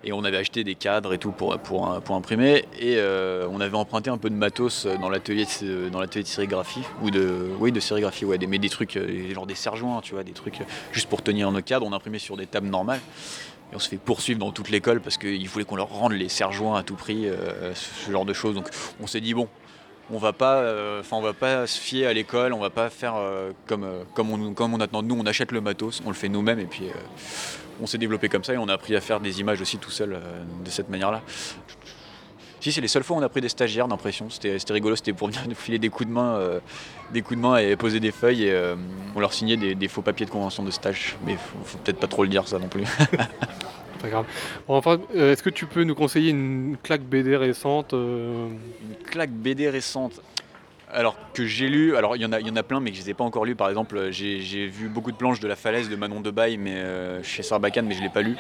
Et 0.05 0.13
on 0.13 0.23
avait 0.23 0.37
acheté 0.37 0.63
des 0.63 0.77
cadres 0.77 1.13
et 1.13 1.19
tout 1.19 1.33
pour, 1.33 1.53
imprimer. 2.11 2.65
Et 2.79 2.99
euh, 2.99 3.49
on 3.51 3.61
avait 3.61 3.77
emprunté 3.77 4.11
un 4.11 4.19
peu 4.19 4.31
de 4.31 4.37
matos 4.37 4.87
dans 5.01 5.09
l'atelier 5.09 5.45
de, 5.63 6.25
sérigraphie. 6.25 6.83
Ou 7.03 7.11
de, 7.11 7.49
oui, 7.59 7.73
de 7.73 7.81
sérigraphie, 7.81 8.25
ouais. 8.25 8.39
Mais 8.47 8.59
des 8.59 8.69
trucs, 8.69 8.97
genre 9.33 9.47
des 9.47 9.57
serre-joints, 9.57 10.03
tu 10.03 10.15
vois, 10.15 10.23
des 10.23 10.33
trucs 10.33 10.61
juste 10.93 11.09
pour 11.09 11.23
tenir 11.23 11.51
nos 11.51 11.63
cadres. 11.63 11.85
On 11.85 11.93
imprimait 11.93 12.21
sur 12.21 12.37
des 12.37 12.47
tables 12.47 12.69
normales. 12.69 13.01
Et 13.73 13.75
on 13.75 13.81
se 13.81 13.89
fait 13.89 13.97
poursuivre 13.97 14.39
dans 14.39 14.53
toute 14.53 14.71
l'école 14.71 15.01
parce 15.01 15.19
qu'il 15.19 15.49
voulait 15.49 15.65
qu'on 15.65 15.75
leur 15.75 15.89
rende 15.89 16.13
les 16.13 16.29
serre-joints 16.29 16.79
à 16.79 16.85
tout 16.85 16.95
prix, 16.95 17.27
ce 17.75 18.13
genre 18.13 18.25
de 18.25 18.33
choses. 18.33 18.55
Donc 18.55 18.69
on 19.01 19.09
s'est 19.09 19.21
dit, 19.21 19.35
bon, 19.35 19.49
on 20.11 20.19
va 20.19 20.33
pas, 20.33 20.57
euh, 20.57 21.03
va 21.11 21.33
pas 21.33 21.67
se 21.67 21.79
fier 21.79 22.07
à 22.07 22.13
l'école, 22.13 22.53
on 22.53 22.61
va 22.61 22.71
pas 22.71 22.91
faire 22.91 23.15
euh, 23.17 23.51
comme, 23.67 23.85
euh, 23.85 24.03
comme, 24.15 24.31
on, 24.31 24.81
attend 24.81 25.03
nous, 25.03 25.17
on 25.19 25.27
achète 25.27 25.53
le 25.53 25.61
matos, 25.61 26.03
on 26.05 26.09
le 26.09 26.15
fait 26.15 26.29
nous-mêmes 26.29 26.61
et 26.61 26.67
puis 26.67 26.89
on 27.81 27.87
s'est 27.87 27.99
développé 27.99 28.29
comme 28.29 28.45
ça 28.45 28.55
et 28.55 28.59
on 28.59 28.69
a 28.69 28.75
appris 28.75 28.95
à 28.97 29.01
faire 29.01 29.21
des 29.21 29.41
images 29.41 29.61
aussi 29.61 29.79
tout 29.79 29.91
seul 29.91 30.21
de 30.65 30.71
cette 30.71 30.89
manière-là. 30.89 31.23
Si 32.61 32.73
c'est 32.73 32.81
les 32.81 32.89
seules 32.89 33.05
fois 33.05 33.17
où 33.17 33.21
on 33.21 33.23
a 33.23 33.29
pris 33.29 33.41
des 33.41 33.49
stagiaires 33.49 33.87
d'impression, 33.87 34.29
c'était 34.31 34.59
rigolo, 34.71 34.97
c'était 34.97 35.13
pour 35.13 35.29
venir 35.29 35.43
nous 35.47 35.55
filer 35.55 35.79
des 35.79 35.89
coups 35.89 36.09
de 36.09 36.15
main, 36.15 37.59
et 37.59 37.77
poser 37.77 38.01
des 38.01 38.13
feuilles 38.13 38.45
et 38.45 38.75
on 39.15 39.21
leur 39.21 39.33
signait 39.33 39.57
des, 39.57 39.89
faux 39.89 40.03
papiers 40.03 40.27
de 40.27 40.31
convention 40.31 40.63
de 40.63 40.71
stage, 40.71 41.17
mais 41.25 41.37
faut 41.37 41.79
peut-être 41.79 42.01
pas 42.01 42.09
trop 42.09 42.23
le 42.23 42.29
dire 42.29 42.49
ça 42.49 42.59
non 42.59 42.69
plus. 42.69 42.85
Enfin, 44.69 44.99
euh, 45.15 45.33
est-ce 45.33 45.43
que 45.43 45.51
tu 45.51 45.67
peux 45.67 45.85
nous 45.85 45.95
conseiller 45.95 46.31
une 46.31 46.77
claque 46.83 47.03
BD 47.03 47.37
récente 47.37 47.95
euh, 47.95 48.49
Une 48.83 48.97
claque 49.05 49.31
BD 49.31 49.69
récente. 49.69 50.21
Alors 50.93 51.17
que 51.35 51.45
j'ai 51.45 51.69
lu, 51.69 51.97
alors 51.97 52.17
il 52.17 52.23
y 52.23 52.25
en 52.25 52.57
a, 52.57 52.63
plein, 52.63 52.79
mais 52.79 52.91
que 52.91 52.97
je 52.97 53.03
les 53.03 53.11
ai 53.11 53.15
pas 53.15 53.25
encore 53.25 53.45
lus. 53.45 53.57
Par 53.57 53.69
exemple, 53.69 54.11
j'ai 54.11 54.67
vu 54.67 54.89
beaucoup 54.89 55.11
de 55.11 55.17
planches 55.17 55.41
de 55.41 55.49
la 55.49 55.57
falaise 55.57 55.89
de 55.89 55.97
Manon 55.97 56.21
Debaille, 56.21 56.59
mais 56.59 56.77
euh, 56.77 57.23
chez 57.25 57.43
Sarbacane, 57.43 57.87
mais 57.87 57.95
je 57.95 58.03
l'ai 58.03 58.09
pas 58.09 58.23
lu. 58.23 58.37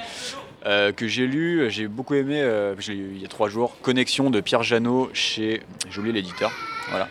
Que 0.96 1.06
j'ai 1.06 1.28
lu, 1.28 1.70
j'ai 1.70 1.86
beaucoup 1.86 2.14
aimé. 2.14 2.44
il 2.88 3.18
y 3.20 3.24
a 3.24 3.28
trois 3.28 3.48
jours. 3.48 3.76
Connexion 3.82 4.30
de 4.30 4.40
Pierre 4.40 4.64
Janot 4.64 5.10
chez, 5.12 5.62
j'ai 5.88 5.98
oublié 6.00 6.12
l'éditeur. 6.12 6.50
Voilà. 6.90 7.08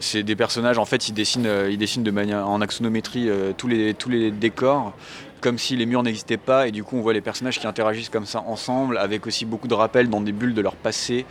C'est 0.00 0.24
des 0.24 0.34
personnages. 0.34 0.76
En 0.76 0.84
fait, 0.84 1.08
ils 1.08 1.12
dessinent, 1.12 1.48
ils 1.70 1.78
dessinent 1.78 2.02
de 2.02 2.10
manière 2.10 2.48
en 2.48 2.60
axonométrie 2.60 3.30
tous 3.56 3.68
les 3.68 3.94
tous 3.94 4.08
les 4.08 4.32
décors 4.32 4.92
comme 5.40 5.58
si 5.58 5.76
les 5.76 5.86
murs 5.86 6.02
n'existaient 6.02 6.36
pas 6.36 6.68
et 6.68 6.70
du 6.70 6.84
coup 6.84 6.96
on 6.96 7.00
voit 7.00 7.12
les 7.12 7.20
personnages 7.20 7.58
qui 7.58 7.66
interagissent 7.66 8.08
comme 8.08 8.26
ça 8.26 8.42
ensemble 8.46 8.98
avec 8.98 9.26
aussi 9.26 9.44
beaucoup 9.44 9.68
de 9.68 9.74
rappels 9.74 10.08
dans 10.08 10.20
des 10.20 10.32
bulles 10.32 10.54
de 10.54 10.60
leur 10.60 10.76
passé 10.76 11.26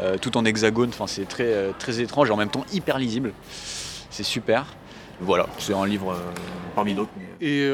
euh, 0.00 0.16
tout 0.18 0.36
en 0.36 0.44
hexagone. 0.44 0.90
Enfin 0.90 1.06
c'est 1.06 1.26
très, 1.28 1.52
euh, 1.52 1.72
très 1.78 2.00
étrange 2.00 2.28
et 2.28 2.32
en 2.32 2.36
même 2.36 2.50
temps 2.50 2.64
hyper 2.72 2.98
lisible. 2.98 3.32
C'est 4.10 4.22
super. 4.22 4.66
Voilà 5.20 5.46
c'est 5.58 5.74
un 5.74 5.86
livre 5.86 6.12
euh, 6.12 6.32
parmi 6.74 6.94
d'autres 6.94 7.12
Et 7.40 7.70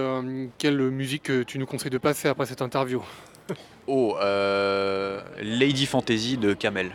quelle 0.59 0.79
musique 0.91 1.31
tu 1.47 1.59
nous 1.59 1.67
conseilles 1.67 1.91
de 1.91 1.99
passer 1.99 2.29
après 2.29 2.47
cette 2.47 2.63
interview? 2.63 3.03
Oh 3.87 4.17
euh, 4.21 5.21
Lady 5.43 5.87
Fantasy 5.87 6.37
de 6.37 6.55
Kamel 6.55 6.91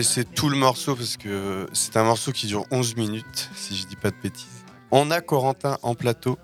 laisser 0.00 0.24
tout 0.24 0.48
le 0.48 0.56
morceau 0.56 0.96
parce 0.96 1.18
que 1.18 1.66
c'est 1.74 1.94
un 1.98 2.04
morceau 2.04 2.32
qui 2.32 2.46
dure 2.46 2.64
11 2.70 2.96
minutes, 2.96 3.50
si 3.54 3.76
je 3.76 3.86
dis 3.86 3.96
pas 3.96 4.10
de 4.10 4.16
bêtises. 4.22 4.64
On 4.90 5.10
a 5.10 5.20
Corentin 5.20 5.76
en 5.82 5.94
plateau. 5.94 6.38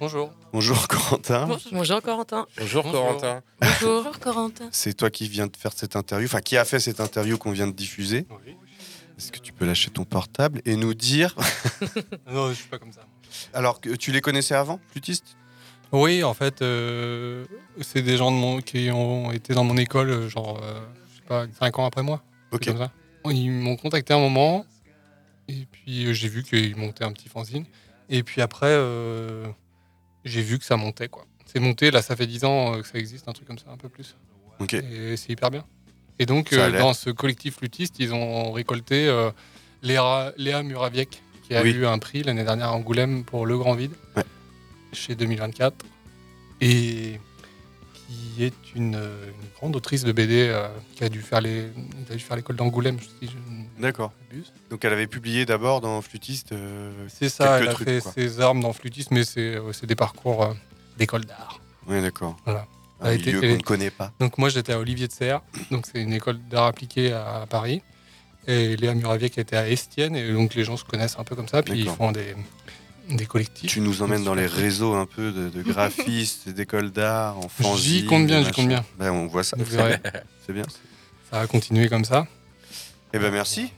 Bonjour. 0.00 0.32
Bonjour 0.52 0.88
Corentin. 0.88 1.46
Bonjour 1.70 2.02
Corentin. 2.02 2.46
Bonjour, 2.58 2.82
Corentin. 2.82 3.42
Bonjour 3.80 4.18
Corentin. 4.18 4.68
C'est 4.72 4.94
toi 4.94 5.08
qui 5.08 5.28
viens 5.28 5.46
de 5.46 5.56
faire 5.56 5.72
cette 5.72 5.94
interview, 5.94 6.26
enfin 6.26 6.40
qui 6.40 6.56
a 6.56 6.64
fait 6.64 6.80
cette 6.80 6.98
interview 6.98 7.38
qu'on 7.38 7.52
vient 7.52 7.68
de 7.68 7.72
diffuser. 7.72 8.26
Est-ce 9.16 9.30
que 9.30 9.38
tu 9.38 9.52
peux 9.52 9.66
lâcher 9.66 9.92
ton 9.92 10.02
portable 10.02 10.60
et 10.64 10.74
nous 10.74 10.94
dire 10.94 11.36
Non, 12.32 12.48
je 12.48 12.54
suis 12.54 12.68
pas 12.68 12.78
comme 12.78 12.92
ça. 12.92 13.02
Alors 13.54 13.80
tu 13.80 14.10
les 14.10 14.20
connaissais 14.20 14.56
avant, 14.56 14.80
flûtistes 14.90 15.36
Oui, 15.92 16.24
en 16.24 16.34
fait, 16.34 16.60
euh, 16.60 17.44
c'est 17.82 18.02
des 18.02 18.16
gens 18.16 18.32
de 18.32 18.36
mon, 18.36 18.60
qui 18.60 18.90
ont 18.90 19.30
été 19.30 19.54
dans 19.54 19.62
mon 19.62 19.76
école, 19.76 20.28
genre, 20.28 20.58
euh, 20.60 20.80
je 21.12 21.18
sais 21.18 21.26
pas, 21.28 21.46
5 21.60 21.78
ans 21.78 21.86
après 21.86 22.02
moi. 22.02 22.20
Ok. 22.52 22.64
comme 22.66 22.78
ça. 22.78 22.92
Ils 23.30 23.50
m'ont 23.50 23.76
contacté 23.76 24.12
un 24.14 24.18
moment, 24.18 24.64
et 25.48 25.66
puis 25.70 26.06
euh, 26.06 26.12
j'ai 26.12 26.28
vu 26.28 26.42
qu'ils 26.42 26.76
montaient 26.76 27.04
un 27.04 27.12
petit 27.12 27.28
fanzine. 27.28 27.64
Et 28.08 28.22
puis 28.22 28.40
après, 28.42 28.66
euh, 28.70 29.46
j'ai 30.24 30.42
vu 30.42 30.58
que 30.58 30.64
ça 30.64 30.76
montait, 30.76 31.08
quoi. 31.08 31.26
C'est 31.46 31.60
monté, 31.60 31.90
là, 31.90 32.00
ça 32.02 32.16
fait 32.16 32.26
10 32.26 32.44
ans 32.44 32.74
euh, 32.76 32.80
que 32.82 32.88
ça 32.88 32.98
existe, 32.98 33.28
un 33.28 33.32
truc 33.32 33.46
comme 33.46 33.58
ça, 33.58 33.66
un 33.72 33.76
peu 33.76 33.88
plus. 33.88 34.16
Ok. 34.58 34.74
Et 34.74 35.16
c'est 35.16 35.32
hyper 35.32 35.50
bien. 35.50 35.64
Et 36.18 36.26
donc, 36.26 36.52
euh, 36.52 36.78
dans 36.78 36.92
ce 36.92 37.10
collectif 37.10 37.56
flûtiste, 37.56 37.96
ils 37.98 38.12
ont 38.12 38.52
récolté 38.52 39.06
euh, 39.08 39.30
Léa, 39.82 40.32
Léa 40.36 40.62
Muraviec, 40.62 41.22
qui 41.42 41.54
a 41.54 41.62
Oui. 41.62 41.70
eu 41.70 41.86
un 41.86 41.98
prix 41.98 42.22
l'année 42.22 42.44
dernière 42.44 42.68
à 42.68 42.72
Angoulême 42.72 43.24
pour 43.24 43.46
Le 43.46 43.56
Grand 43.58 43.74
Vide, 43.74 43.92
Ouais. 44.16 44.24
chez 44.92 45.14
2024, 45.14 45.74
et 46.60 47.18
qui 48.10 48.44
est 48.44 48.74
une, 48.74 48.94
une 48.94 49.48
grande 49.56 49.76
autrice 49.76 50.02
de 50.04 50.12
BD 50.12 50.48
euh, 50.48 50.68
qui 50.94 51.04
a 51.04 51.08
dû 51.08 51.20
faire 51.22 51.40
les, 51.40 51.68
qui 52.06 52.12
a 52.12 52.16
dû 52.16 52.22
faire 52.22 52.36
l'école 52.36 52.56
d'Angoulême, 52.56 52.98
si 53.00 53.28
je 53.28 53.36
ne 53.36 53.60
D'accord. 53.80 54.12
Donc 54.68 54.84
elle 54.84 54.92
avait 54.92 55.06
publié 55.06 55.46
d'abord 55.46 55.80
dans 55.80 56.00
Flûtiste. 56.02 56.52
euh, 56.52 56.90
C'est 57.08 57.28
ça, 57.28 57.58
elle 57.60 57.68
a 57.68 57.72
trucs, 57.72 57.88
fait 57.88 58.00
quoi. 58.00 58.12
ses 58.12 58.40
armes 58.40 58.60
dans 58.60 58.72
flûtisme, 58.72 59.14
mais 59.14 59.24
c'est 59.24 59.56
euh, 59.56 59.72
des 59.84 59.94
parcours 59.96 60.44
euh, 60.44 60.52
d'école 60.98 61.24
d'art. 61.24 61.60
Oui, 61.86 62.00
d'accord. 62.02 62.36
Voilà. 62.44 62.66
Un 63.00 63.12
été- 63.12 63.32
milieu 63.32 63.40
qu'on 63.40 63.56
ne 63.56 63.62
connaît 63.62 63.90
pas. 63.90 64.12
Donc 64.20 64.36
moi 64.36 64.50
j'étais 64.50 64.74
à 64.74 64.78
Olivier 64.78 65.08
de 65.08 65.12
Serres, 65.12 65.40
donc 65.70 65.86
c'est 65.90 66.02
une 66.02 66.12
école 66.12 66.38
d'art 66.50 66.66
appliqué 66.66 67.12
à, 67.12 67.46
Paris. 67.48 67.82
Et 68.46 68.76
Léa 68.76 68.94
Muraviec 68.94 69.38
était 69.38 69.56
à 69.56 69.68
Estienne, 69.70 70.16
et 70.16 70.32
donc 70.32 70.54
les 70.54 70.64
gens 70.64 70.76
se 70.76 70.84
connaissent 70.84 71.18
un 71.18 71.24
peu 71.24 71.36
comme 71.36 71.48
ça, 71.48 71.62
puis 71.62 71.78
ils 71.80 71.88
font 71.88 72.10
des, 72.12 72.34
des 73.08 73.26
collectifs. 73.26 73.70
Tu 73.70 73.80
nous 73.80 74.02
emmènes 74.02 74.24
dans 74.24 74.34
les 74.34 74.46
réseaux 74.46 74.94
un 74.94 75.06
peu 75.06 75.32
de, 75.32 75.48
de 75.48 75.62
graphistes, 75.62 76.48
d'écoles 76.48 76.90
d'art, 76.90 77.38
en 77.38 77.48
fanzine. 77.48 78.00
J'y 78.00 78.06
compte 78.06 78.26
bien, 78.26 78.42
j'y 78.42 78.52
compte 78.52 78.68
bien. 78.68 78.84
Ben, 78.98 79.10
on 79.10 79.26
voit 79.26 79.44
ça. 79.44 79.56
Vous 79.58 79.64
verrez. 79.64 79.98
C'est 80.46 80.52
bien. 80.52 80.64
Ça 81.30 81.40
a 81.40 81.46
continué 81.46 81.88
comme 81.88 82.04
ça. 82.04 82.26
Eh 83.12 83.18
ben 83.18 83.32
merci. 83.32 83.72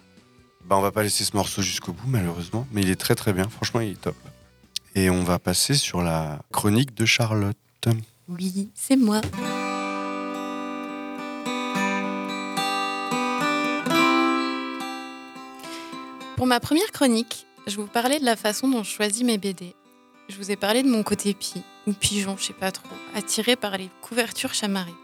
Bah, 0.65 0.77
on 0.77 0.83
va 0.83 0.93
pas 0.93 1.03
laisser 1.03 1.25
ce 1.25 1.37
morceau 1.37 1.63
jusqu'au 1.63 1.93
bout 1.93 2.07
malheureusement, 2.07 2.67
mais 2.73 2.83
il 2.83 2.91
est 2.91 3.01
très 3.01 3.15
très 3.15 3.33
bien. 3.33 3.49
Franchement, 3.49 3.81
il 3.81 3.93
est 3.93 4.01
top. 4.01 4.17
Et 4.95 5.11
on 5.11 5.23
va 5.23 5.39
passer 5.39 5.75
sur 5.75 6.03
la 6.03 6.41
chronique 6.53 6.95
de 6.95 7.07
Charlotte. 7.07 7.57
Oui, 8.29 8.71
c'est 8.75 8.97
moi. 8.97 9.21
Pour 16.37 16.47
ma 16.47 16.61
première 16.61 16.91
chronique, 16.93 17.47
je 17.67 17.77
vous 17.77 17.87
parlais 17.87 18.19
de 18.19 18.25
la 18.25 18.37
façon 18.37 18.69
dont 18.69 18.83
je 18.83 18.91
choisis 18.91 19.23
mes 19.23 19.39
BD. 19.39 19.75
Je 20.29 20.37
vous 20.37 20.51
ai 20.51 20.57
parlé 20.57 20.83
de 20.83 20.89
mon 20.89 21.03
côté 21.03 21.35
pie, 21.35 21.63
ou 21.87 21.93
pigeon, 21.93 22.37
je 22.39 22.45
sais 22.45 22.53
pas 22.53 22.73
trop, 22.73 22.89
attiré 23.15 23.57
par 23.57 23.77
les 23.77 23.89
couvertures 24.01 24.55
chamarrées. 24.55 24.95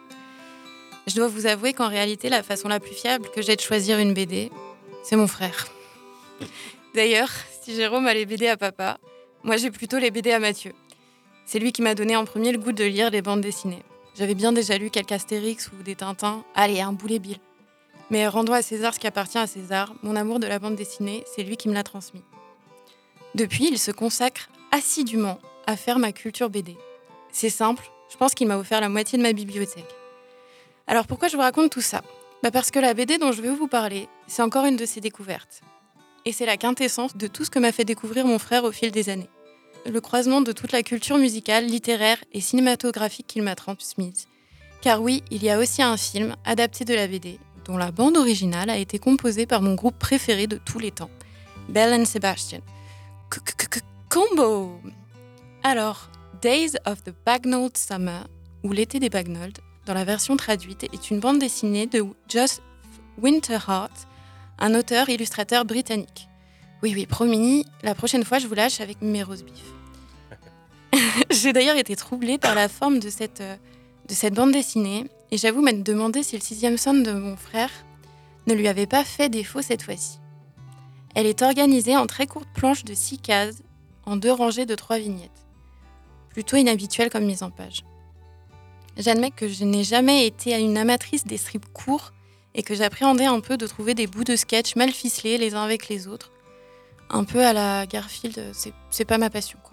Je 1.07 1.15
dois 1.15 1.29
vous 1.29 1.47
avouer 1.47 1.73
qu'en 1.73 1.89
réalité, 1.89 2.29
la 2.29 2.43
façon 2.43 2.69
la 2.69 2.81
plus 2.81 2.95
fiable 2.95 3.29
que 3.35 3.43
j'ai 3.43 3.57
de 3.57 3.61
choisir 3.61 3.99
une 3.99 4.13
BD, 4.13 4.51
c'est 5.03 5.17
mon 5.17 5.27
frère. 5.27 5.69
D'ailleurs, 6.95 7.31
si 7.63 7.75
Jérôme 7.75 8.07
a 8.07 8.15
les 8.15 8.27
BD 8.27 8.49
à 8.49 8.57
papa, 8.57 8.99
moi 9.43 9.57
j'ai 9.57 9.71
plutôt 9.71 9.99
les 9.99 10.11
BD 10.11 10.33
à 10.33 10.39
Mathieu. 10.39 10.73
C'est 11.47 11.59
lui 11.59 11.73
qui 11.73 11.83
m'a 11.83 11.95
donné 11.95 12.17
en 12.17 12.25
premier 12.25 12.53
le 12.53 12.59
goût 12.59 12.73
de 12.73 12.85
lire 12.85 13.11
les 13.11 13.23
bandes 13.23 13.41
dessinées. 13.41 13.83
J'avais 14.17 14.35
bien 14.35 14.53
déjà 14.53 14.77
lu 14.77 14.91
quelques 14.91 15.13
Astérix 15.13 15.71
ou 15.73 15.83
des 15.83 15.95
Tintins. 15.95 16.45
Allez, 16.55 16.81
un 16.81 16.93
boulet 16.93 17.21
bill. 17.21 17.39
Mais 18.11 18.27
rendons 18.27 18.53
à 18.53 18.63
César 18.63 18.95
ce 18.95 18.99
qui 18.99 19.07
appartient 19.07 19.39
à 19.39 19.47
César. 19.47 19.95
Mon 20.03 20.17
amour 20.17 20.41
de 20.41 20.47
la 20.47 20.59
bande 20.59 20.77
dessinée, 20.77 21.25
c'est 21.35 21.43
lui 21.43 21.57
qui 21.57 21.69
me 21.69 21.75
l'a 21.75 21.85
transmis. 21.85 22.23
Depuis, 23.35 23.69
il 23.69 23.79
se 23.79 23.91
consacre 23.91 24.49
assidûment 24.73 25.39
à 25.67 25.77
faire 25.77 25.99
ma 25.99 26.13
culture 26.13 26.51
BD. 26.51 26.77
C'est 27.31 27.51
simple, 27.51 27.91
je 28.11 28.17
pense 28.17 28.35
qu'il 28.35 28.49
m'a 28.49 28.57
offert 28.57 28.81
la 28.81 28.89
moitié 28.89 29.19
de 29.19 29.23
ma 29.23 29.33
bibliothèque. 29.33 29.95
Alors 30.87 31.07
pourquoi 31.07 31.29
je 31.29 31.37
vous 31.37 31.43
raconte 31.43 31.71
tout 31.71 31.83
ça? 31.83 32.03
Bah 32.43 32.51
Parce 32.51 32.71
que 32.71 32.79
la 32.79 32.95
BD 32.95 33.19
dont 33.19 33.33
je 33.33 33.43
vais 33.43 33.51
vous 33.51 33.69
parler, 33.69 34.09
c'est 34.27 34.43
encore 34.43 34.65
une 34.65 34.77
de 34.77 34.87
ses 34.87 35.01
découvertes. 35.01 35.61
Et 36.25 36.33
c'est 36.33 36.47
la 36.47 36.57
quintessence 36.57 37.17
de 37.17 37.27
tout 37.27 37.45
ce 37.45 37.51
que 37.51 37.59
m'a 37.59 37.73
fait 37.73 37.85
découvrir 37.85 38.27
mon 38.27 38.39
frère 38.39 38.65
au 38.65 38.73
fil 38.73 38.91
des 38.91 39.11
années. 39.11 39.29
Le 39.87 40.01
croisement 40.01 40.41
de 40.41 40.53
toute 40.53 40.73
la 40.73 40.83
culture 40.83 41.19
musicale, 41.19 41.67
littéraire 41.67 42.19
et 42.33 42.41
cinématographique 42.41 43.27
qu'il 43.27 43.43
m'a 43.43 43.55
transmise. 43.55 44.27
Car 44.81 45.03
oui, 45.03 45.23
il 45.31 45.43
y 45.43 45.51
a 45.51 45.59
aussi 45.59 45.83
un 45.83 45.97
film 45.97 46.37
adapté 46.45 46.85
de 46.85 46.95
la 46.95 47.07
BD, 47.07 47.39
dont 47.65 47.77
la 47.77 47.91
bande 47.91 48.17
originale 48.17 48.71
a 48.71 48.79
été 48.79 48.99
composée 48.99 49.47
par 49.47 49.63
mon 49.63 49.75
groupe 49.75 49.99
préféré 49.99 50.47
de 50.47 50.57
tous 50.57 50.79
les 50.79 50.91
temps, 50.91 51.11
Belle 51.69 52.01
and 52.01 52.05
Sebastian. 52.05 52.61
Combo 54.09 54.81
Alors, 55.63 56.11
Days 56.41 56.77
of 56.87 57.03
the 57.05 57.13
Bagnalled 57.27 57.77
Summer, 57.77 58.27
ou 58.65 58.73
L'été 58.73 59.01
des 59.01 59.11
Bagnolds, 59.11 59.61
dans 59.87 59.95
la 59.95 60.05
version 60.05 60.37
traduite, 60.37 60.85
est 60.85 61.11
une 61.11 61.21
bande 61.21 61.39
dessinée 61.39 61.87
de 61.87 62.05
Just 62.29 62.63
Winterheart, 63.21 64.07
un 64.59 64.75
auteur-illustrateur 64.75 65.65
britannique. 65.65 66.29
Oui, 66.83 66.93
oui, 66.95 67.07
promis, 67.07 67.65
la 67.83 67.95
prochaine 67.95 68.25
fois, 68.25 68.39
je 68.39 68.47
vous 68.47 68.55
lâche 68.55 68.81
avec 68.81 69.03
mes 69.03 69.23
roast 69.23 69.45
beef. 69.45 69.63
J'ai 71.31 71.53
d'ailleurs 71.53 71.77
été 71.77 71.97
troublée 71.97 72.39
par 72.39 72.55
la 72.55 72.69
forme 72.69 72.99
de 72.99 73.11
cette, 73.11 73.43
de 73.43 74.15
cette 74.15 74.35
bande 74.35 74.53
dessinée, 74.53 75.07
et 75.31 75.37
j'avoue 75.37 75.61
m'être 75.61 75.83
demandé 75.83 76.23
si 76.23 76.37
le 76.37 76.43
sixième 76.43 76.79
son 76.79 76.95
de 76.95 77.13
mon 77.13 77.37
frère 77.37 77.71
ne 78.47 78.55
lui 78.55 78.69
avait 78.69 78.87
pas 78.87 79.05
fait 79.05 79.29
défaut 79.29 79.61
cette 79.61 79.83
fois-ci. 79.83 80.19
Elle 81.15 81.27
est 81.27 81.43
organisée 81.43 81.97
en 81.97 82.07
très 82.07 82.27
courtes 82.27 82.49
planches 82.55 82.85
de 82.85 82.95
six 82.95 83.19
cases, 83.19 83.63
en 84.05 84.17
deux 84.17 84.33
rangées 84.33 84.67
de 84.67 84.75
trois 84.75 84.99
vignettes. 84.99 85.31
Plutôt 86.31 86.57
inhabituelle 86.57 87.11
comme 87.11 87.25
mise 87.25 87.43
en 87.43 87.51
page. 87.51 87.85
J'admets 88.97 89.31
que 89.31 89.49
je 89.49 89.65
n'ai 89.65 89.85
jamais 89.85 90.27
été 90.27 90.59
une 90.59 90.77
amatrice 90.79 91.25
des 91.25 91.37
strips 91.37 91.73
courts 91.73 92.13
et 92.55 92.63
que 92.63 92.75
j'appréhendais 92.75 93.27
un 93.27 93.41
peu 93.41 93.57
de 93.57 93.67
trouver 93.67 93.95
des 93.95 94.07
bouts 94.07 94.25
de 94.25 94.37
sketch 94.37 94.75
mal 94.77 94.91
ficelés 94.91 95.39
les 95.39 95.55
uns 95.55 95.63
avec 95.63 95.89
les 95.89 96.09
autres. 96.09 96.33
Un 97.11 97.25
peu 97.25 97.45
à 97.45 97.53
la 97.53 97.87
Garfield, 97.87 98.51
c'est- 98.53 98.73
c'est 98.91 99.05
pas 99.05 99.19
ma 99.19 99.31
passion. 99.31 99.59
quoi. 99.63 99.73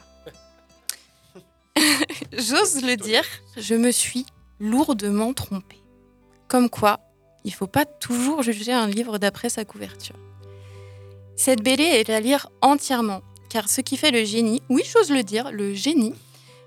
J'ose 2.33 2.81
le 2.83 2.95
dire, 2.95 3.23
je 3.57 3.75
me 3.75 3.91
suis 3.91 4.25
lourdement 4.59 5.33
trompée. 5.33 5.81
Comme 6.47 6.69
quoi, 6.69 6.99
il 7.43 7.53
faut 7.53 7.67
pas 7.67 7.85
toujours 7.85 8.41
juger 8.43 8.71
un 8.73 8.87
livre 8.87 9.17
d'après 9.17 9.49
sa 9.49 9.65
couverture. 9.65 10.15
Cette 11.35 11.61
BD 11.61 11.83
est 11.83 12.09
à 12.09 12.19
lire 12.19 12.49
entièrement, 12.61 13.21
car 13.49 13.69
ce 13.69 13.81
qui 13.81 13.97
fait 13.97 14.11
le 14.11 14.23
génie, 14.23 14.61
oui 14.69 14.83
j'ose 14.91 15.11
le 15.11 15.23
dire, 15.23 15.51
le 15.51 15.73
génie 15.73 16.13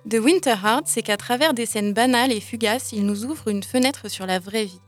de 0.05 0.19
Winterheart, 0.19 0.85
c'est 0.87 1.03
qu'à 1.03 1.17
travers 1.17 1.53
des 1.53 1.67
scènes 1.67 1.93
banales 1.93 2.33
et 2.33 2.41
fugaces, 2.41 2.93
il 2.93 3.05
nous 3.05 3.25
ouvre 3.25 3.49
une 3.49 3.63
fenêtre 3.63 4.09
sur 4.09 4.27
la 4.27 4.39
vraie 4.39 4.65
vie. 4.65 4.81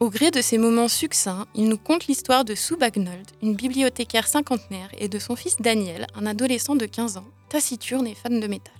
Au 0.00 0.08
gré 0.08 0.30
de 0.30 0.40
ces 0.40 0.58
moments 0.58 0.88
succincts, 0.88 1.46
il 1.54 1.68
nous 1.68 1.78
conte 1.78 2.06
l'histoire 2.06 2.44
de 2.44 2.54
Sue 2.54 2.76
Bagnold, 2.76 3.26
une 3.42 3.54
bibliothécaire 3.54 4.26
cinquantenaire, 4.26 4.90
et 4.98 5.08
de 5.08 5.18
son 5.18 5.36
fils 5.36 5.56
Daniel, 5.60 6.06
un 6.14 6.26
adolescent 6.26 6.74
de 6.74 6.86
15 6.86 7.18
ans, 7.18 7.26
taciturne 7.48 8.06
et 8.06 8.14
fan 8.14 8.40
de 8.40 8.46
métal. 8.46 8.74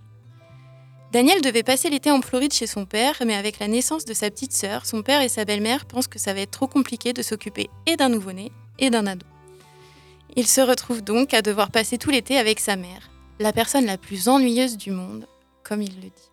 Daniel 1.13 1.41
devait 1.43 1.63
passer 1.63 1.91
l'été 1.91 2.11
en 2.11 2.21
Floride 2.23 2.53
chez 2.53 2.67
son 2.67 2.87
père, 2.87 3.23
mais 3.25 3.35
avec 3.35 3.59
la 3.59 3.69
naissance 3.69 4.05
de 4.05 4.15
sa 4.15 4.31
petite 4.31 4.53
sœur, 4.53 4.85
son 4.85 5.03
père 5.03 5.21
et 5.21 5.29
sa 5.29 5.45
belle-mère 5.45 5.87
pensent 5.87 6.09
que 6.09 6.19
ça 6.19 6.35
va 6.35 6.41
être 6.41 6.51
trop 6.51 6.69
compliqué 6.69 7.13
de 7.13 7.23
s'occuper 7.23 7.71
et 7.87 7.97
d'un 7.97 8.09
nouveau-né 8.09 8.51
et 8.79 8.91
d'un 8.91 9.07
ado. 9.07 9.27
Il 10.37 10.49
se 10.49 10.61
retrouve 10.61 11.03
donc 11.03 11.33
à 11.33 11.43
devoir 11.43 11.71
passer 11.71 11.97
tout 11.97 12.11
l'été 12.11 12.39
avec 12.39 12.59
sa 12.59 12.75
mère, 12.75 13.11
la 13.39 13.53
personne 13.53 13.87
la 13.87 13.99
plus 13.99 14.29
ennuyeuse 14.29 14.77
du 14.77 14.91
monde, 14.91 15.29
comme 15.63 15.81
il 15.81 15.95
le 15.97 16.09
dit. 16.09 16.31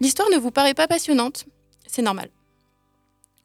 L'histoire 0.00 0.30
ne 0.30 0.38
vous 0.38 0.50
paraît 0.50 0.74
pas 0.74 0.86
passionnante? 0.86 1.46
C'est 1.86 2.02
normal. 2.02 2.30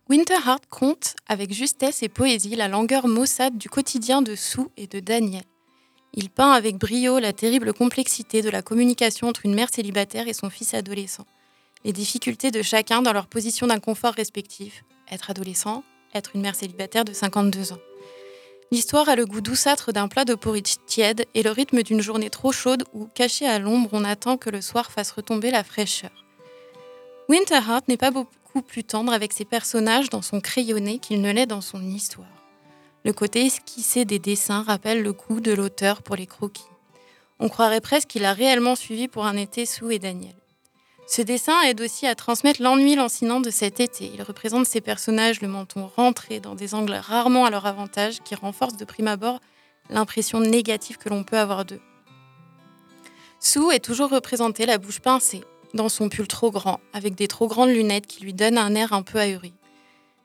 Winterheart 0.09 0.65
compte 0.69 1.15
avec 1.27 1.53
justesse 1.53 2.03
et 2.03 2.09
poésie 2.09 2.55
la 2.55 2.67
langueur 2.67 3.07
maussade 3.07 3.57
du 3.57 3.69
quotidien 3.69 4.21
de 4.21 4.35
Sue 4.35 4.69
et 4.77 4.87
de 4.87 4.99
Daniel. 4.99 5.43
Il 6.13 6.29
peint 6.29 6.51
avec 6.51 6.77
brio 6.77 7.19
la 7.19 7.33
terrible 7.33 7.73
complexité 7.73 8.41
de 8.41 8.49
la 8.49 8.61
communication 8.61 9.27
entre 9.27 9.45
une 9.45 9.55
mère 9.55 9.73
célibataire 9.73 10.27
et 10.27 10.33
son 10.33 10.49
fils 10.49 10.73
adolescent, 10.73 11.25
les 11.83 11.91
difficultés 11.91 12.51
de 12.51 12.61
chacun 12.61 13.01
dans 13.01 13.13
leur 13.13 13.27
position 13.27 13.67
d'inconfort 13.67 14.13
respectif, 14.13 14.83
être 15.11 15.31
adolescent, 15.31 15.83
être 16.13 16.31
une 16.35 16.41
mère 16.41 16.55
célibataire 16.55 17.03
de 17.03 17.13
52 17.13 17.73
ans. 17.73 17.79
L'histoire 18.71 19.09
a 19.09 19.15
le 19.15 19.25
goût 19.25 19.41
douceâtre 19.41 19.93
d'un 19.93 20.07
plat 20.07 20.25
de 20.25 20.35
porridge 20.35 20.75
tiède 20.85 21.25
et 21.35 21.43
le 21.43 21.51
rythme 21.51 21.83
d'une 21.83 22.01
journée 22.01 22.29
trop 22.29 22.51
chaude 22.51 22.83
où, 22.93 23.07
caché 23.13 23.45
à 23.45 23.59
l'ombre, 23.59 23.89
on 23.93 24.03
attend 24.03 24.37
que 24.37 24.49
le 24.49 24.61
soir 24.61 24.91
fasse 24.91 25.11
retomber 25.11 25.51
la 25.51 25.63
fraîcheur. 25.63 26.11
Winterheart 27.29 27.87
n'est 27.87 27.97
pas 27.97 28.11
beaucoup 28.11 28.61
plus 28.61 28.83
tendre 28.83 29.13
avec 29.13 29.33
ses 29.33 29.45
personnages 29.45 30.09
dans 30.09 30.21
son 30.21 30.41
crayonné 30.41 30.99
qu'il 30.99 31.21
ne 31.21 31.31
l'est 31.31 31.45
dans 31.45 31.61
son 31.61 31.81
histoire. 31.83 32.27
Le 33.05 33.13
côté 33.13 33.45
esquissé 33.45 34.05
des 34.05 34.19
dessins 34.19 34.63
rappelle 34.63 35.03
le 35.03 35.13
goût 35.13 35.39
de 35.39 35.51
l'auteur 35.51 36.01
pour 36.01 36.15
les 36.15 36.27
croquis. 36.27 36.63
On 37.39 37.49
croirait 37.49 37.81
presque 37.81 38.09
qu'il 38.09 38.25
a 38.25 38.33
réellement 38.33 38.75
suivi 38.75 39.07
pour 39.07 39.25
un 39.25 39.35
été 39.35 39.65
Sue 39.65 39.93
et 39.93 39.99
Daniel. 39.99 40.35
Ce 41.05 41.21
dessin 41.21 41.61
aide 41.63 41.81
aussi 41.81 42.07
à 42.07 42.15
transmettre 42.15 42.61
l'ennui 42.61 42.95
lancinant 42.95 43.41
de 43.41 43.49
cet 43.49 43.79
été. 43.79 44.09
Il 44.13 44.21
représente 44.21 44.65
ces 44.65 44.81
personnages 44.81 45.41
le 45.41 45.47
menton 45.47 45.89
rentré 45.95 46.39
dans 46.39 46.55
des 46.55 46.73
angles 46.75 46.93
rarement 46.93 47.45
à 47.45 47.49
leur 47.49 47.65
avantage 47.65 48.19
qui 48.23 48.35
renforcent 48.35 48.77
de 48.77 48.85
prime 48.85 49.07
abord 49.07 49.39
l'impression 49.89 50.39
négative 50.39 50.97
que 50.97 51.09
l'on 51.09 51.23
peut 51.23 51.37
avoir 51.37 51.65
d'eux. 51.65 51.81
Sue 53.39 53.73
est 53.73 53.83
toujours 53.83 54.09
représentée 54.09 54.65
la 54.65 54.77
bouche 54.77 55.01
pincée, 55.01 55.43
dans 55.73 55.89
son 55.89 56.07
pull 56.07 56.27
trop 56.27 56.51
grand, 56.51 56.79
avec 56.93 57.15
des 57.15 57.27
trop 57.27 57.47
grandes 57.47 57.71
lunettes 57.71 58.07
qui 58.07 58.23
lui 58.23 58.33
donnent 58.33 58.57
un 58.57 58.73
air 58.73 58.93
un 58.93 59.01
peu 59.01 59.19
ahuri. 59.19 59.53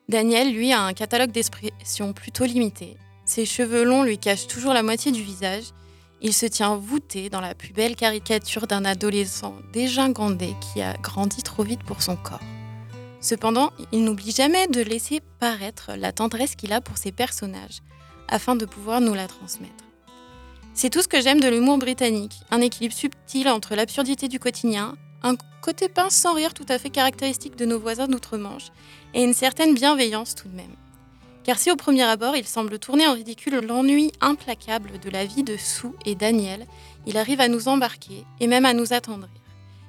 Daniel, 0.09 0.55
lui, 0.55 0.72
a 0.72 0.81
un 0.81 0.95
catalogue 0.95 1.33
d'expressions 1.33 2.12
plutôt 2.12 2.45
limité. 2.45 2.97
Ses 3.24 3.45
cheveux 3.45 3.83
longs 3.83 4.05
lui 4.05 4.18
cachent 4.18 4.47
toujours 4.47 4.72
la 4.72 4.83
moitié 4.83 5.12
du 5.12 5.22
visage. 5.22 5.64
Il 6.21 6.35
se 6.35 6.47
tient 6.47 6.77
voûté 6.77 7.31
dans 7.31 7.41
la 7.41 7.55
plus 7.55 7.73
belle 7.73 7.95
caricature 7.95 8.66
d'un 8.66 8.85
adolescent 8.85 9.55
dégingandé 9.73 10.55
qui 10.61 10.83
a 10.83 10.95
grandi 10.95 11.43
trop 11.43 11.62
vite 11.62 11.85
pour 11.85 12.03
son 12.03 12.16
corps. 12.16 12.41
Cependant, 13.21 13.71
il 13.93 14.05
n'oublie 14.05 14.33
jamais 14.33 14.66
de 14.66 14.81
laisser 14.81 15.21
paraître 15.39 15.93
la 15.97 16.12
tendresse 16.12 16.57
qu'il 16.57 16.73
a 16.73 16.81
pour 16.81 16.99
ses 16.99 17.12
personnages, 17.12 17.83
afin 18.29 18.57
de 18.57 18.64
pouvoir 18.64 19.01
nous 19.01 19.14
la 19.14 19.29
transmettre. 19.29 19.85
C'est 20.75 20.91
tout 20.91 21.03
ce 21.03 21.09
que 21.09 21.21
j'aime 21.21 21.41
de 21.41 21.49
l'humour 21.49 21.79
britannique, 21.79 22.41
un 22.51 22.61
équilibre 22.61 22.95
subtil 22.95 23.49
entre 23.49 23.75
l'absurdité 23.75 24.29
du 24.29 24.39
quotidien, 24.39 24.97
un 25.23 25.35
côté 25.62 25.89
pince 25.89 26.14
sans 26.14 26.35
rire 26.35 26.55
tout 26.55 26.66
à 26.69 26.79
fait 26.79 26.91
caractéristique 26.91 27.57
de 27.57 27.64
nos 27.64 27.81
voisins 27.81 28.07
d'outre-Manche, 28.07 28.71
et 29.14 29.25
une 29.25 29.35
certaine 29.35 29.75
bienveillance 29.75 30.35
tout 30.35 30.49
de 30.49 30.55
même. 30.55 30.77
Car 31.49 31.59
si 31.59 31.71
au 31.71 31.77
premier 31.77 32.03
abord 32.03 32.37
il 32.37 32.47
semble 32.47 32.79
tourner 32.79 33.07
en 33.07 33.15
ridicule 33.15 33.65
l'ennui 33.67 34.13
implacable 34.21 35.01
de 35.01 35.09
la 35.09 35.25
vie 35.25 35.45
de 35.45 35.57
Sue 35.57 35.95
et 36.05 36.15
Daniel, 36.15 36.67
il 37.07 37.17
arrive 37.17 37.41
à 37.41 37.49
nous 37.49 37.69
embarquer 37.69 38.27
et 38.39 38.47
même 38.47 38.67
à 38.67 38.75
nous 38.75 38.93
attendrir. 38.93 39.31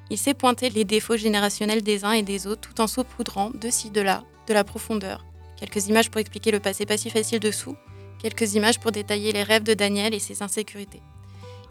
Il 0.09 0.17
sait 0.17 0.33
pointer 0.33 0.69
les 0.69 0.85
défauts 0.85 1.17
générationnels 1.17 1.83
des 1.83 2.05
uns 2.05 2.13
et 2.13 2.23
des 2.23 2.47
autres 2.47 2.61
tout 2.61 2.79
en 2.79 2.87
saupoudrant 2.87 3.51
de 3.53 3.69
ci, 3.69 3.89
de 3.89 3.99
là, 3.99 4.23
de 4.47 4.53
la 4.53 4.63
profondeur. 4.63 5.25
Quelques 5.57 5.87
images 5.87 6.09
pour 6.09 6.21
expliquer 6.21 6.51
le 6.51 6.61
passé 6.61 6.85
pas 6.85 6.95
si 6.95 7.09
facile 7.09 7.41
de 7.41 7.51
Sue, 7.51 7.75
quelques 8.21 8.53
images 8.53 8.79
pour 8.79 8.93
détailler 8.93 9.33
les 9.33 9.43
rêves 9.43 9.63
de 9.63 9.73
Daniel 9.73 10.13
et 10.13 10.19
ses 10.19 10.41
insécurités. 10.41 11.01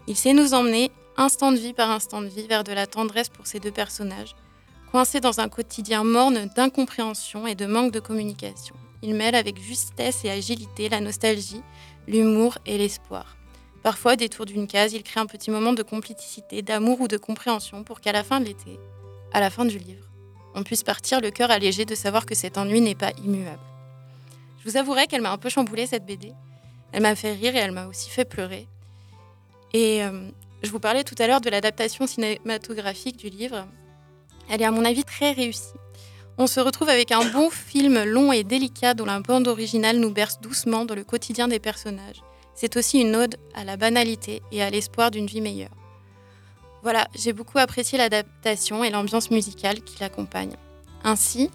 Il 0.06 0.16
sait 0.16 0.34
nous 0.34 0.52
emmener, 0.52 0.90
instant 1.16 1.50
de 1.50 1.56
vie 1.56 1.72
par 1.72 1.90
instant 1.90 2.20
de 2.20 2.26
vie, 2.26 2.46
vers 2.46 2.62
de 2.62 2.74
la 2.74 2.86
tendresse 2.86 3.30
pour 3.30 3.46
ces 3.46 3.58
deux 3.58 3.72
personnages, 3.72 4.36
coincés 4.92 5.20
dans 5.20 5.40
un 5.40 5.48
quotidien 5.48 6.04
morne 6.04 6.50
d'incompréhension 6.54 7.46
et 7.46 7.54
de 7.54 7.64
manque 7.64 7.92
de 7.92 8.00
communication. 8.00 8.74
Il 9.02 9.14
mêle 9.14 9.34
avec 9.34 9.60
justesse 9.60 10.24
et 10.24 10.30
agilité 10.30 10.88
la 10.88 11.00
nostalgie, 11.00 11.62
l'humour 12.06 12.58
et 12.66 12.78
l'espoir. 12.78 13.36
Parfois, 13.82 14.16
détour 14.16 14.44
d'une 14.44 14.66
case, 14.66 14.92
il 14.92 15.02
crée 15.02 15.20
un 15.20 15.26
petit 15.26 15.50
moment 15.50 15.72
de 15.72 15.82
complicité, 15.82 16.62
d'amour 16.62 17.00
ou 17.00 17.08
de 17.08 17.16
compréhension 17.16 17.84
pour 17.84 18.00
qu'à 18.00 18.12
la 18.12 18.24
fin 18.24 18.40
de 18.40 18.46
l'été, 18.46 18.78
à 19.32 19.40
la 19.40 19.50
fin 19.50 19.64
du 19.64 19.78
livre, 19.78 20.08
on 20.54 20.64
puisse 20.64 20.82
partir 20.82 21.20
le 21.20 21.30
cœur 21.30 21.50
allégé 21.50 21.84
de 21.84 21.94
savoir 21.94 22.26
que 22.26 22.34
cet 22.34 22.58
ennui 22.58 22.80
n'est 22.80 22.96
pas 22.96 23.12
immuable. 23.24 23.62
Je 24.58 24.70
vous 24.70 24.76
avouerai 24.76 25.06
qu'elle 25.06 25.22
m'a 25.22 25.32
un 25.32 25.38
peu 25.38 25.48
chamboulée 25.48 25.86
cette 25.86 26.04
BD, 26.04 26.32
Elle 26.92 27.02
m'a 27.02 27.14
fait 27.14 27.32
rire 27.32 27.54
et 27.54 27.58
elle 27.58 27.72
m'a 27.72 27.86
aussi 27.86 28.10
fait 28.10 28.24
pleurer. 28.24 28.66
Et 29.72 30.02
euh, 30.02 30.28
je 30.62 30.70
vous 30.70 30.80
parlais 30.80 31.04
tout 31.04 31.14
à 31.18 31.26
l'heure 31.26 31.40
de 31.40 31.50
l'adaptation 31.50 32.06
cinématographique 32.06 33.16
du 33.16 33.28
livre. 33.28 33.66
Elle 34.50 34.62
est 34.62 34.64
à 34.64 34.70
mon 34.70 34.84
avis 34.84 35.04
très 35.04 35.32
réussie. 35.32 35.74
On 36.40 36.46
se 36.46 36.60
retrouve 36.60 36.88
avec 36.88 37.10
un 37.10 37.24
bon 37.24 37.50
film 37.50 38.04
long 38.04 38.32
et 38.32 38.44
délicat 38.44 38.94
dont 38.94 39.04
la 39.04 39.18
bande 39.18 39.48
originale 39.48 39.98
nous 39.98 40.12
berce 40.12 40.40
doucement 40.40 40.84
dans 40.84 40.94
le 40.94 41.02
quotidien 41.02 41.48
des 41.48 41.58
personnages. 41.58 42.22
C'est 42.54 42.76
aussi 42.76 43.00
une 43.00 43.16
ode 43.16 43.34
à 43.54 43.64
la 43.64 43.76
banalité 43.76 44.40
et 44.52 44.62
à 44.62 44.70
l'espoir 44.70 45.10
d'une 45.10 45.26
vie 45.26 45.40
meilleure. 45.40 45.74
Voilà, 46.84 47.08
j'ai 47.16 47.32
beaucoup 47.32 47.58
apprécié 47.58 47.98
l'adaptation 47.98 48.84
et 48.84 48.90
l'ambiance 48.90 49.32
musicale 49.32 49.80
qui 49.80 49.98
l'accompagne. 49.98 50.54
Ainsi, 51.02 51.50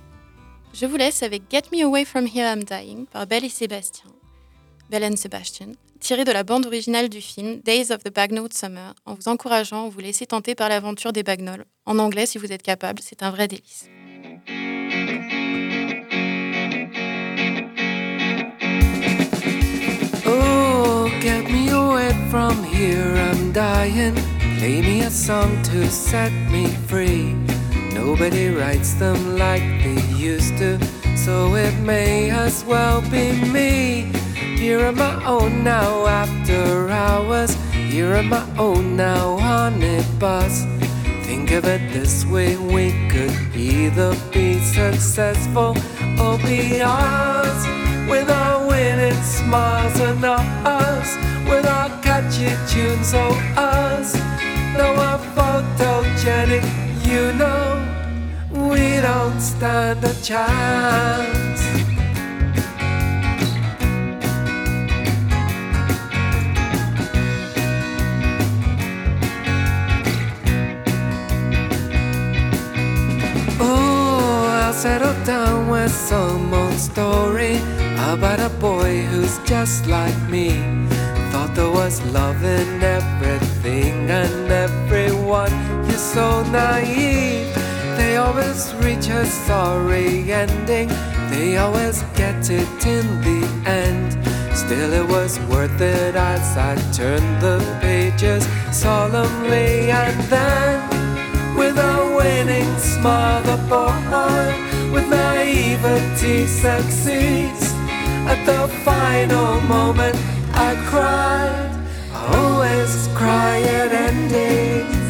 je 0.74 0.86
vous 0.86 0.98
laisse 0.98 1.24
avec 1.24 1.44
Get 1.50 1.64
Me 1.72 1.86
Away 1.86 2.04
From 2.04 2.28
Here 2.28 2.54
I'm 2.54 2.66
Dying 2.66 3.06
par 3.06 3.26
Belle 3.26 3.46
et 3.46 3.50
Sébastien, 3.50 4.12
Belle 4.90 5.06
and 5.06 5.16
Sebastian, 5.16 5.72
tiré 6.02 6.26
de 6.26 6.32
la 6.34 6.44
bande 6.44 6.66
originale 6.66 7.08
du 7.08 7.22
film 7.22 7.62
Days 7.62 7.94
of 7.94 8.04
the 8.04 8.14
Bagnall 8.14 8.52
Summer, 8.52 8.94
en 9.06 9.14
vous 9.14 9.30
encourageant 9.30 9.86
à 9.86 9.90
vous 9.90 10.00
laisser 10.00 10.26
tenter 10.26 10.56
par 10.56 10.68
l'aventure 10.68 11.14
des 11.14 11.24
Bagnols. 11.24 11.64
En 11.86 12.00
anglais, 12.00 12.26
si 12.26 12.38
vous 12.38 12.52
êtes 12.52 12.64
capable, 12.64 13.00
c'est 13.02 13.24
un 13.24 13.32
vrai 13.32 13.48
délice. 13.48 13.88
Here, 22.84 23.16
I'm 23.16 23.52
dying. 23.54 24.16
Play 24.58 24.82
me 24.82 25.02
a 25.04 25.10
song 25.10 25.62
to 25.64 25.90
set 25.90 26.34
me 26.52 26.68
free. 26.90 27.34
Nobody 27.94 28.50
writes 28.50 28.94
them 28.96 29.38
like 29.38 29.64
they 29.84 30.02
used 30.32 30.58
to, 30.58 30.72
so 31.16 31.56
it 31.56 31.76
may 31.80 32.30
as 32.32 32.66
well 32.66 33.00
be 33.02 33.28
me. 33.58 34.12
Here 34.62 34.86
on 34.86 34.96
my 34.96 35.16
own 35.26 35.64
now 35.64 36.06
after 36.08 36.90
hours. 36.90 37.56
Here 37.72 38.16
on 38.16 38.28
my 38.28 38.46
own 38.58 38.98
now 38.98 39.38
on 39.60 39.82
a 39.82 40.02
bus. 40.20 40.66
Think 41.28 41.52
of 41.52 41.64
it 41.66 41.84
this 41.94 42.26
way, 42.26 42.58
we 42.58 42.86
could 43.12 43.36
either 43.56 44.12
be 44.34 44.60
successful 44.60 45.72
or 46.24 46.38
be 46.40 46.82
ours. 46.82 47.62
With 48.12 48.30
our 48.30 48.68
winning 48.68 49.22
smiles 49.24 49.98
and 50.02 50.26
us, 50.26 51.10
with 51.50 51.66
our 51.66 52.03
catchy 52.14 52.50
tunes, 52.72 53.12
oh 53.16 53.34
us. 53.58 54.14
Though 54.78 54.94
we're 55.00 55.22
photogenic, 55.36 56.66
you 57.10 57.34
know, 57.42 57.66
we 58.52 59.02
don't 59.02 59.40
stand 59.40 60.04
a 60.04 60.14
chance. 60.22 61.62
I'll 73.60 74.74
settle 74.74 75.16
down 75.26 75.70
with 75.70 75.92
some 75.92 76.54
old 76.54 76.78
story 76.78 77.56
about 78.14 78.40
a 78.40 78.50
boy 78.60 79.02
who's 79.02 79.38
just 79.46 79.88
like 79.88 80.18
me. 80.30 80.50
There 81.56 81.70
was 81.70 82.02
love 82.06 82.44
in 82.44 82.82
everything 82.82 84.10
and 84.10 84.52
everyone. 84.52 85.52
You're 85.88 85.98
so 85.98 86.44
naive. 86.52 87.54
They 87.98 88.18
always 88.18 88.74
reach 88.76 89.08
a 89.08 89.26
sorry 89.26 90.32
ending. 90.32 90.90
They 91.30 91.58
always 91.58 92.02
get 92.16 92.50
it 92.50 92.86
in 92.86 93.06
the 93.22 93.42
end. 93.70 94.18
Still, 94.56 94.94
it 94.94 95.08
was 95.08 95.40
worth 95.42 95.80
it 95.80 96.16
as 96.16 96.58
I 96.58 96.76
turned 96.92 97.42
the 97.42 97.60
pages 97.82 98.44
solemnly 98.72 99.92
and 99.92 100.20
then. 100.34 100.76
With 101.56 101.78
a 101.78 102.16
winning 102.18 102.78
smile, 102.80 103.44
the 103.44 103.58
boy 103.70 103.94
with 104.92 105.08
naivety 105.10 106.48
succeeds. 106.48 107.74
At 108.26 108.44
the 108.46 108.68
final 108.84 109.60
moment, 109.62 110.16
I 110.54 110.76
cried. 110.88 111.72
I 112.14 112.38
always 112.38 113.08
cry 113.16 113.62
at 113.62 113.92
endings. 113.92 115.03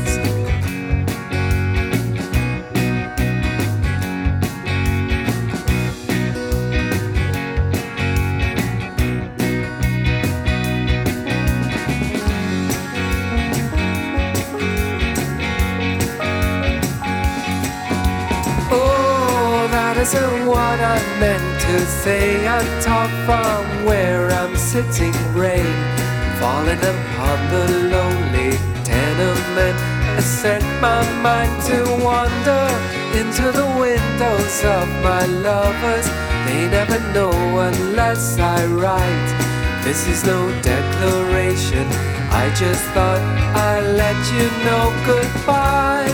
Isn't 20.04 20.46
what 20.46 20.80
I 20.82 21.00
meant 21.18 21.62
to 21.62 21.80
say. 22.04 22.46
I 22.46 22.60
talk 22.82 23.10
from 23.26 23.86
where 23.86 24.30
I'm 24.32 24.54
sitting, 24.58 25.16
rain 25.34 25.76
falling 26.42 26.84
upon 26.94 27.38
the 27.54 27.66
lonely 27.96 28.52
tenement. 28.84 29.78
I 30.18 30.20
set 30.20 30.62
my 30.82 31.02
mind 31.28 31.56
to 31.70 31.78
wander 32.04 32.68
into 33.20 33.46
the 33.60 33.70
windows 33.80 34.56
of 34.78 34.86
my 35.08 35.24
lovers. 35.50 36.08
They 36.48 36.68
never 36.78 37.00
know 37.16 37.32
unless 37.72 38.38
I 38.40 38.60
write. 38.66 39.30
This 39.86 40.06
is 40.10 40.26
no 40.26 40.40
declaration. 40.62 41.88
I 42.42 42.52
just 42.62 42.84
thought 42.94 43.24
I'd 43.70 43.88
let 44.04 44.20
you 44.36 44.48
know 44.66 44.86
goodbye. 45.08 46.12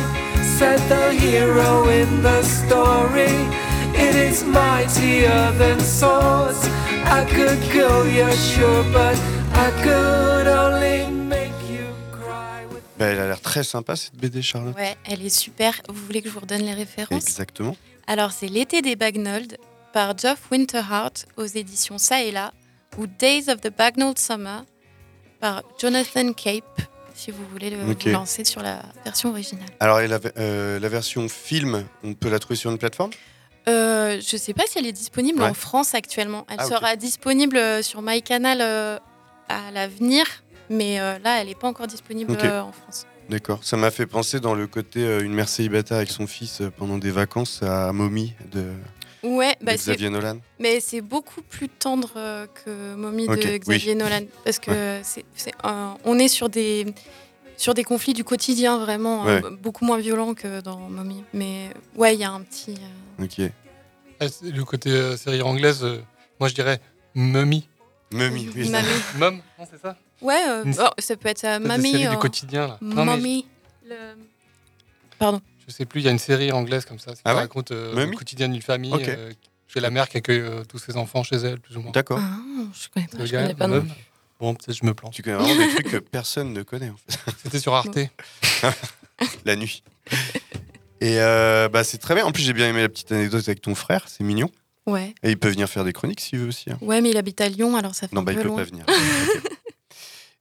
Said 0.57 0.79
the 0.93 1.11
hero 1.11 1.89
in 1.89 2.21
the 2.21 2.43
story. 2.43 3.68
It 3.99 4.15
is 4.15 4.43
mightier 4.45 5.51
than 5.57 5.79
swords. 5.81 6.67
I 7.05 7.25
could 7.25 7.59
kill 7.71 8.07
you, 8.07 8.31
sure, 8.33 8.83
but 8.93 9.17
I 9.53 9.71
could 9.83 10.47
only 10.47 11.05
make 11.27 11.51
you 11.69 11.85
cry. 12.11 12.65
Bah, 12.97 13.05
elle 13.07 13.19
a 13.19 13.27
l'air 13.27 13.41
très 13.41 13.63
sympa 13.63 13.95
cette 13.95 14.15
BD, 14.15 14.41
Charlotte. 14.41 14.75
Ouais, 14.75 14.95
elle 15.05 15.25
est 15.25 15.29
super. 15.35 15.73
Vous 15.89 16.05
voulez 16.05 16.21
que 16.21 16.29
je 16.29 16.33
vous 16.33 16.39
redonne 16.39 16.61
les 16.61 16.73
références? 16.73 17.23
Exactement. 17.23 17.75
Alors, 18.07 18.31
c'est 18.31 18.47
L'été 18.47 18.81
des 18.81 18.95
Bagnold 18.95 19.57
par 19.93 20.17
Geoff 20.17 20.49
Winterhart 20.51 21.11
aux 21.37 21.45
éditions 21.45 21.97
Ça 21.97 22.21
et 22.23 22.31
là, 22.31 22.53
ou 22.97 23.05
Days 23.07 23.49
of 23.49 23.59
the 23.61 23.71
Bagnall 23.75 24.17
Summer 24.17 24.63
par 25.39 25.63
Jonathan 25.79 26.31
Cape, 26.33 26.81
si 27.15 27.31
vous 27.31 27.43
voulez 27.51 27.69
le 27.69 28.11
lancer 28.11 28.45
sur 28.45 28.61
la 28.61 28.81
version 29.03 29.29
originale. 29.29 29.67
Alors, 29.79 29.99
et 29.99 30.07
la, 30.07 30.19
euh, 30.37 30.79
la 30.79 30.89
version 30.89 31.27
film, 31.27 31.85
on 32.03 32.13
peut 32.13 32.29
la 32.29 32.39
trouver 32.39 32.55
sur 32.55 32.71
une 32.71 32.77
plateforme? 32.77 33.11
Euh, 33.69 34.19
je 34.21 34.37
sais 34.37 34.53
pas 34.53 34.63
si 34.67 34.77
elle 34.79 34.85
est 34.87 34.91
disponible 34.91 35.41
Ouais. 35.41 35.49
en 35.49 35.53
France 35.53 35.93
actuellement. 35.95 36.45
Elle 36.49 36.57
Ah, 36.59 36.65
sera 36.65 36.95
disponible 36.95 37.57
euh, 37.57 37.81
sur 37.81 38.01
MyCanal 38.01 38.59
euh, 38.61 38.97
à 39.47 39.71
l'avenir, 39.71 40.25
mais 40.69 40.97
là, 40.97 41.41
elle 41.41 41.47
n'est 41.47 41.55
pas 41.55 41.67
encore 41.67 41.87
disponible 41.87 42.31
en 42.33 42.71
France. 42.71 43.05
D'accord. 43.29 43.59
Ça 43.63 43.77
m'a 43.77 43.91
fait 43.91 44.05
penser 44.07 44.39
dans 44.39 44.55
le 44.55 44.67
côté 44.67 45.01
une 45.21 45.33
mère 45.33 45.47
célibataire 45.49 45.97
avec 45.97 46.09
son 46.11 46.27
fils 46.27 46.61
pendant 46.77 46.97
des 46.97 47.11
vacances 47.11 47.61
à 47.63 47.91
Mommy 47.93 48.33
de, 48.51 48.65
Ouais, 49.23 49.55
bah 49.61 49.75
Xavier 49.75 50.09
Nolan. 50.09 50.37
Mais 50.59 50.79
c'est 50.79 51.01
beaucoup 51.01 51.41
plus 51.41 51.67
tendre 51.69 52.09
que 52.63 52.95
Mommy 52.95 53.27
de 53.27 53.33
oui. 53.33 53.59
Xavier 53.59 53.95
Nolan. 53.95 54.21
Parce 54.45 54.59
que 54.59 54.99
c'est, 55.03 55.25
c'est, 55.35 55.51
on 56.05 56.17
est 56.19 56.27
sur 56.27 56.47
des, 56.49 56.85
sur 57.57 57.73
des 57.73 57.83
conflits 57.83 58.13
du 58.13 58.23
quotidien 58.23 58.77
vraiment 58.77 59.23
Ouais. 59.25 59.41
beaucoup 59.61 59.83
moins 59.85 59.97
violents 59.97 60.33
que 60.35 60.61
dans 60.61 60.77
Mommy. 60.89 61.23
Mais 61.33 61.69
ouais, 61.95 62.15
il 62.15 62.21
y 62.21 62.23
a 62.23 62.31
un 62.31 62.41
petit. 62.41 62.75
euh, 63.19 63.23
Ok. 63.25 63.51
C'est 64.21 64.51
Le 64.51 64.63
côté 64.65 64.89
euh, 64.91 65.17
série 65.17 65.41
anglaise, 65.41 65.83
euh, 65.83 66.01
moi 66.39 66.49
je 66.49 66.55
dirais 66.55 66.79
Mummy. 67.15 67.67
Mummy, 68.11 68.49
oui. 68.55 68.69
Mamie. 68.69 68.87
Mum, 69.17 69.41
non, 69.57 69.65
c'est 69.69 69.79
ça? 69.81 69.97
Ouais, 70.21 70.41
euh, 70.47 70.63
oh, 70.79 70.89
ça 70.97 71.15
peut 71.15 71.29
être 71.29 71.45
euh, 71.45 71.59
Mamie. 71.59 71.91
séries 71.91 72.07
du 72.09 72.15
euh, 72.15 72.17
quotidien, 72.17 72.67
là. 72.67 72.77
Non, 72.81 73.05
mais- 73.05 73.05
Mommy. 73.05 73.47
le- 73.87 73.95
Pardon. 75.17 75.41
Je 75.67 75.73
sais 75.73 75.85
plus, 75.85 76.01
il 76.01 76.05
y 76.05 76.07
a 76.07 76.11
une 76.11 76.17
série 76.19 76.51
anglaise 76.51 76.85
comme 76.85 76.97
ça, 76.99 77.13
qui 77.13 77.21
Ah 77.25 77.35
ouais? 77.35 77.41
raconte 77.41 77.71
euh, 77.71 77.93
le 78.05 78.15
quotidien 78.15 78.49
d'une 78.49 78.61
famille. 78.61 78.93
Ok. 78.93 79.07
euh, 79.07 79.31
chez 79.67 79.79
la 79.79 79.91
mère 79.91 80.09
qui 80.09 80.17
accueille 80.17 80.39
euh, 80.39 80.63
tous 80.63 80.79
ses 80.79 80.97
enfants 80.97 81.21
chez 81.23 81.35
elle, 81.35 81.59
plus 81.59 81.77
ou 81.77 81.81
moins. 81.81 81.91
D'accord. 81.91 82.19
Ah, 82.19 82.37
je 82.73 82.87
connais 82.89 83.05
pas. 83.07 83.23
Je 83.25 83.31
connais 83.35 83.53
pas 83.53 83.67
non. 83.67 83.85
Bon, 84.39 84.55
peut-être 84.55 84.75
je 84.75 84.83
me 84.85 84.93
plante. 84.95 85.13
Tu 85.13 85.21
connais 85.21 85.35
vraiment 85.35 85.55
des 85.55 85.67
trucs 85.73 85.89
que 85.91 85.97
personne 85.97 86.53
ne 86.53 86.63
connaît 86.63 86.89
en 86.89 86.95
fait. 86.97 87.19
C'était 87.43 87.59
sur 87.59 87.75
Arte. 87.75 87.99
La 89.45 89.55
nuit. 89.55 89.83
Et 91.01 91.19
euh, 91.21 91.69
bah, 91.69 91.83
c'est 91.83 91.97
très 91.97 92.15
bien. 92.15 92.25
En 92.25 92.31
plus, 92.31 92.43
j'ai 92.43 92.53
bien 92.53 92.69
aimé 92.69 92.81
la 92.81 92.89
petite 92.89 93.11
anecdote 93.11 93.43
avec 93.47 93.61
ton 93.61 93.75
frère, 93.75 94.05
c'est 94.07 94.23
mignon. 94.23 94.49
Ouais. 94.85 95.13
Et 95.23 95.29
il 95.31 95.37
peut 95.37 95.49
venir 95.49 95.69
faire 95.69 95.83
des 95.83 95.93
chroniques 95.93 96.19
s'il 96.19 96.39
veut 96.39 96.47
aussi. 96.47 96.71
hein. 96.71 96.77
Ouais, 96.81 96.99
mais 97.01 97.11
il 97.11 97.17
habite 97.17 97.39
à 97.41 97.47
Lyon, 97.49 97.75
alors 97.77 97.93
ça 97.95 98.07
fait 98.07 98.15
Non, 98.15 98.21
un 98.21 98.23
bah, 98.23 98.31
il 98.33 98.37
peu 98.37 98.41
peut 98.43 98.47
loin. 98.49 98.57
pas 98.57 98.63
venir. 98.63 98.85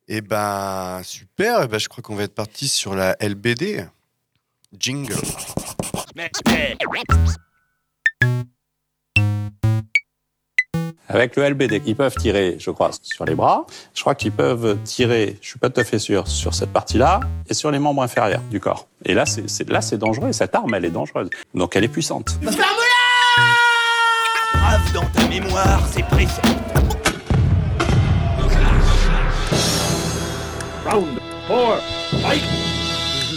Et 0.08 0.20
ben 0.22 1.02
super. 1.04 1.62
Et 1.62 1.68
ben, 1.68 1.78
je 1.78 1.88
crois 1.88 2.02
qu'on 2.02 2.14
va 2.14 2.22
être 2.24 2.34
parti 2.34 2.66
sur 2.68 2.94
la 2.94 3.14
LBD. 3.20 3.86
Jingle. 4.78 5.14
Avec 11.10 11.36
le 11.36 11.48
LBD, 11.48 11.80
ils 11.86 11.96
peuvent 11.96 12.14
tirer, 12.14 12.56
je 12.58 12.70
crois, 12.70 12.90
sur 13.02 13.24
les 13.24 13.34
bras. 13.34 13.64
Je 13.94 14.00
crois 14.02 14.14
qu'ils 14.14 14.30
peuvent 14.32 14.76
tirer, 14.84 15.38
je 15.40 15.48
suis 15.48 15.58
pas 15.58 15.70
tout 15.70 15.80
à 15.80 15.84
fait 15.84 15.98
sûr, 15.98 16.28
sur 16.28 16.52
cette 16.54 16.70
partie-là 16.70 17.20
et 17.48 17.54
sur 17.54 17.70
les 17.70 17.78
membres 17.78 18.02
inférieurs 18.02 18.42
du 18.50 18.60
corps. 18.60 18.86
Et 19.06 19.14
là, 19.14 19.24
c'est 19.24 19.48
c'est- 19.48 19.68
là, 19.70 19.80
c'est 19.80 19.96
dangereux. 19.96 20.32
Cette 20.32 20.54
arme, 20.54 20.74
elle 20.74 20.84
est 20.84 20.90
dangereuse. 20.90 21.30
Donc, 21.54 21.76
elle 21.76 21.84
est 21.84 21.88
puissante. 21.88 22.38
Grave 24.54 24.92
dans 24.92 25.06
ta 25.14 25.26
mémoire, 25.28 25.80
c'est 25.90 26.04
précis. 26.04 26.40
Round 30.84 31.06
4, 31.48 31.82
fight 32.22 32.42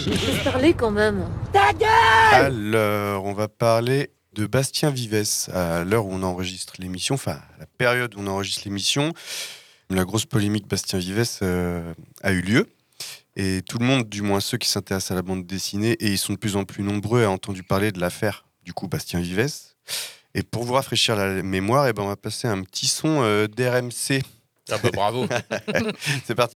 Laisse 0.06 0.44
parler 0.44 0.74
quand 0.74 0.90
même. 0.90 1.24
Ta 1.52 1.72
gueule 1.72 2.74
Alors, 2.74 3.24
on 3.24 3.32
va 3.34 3.48
parler 3.48 4.10
de 4.34 4.46
Bastien 4.46 4.90
Vives 4.90 5.48
à 5.52 5.84
l'heure 5.84 6.06
où 6.06 6.12
on 6.12 6.22
enregistre 6.22 6.74
l'émission, 6.78 7.14
enfin 7.14 7.40
à 7.56 7.60
la 7.60 7.66
période 7.66 8.14
où 8.14 8.20
on 8.20 8.26
enregistre 8.26 8.62
l'émission. 8.64 9.12
La 9.90 10.04
grosse 10.04 10.24
polémique 10.24 10.66
Bastien 10.66 10.98
Vives 10.98 11.38
euh, 11.42 11.92
a 12.22 12.32
eu 12.32 12.40
lieu. 12.40 12.68
Et 13.36 13.62
tout 13.62 13.78
le 13.78 13.84
monde, 13.84 14.08
du 14.08 14.22
moins 14.22 14.40
ceux 14.40 14.58
qui 14.58 14.68
s'intéressent 14.68 15.12
à 15.12 15.14
la 15.14 15.22
bande 15.22 15.46
dessinée, 15.46 15.92
et 15.92 16.08
ils 16.08 16.18
sont 16.18 16.34
de 16.34 16.38
plus 16.38 16.56
en 16.56 16.64
plus 16.64 16.82
nombreux, 16.82 17.24
a 17.24 17.30
entendu 17.30 17.62
parler 17.62 17.92
de 17.92 18.00
l'affaire 18.00 18.44
du 18.64 18.72
coup 18.72 18.88
Bastien 18.88 19.20
Vives. 19.20 19.48
Et 20.34 20.42
pour 20.42 20.64
vous 20.64 20.74
rafraîchir 20.74 21.16
la 21.16 21.42
mémoire, 21.42 21.86
eh 21.88 21.92
ben, 21.92 22.02
on 22.02 22.08
va 22.08 22.16
passer 22.16 22.48
un 22.48 22.62
petit 22.62 22.86
son 22.86 23.22
euh, 23.22 23.46
d'RMC. 23.46 24.22
Ah 24.70 24.78
bah, 24.82 24.90
bravo. 24.92 25.26
C'est 26.24 26.34
parti. 26.34 26.51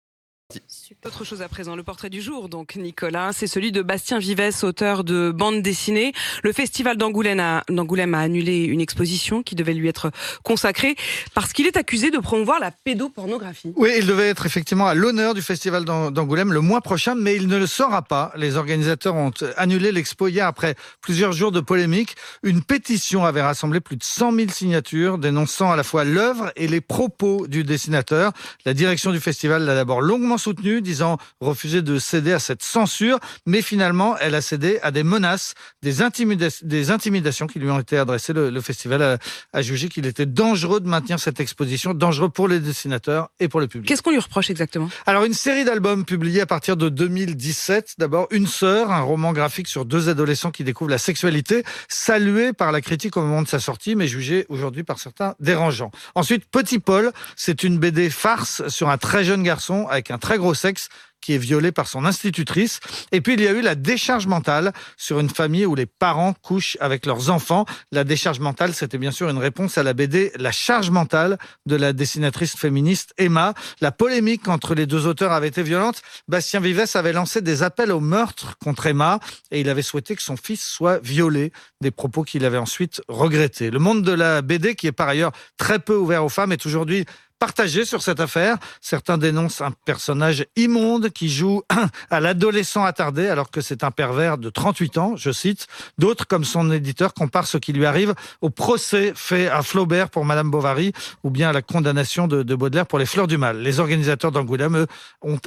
Autre 1.06 1.24
chose 1.24 1.42
à 1.42 1.48
présent, 1.48 1.74
le 1.76 1.82
portrait 1.82 2.10
du 2.10 2.20
jour, 2.20 2.48
donc 2.48 2.76
Nicolas, 2.76 3.30
c'est 3.32 3.46
celui 3.46 3.72
de 3.72 3.82
Bastien 3.82 4.18
Vives, 4.18 4.52
auteur 4.62 5.04
de 5.04 5.30
bande 5.30 5.62
dessinée. 5.62 6.12
Le 6.42 6.52
festival 6.52 6.96
d'Angoulême 6.96 7.40
a, 7.40 7.58
a 7.68 8.18
annulé 8.20 8.64
une 8.64 8.80
exposition 8.80 9.42
qui 9.42 9.54
devait 9.54 9.74
lui 9.74 9.88
être 9.88 10.10
consacrée 10.42 10.96
parce 11.34 11.52
qu'il 11.52 11.66
est 11.66 11.76
accusé 11.76 12.10
de 12.10 12.18
promouvoir 12.18 12.60
la 12.60 12.70
pédopornographie. 12.70 13.72
Oui, 13.76 13.90
il 13.98 14.06
devait 14.06 14.28
être 14.28 14.46
effectivement 14.46 14.86
à 14.86 14.94
l'honneur 14.94 15.34
du 15.34 15.42
festival 15.42 15.84
d'An- 15.84 16.10
d'Angoulême 16.10 16.52
le 16.52 16.60
mois 16.60 16.80
prochain, 16.80 17.14
mais 17.14 17.36
il 17.36 17.48
ne 17.48 17.56
le 17.56 17.66
sera 17.66 18.02
pas. 18.02 18.32
Les 18.36 18.56
organisateurs 18.56 19.14
ont 19.14 19.32
annulé 19.56 19.92
l'expo 19.92 20.28
hier 20.28 20.46
après 20.46 20.74
plusieurs 21.00 21.32
jours 21.32 21.52
de 21.52 21.60
polémique. 21.60 22.16
Une 22.42 22.62
pétition 22.62 23.24
avait 23.24 23.42
rassemblé 23.42 23.80
plus 23.80 23.96
de 23.96 24.04
100 24.04 24.32
000 24.32 24.48
signatures 24.50 25.18
dénonçant 25.18 25.70
à 25.72 25.76
la 25.76 25.82
fois 25.84 26.04
l'œuvre 26.04 26.52
et 26.56 26.68
les 26.68 26.80
propos 26.80 27.46
du 27.46 27.64
dessinateur. 27.64 28.32
La 28.64 28.74
direction 28.74 29.10
du 29.12 29.20
festival 29.20 29.64
l'a 29.64 29.74
d'abord 29.74 30.00
longuement 30.00 30.38
soutenu, 30.42 30.80
disant 30.82 31.18
refuser 31.40 31.82
de 31.82 31.98
céder 31.98 32.32
à 32.32 32.38
cette 32.38 32.62
censure, 32.62 33.18
mais 33.46 33.62
finalement, 33.62 34.16
elle 34.18 34.34
a 34.34 34.40
cédé 34.42 34.78
à 34.82 34.90
des 34.90 35.02
menaces, 35.04 35.54
des, 35.82 36.00
intimida- 36.02 36.64
des 36.64 36.90
intimidations 36.90 37.46
qui 37.46 37.58
lui 37.58 37.70
ont 37.70 37.78
été 37.80 37.96
adressées. 37.98 38.32
Le, 38.32 38.50
le 38.50 38.60
festival 38.60 39.02
a, 39.02 39.18
a 39.52 39.62
jugé 39.62 39.88
qu'il 39.88 40.06
était 40.06 40.26
dangereux 40.26 40.80
de 40.80 40.88
maintenir 40.88 41.18
cette 41.20 41.40
exposition, 41.40 41.94
dangereux 41.94 42.28
pour 42.28 42.48
les 42.48 42.60
dessinateurs 42.60 43.28
et 43.40 43.48
pour 43.48 43.60
le 43.60 43.68
public. 43.68 43.88
Qu'est-ce 43.88 44.02
qu'on 44.02 44.10
lui 44.10 44.18
reproche 44.18 44.50
exactement? 44.50 44.88
Alors, 45.06 45.24
une 45.24 45.34
série 45.34 45.64
d'albums 45.64 46.04
publiés 46.04 46.40
à 46.40 46.46
partir 46.46 46.76
de 46.76 46.88
2017. 46.88 47.94
D'abord, 47.98 48.26
Une 48.30 48.46
sœur, 48.46 48.90
un 48.90 49.00
roman 49.02 49.32
graphique 49.32 49.68
sur 49.68 49.84
deux 49.84 50.08
adolescents 50.08 50.50
qui 50.50 50.64
découvrent 50.64 50.90
la 50.90 50.98
sexualité, 50.98 51.62
salué 51.88 52.52
par 52.52 52.72
la 52.72 52.80
critique 52.80 53.16
au 53.16 53.22
moment 53.22 53.42
de 53.42 53.48
sa 53.48 53.60
sortie, 53.60 53.94
mais 53.94 54.08
jugé 54.08 54.46
aujourd'hui 54.48 54.82
par 54.82 54.98
certains 54.98 55.34
dérangeant. 55.40 55.90
Ensuite, 56.14 56.44
Petit 56.50 56.78
Paul, 56.78 57.12
c'est 57.36 57.62
une 57.62 57.78
BD 57.78 58.10
farce 58.10 58.66
sur 58.68 58.88
un 58.88 58.98
très 58.98 59.24
jeune 59.24 59.42
garçon 59.42 59.86
avec 59.88 60.10
un 60.10 60.18
très 60.18 60.31
gros 60.38 60.54
sexe 60.54 60.88
qui 61.22 61.34
est 61.34 61.38
violé 61.38 61.72
par 61.72 61.86
son 61.86 62.04
institutrice. 62.04 62.80
Et 63.12 63.22
puis, 63.22 63.34
il 63.34 63.40
y 63.40 63.46
a 63.46 63.52
eu 63.52 63.62
la 63.62 63.74
décharge 63.74 64.26
mentale 64.26 64.72
sur 64.98 65.20
une 65.20 65.30
famille 65.30 65.64
où 65.64 65.74
les 65.74 65.86
parents 65.86 66.34
couchent 66.42 66.76
avec 66.80 67.06
leurs 67.06 67.30
enfants. 67.30 67.64
La 67.92 68.04
décharge 68.04 68.40
mentale, 68.40 68.74
c'était 68.74 68.98
bien 68.98 69.12
sûr 69.12 69.30
une 69.30 69.38
réponse 69.38 69.78
à 69.78 69.82
la 69.82 69.94
BD 69.94 70.32
La 70.36 70.52
charge 70.52 70.90
mentale 70.90 71.38
de 71.64 71.76
la 71.76 71.92
dessinatrice 71.92 72.56
féministe 72.56 73.14
Emma. 73.16 73.54
La 73.80 73.92
polémique 73.92 74.48
entre 74.48 74.74
les 74.74 74.84
deux 74.84 75.06
auteurs 75.06 75.32
avait 75.32 75.48
été 75.48 75.62
violente. 75.62 76.02
Bastien 76.28 76.60
Vives 76.60 76.82
avait 76.94 77.12
lancé 77.12 77.40
des 77.40 77.62
appels 77.62 77.92
au 77.92 78.00
meurtre 78.00 78.58
contre 78.58 78.86
Emma 78.86 79.20
et 79.52 79.60
il 79.60 79.68
avait 79.68 79.82
souhaité 79.82 80.16
que 80.16 80.22
son 80.22 80.36
fils 80.36 80.64
soit 80.64 80.98
violé, 80.98 81.52
des 81.80 81.92
propos 81.92 82.24
qu'il 82.24 82.44
avait 82.44 82.58
ensuite 82.58 83.00
regrettés. 83.06 83.70
Le 83.70 83.78
monde 83.78 84.02
de 84.02 84.12
la 84.12 84.42
BD, 84.42 84.74
qui 84.74 84.88
est 84.88 84.92
par 84.92 85.08
ailleurs 85.08 85.30
très 85.56 85.78
peu 85.78 85.94
ouvert 85.94 86.24
aux 86.24 86.28
femmes, 86.28 86.50
est 86.50 86.66
aujourd'hui 86.66 87.04
partagé 87.42 87.84
sur 87.84 88.02
cette 88.02 88.20
affaire. 88.20 88.56
Certains 88.80 89.18
dénoncent 89.18 89.62
un 89.62 89.72
personnage 89.84 90.46
immonde 90.54 91.10
qui 91.10 91.28
joue 91.28 91.62
à 92.10 92.20
l'adolescent 92.20 92.84
attardé 92.84 93.26
alors 93.26 93.50
que 93.50 93.60
c'est 93.60 93.82
un 93.82 93.90
pervers 93.90 94.38
de 94.38 94.48
38 94.48 94.98
ans, 94.98 95.16
je 95.16 95.32
cite. 95.32 95.66
D'autres, 95.98 96.24
comme 96.24 96.44
son 96.44 96.70
éditeur, 96.70 97.14
comparent 97.14 97.48
ce 97.48 97.58
qui 97.58 97.72
lui 97.72 97.84
arrive 97.84 98.14
au 98.42 98.50
procès 98.50 99.12
fait 99.16 99.48
à 99.48 99.62
Flaubert 99.62 100.08
pour 100.08 100.24
Madame 100.24 100.52
Bovary 100.52 100.92
ou 101.24 101.30
bien 101.30 101.48
à 101.48 101.52
la 101.52 101.62
condamnation 101.62 102.28
de, 102.28 102.44
de 102.44 102.54
Baudelaire 102.54 102.86
pour 102.86 103.00
les 103.00 103.06
fleurs 103.06 103.26
du 103.26 103.38
mal. 103.38 103.58
Les 103.58 103.80
organisateurs 103.80 104.30
d'Angoulême, 104.30 104.76
eux, 104.76 104.86
ont 105.22 105.40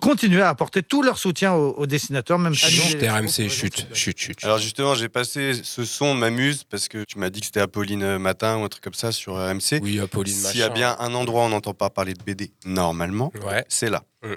continué 0.00 0.42
à 0.42 0.48
apporter 0.48 0.82
tout 0.82 1.02
leur 1.02 1.18
soutien 1.18 1.54
aux, 1.54 1.72
aux 1.72 1.86
dessinateurs, 1.86 2.38
même 2.38 2.54
si... 2.54 2.70
Chut, 2.70 3.02
RMC, 3.02 3.48
chut, 3.48 3.86
chut, 3.92 4.18
chut. 4.18 4.44
Alors 4.44 4.58
justement, 4.58 4.94
j'ai 4.94 5.08
passé 5.08 5.52
ce 5.62 5.84
son 5.84 6.14
m'amuse 6.14 6.64
parce 6.64 6.88
que 6.88 7.04
tu 7.04 7.18
m'as 7.18 7.30
dit 7.30 7.40
que 7.40 7.46
c'était 7.46 7.60
Apolline 7.60 8.02
euh, 8.02 8.18
Matin 8.18 8.58
ou 8.58 8.64
un 8.64 8.68
truc 8.68 8.82
comme 8.82 8.94
ça 8.94 9.12
sur 9.12 9.34
RMC. 9.34 9.80
Oui, 9.82 10.00
Apolline 10.00 10.34
S'il 10.34 10.60
y 10.60 10.62
a 10.62 10.68
bien 10.68 10.96
un 10.98 11.14
endroit 11.14 11.42
où 11.42 11.46
on 11.46 11.50
n'entend 11.50 11.74
pas 11.74 11.90
parler 11.90 12.14
de 12.14 12.22
BD 12.22 12.52
normalement, 12.64 13.32
c'est 13.68 13.90
là. 13.90 14.04
Mm. 14.22 14.34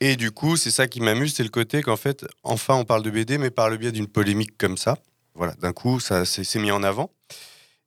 Et 0.00 0.16
du 0.16 0.30
coup, 0.30 0.56
c'est 0.56 0.70
ça 0.70 0.86
qui 0.86 1.00
m'amuse, 1.00 1.34
c'est 1.34 1.42
le 1.42 1.48
côté 1.48 1.82
qu'en 1.82 1.96
fait, 1.96 2.24
enfin, 2.44 2.74
on 2.74 2.84
parle 2.84 3.02
de 3.02 3.10
BD, 3.10 3.36
mais 3.38 3.50
par 3.50 3.68
le 3.68 3.76
biais 3.76 3.92
d'une 3.92 4.06
polémique 4.06 4.56
comme 4.56 4.76
ça. 4.76 4.96
Voilà, 5.34 5.54
d'un 5.60 5.72
coup, 5.72 6.00
ça 6.00 6.24
s'est 6.24 6.58
mis 6.58 6.70
en 6.70 6.82
avant. 6.82 7.10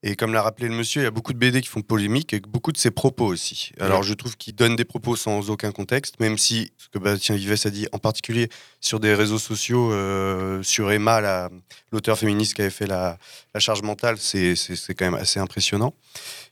Et 0.04 0.16
comme 0.16 0.34
l'a 0.34 0.42
rappelé 0.42 0.68
le 0.68 0.74
monsieur, 0.74 1.02
il 1.02 1.04
y 1.04 1.08
a 1.08 1.12
beaucoup 1.12 1.32
de 1.32 1.38
BD 1.38 1.62
qui 1.62 1.68
font 1.68 1.84
polémique 1.84 2.34
et 2.34 2.40
beaucoup 2.40 2.72
de 2.72 2.78
ses 2.78 2.90
propos 2.90 3.28
aussi. 3.28 3.72
Alors 3.80 4.00
Ouais. 4.00 4.06
je 4.08 4.16
trouve 4.16 4.36
qu'il 4.36 4.56
donne 4.56 4.76
des 4.76 4.84
propos 4.86 5.16
sans 5.16 5.52
aucun 5.52 5.72
contexte, 5.72 6.20
même 6.20 6.40
si, 6.40 6.74
ce 6.78 6.90
que 6.90 6.98
Bastien 6.98 7.36
Vives 7.36 7.56
a 7.66 7.70
dit, 7.70 7.88
en 7.92 8.00
particulier 8.00 8.50
sur 8.80 9.00
des 9.00 9.14
réseaux 9.14 9.38
sociaux, 9.38 9.92
euh, 9.94 10.64
sur 10.64 10.92
Emma, 10.92 11.22
la- 11.22 11.50
l'auteur 11.92 12.18
féministe 12.18 12.56
qui 12.56 12.62
avait 12.62 12.72
fait 12.72 12.88
la, 12.88 13.20
la 13.54 13.60
charge 13.60 13.84
mentale, 13.84 14.18
c'est 14.18 14.56
quand 14.98 15.06
même 15.06 15.14
assez 15.14 15.40
impressionnant. 15.40 15.94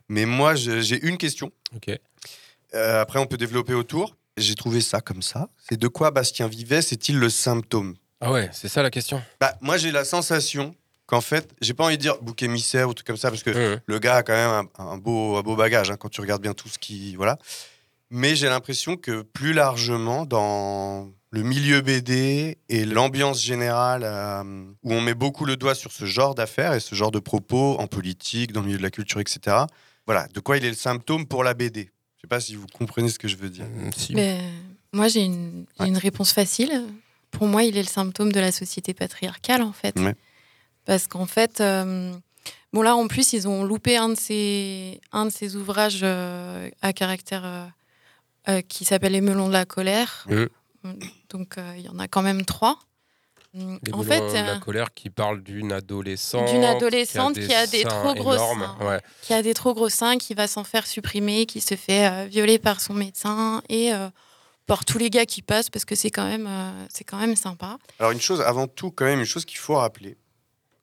Mais 0.08 0.26
moi, 0.26 0.54
j'ai 0.54 1.04
une 1.04 1.18
question. 1.18 1.50
Ok. 1.74 1.90
Euh, 2.74 3.00
après, 3.02 3.18
on 3.18 3.26
peut 3.26 3.36
développer 3.36 3.74
autour. 3.74 4.16
J'ai 4.36 4.54
trouvé 4.54 4.80
ça 4.80 5.00
comme 5.00 5.22
ça. 5.22 5.48
C'est 5.68 5.76
de 5.78 5.88
quoi 5.88 6.12
Bastien 6.12 6.46
Vives 6.46 6.72
est-il 6.72 7.18
le 7.18 7.28
symptôme? 7.28 7.96
Ah 8.20 8.30
ouais, 8.30 8.48
c'est 8.52 8.68
ça 8.68 8.82
la 8.82 8.90
question. 8.90 9.20
bah, 9.40 9.56
moi, 9.60 9.76
j'ai 9.76 9.90
la 9.90 10.04
sensation 10.04 10.74
qu'en 11.10 11.20
fait, 11.20 11.52
j'ai 11.60 11.74
pas 11.74 11.84
envie 11.84 11.96
de 11.96 12.02
dire 12.02 12.16
bouc 12.22 12.40
émissaire 12.42 12.88
ou 12.88 12.94
truc 12.94 13.06
comme 13.06 13.16
ça, 13.16 13.30
parce 13.30 13.42
que 13.42 13.80
le 13.84 13.98
gars 13.98 14.16
a 14.16 14.22
quand 14.22 14.32
même 14.32 14.68
un, 14.78 14.92
un 14.92 14.96
beau, 14.96 15.36
un 15.36 15.42
beau 15.42 15.56
bagage 15.56 15.90
hein, 15.90 15.96
quand 15.98 16.08
tu 16.08 16.20
regardes 16.20 16.42
bien 16.42 16.54
tout 16.54 16.68
ce 16.68 16.78
qui. 16.78 17.16
Voilà. 17.16 17.36
Mais 18.10 18.36
j'ai 18.36 18.48
l'impression 18.48 18.96
que 18.96 19.22
plus 19.22 19.52
largement, 19.52 20.24
dans 20.24 21.08
le 21.30 21.42
milieu 21.42 21.80
BD 21.80 22.58
et 22.68 22.84
l'ambiance 22.84 23.42
générale, 23.42 24.02
euh, 24.04 24.64
où 24.82 24.92
on 24.92 25.00
met 25.00 25.14
beaucoup 25.14 25.44
le 25.44 25.56
doigt 25.56 25.74
sur 25.74 25.92
ce 25.92 26.04
genre 26.04 26.34
d'affaires 26.34 26.74
et 26.74 26.80
ce 26.80 26.94
genre 26.94 27.10
de 27.10 27.18
propos 27.18 27.76
en 27.78 27.88
politique, 27.88 28.52
dans 28.52 28.60
le 28.60 28.66
milieu 28.66 28.78
de 28.78 28.82
la 28.82 28.90
culture, 28.90 29.20
etc., 29.20 29.56
voilà, 30.06 30.26
de 30.28 30.40
quoi 30.40 30.56
il 30.56 30.64
est 30.64 30.70
le 30.70 30.74
symptôme 30.74 31.26
pour 31.26 31.44
la 31.44 31.54
BD. 31.54 31.90
Je 32.16 32.22
sais 32.22 32.28
pas 32.28 32.40
si 32.40 32.54
vous 32.54 32.66
comprenez 32.66 33.08
ce 33.08 33.18
que 33.18 33.28
je 33.28 33.36
veux 33.36 33.50
dire. 33.50 33.66
Mais, 34.10 34.40
moi, 34.92 35.08
j'ai 35.08 35.22
une, 35.22 35.66
réponse 35.78 36.32
facile. 36.32 36.84
Pour 37.30 37.46
moi, 37.46 37.62
il 37.62 37.76
est 37.76 37.82
le 37.82 37.88
symptôme 37.88 38.32
de 38.32 38.40
la 38.40 38.50
société 38.50 38.92
patriarcale, 38.92 39.62
en 39.62 39.72
fait. 39.72 39.98
Ouais. 39.98 40.14
Parce 40.86 41.06
qu'en 41.06 41.26
fait, 41.26 41.60
euh, 41.60 42.12
bon 42.72 42.82
là, 42.82 42.96
en 42.96 43.06
plus, 43.06 43.32
ils 43.32 43.46
ont 43.48 43.64
loupé 43.64 43.96
un 43.96 44.08
de 44.10 44.14
ces, 44.16 45.00
un 45.12 45.26
de 45.26 45.30
ces 45.30 45.56
ouvrages 45.56 46.00
euh, 46.02 46.68
à 46.82 46.92
caractère 46.92 47.70
euh, 48.48 48.60
qui 48.62 48.84
s'appelle 48.84 49.12
Les 49.12 49.20
melons 49.20 49.48
de 49.48 49.52
la 49.52 49.64
colère. 49.64 50.26
Donc, 51.30 51.58
euh, 51.58 51.74
il 51.76 51.82
y 51.84 51.88
en 51.88 51.98
a 51.98 52.08
quand 52.08 52.22
même 52.22 52.44
trois. 52.44 52.78
Des 53.52 53.92
en 53.92 53.98
melons 53.98 54.02
fait, 54.04 54.20
de 54.20 54.46
la 54.46 54.58
colère 54.58 54.94
qui 54.94 55.10
parle 55.10 55.42
d'une 55.42 55.72
adolescente. 55.72 56.48
d'une 56.52 56.64
adolescente 56.64 57.34
qui 57.34 57.52
a 57.52 57.66
des, 57.66 57.82
trop 57.82 58.14
gros 58.14 58.34
énormes. 58.34 58.60
seins, 58.78 58.86
Ouais. 58.86 59.00
qui 59.22 59.34
a 59.34 59.42
des 59.42 59.54
trop 59.54 59.74
gros 59.74 59.88
seins, 59.88 60.18
qui 60.18 60.34
va 60.34 60.46
s'en 60.46 60.62
faire 60.62 60.86
supprimer, 60.86 61.46
qui 61.46 61.60
se 61.60 61.74
fait 61.74 62.06
euh, 62.08 62.26
violer 62.26 62.60
par 62.60 62.80
son 62.80 62.94
médecin 62.94 63.60
et 63.68 63.92
euh, 63.92 64.08
par 64.66 64.84
tous 64.84 64.98
les 64.98 65.10
gars 65.10 65.26
qui 65.26 65.42
passent 65.42 65.68
parce 65.68 65.84
que 65.84 65.96
c'est 65.96 66.10
quand 66.12 66.26
même 66.28 66.46
euh, 66.48 66.70
c'est 66.90 67.02
quand 67.02 67.16
même 67.18 67.34
sympa. 67.34 67.76
Alors 67.98 68.12
une 68.12 68.20
chose, 68.20 68.40
avant 68.40 68.68
tout, 68.68 68.92
quand 68.92 69.06
même, 69.06 69.18
une 69.18 69.24
chose 69.26 69.44
qu'il 69.44 69.58
faut 69.58 69.74
rappeler, 69.74 70.16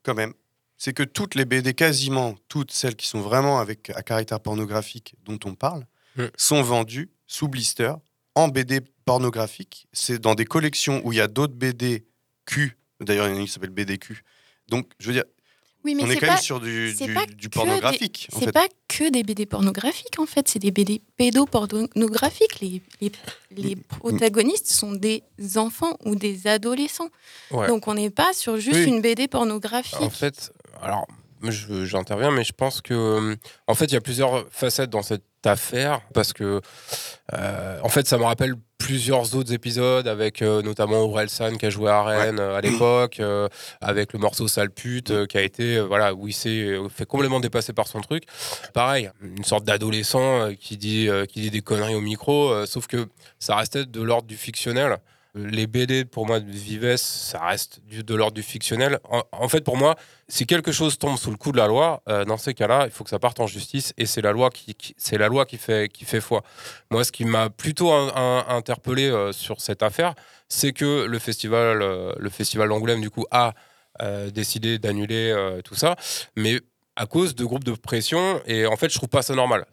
quand 0.08 0.16
même, 0.16 0.34
c'est 0.78 0.94
que 0.94 1.04
toutes 1.04 1.36
les 1.36 1.44
BD, 1.44 1.74
quasiment 1.74 2.36
toutes 2.48 2.72
celles 2.72 2.96
qui 2.96 3.08
sont 3.08 3.20
vraiment 3.20 3.60
avec 3.60 3.90
à 3.90 4.04
caractère 4.04 4.40
pornographique 4.40 5.16
dont 5.26 5.38
on 5.44 5.54
parle, 5.54 5.86
sont 6.38 6.64
vendues 6.64 7.12
sous 7.28 7.48
blister 7.50 7.92
en 8.34 8.48
BD 8.48 8.80
pornographique. 9.06 9.88
C'est 9.92 10.18
dans 10.20 10.34
des 10.34 10.46
collections 10.46 11.02
où 11.04 11.12
il 11.12 11.18
y 11.18 11.22
a 11.22 11.28
d'autres 11.28 11.54
BD 11.54 12.08
Q. 12.46 12.78
D'ailleurs, 13.02 13.28
il 13.28 13.32
y 13.32 13.34
en 13.34 13.38
a 13.38 13.40
une 13.42 13.46
qui 13.46 13.52
s'appelle 13.52 13.70
BDQ. 13.70 14.24
Donc, 14.70 14.92
je 15.00 15.08
veux 15.08 15.14
dire, 15.14 15.26
Oui, 15.88 15.96
mais 15.96 16.04
on 16.04 16.10
est 16.12 16.16
quand 16.18 16.28
pas- 16.28 16.34
même 16.34 16.42
sur 16.42 16.60
du, 16.60 16.94
du- 16.94 17.36
du 17.38 17.48
que 17.50 17.54
pornographique. 17.56 18.28
C'est 18.38 18.52
pas 18.52 18.68
que 18.90 19.10
des 19.10 19.24
BD 19.24 19.46
pornographiques 19.46 20.20
en 20.20 20.26
fait, 20.26 20.50
c'est 20.50 20.60
des 20.60 20.72
BD 20.72 21.02
pédopornographiques. 21.16 22.60
Les, 22.60 22.82
les, 23.02 23.12
les 23.56 23.76
protagonistes 23.76 24.68
sont 24.68 24.92
des 24.92 25.24
enfants 25.56 25.98
ou 26.06 26.16
des 26.16 26.48
adolescents. 26.48 27.10
Ouais. 27.52 27.68
Donc 27.68 27.88
on 27.88 27.94
n'est 27.94 28.10
pas 28.10 28.34
sur 28.34 28.58
juste 28.58 28.80
Oui. 28.80 28.86
une 28.86 29.02
BD 29.02 29.28
pornographique. 29.28 30.02
En 30.02 30.10
fait, 30.10 30.52
alors 30.82 31.08
j'interviens, 31.44 32.32
mais 32.32 32.44
je 32.44 32.52
pense 32.54 32.82
que, 32.82 32.94
euh, 32.94 33.36
en 33.68 33.76
fait, 33.76 33.86
il 33.86 33.94
y 33.94 33.98
a 33.98 34.02
plusieurs 34.02 34.46
facettes 34.52 34.90
dans 34.90 35.04
cette 35.04 35.24
affaire 35.48 36.02
parce 36.14 36.34
que, 36.34 36.62
euh, 37.34 37.80
en 37.84 37.90
fait, 37.90 38.08
ça 38.08 38.18
me 38.18 38.24
rappelle 38.24 38.56
plusieurs 38.78 39.36
autres 39.36 39.52
épisodes 39.54 40.08
avec 40.08 40.42
euh, 40.42 40.62
notamment 40.62 41.02
Aurel 41.02 41.30
San 41.30 41.58
qui 41.58 41.66
a 41.66 41.70
joué 41.70 41.90
à 41.90 42.04
Rennes 42.04 42.40
euh, 42.40 42.56
à 42.56 42.62
l'époque, 42.62 43.22
avec 43.82 44.14
le 44.14 44.20
morceau 44.20 44.48
Sale 44.48 44.70
pute 44.70 45.28
qui 45.28 45.38
a 45.38 45.42
été, 45.42 45.80
voilà, 45.80 46.14
où 46.14 46.28
il 46.28 46.34
s'est 46.34 46.78
fait 46.90 47.06
complètement 47.06 47.40
dépasser 47.40 47.74
par 47.74 47.88
son 47.88 48.02
truc. 48.02 48.24
Pareil, 48.74 49.10
une 49.22 49.44
sorte 49.44 49.66
d'adolescent 49.66 50.54
qui 50.60 50.78
dit, 50.78 51.10
qui 51.30 51.42
dit 51.42 51.52
des 51.52 51.62
conneries 51.62 51.96
au 51.96 52.02
micro, 52.02 52.66
sauf 52.66 52.88
que 52.88 53.08
ça 53.40 53.56
restait 53.56 53.86
de 53.86 54.02
l'ordre 54.02 54.28
du 54.28 54.38
fictionnel. 54.38 54.98
Les 55.38 55.68
BD, 55.68 56.04
pour 56.06 56.26
moi, 56.26 56.40
de 56.40 56.50
Vives, 56.50 56.98
ça 56.98 57.40
reste 57.46 57.80
de 57.88 58.16
l'ordre 58.16 58.34
du 58.34 58.44
fictionnel. 58.44 59.00
En, 59.32 59.48
fait, 59.48 59.62
pour 59.62 59.78
moi, 59.78 59.96
si 60.28 60.46
quelque 60.46 60.72
chose 60.72 60.98
tombe 60.98 61.18
sous 61.18 61.32
le 61.32 61.38
coup 61.38 61.52
de 61.52 61.58
la 61.58 61.68
loi, 61.68 62.02
euh, 62.10 62.26
dans 62.26 62.38
ces 62.38 62.54
cas-là, 62.54 62.86
il 62.86 62.92
faut 62.92 63.04
que 63.04 63.10
ça 63.10 63.20
parte 63.20 63.40
en 63.40 63.48
justice 63.48 63.94
et 63.98 64.06
c'est 64.06 64.22
la 64.22 64.32
loi 64.32 64.50
qui, 64.50 64.76
fait 65.58 66.22
foi. 66.22 66.44
Moi, 66.90 67.04
ce 67.04 67.12
qui 67.12 67.26
m'a 67.26 67.50
plutôt 67.50 67.92
interpellé 67.92 69.10
euh, 69.10 69.32
sur 69.32 69.62
cette 69.62 69.84
affaire, 69.84 70.16
c'est 70.50 70.74
que 70.74 71.06
le 71.06 71.20
festival, 71.20 71.82
euh, 71.82 72.14
le 72.18 72.30
festival 72.30 72.70
d'Angoulême, 72.70 73.02
du 73.02 73.10
coup, 73.10 73.26
a 73.32 73.54
décidé 74.32 74.78
d'annuler 74.78 75.36
tout 75.66 75.74
ça, 75.74 75.96
mais 76.36 76.62
à 77.00 77.06
cause 77.06 77.36
de 77.36 77.46
groupes 77.46 77.64
de 77.64 77.74
pression 77.74 78.42
et 78.48 78.66
en 78.66 78.76
fait 78.76 78.90
je 78.90 78.96
trouve 78.98 79.08
pas 79.10 79.22
ça 79.22 79.36
normal 79.36 79.66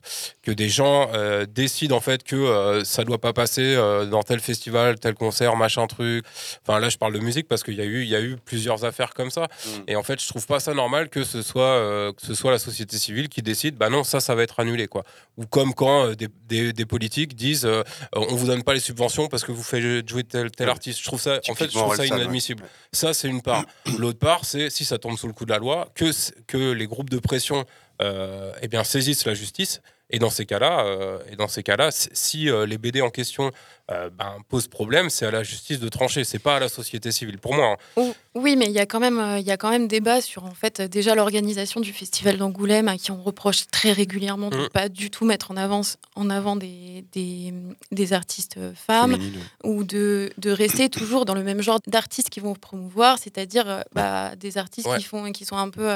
que 0.42 0.50
des 0.50 0.68
gens 0.68 1.08
euh, 1.14 1.46
décident 1.46 1.96
en 1.96 2.00
fait 2.00 2.22
que 2.22 2.36
euh, 2.36 2.84
ça 2.84 3.02
doit 3.02 3.18
pas 3.20 3.32
passer 3.32 3.62
euh, 3.74 4.04
dans 4.04 4.22
tel 4.22 4.40
festival 4.40 4.98
tel 5.00 5.14
concert 5.14 5.56
machin 5.56 5.86
truc. 5.86 6.24
Enfin 6.62 6.78
là 6.80 6.90
je 6.90 6.98
parle 6.98 7.14
de 7.14 7.18
musique 7.20 7.48
parce 7.48 7.62
qu'il 7.62 7.74
y 7.74 7.80
a 7.80 7.84
eu 7.84 8.02
il 8.02 8.08
y 8.08 8.14
a 8.14 8.20
eu 8.20 8.36
plusieurs 8.36 8.84
affaires 8.84 9.14
comme 9.14 9.30
ça. 9.30 9.48
Et 9.88 9.96
en 9.96 10.02
fait 10.02 10.20
je 10.22 10.28
trouve 10.28 10.46
pas 10.46 10.60
ça 10.60 10.74
normal 10.74 11.08
que 11.08 11.24
ce 11.24 11.40
soit 11.40 11.62
euh, 11.64 12.12
que 12.12 12.26
ce 12.26 12.34
soit 12.34 12.50
la 12.50 12.58
société 12.58 12.98
civile 12.98 13.28
qui 13.30 13.40
décide 13.42 13.76
bah 13.76 13.88
non 13.88 14.04
ça 14.04 14.20
ça 14.20 14.34
va 14.34 14.42
être 14.42 14.60
annulé 14.60 14.86
quoi. 14.86 15.02
Ou 15.38 15.46
comme 15.46 15.72
quand 15.74 16.10
des, 16.14 16.28
des- 16.46 16.72
des 16.74 16.86
politiques 16.86 17.34
disent 17.34 17.66
on 18.14 18.34
vous 18.36 18.46
donne 18.46 18.62
pas 18.62 18.74
les 18.74 18.80
subventions 18.80 19.28
parce 19.28 19.44
que 19.44 19.50
vous 19.52 19.62
faites 19.62 20.06
jouer 20.08 20.24
tel 20.24 20.50
tel 20.50 20.68
artiste. 20.68 20.98
Je 21.00 21.04
trouve 21.04 21.20
ça 21.20 21.40
en 21.48 21.54
fait 21.54 21.70
je 21.72 21.78
trouve 21.78 21.96
ça 21.96 22.02
ouais. 22.02 22.08
inadmissible. 22.08 22.64
Ça 22.92 23.14
c'est 23.14 23.28
une 23.28 23.40
part. 23.40 23.64
L'autre 23.98 24.18
part 24.18 24.44
c'est 24.44 24.68
si 24.68 24.84
ça 24.84 24.98
tombe 24.98 25.16
sous 25.16 25.26
le 25.26 25.32
coup 25.32 25.46
de 25.46 25.50
la 25.52 25.58
loi 25.58 25.88
que 25.94 26.10
que 26.46 26.72
les 26.72 26.86
groupes 26.86 27.08
de 27.10 27.13
pression 27.18 27.64
euh, 28.02 28.52
eh 28.62 28.68
bien 28.68 28.82
saisissent 28.84 29.24
la 29.26 29.34
justice 29.34 29.80
et 30.10 30.18
dans 30.18 30.28
ces 30.30 30.44
cas-là, 30.46 30.84
euh, 30.84 31.18
et 31.32 31.36
dans 31.36 31.48
ces 31.48 31.62
cas-là, 31.62 31.88
si- 31.90 32.50
euh, 32.50 32.66
les 32.66 32.76
BD 32.76 33.00
en 33.00 33.08
question 33.10 33.50
euh, 33.90 34.10
ben, 34.10 34.36
posent 34.48 34.68
problème, 34.68 35.08
c'est 35.10 35.24
à 35.26 35.30
la 35.30 35.42
justice 35.42 35.80
de 35.80 35.88
trancher. 35.88 36.24
C'est 36.24 36.38
pas 36.38 36.56
à 36.56 36.60
la 36.60 36.68
société 36.68 37.10
civile. 37.10 37.38
Pour 37.38 37.54
moi, 37.54 37.74
hein. 37.96 38.00
Ou- 38.02 38.14
Oui, 38.34 38.54
mais 38.56 38.66
il 38.66 38.72
y 38.72 38.78
a 38.80 38.86
quand 38.86 39.00
même, 39.00 39.36
il 39.38 39.44
y 39.46 39.50
a 39.50 39.56
quand 39.56 39.70
même 39.70 39.88
débat 39.88 40.20
sur 40.20 40.44
en 40.44 40.54
fait 40.54 40.82
déjà 40.82 41.14
l'organisation 41.14 41.80
du 41.80 41.92
festival 41.92 42.36
d'Angoulême 42.36 42.88
à 42.88 42.96
qui 42.98 43.10
on 43.12 43.22
reproche 43.22 43.66
très 43.70 43.92
régulièrement 43.92 44.50
de 44.50 44.56
ne 44.56 44.64
Mm. 44.66 44.68
pas 44.70 44.88
du 44.90 45.10
tout 45.10 45.24
mettre 45.24 45.50
en 45.50 45.56
avant 45.56 45.80
en 46.16 46.30
avant 46.30 46.56
des, 46.56 47.04
des, 47.12 47.54
des 47.90 48.12
artistes 48.12 48.58
femmes 48.74 49.16
ou 49.64 49.84
de, 49.84 50.30
de 50.38 50.50
rester 50.50 50.88
toujours 50.90 51.24
dans 51.24 51.34
le 51.34 51.42
même 51.42 51.62
genre 51.62 51.80
d'artistes 51.86 52.28
qui 52.30 52.40
vont 52.40 52.54
promouvoir, 52.54 53.18
c'est-à-dire 53.18 53.84
bah, 53.92 54.36
des 54.36 54.58
artistes 54.58 54.86
Ouais. 54.88 54.98
qui 54.98 55.04
font 55.04 55.30
qui 55.32 55.44
sont 55.46 55.56
un 55.56 55.70
peu 55.70 55.94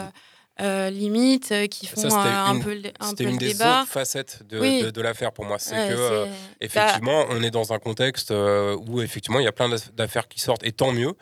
euh, 0.61 0.91
limites, 0.91 1.53
euh, 1.53 1.67
qui 1.67 1.87
font 1.87 2.01
Ça, 2.01 2.11
c'était 2.11 2.23
euh, 2.23 2.45
un 2.45 2.55
une- 2.55 2.63
peu 2.65 2.75
le- 2.75 2.91
un 3.01 3.11
c'était 3.11 3.25
peu 3.25 3.31
une 3.31 3.37
le 3.37 3.41
des 3.41 3.53
débat. 3.53 3.83
autres 3.83 3.91
facettes 3.91 4.43
de, 4.49 4.59
Oui. 4.59 4.83
de- 4.83 4.91
de 4.91 5.01
l'affaire 5.01 5.33
pour 5.33 5.45
moi. 5.45 5.59
C'est 5.59 5.75
Ouais, 5.77 5.89
que, 5.89 5.95
euh, 5.95 6.25
c'est- 6.27 6.67
effectivement, 6.67 7.27
on 7.31 7.43
est 7.43 7.51
dans 7.51 7.73
un 7.73 7.79
contexte 7.79 8.33
où, 8.33 9.01
effectivement, 9.01 9.39
il 9.41 9.45
y 9.45 9.49
a 9.49 9.53
plein 9.53 9.69
d'aff- 9.69 9.93
d'affaires 9.95 10.27
qui 10.29 10.41
sortent, 10.41 10.65
et 10.65 10.73
tant 10.73 10.93
mieux, 10.93 11.13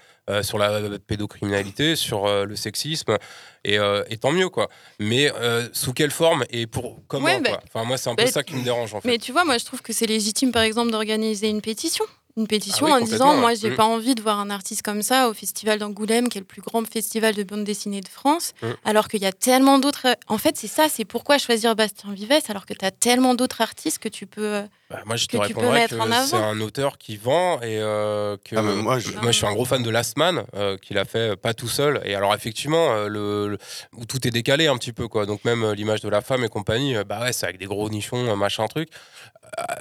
sur 0.43 0.59
la 0.59 0.81
pédocriminalité, 1.07 1.97
sur 1.97 2.27
le 2.47 2.57
sexisme, 2.57 3.17
et, 3.65 3.77
et 4.09 4.17
tant 4.17 4.33
mieux, 4.33 4.49
quoi. 4.49 4.69
Mais 4.99 5.31
sous 5.73 5.93
quelle 5.93 6.11
forme 6.11 6.45
et 6.51 6.67
pour 6.67 7.01
comment, 7.09 7.27
Ouais, 7.27 7.41
bah, 7.41 7.51
quoi? 7.51 7.61
Enfin, 7.67 7.85
moi, 7.87 7.97
c'est 7.99 8.11
un 8.11 8.15
peu 8.15 8.25
bah, 8.25 8.31
ça 8.31 8.43
qui 8.43 8.55
me 8.55 8.63
dérange, 8.65 8.95
en 8.95 9.01
fait. 9.01 9.09
Mais 9.09 9.19
tu 9.19 9.33
vois, 9.33 9.45
moi, 9.45 9.59
je 9.59 9.65
trouve 9.65 9.83
que 9.83 9.93
c'est 9.93 10.07
légitime, 10.07 10.53
par 10.53 10.63
exemple, 10.63 10.91
d'organiser 10.91 11.49
une 11.49 11.61
pétition. 11.61 12.05
Une 12.37 12.47
pétition 12.47 12.87
Ah 12.87 12.97
oui, 12.97 13.03
en 13.03 13.05
disant, 13.05 13.35
moi, 13.37 13.55
j'ai 13.55 13.71
Mm. 13.71 13.77
pas 13.77 13.85
envie 13.87 14.15
de 14.15 14.21
voir 14.21 14.39
un 14.39 14.51
artiste 14.51 14.83
comme 14.83 15.01
ça 15.01 15.31
au 15.31 15.33
Festival 15.35 15.79
d'Angoulême, 15.79 16.29
qui 16.29 16.37
est 16.37 16.43
le 16.43 16.47
plus 16.47 16.61
grand 16.61 16.87
festival 16.87 17.35
de 17.35 17.43
bande 17.43 17.65
dessinée 17.65 18.03
de 18.03 18.09
France, 18.09 18.53
Mm. 18.61 18.67
alors 18.85 19.09
qu'il 19.09 19.23
y 19.23 19.27
a 19.27 19.33
tellement 19.33 19.79
d'autres. 19.79 20.07
En 20.29 20.37
fait, 20.37 20.55
c'est 20.59 20.67
ça, 20.67 20.89
c'est 20.91 21.07
pourquoi 21.07 21.39
choisir 21.39 21.75
Bastien 21.75 22.13
Vives, 22.13 22.31
alors 22.49 22.67
que 22.67 22.75
tu 22.75 22.85
as 22.85 22.91
tellement 22.91 23.35
d'autres 23.35 23.63
artistes 23.63 23.99
que 24.01 24.11
tu 24.11 24.27
peux. 24.27 24.63
Bah, 24.89 25.01
moi, 25.05 25.17
je 25.17 25.27
te 25.27 25.37
que 25.37 25.47
tu 25.49 25.53
peux 25.55 25.61
répondrais 25.61 25.89
que 25.89 25.97
c'est 26.27 26.37
un 26.37 26.61
auteur 26.61 26.97
qui 26.97 27.17
vend 27.17 27.57
et 27.61 27.81
euh, 27.81 28.37
que 28.45 28.55
Ah, 28.55 28.63
moi, 28.63 29.01
je- 29.01 29.11
moi, 29.15 29.33
je 29.33 29.37
suis 29.39 29.47
un 29.47 29.53
gros 29.53 29.65
fan 29.65 29.83
de 29.83 29.91
Last 29.91 30.17
Man, 30.17 30.45
euh, 30.55 30.77
qu'il 30.77 30.97
a 30.99 31.05
fait 31.05 31.31
euh, 31.33 31.37
pas 31.37 31.55
tout 31.55 31.67
seul. 31.67 32.01
Et 32.05 32.15
alors, 32.15 32.33
effectivement, 32.35 32.93
euh, 32.93 33.09
le, 33.09 33.49
le- 33.49 33.59
où 33.97 34.05
tout 34.05 34.25
est 34.29 34.31
décalé 34.31 34.69
un 34.69 34.77
petit 34.77 34.93
peu, 34.93 35.09
quoi. 35.09 35.27
Donc, 35.27 35.45
même 35.45 35.65
euh, 35.65 35.75
l'image 35.75 36.03
de 36.03 36.09
la 36.09 36.21
femme 36.21 36.45
et 36.45 36.49
compagnie, 36.49 36.95
bah 37.05 37.21
ouais, 37.21 37.33
c'est 37.33 37.47
avec 37.47 37.59
des 37.59 37.67
gros 37.67 37.91
nichons, 37.91 38.37
machin 38.37 38.67
truc. 38.69 38.89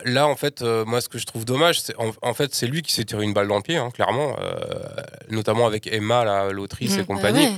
Là, 0.06 0.28
en 0.28 0.36
fait, 0.36 0.62
euh, 0.62 0.86
moi, 0.86 1.02
ce 1.02 1.10
que 1.10 1.18
je 1.18 1.26
trouve 1.26 1.44
dommage, 1.46 1.82
c'est 1.82 1.96
en, 2.00 2.12
en 2.22 2.34
fait, 2.34 2.54
c'est 2.56 2.68
lui 2.68 2.82
qui 2.82 2.92
s'est 2.94 3.04
tiré 3.04 3.24
une 3.24 3.34
balle 3.34 3.48
dans 3.48 3.58
le 3.58 3.62
pied, 3.64 3.78
hein, 3.78 3.90
clairement, 3.92 4.36
euh, 4.40 4.54
notamment 5.30 5.66
avec 5.68 5.88
Emma, 5.88 6.24
la- 6.24 6.52
l'autrice 6.52 6.92
Mhm. 6.94 7.00
et 7.00 7.02
Bah 7.02 7.06
compagnie. 7.16 7.46
ouais, 7.48 7.54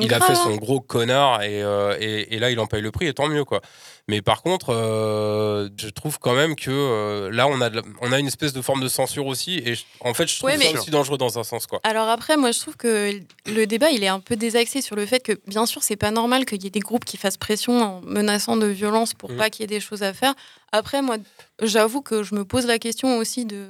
il, 0.00 0.14
a 0.14 0.20
fait 0.20 0.32
hein. 0.32 0.34
son 0.34 0.56
gros 0.56 0.80
connard 0.80 1.42
et, 1.42 1.62
euh, 1.62 1.96
et, 2.00 2.34
et 2.34 2.38
là, 2.38 2.50
il 2.50 2.58
en 2.58 2.66
paye 2.66 2.82
le 2.82 2.90
prix, 2.90 3.06
et 3.06 3.14
tant 3.14 3.28
mieux, 3.28 3.44
quoi. 3.44 3.60
Mais 4.08 4.20
par 4.20 4.42
contre, 4.42 4.70
euh, 4.70 5.68
je 5.78 5.88
trouve 5.88 6.18
quand 6.18 6.34
même 6.34 6.56
que 6.56 6.70
euh, 6.70 7.30
là, 7.30 7.46
on 7.46 7.60
a, 7.60 7.70
la- 7.70 7.82
on 8.00 8.10
a 8.10 8.18
une 8.18 8.26
espèce 8.26 8.52
de 8.52 8.60
forme 8.60 8.80
de 8.82 8.88
censure 8.88 9.26
aussi. 9.26 9.62
Et 9.64 9.74
je- 9.76 9.84
en 10.00 10.12
fait, 10.12 10.26
je 10.28 10.36
trouve 10.38 10.50
Ouais, 10.50 10.58
ça 10.58 10.78
aussi 10.80 10.90
dangereux 10.90 11.18
dans 11.18 11.38
un 11.38 11.44
sens. 11.44 11.66
Quoi. 11.68 11.80
Alors 11.84 12.08
après, 12.08 12.36
moi, 12.36 12.50
je 12.50 12.58
trouve 12.58 12.76
que 12.76 13.12
le 13.46 13.66
débat, 13.66 13.90
il 13.90 14.02
est 14.02 14.08
un 14.08 14.18
peu 14.20 14.34
désaxé 14.34 14.82
sur 14.82 14.96
le 14.96 15.06
fait 15.06 15.20
que, 15.22 15.40
bien 15.46 15.66
sûr, 15.66 15.82
c'est 15.84 15.96
pas 15.96 16.10
normal 16.10 16.44
qu'il 16.46 16.62
y 16.62 16.66
ait 16.66 16.70
des 16.70 16.80
groupes 16.80 17.04
qui 17.04 17.16
fassent 17.16 17.36
pression 17.36 17.80
en 17.80 18.00
menaçant 18.02 18.56
de 18.56 18.66
violence 18.66 19.14
pour 19.14 19.30
Mhm. 19.30 19.36
pas 19.36 19.50
qu'il 19.50 19.62
y 19.62 19.64
ait 19.64 19.66
des 19.78 19.80
choses 19.80 20.02
à 20.02 20.12
faire. 20.12 20.34
Après, 20.72 21.00
moi, 21.00 21.16
j'avoue 21.62 22.02
que 22.02 22.24
je 22.24 22.34
me 22.34 22.44
pose 22.44 22.66
la 22.66 22.78
question 22.80 23.18
aussi 23.18 23.44
de 23.44 23.66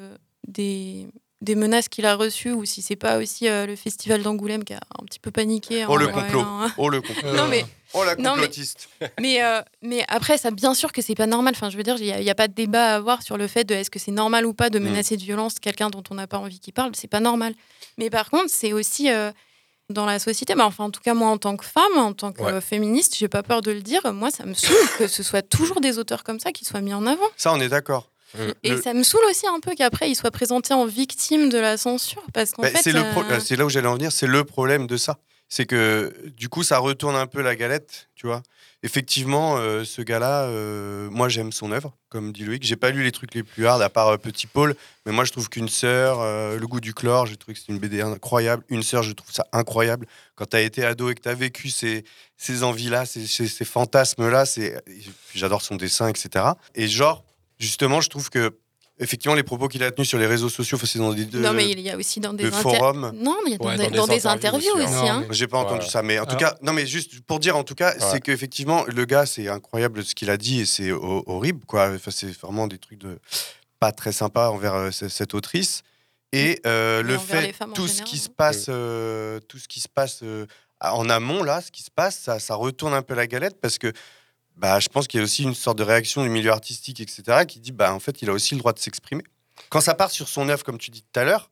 des 0.49 1.07
des 1.43 1.57
menaces 1.57 1.89
qu'il 1.89 2.07
a 2.07 2.15
reçues 2.15 2.53
ou 2.53 2.65
si 2.65 2.83
c'est 2.83 2.95
pas 2.95 3.19
aussi 3.19 3.49
euh, 3.49 3.67
le 3.67 3.75
festival 3.75 4.23
d'Angoulême 4.23 4.63
qui 4.63 4.75
a 4.75 4.81
un 5.01 5.05
petit 5.05 5.19
peu 5.19 5.33
paniqué. 5.33 5.85
Oh 5.89 5.97
le 5.97 6.05
voyant- 6.07 6.21
complot. 6.29 6.45
Oh 6.79 6.89
le 6.89 7.01
complot. 7.01 7.33
Non 7.35 7.49
mais 7.49 7.65
Oh 7.95 8.05
la 8.05 8.15
non, 8.17 8.23
mais- 8.23 8.43
complotiste. 8.43 8.89
mais, 9.21 9.43
euh, 9.43 9.61
mais 9.83 10.05
après, 10.09 10.39
ça, 10.39 10.51
bien 10.51 10.75
sûr 10.75 10.93
que 10.93 11.03
c'est 11.03 11.15
pas 11.15 11.27
normal. 11.27 11.55
Enfin, 11.57 11.71
je 11.71 11.77
veux 11.77 11.83
dire, 11.83 11.97
il 11.99 12.23
n'y 12.23 12.31
a, 12.31 12.35
pas 12.35 12.49
de 12.49 12.55
débat 12.55 12.93
à 12.93 12.95
avoir 12.97 13.23
sur 13.23 13.37
le 13.37 13.47
fait 13.47 13.65
de 13.65 13.75
est-ce 13.75 13.91
que 13.91 13.99
c'est 13.99 14.11
normal 14.13 14.47
ou 14.47 14.55
pas 14.55 14.71
de 14.71 14.79
Mm. 14.79 14.85
menacer 14.85 15.17
de 15.17 15.23
violence 15.23 15.59
quelqu'un 15.61 15.91
dont 15.91 16.03
on 16.11 16.15
n'a 16.15 16.27
pas 16.27 16.39
envie 16.39 16.59
qu'il 16.61 16.73
parle. 16.73 16.93
C'est 16.95 17.09
pas 17.09 17.21
normal. 17.21 17.55
Mais 17.99 18.09
par 18.11 18.31
contre, 18.31 18.49
c'est 18.49 18.73
aussi 18.73 19.11
euh, 19.11 19.31
dans 19.91 20.07
la 20.07 20.19
société. 20.19 20.55
Mais 20.55 20.63
enfin, 20.63 20.85
en 20.85 20.91
tout 20.91 21.01
cas, 21.03 21.13
moi, 21.15 21.29
en 21.29 21.37
tant 21.39 21.57
que 21.57 21.65
femme, 21.65 21.97
en 21.97 22.13
tant 22.15 22.33
que 22.33 22.43
Ouais. 22.43 22.61
féministe, 22.61 23.15
j'ai 23.19 23.29
pas 23.29 23.43
peur 23.43 23.61
de 23.61 23.71
le 23.73 23.83
dire. 23.83 24.01
Moi, 24.13 24.31
ça 24.31 24.45
me 24.47 24.55
saoule 24.55 24.77
que 24.99 25.07
ce 25.07 25.23
soit 25.23 25.43
toujours 25.43 25.81
des 25.81 25.99
auteurs 25.99 26.25
comme 26.25 26.41
ça 26.41 26.53
qui 26.53 26.65
soient 26.65 26.81
mis 26.81 26.95
en 26.95 27.07
avant. 27.07 27.29
Ça, 27.37 27.53
on 27.53 27.61
est 27.61 27.69
d'accord. 27.69 28.09
Et 28.63 28.71
Le- 28.71 28.81
ça 28.81 28.95
me 28.95 29.03
saoule 29.03 29.21
aussi 29.29 29.47
un 29.47 29.61
peu 29.61 29.75
qu'après, 29.75 30.09
ils 30.11 30.15
soient 30.15 30.31
présentés 30.31 30.73
en 30.73 30.87
victimes 30.87 31.51
de 31.51 31.59
la 31.59 31.77
censure. 31.77 32.23
Parce 32.33 32.53
qu'en 32.53 32.63
Bah, 32.63 32.71
fait. 32.71 32.79
c'est 32.83 32.93
le 32.93 33.03
pro- 33.13 33.23
euh, 33.31 33.39
c'est 33.41 33.57
là 33.57 33.67
où 33.67 33.69
j'allais 33.69 33.89
en 33.89 33.95
venir, 33.97 34.11
c'est 34.11 34.27
le 34.27 34.43
problème 34.45 34.87
de 34.87 34.97
ça. 34.97 35.19
C'est 35.55 35.67
que 35.67 36.15
du 36.35 36.49
coup, 36.49 36.63
ça 36.63 36.79
retourne 36.79 37.15
un 37.15 37.27
peu 37.27 37.43
la 37.43 37.55
galette, 37.55 38.09
tu 38.15 38.27
vois. 38.27 38.43
Effectivement, 38.83 39.59
euh, 39.59 39.85
ce 39.85 40.01
gars-là, 40.01 40.45
euh, 40.45 41.11
moi 41.11 41.29
j'aime 41.29 41.53
son 41.53 41.73
œuvre, 41.73 41.95
comme 42.09 42.33
dit 42.33 42.47
Loïc. 42.47 42.63
J'ai 42.65 42.77
pas 42.77 42.89
lu 42.89 43.03
les 43.03 43.13
trucs 43.13 43.35
les 43.35 43.43
plus 43.43 43.67
hard 43.67 43.83
à 43.83 43.91
part 43.91 44.09
euh, 44.09 44.17
Petit 44.17 44.47
Paul, 44.47 44.75
mais 45.05 45.13
moi 45.13 45.27
je 45.27 45.31
trouve 45.33 45.51
qu'une 45.51 45.69
sœur, 45.69 46.21
Le 46.59 46.67
goût 46.67 46.81
du 46.81 46.95
chlore, 46.95 47.27
j'ai 47.27 47.37
trouvé 47.37 47.53
que 47.53 47.61
c'est 47.61 47.71
une 47.71 47.79
BD 47.79 48.01
incroyable. 48.01 48.65
Une 48.71 48.83
sœur, 48.83 49.03
je 49.03 49.13
trouve 49.13 49.31
ça 49.31 49.47
incroyable. 49.53 50.07
Quand 50.37 50.47
tu 50.47 50.57
as 50.57 50.63
été 50.63 50.87
ado 50.87 51.11
et 51.11 51.15
que 51.15 51.21
tu 51.21 51.29
as 51.29 51.35
vécu 51.35 51.69
ces, 51.69 52.05
ces 52.39 52.63
envies-là, 52.63 53.05
ces, 53.05 53.27
ces- 53.27 53.47
ces 53.47 53.65
fantasmes-là, 53.67 54.45
j'adore 55.35 55.61
son 55.61 55.77
dessin, 55.77 56.09
etc. 56.09 56.47
Et 56.75 56.89
genre, 56.89 57.27
justement, 57.59 58.01
je 58.01 58.09
trouve 58.09 58.31
que 58.31 58.57
effectivement 59.03 59.35
les 59.35 59.43
propos 59.43 59.69
qu'il 59.69 59.83
a 59.83 59.91
tenus 59.91 60.09
sur 60.09 60.19
les 60.19 60.27
réseaux 60.27 60.49
sociaux, 60.49 60.79
c'est 60.83 60.99
dans 60.99 61.13
des 61.13 61.27
Non, 61.27 61.53
mais 61.53 61.69
il 61.71 61.81
y 61.81 61.91
a 61.91 61.97
aussi 61.97 62.21
dans 62.21 62.33
des 62.33 62.45
de 62.45 62.49
inter- 62.49 62.63
forums. 62.63 63.13
Non, 63.15 63.37
il 63.47 63.53
y 63.53 63.55
a 63.55 63.59
dans, 63.59 63.77
des, 63.77 63.91
dans 63.91 64.07
des 64.07 64.27
interviews 64.27 64.75
aussi. 64.77 65.09
hein. 65.09 65.25
J'ai 65.31 65.47
pas 65.47 65.59
entendu 65.59 65.87
ça, 65.87 66.03
mais 66.03 66.19
en 66.19 66.25
tout 66.25 66.37
Alors- 66.37 66.53
cas, 66.53 66.59
non, 66.63 66.73
mais 66.73 66.87
juste 66.87 67.21
pour 67.23 67.39
dire, 67.41 67.57
en 67.57 67.65
tout 67.65 67.75
cas, 67.75 67.95
c'est 67.99 68.21
qu'effectivement, 68.21 68.85
le 68.87 69.05
gars, 69.05 69.27
c'est 69.27 69.49
incroyable 69.49 70.05
ce 70.05 70.15
qu'il 70.15 70.31
a 70.31 70.37
dit 70.37 70.61
et 70.61 70.67
c'est 70.67 70.91
ho- 70.93 71.23
horrible, 71.27 71.65
quoi. 71.67 71.91
Enfin, 71.95 72.11
c'est 72.11 72.31
vraiment 72.41 72.67
des 72.67 72.79
trucs 72.79 72.99
de 72.99 73.19
pas 73.81 73.93
très 73.93 74.13
sympas 74.13 74.49
envers 74.51 74.75
euh, 74.75 74.91
cette 74.91 75.35
autrice. 75.35 75.83
Et 76.33 76.61
euh, 76.67 77.03
le 77.03 77.19
fait, 77.19 77.53
en 77.61 77.69
tout 77.73 77.87
ce 77.89 78.01
qui 78.03 78.17
se 78.19 78.29
hein. 78.29 78.33
passe, 78.37 78.67
euh, 78.71 79.39
tout 79.49 79.59
ce 79.59 79.69
qui 79.69 79.81
se 79.81 79.89
passe 79.89 80.21
euh, 80.23 80.47
en 80.81 81.11
amont, 81.11 81.43
là, 81.43 81.61
ce 81.61 81.71
qui 81.71 81.83
se 81.83 81.91
passe, 81.91 82.19
ça, 82.19 82.39
ça 82.39 82.55
retourne 82.55 82.95
un 82.95 83.03
peu 83.03 83.15
la 83.15 83.27
galette 83.27 83.61
parce 83.61 83.79
que 83.79 83.93
bah, 84.57 84.81
je 84.81 84.89
pense 84.89 85.07
qu'il 85.09 85.19
y 85.19 85.21
a 85.21 85.25
aussi 85.25 85.43
une 85.43 85.55
sorte 85.55 85.79
de 85.79 85.83
réaction 85.83 86.23
du 86.23 86.29
milieu 86.29 86.51
artistique, 86.51 87.01
etc., 87.01 87.45
qui 87.47 87.61
dit, 87.61 87.73
bah, 87.73 87.93
en 87.95 88.01
fait, 88.01 88.23
il 88.23 88.31
a 88.31 88.33
aussi 88.33 88.55
le 88.55 88.59
droit 88.61 88.73
de 88.73 88.79
s'exprimer. 88.79 89.25
Quand 89.71 89.81
ça 89.81 89.95
part 89.95 90.11
sur 90.11 90.29
son 90.29 90.49
œuvre, 90.49 90.65
comme 90.65 90.79
tu 90.79 90.91
dis 90.91 91.03
tout 91.03 91.21
à 91.21 91.25
l'heure, 91.25 91.51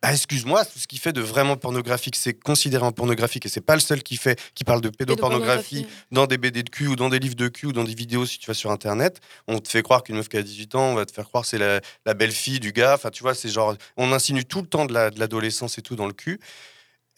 bah, 0.00 0.12
excuse-moi, 0.12 0.64
tout 0.64 0.78
ce 0.78 0.86
qu'il 0.86 1.00
fait 1.00 1.12
de 1.12 1.20
vraiment 1.20 1.56
pornographique, 1.56 2.14
c'est 2.14 2.32
considéré 2.32 2.84
en 2.84 2.92
pornographique 2.92 3.46
et 3.46 3.48
c'est 3.48 3.60
pas 3.60 3.74
le 3.74 3.80
seul 3.80 4.04
qui 4.04 4.16
fait, 4.16 4.40
qui 4.54 4.62
parle 4.62 4.80
de 4.80 4.90
pédopornographie 4.90 5.86
dans 6.12 6.26
des 6.26 6.38
BD 6.38 6.62
de 6.62 6.70
cul 6.70 6.86
ou 6.86 6.94
dans 6.94 7.08
des 7.08 7.18
livres 7.18 7.34
de 7.34 7.48
cul 7.48 7.66
ou 7.66 7.72
dans 7.72 7.82
des 7.82 7.94
vidéos 7.96 8.24
si 8.24 8.38
tu 8.38 8.46
vas 8.46 8.54
sur 8.54 8.70
internet. 8.70 9.18
On 9.48 9.58
te 9.58 9.68
fait 9.68 9.82
croire 9.82 10.04
qu'une 10.04 10.14
meuf 10.14 10.28
qui 10.28 10.36
a 10.36 10.42
18 10.42 10.76
ans, 10.76 10.92
on 10.92 10.94
va 10.94 11.04
te 11.04 11.12
faire 11.12 11.26
croire 11.26 11.42
que 11.42 11.48
c'est 11.48 11.58
la, 11.58 11.80
la 12.06 12.14
belle-fille 12.14 12.60
du 12.60 12.72
gars. 12.72 12.94
Enfin, 12.94 13.10
tu 13.10 13.24
vois, 13.24 13.34
c'est 13.34 13.48
genre, 13.48 13.74
on 13.96 14.12
insinue 14.12 14.44
tout 14.44 14.60
le 14.60 14.68
temps 14.68 14.86
de 14.86 14.94
la- 14.94 15.10
de 15.10 15.18
l'adolescence 15.18 15.78
et 15.78 15.82
tout 15.82 15.96
dans 15.96 16.06
le 16.06 16.12
cul. 16.12 16.38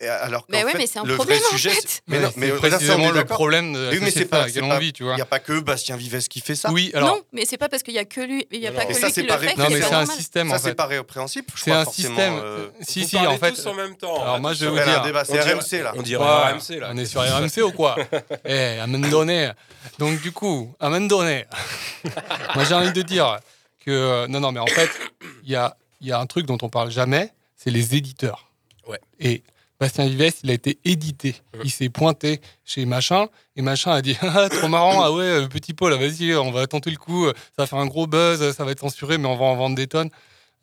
Alors 0.09 0.47
Mais 0.49 0.65
ouais, 0.65 0.73
fait, 0.73 0.79
mais 0.79 0.87
c'est 0.87 0.99
un 0.99 1.05
le 1.05 1.15
problème, 1.15 1.39
vrai 1.39 1.47
en 1.47 1.51
sujet, 1.51 1.71
fait. 1.71 1.81
c'est- 1.87 2.01
mais 2.07 2.17
Ouais, 2.17 2.23
non, 2.23 2.31
c'est 2.33 2.41
mais 2.41 2.49
précisément 2.53 3.11
le 3.11 3.25
problème 3.25 3.75
de 3.75 3.79
Oui, 3.91 3.99
mais 4.01 4.07
société 4.07 4.19
c'est 4.21 4.25
pas, 4.27 4.47
laquelle 4.47 4.65
on 4.65 4.79
vit, 4.79 4.93
tu 4.95 5.03
vois. 5.05 5.13
Il 5.13 5.17
n'y 5.17 5.21
a 5.23 5.27
pas 5.27 5.41
que 5.41 5.61
Bastien 5.61 5.97
Vives 5.97 6.27
qui 6.29 6.41
fait 6.41 6.55
ça. 6.55 6.71
Oui, 6.73 6.91
alors. 6.95 7.17
Non, 7.17 7.23
mais 7.33 7.45
c'est 7.45 7.59
pas 7.59 7.69
parce 7.69 7.83
qu'il 7.83 7.93
y 7.93 7.99
a 7.99 8.07
que 8.07 8.23
lui, 8.23 8.47
il 8.51 8.61
y 8.61 8.67
a 8.67 8.73
pas 8.73 8.87
que 8.87 8.95
lui 8.95 9.01
ça, 9.01 9.11
qui 9.11 9.23
le 9.23 9.29
fait. 9.29 9.57
Non, 9.57 9.67
mais 9.69 9.81
c'est 9.83 9.87
un 9.89 9.91
normal. 9.99 10.17
système 10.17 10.49
Ça, 10.49 10.55
en 10.55 10.59
c'est 10.59 10.69
fait. 10.71 10.75
pas 10.75 10.87
répréhensible. 10.87 11.47
C'est 11.55 11.71
un 11.73 11.85
système. 11.85 12.41
euh, 12.43 12.69
Si, 12.81 13.07
si, 13.07 13.19
en 13.19 13.37
fait. 13.37 13.53
tous 13.53 13.67
en 13.67 13.75
même 13.75 13.95
temps. 13.97 14.23
Alors 14.23 14.41
moi, 14.41 14.55
je 14.55 14.65
vais 14.65 14.71
vous 14.71 14.77
dire. 14.77 15.03
c'est 15.27 15.33
on 15.33 15.43
dirait- 15.43 15.53
RMC 15.55 15.83
là. 15.83 15.93
On 15.97 16.03
dirait 16.03 16.25
Ouais, 16.25 16.53
RMC 16.53 16.81
là. 16.81 16.91
On 16.93 16.97
est 16.97 17.05
sur 17.05 17.21
RMC 17.21 17.63
ou 17.63 17.73
quoi 17.73 17.97
Eh, 18.47 18.79
à 18.79 18.85
un 18.85 18.87
moment 18.87 19.09
donné. 19.09 19.51
Donc, 19.99 20.21
du 20.23 20.33
coup, 20.33 20.75
à 20.81 20.87
un 20.87 20.91
moment 20.91 21.07
donné, 21.07 21.45
moi 22.55 22.65
j'ai 22.65 22.75
envie 22.75 22.93
de 22.93 23.03
dire 23.03 23.39
que. 23.85 23.91
euh, 23.91 24.27
Non, 24.29 24.41
non, 24.41 24.53
mais 24.53 24.61
en 24.61 24.67
fait, 24.67 24.91
il 25.45 25.51
y 25.51 25.57
a, 25.57 25.77
il 26.01 26.09
y 26.09 26.13
a 26.13 26.19
un 26.19 26.27
truc 26.27 26.47
dont 26.47 26.59
on 26.63 26.69
parle 26.69 26.91
jamais 26.91 27.33
c'est 27.57 27.71
les 27.71 27.95
éditeurs. 27.95 28.47
Ouais. 28.89 28.99
Et 29.19 29.43
Bastien 29.81 30.07
Vives, 30.07 30.35
il 30.45 30.51
a 30.51 30.53
été 30.53 30.79
édité. 30.85 31.35
Il 31.65 31.71
s'est 31.71 31.89
pointé 31.89 32.41
chez 32.65 32.85
Machin 32.85 33.27
et 33.57 33.63
Machin 33.63 33.93
a 33.93 34.03
dit 34.03 34.17
Ah, 34.23 34.49
trop 34.51 34.69
marrant, 34.69 35.03
ah 35.03 35.11
ouais, 35.13 35.25
euh, 35.25 35.49
petit 35.49 35.73
Paul, 35.73 35.95
vas-y, 35.95 36.35
on 36.35 36.51
va 36.53 36.67
tenter 36.67 36.91
le 36.91 36.99
coup, 36.99 37.25
euh, 37.27 37.33
ça 37.57 37.63
va 37.63 37.67
faire 37.67 37.79
un 37.79 37.87
gros 37.87 38.07
buzz, 38.07 38.55
ça 38.55 38.65
va 38.65 38.73
être 38.73 38.81
censuré, 38.81 39.17
mais 39.19 39.27
on 39.27 39.37
va 39.37 39.47
en 39.47 39.57
vendre 39.57 39.77
des 39.77 39.87
tonnes. 39.87 40.11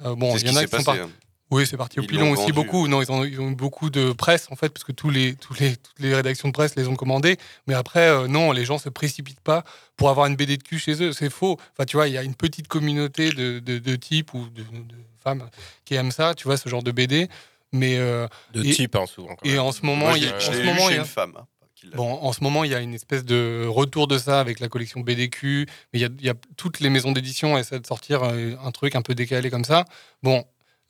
Euh, 0.06 0.14
bon, 0.16 0.36
il 0.38 0.46
y 0.48 0.50
en 0.52 0.56
a 0.56 0.64
qui 0.64 0.70
sont 0.70 0.78
passé, 0.78 0.84
par- 0.86 0.96
hein. 0.96 1.10
Oui, 1.50 1.66
c'est 1.66 1.78
parti 1.78 2.00
au 2.00 2.04
Ils 2.04 2.08
pilon 2.08 2.32
aussi 2.32 2.42
vendu. 2.42 2.52
beaucoup. 2.54 2.90
Non, 2.90 3.02
ils 3.02 3.10
ont, 3.10 3.24
ils 3.24 3.40
ont 3.40 3.50
eu 3.50 3.56
beaucoup 3.56 3.90
de 3.90 4.12
presse 4.12 4.48
en 4.52 4.58
fait, 4.58 4.68
parce 4.68 4.84
que 4.84 4.92
tous 4.92 5.10
les, 5.10 5.34
tous 5.36 5.54
les, 5.62 5.78
toutes 5.78 5.98
les 6.00 6.14
rédactions 6.14 6.50
de 6.50 6.54
presse 6.54 6.76
les 6.76 6.88
ont 6.90 6.96
commandés. 6.98 7.38
Mais 7.68 7.74
après, 7.74 8.10
euh, 8.10 8.28
non, 8.28 8.52
les 8.52 8.66
gens 8.66 8.78
se 8.78 8.90
précipitent 8.90 9.40
pas 9.40 9.64
pour 9.96 10.10
avoir 10.10 10.28
une 10.28 10.36
BD 10.36 10.58
de 10.58 10.64
cul 10.64 10.78
chez 10.78 11.02
eux. 11.02 11.14
C'est 11.14 11.30
faux. 11.30 11.58
Enfin, 11.72 11.86
tu 11.86 11.96
vois, 11.96 12.10
il 12.10 12.14
y 12.14 12.18
a 12.18 12.24
une 12.24 12.36
petite 12.36 12.68
communauté 12.68 13.30
de, 13.32 13.60
de, 13.60 13.80
de 13.80 13.96
types 13.96 14.34
ou 14.34 14.46
de, 14.50 14.62
de 14.62 14.96
femmes 15.24 15.50
qui 15.86 15.96
aiment 15.96 16.12
ça, 16.12 16.36
tu 16.36 16.44
vois, 16.44 16.58
ce 16.58 16.68
genre 16.68 16.84
de 16.84 16.92
BD. 16.92 17.30
Mais 17.74 17.98
euh, 17.98 18.28
De 18.54 18.64
et- 18.64 18.72
type, 18.72 18.96
hein, 18.96 19.06
souvent. 19.06 19.36
quand 19.36 19.46
Et 19.48 19.52
même. 19.54 19.60
en 19.60 19.72
ce 19.72 19.86
moment, 19.86 20.16
il 20.16 20.24
y 20.24 20.28
a, 20.28 20.40
je 20.40 20.48
en 20.48 20.52
l'ai 20.52 20.58
ce 20.58 20.62
lu 20.62 20.68
moment, 20.68 20.80
chez 20.88 20.94
il 20.94 20.96
y 20.96 20.98
a- 21.00 21.02
une 21.02 21.06
femme. 21.06 21.34
hein, 21.38 21.48
Bon, 21.96 22.12
en 22.12 22.34
ce 22.34 22.44
moment, 22.44 22.64
il 22.64 22.72
y 22.72 22.76
a 22.76 22.80
une 22.80 22.94
espèce 22.96 23.24
de 23.24 23.66
retour 23.68 24.08
de 24.08 24.18
ça 24.18 24.40
avec 24.40 24.60
la 24.60 24.68
collection 24.68 25.00
BDQ. 25.02 25.68
Mais 25.94 26.00
il 26.00 26.02
y 26.02 26.06
a, 26.06 26.10
il 26.20 26.26
y 26.26 26.30
a 26.30 26.34
toutes 26.58 26.80
les 26.80 26.90
maisons 26.90 27.12
d'édition 27.12 27.58
essaient 27.58 27.80
de 27.80 27.86
sortir 27.88 28.24
euh, 28.24 28.54
un 28.64 28.72
truc 28.72 28.96
un 28.96 29.02
peu 29.02 29.14
décalé 29.16 29.50
comme 29.52 29.64
ça. 29.64 29.86
Bon, 30.24 30.44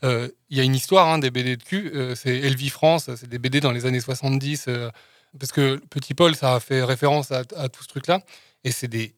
euh, 0.04 0.30
il 0.50 0.58
y 0.58 0.62
a 0.62 0.64
une 0.64 0.74
histoire 0.76 1.08
hein, 1.08 1.20
des 1.20 1.30
BD 1.30 1.58
de 1.58 1.64
cul. 1.64 1.92
euh, 1.94 2.16
c'est 2.16 2.36
Elvie 2.38 2.70
France, 2.70 3.10
c'est 3.16 3.28
des 3.28 3.38
BD 3.38 3.60
dans 3.60 3.72
les 3.74 3.86
années 3.86 4.00
70. 4.00 4.66
euh, 4.70 4.90
parce 5.40 5.52
que 5.52 5.76
Petit 5.90 6.14
Paul, 6.14 6.36
ça 6.36 6.56
a 6.56 6.60
fait 6.60 6.82
référence 6.84 7.32
à, 7.32 7.44
à 7.58 7.68
tout 7.70 7.84
ce 7.84 7.88
truc-là. 7.90 8.22
Et 8.64 8.72
c'est 8.72 8.88
des. 8.88 9.14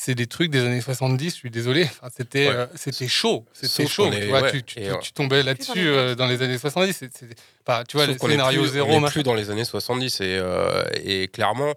C'est 0.00 0.14
des 0.14 0.28
trucs 0.28 0.52
des 0.52 0.60
années 0.60 0.80
70, 0.80 1.24
je 1.30 1.34
suis 1.34 1.50
désolé. 1.50 1.82
Enfin, 1.84 2.06
c'était 2.16 2.46
Ouais. 2.48 2.54
euh, 2.54 2.66
c'était 2.76 3.08
chaud. 3.08 3.44
C'était 3.52 3.88
chaud. 3.88 4.06
est- 4.12 4.20
tu, 4.20 4.26
vois, 4.28 4.42
ouais, 4.42 4.52
tu, 4.52 4.62
tu- 4.62 4.80
tu- 5.02 5.12
tombais 5.12 5.42
là-dessus 5.42 5.72
euh, 5.88 6.14
dans 6.14 6.26
les 6.28 6.40
années 6.40 6.56
70. 6.56 6.92
c'est- 6.92 7.10
c'est- 7.12 7.26
enfin, 7.66 7.82
tu 7.82 7.96
vois, 7.96 8.06
Sauf 8.06 8.22
le 8.22 8.28
scénario 8.30 8.62
plus- 8.62 8.70
zéro. 8.70 8.92
On 8.92 8.98
est 8.98 9.00
machin. 9.00 9.12
plus 9.12 9.22
dans 9.24 9.34
les 9.34 9.50
années 9.50 9.64
70 9.64 10.20
et, 10.20 10.38
euh, 10.40 10.84
et 11.02 11.26
clairement, 11.26 11.70
euh, 11.70 11.72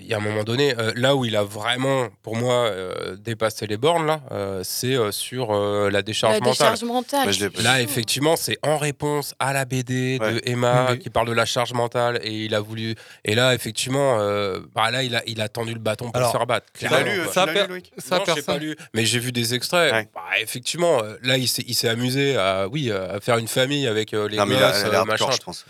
il 0.00 0.06
y 0.06 0.14
a 0.14 0.16
un 0.16 0.20
moment 0.20 0.42
donné, 0.44 0.74
euh, 0.78 0.92
là 0.96 1.14
où 1.16 1.24
il 1.24 1.36
a 1.36 1.42
vraiment, 1.44 2.08
pour 2.22 2.36
moi, 2.36 2.54
euh, 2.66 3.16
dépassé 3.16 3.66
les 3.66 3.76
bornes, 3.76 4.06
là, 4.06 4.20
euh, 4.32 4.60
c'est 4.64 4.94
euh, 4.94 5.12
sur 5.12 5.52
euh, 5.54 5.88
la 5.90 6.02
décharge 6.02 6.34
La 6.34 6.40
mentale. 6.40 6.52
décharge 6.74 6.82
mentale. 6.84 7.28
Bah, 7.54 7.62
Là, 7.62 7.80
effectivement, 7.80 8.36
c'est 8.36 8.58
en 8.62 8.76
réponse 8.78 9.34
à 9.38 9.52
la 9.52 9.64
BD 9.64 10.18
de. 10.18 10.40
Emma 10.44 10.88
Mais- 10.90 10.98
qui 10.98 11.08
parle 11.08 11.28
de 11.28 11.32
la 11.32 11.44
charge 11.46 11.72
mentale 11.72 12.20
et 12.22 12.32
il 12.44 12.54
a 12.54 12.60
voulu. 12.60 12.94
Et 13.24 13.34
là, 13.34 13.54
effectivement, 13.54 14.18
euh, 14.20 14.60
bah 14.74 14.90
là, 14.90 15.02
il 15.02 15.14
a, 15.14 15.22
il 15.26 15.40
a 15.40 15.48
tendu 15.48 15.72
le 15.72 15.78
bâton 15.80 16.06
pour 16.06 16.16
Alors, 16.16 16.32
se 16.32 16.36
faire 16.36 16.46
battre. 16.46 16.66
Tu 16.78 16.88
l'as 16.88 17.02
lu, 17.02 17.20
ça, 17.32 17.46
lu, 17.46 17.52
per- 17.54 17.66
Loïc 17.68 17.92
ça, 17.98 18.16
non, 18.18 18.24
j'ai 18.26 18.26
pas 18.26 18.34
personne. 18.54 18.58
lu, 18.62 18.76
mais 18.92 19.04
j'ai 19.06 19.18
vu 19.18 19.30
des 19.32 19.54
extraits. 19.54 19.92
Ouais. 19.92 20.08
Bah, 20.14 20.22
effectivement, 20.40 21.02
euh, 21.02 21.16
là, 21.22 21.36
il 21.38 21.46
s'est, 21.48 21.64
il 21.66 21.86
amusé 21.88 22.36
à, 22.36 22.68
oui, 22.68 22.90
à 22.92 23.18
faire 23.20 23.38
une 23.38 23.48
famille 23.48 23.86
avec 23.86 24.14
euh, 24.14 24.28
les 24.28 24.36
Non, 24.36 24.46
mais 24.46 24.56
il 24.56 24.62
a- 24.62 24.70
gosses, 24.72 24.84
euh, 24.84 25.00
a 25.00 25.04
machin. 25.04 25.24
hardcore, 25.26 25.32
je 25.32 25.40
pense. 25.44 25.64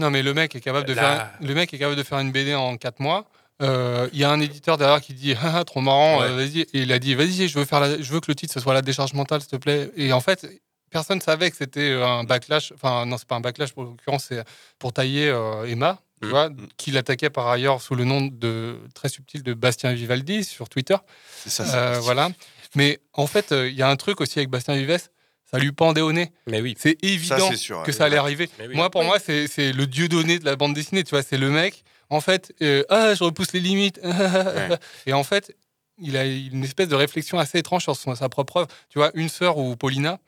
Non, 0.00 0.10
mais 0.10 0.22
le 0.22 0.34
mec 0.34 0.54
est 0.56 0.60
capable 0.60 0.86
de 0.86 0.94
Là- 0.94 1.02
faire. 1.02 1.30
Le 1.48 1.54
mec 1.54 1.72
est 1.74 1.78
capable 1.78 1.96
de 1.96 2.02
faire 2.02 2.18
une 2.18 2.32
BD 2.32 2.54
en 2.54 2.76
4 2.76 3.00
mois. 3.00 3.26
Euh, 3.62 4.08
Il 4.12 4.18
y 4.18 4.24
a 4.24 4.30
un 4.30 4.40
éditeur 4.40 4.78
derrière 4.78 5.00
qui 5.00 5.12
dit 5.14 5.34
ah, 5.42 5.62
trop 5.64 5.80
marrant, 5.80 6.20
Ouais. 6.20 6.26
euh, 6.28 6.34
vas-y. 6.36 6.60
Et 6.60 6.68
il 6.82 6.92
a 6.92 6.98
dit 6.98 7.14
vas-y, 7.14 7.46
je 7.48 7.58
veux 7.58 7.64
faire, 7.66 7.80
la- 7.80 8.00
je 8.00 8.12
veux 8.12 8.20
que 8.20 8.28
le 8.30 8.34
titre 8.34 8.52
ce 8.54 8.60
soit 8.60 8.74
la 8.74 8.82
décharge 8.82 9.12
mentale, 9.12 9.40
s'il 9.42 9.50
te 9.50 9.56
plaît. 9.56 9.90
Et 9.96 10.12
en 10.12 10.20
fait, 10.20 10.46
personne 10.90 11.20
savait 11.20 11.50
que 11.50 11.56
c'était 11.56 11.92
un 11.92 12.24
backlash. 12.24 12.72
Enfin, 12.72 13.04
non, 13.06 13.18
c'est 13.18 13.28
pas 13.28 13.36
un 13.36 13.40
backlash. 13.40 13.72
Pour 13.74 13.84
l'occurrence, 13.84 14.24
c'est 14.28 14.42
pour 14.78 14.92
tailler 14.94 15.28
euh, 15.28 15.64
Emma, 15.68 15.98
tu 16.22 16.28
Mm. 16.28 16.30
vois, 16.30 16.48
qui 16.78 16.90
l'attaquait 16.90 17.28
par 17.30 17.48
ailleurs 17.48 17.82
sous 17.82 17.94
le 17.94 18.04
nom 18.04 18.22
de 18.22 18.78
très 18.94 19.08
subtil 19.10 19.42
de 19.42 19.52
Bastien 19.54 19.92
Vivaldi 19.92 20.42
sur 20.44 20.68
Twitter. 20.70 20.96
C'est 21.44 21.50
ça. 21.50 21.64
Euh, 21.76 21.98
voilà. 22.00 22.30
Mais 22.76 22.98
en 23.12 23.26
fait, 23.26 23.52
euh, 23.52 23.68
il 23.68 23.74
y 23.76 23.82
a 23.82 23.88
un 23.90 23.96
truc 23.96 24.20
aussi 24.22 24.38
avec 24.38 24.48
Bastien 24.48 24.74
Vives, 24.76 25.08
ça 25.50 25.58
lui 25.58 25.72
pendait 25.72 26.00
au 26.00 26.12
nez. 26.12 26.32
Mais 26.46 26.60
oui. 26.60 26.76
C'est 26.78 26.96
évident 27.04 27.52
sûr, 27.52 27.82
que 27.82 27.92
ça 27.92 28.04
allait 28.04 28.16
arriver. 28.16 28.48
Oui. 28.60 28.74
Moi, 28.74 28.90
pour 28.90 29.04
moi, 29.04 29.18
c'est 29.18 29.46
c'est 29.48 29.72
le 29.72 29.86
dieu 29.86 30.08
donné 30.08 30.38
de 30.38 30.44
la 30.44 30.56
bande 30.56 30.74
dessinée. 30.74 31.02
Tu 31.04 31.10
vois, 31.10 31.22
c'est 31.22 31.38
le 31.38 31.50
mec. 31.50 31.82
En 32.08 32.20
fait, 32.20 32.52
euh, 32.62 32.82
ah, 32.88 33.14
je 33.14 33.22
repousse 33.24 33.52
les 33.52 33.60
limites. 33.60 34.00
Et 35.06 35.12
en 35.12 35.22
fait, 35.24 35.54
il 35.98 36.16
a 36.16 36.24
une 36.24 36.64
espèce 36.64 36.88
de 36.88 36.94
réflexion 36.94 37.38
assez 37.38 37.58
étrange 37.58 37.82
sur 37.82 37.94
son- 37.96 38.14
sa 38.14 38.28
propre 38.28 38.58
œuvre. 38.58 38.68
Tu 38.88 38.98
vois, 38.98 39.10
une 39.14 39.28
sœur 39.28 39.58
ou 39.58 39.76
Paulina. 39.76 40.18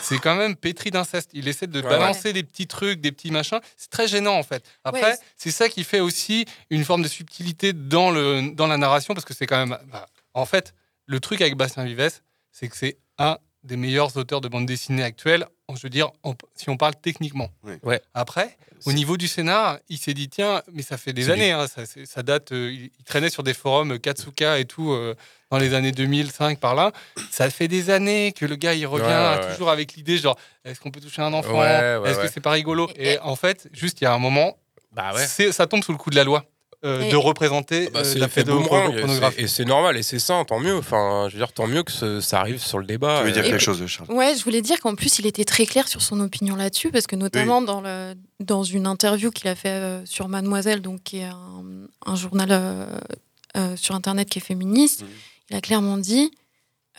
C'est 0.00 0.18
quand 0.18 0.34
même 0.34 0.56
pétri 0.56 0.90
d'inceste. 0.90 1.28
Il 1.34 1.46
essaie 1.46 1.66
de 1.66 1.82
Ouais. 1.82 1.88
balancer 1.88 2.32
des 2.32 2.42
petits 2.42 2.66
trucs, 2.66 3.00
des 3.02 3.12
petits 3.12 3.30
machins. 3.30 3.60
C'est 3.76 3.90
très 3.90 4.08
gênant 4.08 4.34
en 4.38 4.42
fait. 4.42 4.64
Après, 4.82 5.02
Ouais. 5.02 5.16
c'est 5.36 5.50
ça 5.50 5.68
qui 5.68 5.84
fait 5.84 6.00
aussi 6.00 6.46
une 6.70 6.84
forme 6.84 7.02
de 7.02 7.08
subtilité 7.08 7.74
dans, 7.74 8.10
le, 8.10 8.50
dans 8.54 8.66
la 8.66 8.78
narration 8.78 9.12
parce 9.12 9.26
que 9.26 9.34
c'est 9.34 9.46
quand 9.46 9.58
même. 9.58 9.78
bah, 9.92 10.06
en 10.32 10.46
fait, 10.46 10.72
le 11.06 11.20
truc 11.20 11.42
avec 11.42 11.54
Bastien 11.54 11.84
Vives, 11.84 12.10
c'est 12.50 12.68
que 12.68 12.76
c'est 12.78 12.96
un 13.18 13.36
des 13.64 13.76
meilleurs 13.76 14.16
auteurs 14.16 14.40
de 14.40 14.48
bande 14.48 14.66
dessinée 14.66 15.02
actuelle, 15.02 15.46
je 15.74 15.80
veux 15.82 15.90
dire, 15.90 16.10
en- 16.22 16.34
si 16.54 16.68
on 16.70 16.76
parle 16.76 16.94
techniquement. 16.96 17.48
Oui. 17.64 17.74
Ouais. 17.82 18.00
Après, 18.12 18.56
au 18.86 18.92
niveau 18.92 19.16
du 19.16 19.26
scénar, 19.26 19.78
il 19.88 19.96
s'est 19.98 20.12
dit, 20.14 20.28
tiens, 20.28 20.62
mais 20.72 20.82
ça 20.82 20.98
fait 20.98 21.12
des 21.14 21.30
années, 21.30 21.52
hein, 21.52 21.66
ça, 22.04 22.22
date, 22.22 22.52
euh, 22.52 22.70
il, 22.72 22.90
il 22.98 23.04
traînait 23.04 23.30
sur 23.30 23.42
des 23.42 23.54
forums 23.54 23.98
Katsuka 23.98 24.58
et 24.58 24.66
tout, 24.66 24.92
euh, 24.92 25.14
dans 25.50 25.58
les 25.58 25.72
années 25.72 25.92
2005 25.92 26.60
par 26.60 26.74
là. 26.74 26.92
Ça 27.30 27.48
fait 27.48 27.66
des 27.68 27.88
années 27.90 28.32
que 28.32 28.44
le 28.44 28.56
gars, 28.56 28.74
il 28.74 28.86
revient 28.86 29.04
Ouais, 29.06 29.10
ouais, 29.38 29.44
ouais. 29.46 29.52
toujours 29.52 29.70
avec 29.70 29.94
l'idée, 29.94 30.18
genre, 30.18 30.38
est-ce 30.64 30.78
qu'on 30.80 30.90
peut 30.90 31.00
toucher 31.00 31.22
un 31.22 31.32
enfant? 31.32 31.52
Ouais, 31.58 31.96
ouais, 31.98 32.10
Est-ce 32.10 32.18
ouais. 32.20 32.26
que 32.26 32.32
c'est 32.32 32.40
pas 32.40 32.50
rigolo? 32.52 32.90
Et 32.96 33.18
en 33.20 33.36
fait, 33.36 33.68
juste, 33.72 34.00
il 34.00 34.04
y 34.04 34.06
a 34.06 34.12
un 34.12 34.18
moment, 34.18 34.58
Bah 34.92 35.12
ça 35.26 35.66
tombe 35.66 35.82
sous 35.82 35.92
le 35.92 35.98
coup 35.98 36.10
de 36.10 36.16
la 36.16 36.24
loi. 36.24 36.44
Euh, 36.84 37.10
de 37.10 37.16
représenter 37.16 37.88
Bah, 37.92 38.00
euh, 38.04 38.14
la 38.16 38.28
pédopornographie. 38.28 39.36
c'est- 39.36 39.42
et 39.42 39.46
c'est 39.48 39.64
normal 39.64 39.96
et 39.96 40.02
c'est 40.02 40.18
ça, 40.18 40.44
tant 40.46 40.60
mieux. 40.60 40.76
Enfin, 40.76 41.26
je 41.28 41.34
veux 41.34 41.38
dire, 41.40 41.52
tant 41.52 41.66
mieux 41.66 41.82
que 41.82 41.90
ce- 41.92 42.20
ça 42.20 42.40
arrive 42.40 42.60
sur 42.62 42.78
le 42.78 42.84
débat. 42.86 43.20
Tu 43.20 43.26
veux 43.26 43.32
dire 43.32 43.44
Euh, 43.44 43.50
quelque 43.50 43.60
chose, 43.62 43.84
Charles? 43.86 44.10
Ouais, 44.12 44.34
je 44.36 44.44
voulais 44.44 44.62
dire 44.62 44.78
qu'en 44.80 44.94
plus, 44.94 45.18
il 45.18 45.26
était 45.26 45.44
très 45.44 45.66
clair 45.66 45.88
sur 45.88 46.02
son 46.02 46.20
opinion 46.20 46.56
là-dessus, 46.56 46.90
parce 46.90 47.06
que 47.06 47.16
notamment 47.16 47.62
dans, 47.62 47.80
le, 47.80 48.14
dans 48.40 48.62
une 48.62 48.86
interview 48.86 49.30
qu'il 49.30 49.48
a 49.48 49.54
fait 49.54 49.68
euh, 49.70 50.04
sur 50.06 50.28
Mademoiselle, 50.28 50.80
donc 50.82 51.02
qui 51.02 51.18
est 51.18 51.24
un, 51.24 51.64
un 52.06 52.16
journal 52.16 52.48
euh, 52.50 52.86
euh, 53.56 53.76
sur 53.76 53.94
Internet 53.94 54.28
qui 54.28 54.38
est 54.38 54.42
féministe, 54.42 55.04
il 55.50 55.56
a 55.56 55.60
clairement 55.60 55.96
dit 55.98 56.30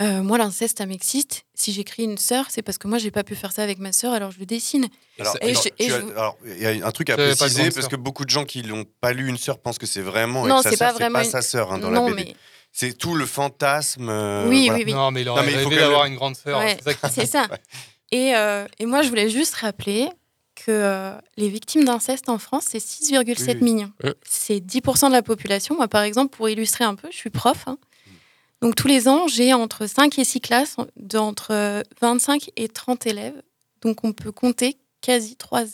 euh, 0.02 0.22
Moi, 0.24 0.38
l'inceste, 0.38 0.78
ça 0.80 0.86
m'excite. 0.86 1.44
Si 1.54 1.72
j'écris 1.72 2.04
une 2.04 2.18
sœur, 2.18 2.46
c'est 2.50 2.62
parce 2.62 2.78
que 2.78 2.88
moi, 2.88 2.98
j'ai 2.98 3.12
pas 3.12 3.24
pu 3.24 3.36
faire 3.36 3.52
ça 3.52 3.64
avec 3.64 3.80
ma 3.80 3.92
sœur, 3.94 4.14
alors 4.14 4.32
je 4.32 4.40
le 4.40 4.46
dessine. 4.46 4.88
Alors, 5.20 5.38
Et 5.42 5.50
alors, 5.52 5.64
je- 5.64 5.70
tu 5.70 5.76
et 5.80 5.92
as- 5.92 6.00
je- 6.02 6.12
alors, 6.12 6.38
il 6.46 6.58
y 6.62 6.66
a 6.82 6.86
un 6.88 6.92
truc 6.92 7.10
à 7.10 7.16
préciser 7.16 7.64
parce 7.64 7.76
sœur. 7.82 7.90
que 7.90 7.96
beaucoup 7.96 8.26
de 8.26 8.30
gens 8.30 8.46
qui 8.46 8.62
l'ont 8.62 8.86
pas 9.02 9.14
lu 9.14 9.28
une 9.30 9.38
sœur 9.38 9.60
pensent 9.60 9.78
que 9.78 9.86
c'est 9.86 10.02
vraiment 10.02 10.46
Non, 10.46 10.62
c'est 10.62 10.72
pas 10.72 10.76
sœur, 10.78 10.88
c'est 10.90 10.94
vraiment 11.04 11.20
pas 11.20 11.26
une- 11.26 11.32
sa 11.32 11.42
sœur 11.42 11.72
hein, 11.72 11.78
dans 11.78 11.90
non, 11.92 12.08
la 12.10 12.14
BD. 12.16 12.30
mais 12.30 12.36
C'est 12.78 12.98
tout 12.98 13.16
le 13.16 13.26
fantasme. 13.26 14.10
euh, 14.10 14.50
Oui, 14.50 14.66
voilà. 14.66 14.80
oui, 14.80 14.84
oui. 14.88 14.94
Non, 14.94 15.12
mais 15.12 15.22
il 15.22 15.26
Non, 15.26 15.32
aurait 15.32 15.46
mais 15.46 15.54
il 15.54 15.60
faut 15.60 15.70
rêvé 15.70 15.76
quand 15.76 15.82
même- 15.82 15.90
d'avoir 15.90 16.06
une 16.08 16.16
grande 16.16 16.36
sœur. 16.36 16.60
Ouais, 16.60 16.78
c'est 16.84 16.84
ça 16.84 17.08
qui- 17.10 17.14
c'est 17.16 17.26
ça. 17.26 17.48
Et, 18.12 18.36
euh, 18.36 18.66
et 18.80 18.86
moi, 18.86 19.02
je 19.02 19.10
voulais 19.10 19.30
juste 19.30 19.56
rappeler 19.56 20.10
que 20.56 20.72
euh, 20.72 21.12
les 21.38 21.50
victimes 21.50 21.86
d'inceste 21.86 22.30
en 22.30 22.38
France, 22.38 22.66
c'est 22.70 22.80
6,7 22.80 23.58
Oui, 23.62 23.64
oui. 23.68 23.74
millions. 23.74 23.92
Ouais. 24.04 24.14
C'est 24.24 24.60
10% 24.60 25.08
de 25.08 25.14
la 25.14 25.22
population. 25.24 25.76
Moi, 25.76 25.88
par 25.88 26.04
exemple, 26.04 26.36
pour 26.36 26.48
illustrer 26.50 26.84
un 26.84 26.96
peu, 26.96 27.08
je 27.12 27.16
suis 27.18 27.30
prof. 27.30 27.64
hein. 27.68 27.78
Donc, 28.62 28.76
tous 28.76 28.88
les 28.88 29.08
ans, 29.08 29.28
j'ai 29.28 29.54
entre 29.54 29.86
5 29.88 30.18
et 30.20 30.24
6 30.24 30.42
classes 30.42 30.78
d'entre 30.96 31.52
euh, 31.52 31.82
25 32.02 32.50
et 32.56 32.68
30 32.70 33.06
élèves. 33.08 33.42
Donc, 33.82 34.04
on 34.04 34.14
peut 34.14 34.32
compter 34.32 34.78
quasi 35.02 35.36
3, 35.36 35.66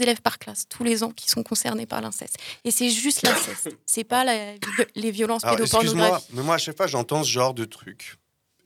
élèves 0.00 0.22
par 0.22 0.40
classe 0.40 0.66
tous 0.68 0.82
les 0.82 1.04
ans 1.04 1.10
qui 1.12 1.28
sont 1.28 1.44
concernés 1.44 1.86
par 1.86 2.00
l'inceste. 2.00 2.36
Et 2.64 2.72
c'est 2.72 2.90
juste 2.90 3.22
l'inceste. 3.22 3.68
C'est 3.86 4.02
pas 4.02 4.24
la- 4.24 4.54
les 4.96 5.10
violences 5.12 5.44
Alors, 5.44 5.60
excuse-moi, 5.60 5.86
pédopornographiques. 5.90 6.34
mais 6.34 6.42
moi, 6.42 6.54
à 6.56 6.58
chaque 6.58 6.76
fois, 6.76 6.86
j'entends 6.88 7.22
ce 7.22 7.30
genre 7.30 7.54
de 7.54 7.64
truc. 7.64 8.16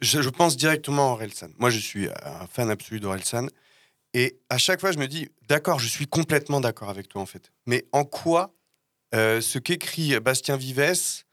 Je, 0.01 0.23
je 0.23 0.31
pense 0.31 0.57
directement 0.57 1.09
à 1.11 1.13
Orelsan. 1.13 1.49
Moi, 1.59 1.69
je 1.71 1.79
suis 1.79 2.09
un 2.23 2.47
fan 2.47 2.71
absolu 2.71 2.99
d'Orelsan. 3.01 3.49
Et 4.15 4.39
à 4.49 4.57
chaque 4.57 4.81
fois, 4.81 4.93
je 4.93 4.99
me 4.99 5.07
dis, 5.07 5.29
d'accord, 5.49 5.79
je 5.81 5.89
suis 5.89 6.07
complètement 6.07 6.61
d'accord 6.63 6.89
avec 6.89 7.09
toi, 7.09 7.21
en 7.21 7.27
fait. 7.27 7.51
Mais 7.67 7.85
en 7.93 8.05
quoi 8.05 8.55
euh, 9.15 9.41
ce 9.43 9.59
qu'écrit 9.59 10.19
Bastien 10.21 10.57
Vives 10.57 11.25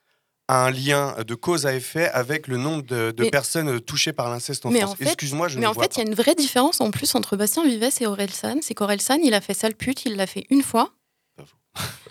a 0.50 0.66
un 0.66 0.72
lien 0.72 1.16
de 1.26 1.36
cause 1.36 1.66
à 1.66 1.74
effet 1.74 2.10
avec 2.10 2.48
le 2.48 2.58
nombre 2.58 2.84
de, 2.84 3.12
de 3.12 3.24
Mais- 3.24 3.30
personnes 3.30 3.80
touchées 3.80 4.12
par 4.14 4.30
l'inceste 4.30 4.66
en 4.66 4.72
Mais 4.72 4.80
France 4.82 4.92
en 4.92 4.96
fait- 4.96 5.06
Excuse-moi, 5.06 5.48
je 5.48 5.56
Mais 5.56 5.62
ne 5.64 5.68
en 5.68 5.72
vois 5.72 5.84
fait, 5.86 5.96
il 5.96 6.00
y 6.00 6.06
a 6.06 6.08
une 6.10 6.16
vraie 6.16 6.36
différence 6.36 6.82
en 6.82 6.92
plus 6.92 7.16
entre 7.16 7.38
Bastien 7.38 7.66
Vives 7.66 7.90
et 8.02 8.06
Orelsan. 8.08 8.58
C'est 8.62 8.74
qu'Orelsan, 8.74 9.20
il 9.24 9.34
a 9.34 9.42
fait 9.42 9.54
sale 9.54 9.76
pute, 9.76 10.06
il 10.06 10.16
l'a 10.18 10.28
fait 10.28 10.46
une 10.50 10.62
fois. 10.64 10.92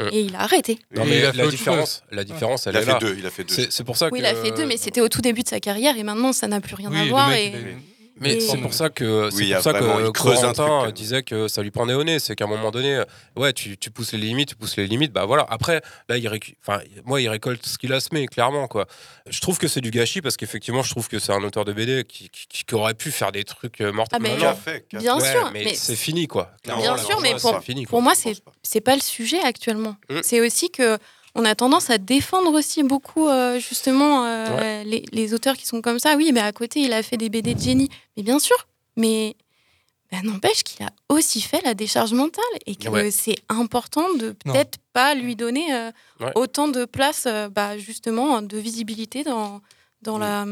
Euh. 0.00 0.08
Et 0.10 0.22
il 0.22 0.34
a 0.34 0.40
arrêté. 0.40 0.78
Non, 0.96 1.04
mais 1.04 1.18
il 1.18 1.24
a 1.24 1.30
fait 1.32 1.38
la 1.38 1.46
différence, 1.46 2.02
la 2.10 2.24
différence, 2.24 2.66
elle 2.66 2.74
Il 2.74 2.78
a 2.78 2.80
est 2.80 2.84
fait 2.84 2.92
là. 2.94 2.98
deux, 2.98 3.14
il 3.16 3.26
a 3.26 3.30
fait 3.30 3.44
deux. 3.44 3.66
C'est 3.70 3.84
pour 3.84 3.96
ça 3.96 4.08
que. 4.08 4.14
Oui, 4.14 4.18
il 4.18 4.26
a 4.26 4.34
fait 4.34 4.50
deux, 4.50 4.66
mais 4.66 4.76
c'était 4.76 5.00
au 5.00 5.08
tout 5.08 5.20
début 5.20 5.42
de 5.44 5.48
sa 5.48 5.60
carrière 5.60 5.96
et 5.96 6.02
maintenant, 6.02 6.32
ça 6.32 6.48
n'a 6.48 6.60
plus 6.60 6.74
rien 6.74 6.90
Oui, 6.90 6.98
à 6.98 7.04
voir. 7.04 7.28
mec, 7.28 7.54
et... 7.54 7.76
Mais 8.20 8.40
c'est 8.40 8.58
pour 8.58 8.74
ça 8.74 8.88
que 8.90 9.30
c'est 9.30 9.36
Oui, 9.36 9.52
pour 9.52 9.62
ça 9.62 9.72
vraiment- 9.72 9.96
que 10.12 10.18
Corentin 10.18 10.82
truc, 10.82 10.94
disait 10.94 11.22
que 11.22 11.48
ça 11.48 11.62
lui 11.62 11.70
prenait 11.70 11.94
au 11.94 12.04
nez. 12.04 12.18
C'est 12.18 12.36
qu'à 12.36 12.44
un 12.44 12.48
moment 12.48 12.70
donné, 12.70 13.02
ouais, 13.36 13.52
tu, 13.52 13.76
tu 13.78 13.90
pousses 13.90 14.12
les 14.12 14.18
limites, 14.18 14.50
tu 14.50 14.54
pousses 14.56 14.76
les 14.76 14.86
limites. 14.86 15.12
Bah 15.12 15.24
voilà. 15.24 15.46
Après, 15.48 15.80
là, 16.08 16.18
il 16.18 16.26
récu- 16.28 16.54
enfin, 16.60 16.80
moi, 17.04 17.20
il 17.20 17.28
récolte 17.28 17.64
ce 17.66 17.78
qu'il 17.78 17.92
a 17.92 18.00
semé, 18.00 18.26
clairement, 18.26 18.68
quoi. 18.68 18.86
Je 19.28 19.40
trouve 19.40 19.58
que 19.58 19.66
c'est 19.66 19.80
du 19.80 19.90
gâchis 19.90 20.20
parce 20.20 20.36
qu'effectivement, 20.36 20.82
je 20.82 20.90
trouve 20.90 21.08
que 21.08 21.18
c'est 21.18 21.32
un 21.32 21.42
auteur 21.42 21.64
de 21.64 21.72
BD 21.72 22.04
qui, 22.04 22.28
qui- 22.28 22.46
qui- 22.48 22.64
qui 22.64 22.74
aurait 22.74 22.94
pu 22.94 23.10
faire 23.10 23.32
des 23.32 23.44
trucs 23.44 23.80
mortels. 23.80 24.08
Ah, 24.12 24.18
mais- 24.20 24.36
Bien 24.98 25.16
ouais, 25.18 25.32
sûr, 25.32 25.50
mais, 25.52 25.64
mais- 25.64 25.74
c'est 25.74 25.96
fini, 25.96 26.26
quoi. 26.28 26.52
Clairement, 26.62 26.82
Bien 26.82 26.96
sûr, 26.98 27.20
mais 27.20 27.34
pour, 27.40 27.60
fini, 27.62 27.86
pour 27.86 28.02
moi, 28.02 28.14
c'est 28.14 28.34
c'est 28.62 28.80
pas 28.80 28.94
le 28.94 29.00
sujet 29.02 29.40
actuellement. 29.40 29.96
Mm. 30.10 30.20
C'est 30.22 30.40
aussi 30.40 30.70
que 30.70 30.98
on 31.34 31.44
a 31.44 31.54
tendance 31.54 31.88
à 31.90 31.98
défendre 31.98 32.52
aussi 32.52 32.82
beaucoup 32.82 33.28
euh, 33.28 33.58
justement 33.58 34.24
euh, 34.26 34.82
les, 34.84 35.04
les 35.12 35.34
auteurs 35.34 35.56
qui 35.56 35.66
sont 35.66 35.80
comme 35.80 35.98
ça. 35.98 36.16
Oui, 36.16 36.30
mais 36.32 36.40
à 36.40 36.52
côté, 36.52 36.80
il 36.80 36.92
a 36.92 37.02
fait 37.02 37.16
des 37.16 37.28
BD 37.30 37.54
de 37.54 37.60
génie. 37.60 37.88
Mais 38.16 38.22
bien 38.22 38.38
sûr, 38.38 38.56
mais 38.96 39.34
bah, 40.10 40.18
n'empêche 40.22 40.62
qu'il 40.62 40.84
a 40.84 40.90
aussi 41.08 41.40
fait 41.40 41.62
la 41.64 41.72
décharge 41.74 42.12
mentale 42.12 42.44
et 42.66 42.76
que 42.76 42.88
Ouais. 42.88 43.10
c'est 43.10 43.36
important 43.48 44.12
de 44.14 44.32
peut-être 44.32 44.78
pas 44.92 45.14
lui 45.14 45.36
donner 45.36 45.72
euh, 45.74 45.90
Ouais. 46.20 46.32
autant 46.34 46.68
de 46.68 46.84
place, 46.84 47.24
euh, 47.26 47.48
bah, 47.48 47.78
justement, 47.78 48.42
de 48.42 48.58
visibilité 48.58 49.24
dans, 49.24 49.62
dans 50.02 50.18
la 50.18 50.44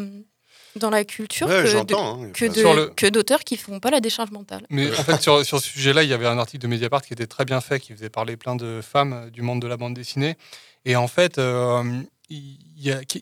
dans 0.77 0.89
la 0.89 1.05
culture 1.05 1.49
Ouais, 1.49 1.63
que 1.65 1.67
j'entends, 1.69 2.17
de- 2.19 2.27
hein, 2.27 2.31
que 2.33 2.45
de- 2.45 3.03
le- 3.03 3.11
d'auteurs 3.11 3.41
qui 3.43 3.57
font 3.57 3.81
pas 3.81 3.91
la 3.91 3.99
décharge 3.99 4.31
mentale. 4.31 4.67
Mais 4.71 4.89
en 4.97 5.03
fait, 5.03 5.21
sur, 5.21 5.45
sur 5.45 5.59
ce 5.61 5.69
sujet-là, 5.69 6.05
il 6.05 6.09
y 6.09 6.13
avait 6.13 6.29
un 6.29 6.39
article 6.39 6.63
de 6.63 6.69
Mediapart 6.69 7.03
qui 7.03 7.13
était 7.13 7.27
très 7.27 7.45
bien 7.45 7.61
fait, 7.61 7.81
qui 7.81 7.93
faisait 7.93 8.09
parler 8.09 8.37
plein 8.37 8.55
de 8.55 8.81
femmes 8.81 9.31
du 9.33 9.43
monde 9.43 9.61
de 9.61 9.67
la 9.67 9.77
bande 9.77 9.95
dessinée. 9.95 10.37
Et 10.85 10.97
en 10.97 11.09
fait, 11.09 11.39
euh, 11.39 11.83
il 12.29 12.59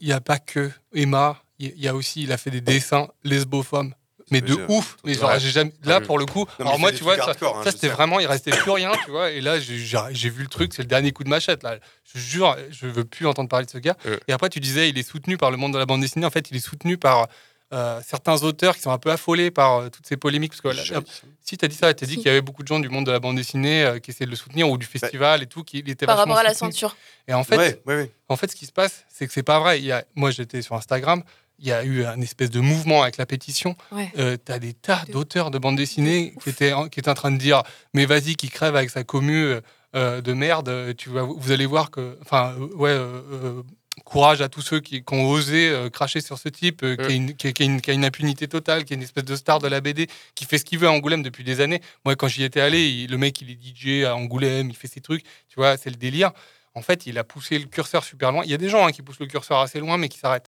n'y 0.03 0.13
a, 0.13 0.21
pas 0.21 0.39
que 0.39 0.71
Emma, 0.95 1.43
il 1.59 1.79
y 1.79 1.89
a 1.89 1.95
aussi, 1.95 2.23
il 2.23 2.33
a 2.33 2.37
fait 2.37 2.51
des 2.51 2.61
dessins 2.61 3.09
lesbophomes. 3.25 3.95
Mais 4.31 4.43
de 4.43 4.59
ouf. 4.69 4.99
Mais 5.05 5.15
genre, 5.15 5.31
Ouais. 5.31 5.41
j'ai 5.41 5.49
jamais. 5.51 5.73
Là, 5.85 6.03
pour 6.03 6.19
le 6.19 6.27
coup, 6.27 6.45
Non, 6.61 6.67
alors 6.67 6.79
moi, 6.79 6.93
tu 6.93 7.03
vois, 7.03 7.17
ça, 7.17 7.31
hein, 7.31 7.61
ça, 7.65 7.71
c'était 7.73 7.89
vraiment, 7.89 8.21
il 8.21 8.27
restait 8.27 8.51
plus 8.51 8.71
rien, 8.71 8.93
tu 9.07 9.11
vois. 9.11 9.31
Et 9.31 9.41
là, 9.41 9.59
j'ai- 9.59 10.29
vu 10.29 10.43
le 10.43 10.49
truc, 10.49 10.75
c'est 10.75 10.83
le 10.83 10.89
dernier 10.89 11.13
coup 11.13 11.25
de 11.25 11.31
machette. 11.31 11.63
Là, 11.63 11.79
je 12.15 12.19
jure, 12.21 12.55
je 12.71 12.87
veux 12.87 13.07
plus 13.07 13.27
entendre 13.27 13.49
parler 13.49 13.65
de 13.65 13.71
ce 13.71 13.79
gars. 13.79 13.97
Et 14.29 14.33
après, 14.33 14.51
tu 14.51 14.61
disais, 14.61 14.91
il 14.91 14.99
est 14.99 15.03
soutenu 15.09 15.39
par 15.39 15.51
le 15.51 15.57
monde 15.57 15.73
de 15.73 15.79
la 15.79 15.87
bande 15.87 16.03
dessinée. 16.03 16.27
En 16.27 16.31
fait, 16.31 16.51
il 16.51 16.57
est 16.59 16.61
soutenu 16.61 16.99
par 16.99 17.27
euh, 17.73 18.01
certains 18.07 18.43
auteurs 18.45 18.75
qui 18.77 18.83
sont 18.83 18.91
un 18.91 18.99
peu 18.99 19.11
affolés 19.11 19.51
par 19.51 19.77
euh, 19.77 19.89
toutes 19.91 20.07
ces 20.07 20.16
polémiques. 20.16 20.53
Parce 20.53 20.61
que 20.62 20.69
là, 20.69 20.83
là, 20.99 21.03
si 21.43 21.57
tu 21.59 21.64
as 21.64 21.69
dit 21.69 21.75
ça, 21.77 21.93
tu 21.93 22.05
as 22.05 22.07
dit 22.07 22.14
Si. 22.14 22.19
qu'il 22.21 22.27
y 22.29 22.31
avait 22.31 22.41
beaucoup 22.41 22.62
de 22.62 22.69
gens 22.69 22.81
du 22.81 22.89
monde 22.89 23.05
de 23.07 23.11
la 23.12 23.21
bande 23.21 23.37
dessinée 23.37 23.85
euh, 23.85 23.99
qui 23.99 24.11
essayaient 24.11 24.27
de 24.27 24.31
le 24.31 24.37
soutenir 24.37 24.71
ou 24.71 24.79
du 24.79 24.87
festival 24.87 25.43
et 25.43 25.47
tout, 25.47 25.64
qui 25.64 25.79
était 25.79 26.07
Par 26.07 26.16
rapport 26.16 26.39
à 26.39 26.43
la 26.43 26.55
soutenu. 26.55 26.73
censure. 26.73 26.97
Et 27.27 27.35
en 27.35 27.45
fait, 27.45 27.57
Ouais, 27.59 27.83
ouais, 27.87 27.95
ouais. 27.97 28.11
en 28.29 28.37
fait, 28.37 28.51
ce 28.51 28.57
qui 28.57 28.64
se 28.66 28.73
passe, 28.73 29.05
c'est 29.11 29.27
que 29.27 29.33
c'est 29.33 29.43
pas 29.43 29.61
vrai. 29.61 29.79
Il 29.81 29.85
y 29.85 29.93
a, 29.93 30.05
moi, 30.14 30.31
j'étais 30.31 30.62
sur 30.62 30.75
Instagram. 30.77 31.23
Il 31.59 31.66
y 31.66 31.73
a 31.73 31.83
eu 31.85 32.05
un 32.05 32.21
espèce 32.21 32.51
de 32.51 32.61
mouvement 32.61 33.03
avec 33.03 33.16
la 33.16 33.27
pétition. 33.27 33.75
Ouais. 33.91 34.11
tu 34.14 34.53
as 34.53 34.59
des 34.61 34.73
tas 34.75 35.03
d'auteurs 35.11 35.51
de 35.51 35.59
bande 35.59 35.77
dessinée 35.77 36.33
qui 36.43 36.51
étaient, 36.51 36.73
en, 36.73 36.89
qui 36.89 37.01
étaient 37.01 37.11
en 37.11 37.14
train 37.14 37.33
de 37.33 37.37
dire 37.37 37.64
Mais 37.95 38.07
vas-y, 38.07 38.37
qui 38.37 38.49
crève 38.49 38.77
avec 38.77 38.91
sa 38.91 39.03
commu 39.03 39.57
euh, 39.97 40.21
de 40.21 40.33
merde. 40.35 40.95
Tu 40.97 41.09
vas, 41.11 41.23
vous 41.23 41.51
allez 41.51 41.66
voir 41.66 41.91
que. 41.91 42.16
Enfin, 42.23 42.55
ouais. 42.77 42.91
euh, 42.91 43.21
euh, 43.33 43.62
Courage 44.05 44.40
à 44.42 44.49
tous 44.49 44.62
ceux 44.62 44.80
qui, 44.80 45.03
qui 45.05 45.14
ont 45.14 45.28
osé 45.28 45.68
euh, 45.68 45.90
cracher 45.90 46.20
sur 46.20 46.38
ce 46.38 46.49
type, 46.49 46.82
euh, 46.82 46.96
qui, 46.96 47.03
a 47.12 47.14
une, 47.14 47.34
qui 47.34 47.46
a- 47.49 47.64
une- 47.66 47.80
qui 47.80 47.90
a 47.90 47.94
une 47.94 48.05
impunité 48.05 48.49
totale, 48.49 48.84
qui 48.84 48.92
est 48.92 48.96
une 48.96 49.03
espèce 49.03 49.24
de 49.24 49.36
star 49.36 49.59
de 49.59 49.68
la 49.68 49.80
BD, 49.80 50.07
qui 50.34 50.44
fait 50.44 50.59
ce 50.59 50.64
qu'il 50.64 50.78
veut 50.78 50.88
à 50.88 50.90
Angoulême 50.92 51.22
depuis 51.22 51.44
des 51.44 51.61
années. 51.61 51.80
Moi, 52.05 52.14
quand 52.16 52.28
j'y 52.28 52.42
étais 52.44 52.61
allé, 52.61 52.86
il- 52.88 53.11
le 53.11 53.18
mec, 53.18 53.40
il 53.40 53.51
est 53.51 53.55
DJ 53.61 54.05
à 54.05 54.14
Angoulême, 54.16 54.70
il 54.70 54.76
fait 54.76 54.88
ses 54.88 55.01
trucs, 55.01 55.22
tu 55.49 55.57
vois, 55.57 55.76
c'est 55.76 55.90
le 55.90 55.96
délire. 55.96 56.32
En 56.74 56.82
fait, 56.82 57.07
il 57.07 57.18
a 57.18 57.24
poussé 57.24 57.59
le 57.59 57.64
curseur 57.66 58.05
super 58.05 58.30
loin. 58.32 58.42
Il 58.44 58.51
y 58.51 58.55
a 58.55 58.59
des 58.59 58.68
gens 58.68 58.86
hein, 58.86 58.92
qui 58.92 59.03
poussent 59.03 59.20
le 59.20 59.26
curseur 59.26 59.59
assez 59.59 59.80
loin, 59.80 59.96
mais 59.99 60.09
qui 60.09 60.18
s'arrêtent. 60.18 60.49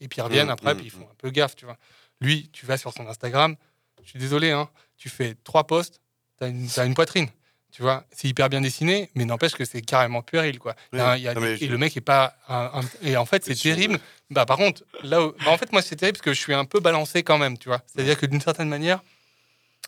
Et 0.00 0.08
puis 0.08 0.18
ils 0.18 0.22
reviennent 0.22 0.48
Mm, 0.48 0.50
après, 0.50 0.74
mm, 0.74 0.76
puis 0.78 0.86
ils 0.86 0.90
font 0.90 1.08
un 1.10 1.14
peu 1.16 1.30
gaffe, 1.30 1.54
tu 1.56 1.64
vois. 1.64 1.76
Lui, 2.20 2.48
tu 2.52 2.66
vas 2.66 2.76
sur 2.76 2.92
son 2.92 3.06
Instagram, 3.06 3.56
je 4.02 4.10
suis 4.10 4.18
désolé, 4.18 4.50
hein, 4.50 4.68
tu 4.96 5.08
fais 5.08 5.36
trois 5.44 5.66
posts, 5.66 6.00
une, 6.40 6.68
t'as 6.68 6.84
une 6.86 6.94
poitrine. 6.94 7.28
Tu 7.72 7.80
vois, 7.80 8.04
c'est 8.14 8.28
hyper 8.28 8.50
bien 8.50 8.60
dessiné, 8.60 9.10
mais 9.14 9.24
n'empêche 9.24 9.52
que 9.54 9.64
c'est 9.64 9.80
carrément 9.80 10.20
puéril, 10.22 10.58
quoi. 10.58 10.76
Y 10.92 10.98
a 11.26 11.34
Non, 11.34 11.42
et 11.42 11.56
je- 11.56 11.64
le 11.66 11.78
mec 11.78 11.96
est 11.96 12.02
pas. 12.02 12.36
un- 12.48 12.70
un- 12.80 13.06
et 13.08 13.16
en 13.16 13.24
fait, 13.24 13.42
c'est 13.44 13.54
terrible. 13.54 13.98
Bah, 14.30 14.44
par 14.44 14.58
contre, 14.58 14.84
là, 15.02 15.24
où- 15.24 15.32
bah, 15.44 15.50
en 15.50 15.56
fait, 15.56 15.72
moi, 15.72 15.80
c'est 15.80 15.96
terrible 15.96 16.18
parce 16.18 16.24
que 16.24 16.34
je 16.34 16.38
suis 16.38 16.52
un 16.52 16.66
peu 16.66 16.80
balancé 16.80 17.22
quand 17.22 17.38
même, 17.38 17.56
tu 17.56 17.68
vois. 17.70 17.80
C'est-à-dire 17.86 18.18
que 18.18 18.26
d'une 18.26 18.42
certaine 18.42 18.68
manière, 18.68 19.02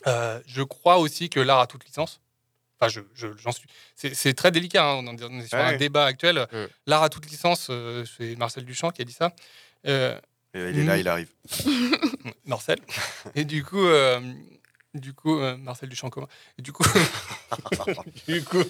euh, 0.07 0.39
je 0.47 0.63
crois 0.63 0.97
aussi 0.97 1.29
que 1.29 1.39
l'art 1.39 1.59
a 1.59 1.67
toute 1.67 1.85
licence. 1.85 2.21
Enfin, 2.79 2.89
je, 2.89 3.01
je- 3.13 3.37
j'en 3.37 3.51
suis. 3.51 3.67
C'est, 3.95 4.33
très 4.33 4.49
délicat. 4.51 4.83
hein, 4.83 5.05
on 5.07 5.15
est 5.39 5.47
sur 5.47 5.57
Ouais, 5.57 5.63
un 5.63 5.77
débat 5.77 6.05
actuel. 6.05 6.47
L'art 6.87 7.03
a 7.03 7.09
toute 7.09 7.29
licence. 7.29 7.67
euh, 7.69 8.03
c'est 8.17 8.35
Marcel 8.35 8.65
Duchamp 8.65 8.89
qui 8.89 9.03
a 9.03 9.05
dit 9.05 9.13
ça. 9.13 9.31
Euh, 9.87 10.19
Et 10.55 10.69
il 10.71 10.79
est 10.79 10.83
là, 10.83 10.97
il 10.97 11.07
arrive. 11.07 11.29
Marcel. 12.45 12.79
Et 13.35 13.45
du 13.45 13.63
coup, 13.63 13.85
euh, 13.85 14.19
du 14.95 15.13
coup, 15.13 15.39
euh, 15.39 15.55
Marcel 15.57 15.89
Duchamp 15.89 16.09
comment 16.09 16.27
du 16.57 16.71
coup, 16.71 16.83
du 18.27 18.43
coup, 18.43 18.63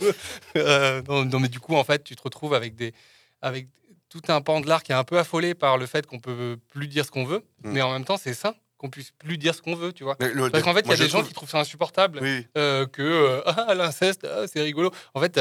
euh, 0.57 1.01
non, 1.07 1.25
non, 1.25 1.39
mais 1.39 1.47
du 1.47 1.59
coup, 1.59 1.75
en 1.75 1.83
fait, 1.83 2.03
tu 2.03 2.15
te 2.15 2.21
retrouves 2.23 2.53
avec 2.53 2.75
des, 2.75 2.93
avec 3.41 3.67
tout 4.09 4.21
un 4.27 4.41
pan 4.41 4.61
de 4.61 4.67
l'art 4.67 4.83
qui 4.83 4.91
est 4.91 4.95
un 4.95 5.03
peu 5.03 5.17
affolé 5.19 5.53
par 5.55 5.77
le 5.77 5.85
fait 5.85 6.05
qu'on 6.05 6.19
peut 6.19 6.57
plus 6.69 6.87
dire 6.87 7.05
ce 7.05 7.11
qu'on 7.11 7.25
veut, 7.25 7.43
Mm. 7.63 7.71
mais 7.71 7.81
en 7.81 7.91
même 7.91 8.05
temps, 8.05 8.17
c'est 8.17 8.33
ça 8.33 8.55
qu'on 8.77 8.89
puisse 8.89 9.11
plus 9.11 9.37
dire 9.37 9.55
ce 9.55 9.61
qu'on 9.61 9.75
veut, 9.75 9.93
tu 9.93 10.03
vois. 10.03 10.17
Le- 10.19 10.49
Parce 10.49 10.63
qu'en 10.63 10.73
fait, 10.73 10.81
il 10.81 10.89
y 10.89 10.93
a 10.93 10.97
des 10.97 11.07
gens 11.07 11.19
trouve- 11.19 11.27
qui 11.29 11.33
trouvent 11.33 11.49
ça 11.49 11.59
insupportable, 11.59 12.19
euh, 12.57 12.85
que 12.87 13.41
ah, 13.45 13.73
l'inceste, 13.73 14.25
ah, 14.29 14.45
c'est 14.47 14.61
rigolo. 14.61 14.91
En 15.13 15.21
fait, 15.21 15.31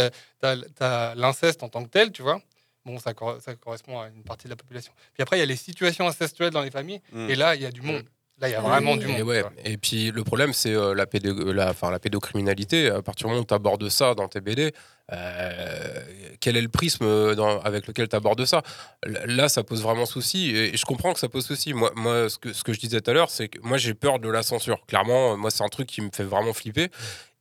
tu 0.40 0.46
as, 0.80 1.14
l'inceste 1.16 1.62
en 1.62 1.68
tant 1.68 1.82
que 1.84 1.88
tel, 1.90 2.12
tu 2.12 2.22
vois. 2.22 2.40
Bon, 2.84 2.98
ça, 2.98 3.14
cor- 3.14 3.40
ça 3.40 3.54
correspond 3.54 3.98
à 4.00 4.08
une 4.08 4.22
partie 4.24 4.44
de 4.44 4.50
la 4.50 4.56
population. 4.56 4.92
Puis 5.14 5.22
après, 5.22 5.36
il 5.36 5.40
y 5.40 5.42
a 5.42 5.46
les 5.46 5.56
situations 5.56 6.06
incestuelles 6.06 6.50
dans 6.52 6.60
les 6.62 6.70
familles, 6.70 7.00
Mm. 7.12 7.30
et 7.30 7.34
là, 7.34 7.54
il 7.56 7.62
y 7.62 7.66
a 7.66 7.70
du 7.70 7.80
monde. 7.82 8.04
Là, 8.40 8.48
il 8.48 8.52
y 8.52 8.54
a 8.56 8.60
vraiment 8.60 8.92
oui. 8.92 8.98
du 8.98 9.04
Et 9.08 9.18
monde. 9.18 9.22
ouais. 9.28 9.44
Et 9.64 9.76
puis 9.76 10.10
le 10.10 10.24
problème, 10.24 10.52
c'est 10.52 10.74
euh, 10.74 10.92
la, 10.94 11.06
pédo- 11.06 11.52
la, 11.52 11.70
enfin, 11.70 11.90
la 11.90 12.00
pédocriminalité. 12.00 12.90
À 12.90 13.00
partir 13.00 13.26
du 13.26 13.30
moment 13.30 13.42
où 13.42 13.46
tu 13.46 13.54
abordes 13.54 13.88
ça 13.88 14.14
dans 14.14 14.26
tes 14.26 14.40
BD, 14.40 14.72
euh, 15.12 16.00
quel 16.40 16.56
est 16.56 16.60
le 16.62 16.68
prisme 16.68 17.04
euh, 17.04 17.34
dans- 17.34 17.60
avec 17.60 17.86
lequel 17.86 18.08
tu 18.08 18.16
abordes 18.16 18.44
ça? 18.44 18.62
L- 19.04 19.22
Là, 19.26 19.48
ça 19.48 19.62
pose 19.62 19.82
vraiment 19.82 20.06
souci. 20.06 20.50
Et, 20.56 20.76
je 20.76 20.84
comprends 20.84 21.12
que 21.12 21.20
ça 21.20 21.28
pose 21.28 21.46
souci. 21.46 21.74
Moi, 21.74 21.92
moi 21.94 22.28
ce, 22.28 22.38
que, 22.38 22.52
ce 22.52 22.64
que 22.64 22.72
je 22.72 22.80
disais 22.80 23.00
tout 23.00 23.10
à 23.10 23.14
l'heure, 23.14 23.30
c'est 23.30 23.48
que 23.48 23.58
moi, 23.62 23.78
j'ai 23.78 23.94
peur 23.94 24.18
de 24.18 24.28
la 24.28 24.42
censure. 24.42 24.84
Clairement, 24.86 25.34
euh, 25.34 25.36
moi, 25.36 25.50
c'est 25.50 25.62
un 25.62 25.68
truc 25.68 25.86
qui 25.86 26.00
me 26.00 26.10
fait 26.12 26.24
vraiment 26.24 26.52
flipper. 26.52 26.88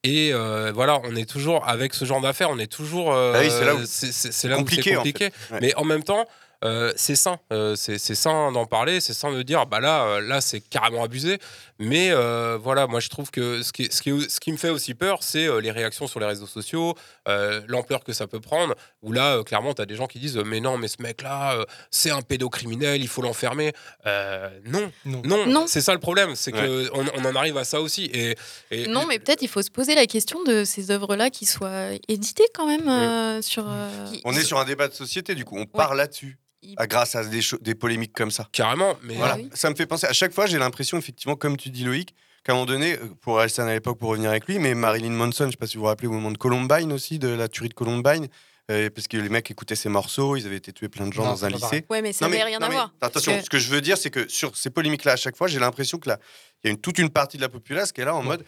Et 0.05 0.31
euh, 0.33 0.71
voilà, 0.75 0.99
on 1.05 1.15
est 1.15 1.27
toujours 1.29 1.67
avec 1.67 1.93
ce 1.93 2.03
genre 2.05 2.19
d'affaires, 2.21 2.49
on 2.49 2.59
est 2.59 2.71
toujours. 2.71 3.13
euh, 3.13 3.33
Ah 3.35 3.39
oui, 3.39 3.49
c'est 3.49 3.65
là 3.65 3.73
où- 3.75 3.85
c'est- 3.85 4.49
compliqué, 4.49 4.97
en 4.97 5.03
fait. 5.03 5.11
compliqué. 5.13 5.25
Ouais. 5.51 5.59
Mais 5.61 5.73
en 5.75 5.85
même 5.85 6.03
temps, 6.03 6.25
euh, 6.63 6.93
c'est 6.95 7.15
sain. 7.15 7.39
Euh, 7.51 7.75
c'est 7.75 7.97
c'est 7.97 8.15
sain 8.15 8.51
d'en 8.51 8.65
parler, 8.65 9.01
c'est 9.01 9.13
sain 9.13 9.31
de 9.33 9.41
dire, 9.43 9.65
bah 9.65 9.79
là, 9.79 10.03
euh, 10.05 10.21
là 10.21 10.41
c'est 10.41 10.61
carrément 10.61 11.03
abusé. 11.03 11.39
Mais 11.79 12.11
euh, 12.11 12.57
voilà, 12.61 12.87
moi 12.87 12.99
je 12.99 13.09
trouve 13.09 13.31
que 13.31 13.61
ce 13.63 13.73
qui, 13.73 13.89
ce 13.91 14.01
qui, 14.01 14.11
ce 14.29 14.39
qui 14.39 14.51
me 14.51 14.57
fait 14.57 14.69
aussi 14.69 14.93
peur, 14.93 15.17
c'est 15.21 15.47
euh, 15.47 15.59
les 15.59 15.71
réactions 15.71 16.07
sur 16.07 16.19
les 16.19 16.25
réseaux 16.25 16.47
sociaux, 16.47 16.95
euh, 17.27 17.61
l'ampleur 17.67 18.03
que 18.03 18.13
ça 18.13 18.27
peut 18.27 18.39
prendre. 18.39 18.75
Où 19.01 19.11
là, 19.11 19.37
euh, 19.37 19.43
clairement, 19.43 19.73
tu 19.73 19.81
as 19.81 19.85
des 19.85 19.95
gens 19.95 20.07
qui 20.07 20.19
disent, 20.19 20.37
mais 20.37 20.59
non, 20.61 20.77
mais 20.77 20.87
ce 20.87 21.01
mec-là, 21.01 21.55
euh, 21.55 21.65
c'est 21.91 22.11
un 22.11 22.21
pédocriminel, 22.21 23.01
il 23.01 23.07
faut 23.07 23.21
l'enfermer. 23.21 23.73
Euh, 24.05 24.49
non, 24.65 24.91
non, 25.05 25.45
Non. 25.47 25.67
c'est 25.67 25.81
ça 25.81 25.93
le 25.93 25.99
problème, 25.99 26.35
c'est 26.35 26.51
que 26.51 26.89
on, 26.93 27.05
on 27.17 27.25
en 27.25 27.35
arrive 27.35 27.57
à 27.57 27.63
ça 27.65 27.81
aussi. 27.81 28.05
Et, 28.13 28.35
et 28.71 28.87
Non, 28.87 29.05
mais 29.05 29.19
peut-être 29.19 29.41
il 29.41 29.49
faut 29.49 29.61
se 29.61 29.71
poser 29.71 29.95
la 29.95 30.05
question 30.05 30.41
de 30.43 30.63
ces 30.63 30.91
œuvres-là 30.91 31.29
qui 31.29 31.45
soient 31.45 31.89
éditées 32.07 32.47
quand 32.53 32.67
même 32.67 32.87
euh, 32.87 33.41
sur. 33.41 33.65
euh, 33.67 33.89
On 34.23 34.33
est 34.33 34.43
sur 34.43 34.59
un 34.59 34.65
débat 34.65 34.87
de 34.87 34.93
société, 34.93 35.35
du 35.35 35.43
coup, 35.43 35.57
on 35.57 35.65
part 35.65 35.95
là-dessus. 35.95 36.37
Ah, 36.77 36.87
grâce 36.87 37.15
à 37.15 37.23
des, 37.25 37.75
polémiques 37.75 38.13
comme 38.13 38.31
ça. 38.31 38.47
Carrément, 38.51 38.97
mais 39.03 39.15
voilà. 39.15 39.33
Ah 39.33 39.37
oui. 39.41 39.49
Ça 39.53 39.69
me 39.69 39.75
fait 39.75 39.85
penser, 39.85 40.07
à 40.07 40.13
chaque 40.13 40.33
fois, 40.33 40.45
j'ai 40.45 40.57
l'impression, 40.57 40.97
effectivement, 40.97 41.35
comme 41.35 41.57
tu 41.57 41.69
dis, 41.69 41.83
Loïc, 41.83 42.13
qu'à 42.43 42.51
un 42.53 42.55
moment 42.55 42.65
donné, 42.65 42.93
euh, 42.93 43.07
pour 43.21 43.39
Alston 43.39 43.63
à 43.67 43.73
l'époque, 43.73 43.97
pour 43.99 44.09
revenir 44.09 44.29
avec 44.29 44.47
lui, 44.47 44.59
mais 44.59 44.73
Marilyn 44.73 45.11
Manson, 45.11 45.45
je 45.45 45.51
sais 45.51 45.57
pas 45.57 45.67
si 45.67 45.77
vous 45.77 45.81
vous 45.83 45.87
rappelez, 45.87 46.07
au 46.07 46.11
moment 46.11 46.31
de 46.31 46.37
Columbine 46.37 46.91
aussi, 46.91 47.19
de 47.19 47.29
la 47.29 47.47
tuerie 47.47 47.69
de 47.69 47.73
Columbine, 47.73 48.27
euh, 48.71 48.89
parce 48.89 49.07
que 49.07 49.17
les 49.17 49.29
mecs 49.29 49.49
écoutaient 49.51 49.75
ses 49.75 49.89
morceaux, 49.89 50.37
ils 50.37 50.45
avaient 50.45 50.55
été 50.57 50.71
tués 50.71 50.87
plein 50.89 51.07
de 51.07 51.13
gens 51.13 51.23
Non, 51.23 51.31
dans 51.31 51.45
un 51.45 51.49
lycée. 51.49 51.61
pareil. 51.61 51.85
Ouais, 51.89 52.01
mais 52.01 52.13
ça 52.13 52.27
n'avait 52.27 52.43
rien 52.43 52.61
à 52.61 52.67
mais 52.69 52.75
voir. 52.75 52.93
Attention, 53.01 53.37
que- 53.37 53.43
ce 53.43 53.49
que 53.49 53.59
je 53.59 53.69
veux 53.69 53.81
dire, 53.81 53.97
c'est 53.97 54.09
que 54.09 54.27
sur 54.29 54.55
ces 54.55 54.69
polémiques-là, 54.69 55.13
à 55.13 55.17
chaque 55.17 55.35
fois, 55.35 55.47
j'ai 55.47 55.59
l'impression 55.59 55.97
que 55.97 56.07
là, 56.09 56.17
il 56.63 56.67
y 56.67 56.69
a 56.69 56.71
une, 56.71 56.79
toute 56.79 56.97
une 56.97 57.09
partie 57.09 57.35
de 57.37 57.41
la 57.41 57.49
populace 57.49 57.91
qui 57.91 58.01
est 58.01 58.05
là 58.05 58.15
en 58.15 58.23
mode. 58.23 58.45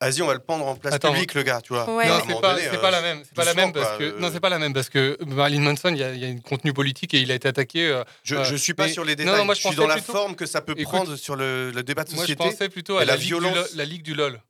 Vas-y, 0.00 0.22
on 0.22 0.26
va 0.26 0.32
le 0.32 0.40
pendre 0.40 0.66
en 0.66 0.76
place 0.76 0.94
Attends. 0.94 1.12
publique, 1.12 1.34
le 1.34 1.42
gars, 1.42 1.60
tu 1.60 1.74
vois. 1.74 1.84
Non, 1.86 2.00
c'est 2.26 2.40
pas, 2.40 2.56
c'est 2.58 2.74
euh, 2.74 2.78
pas 2.78 2.90
la 2.90 3.02
même. 3.02 3.22
C'est 3.22 3.34
pas 3.34 3.44
la 3.44 3.52
même 3.52 3.70
parce 3.72 3.86
quoi, 3.88 3.98
que 3.98 4.04
euh, 4.04 4.18
non, 4.18 4.30
c'est 4.32 4.40
pas 4.40 4.48
la 4.48 4.58
même 4.58 4.72
parce 4.72 4.88
que 4.88 5.18
Marilyn 5.26 5.60
Manson, 5.60 5.90
il 5.90 5.98
y 5.98 6.02
a, 6.02 6.12
il 6.14 6.18
y 6.20 6.24
a 6.24 6.28
une 6.28 6.40
contenu 6.40 6.72
politique 6.72 7.12
et 7.12 7.18
il 7.18 7.30
a 7.30 7.34
été 7.34 7.48
attaqué. 7.48 7.86
euh, 7.88 8.02
Je, 8.22 8.42
je 8.44 8.56
suis 8.56 8.72
pas 8.72 8.86
mais- 8.86 8.92
sur 8.92 9.04
les 9.04 9.12
non, 9.12 9.24
détails. 9.24 9.38
non, 9.40 9.44
moi, 9.44 9.54
je 9.54 9.60
suis 9.60 9.68
pensais 9.68 9.76
dans 9.80 9.86
la 9.86 9.98
forme 10.00 10.36
que 10.36 10.46
ça 10.46 10.62
peut 10.62 10.72
Écoute, 10.76 10.84
prendre 10.94 11.16
sur 11.16 11.36
le, 11.36 11.70
le 11.70 11.82
débat 11.82 12.04
de 12.04 12.10
Moi, 12.14 12.24
je 12.24 12.32
société. 12.32 12.42
pensais 12.42 12.68
plutôt 12.70 12.96
à 12.96 13.00
la, 13.00 13.12
la 13.12 13.16
Ligue 13.16 13.22
du 13.24 13.28
violence. 13.28 13.54
LOL, 13.54 13.66
la 13.74 13.84
Ligue 13.84 14.02
du 14.02 14.14
LOL. 14.14 14.40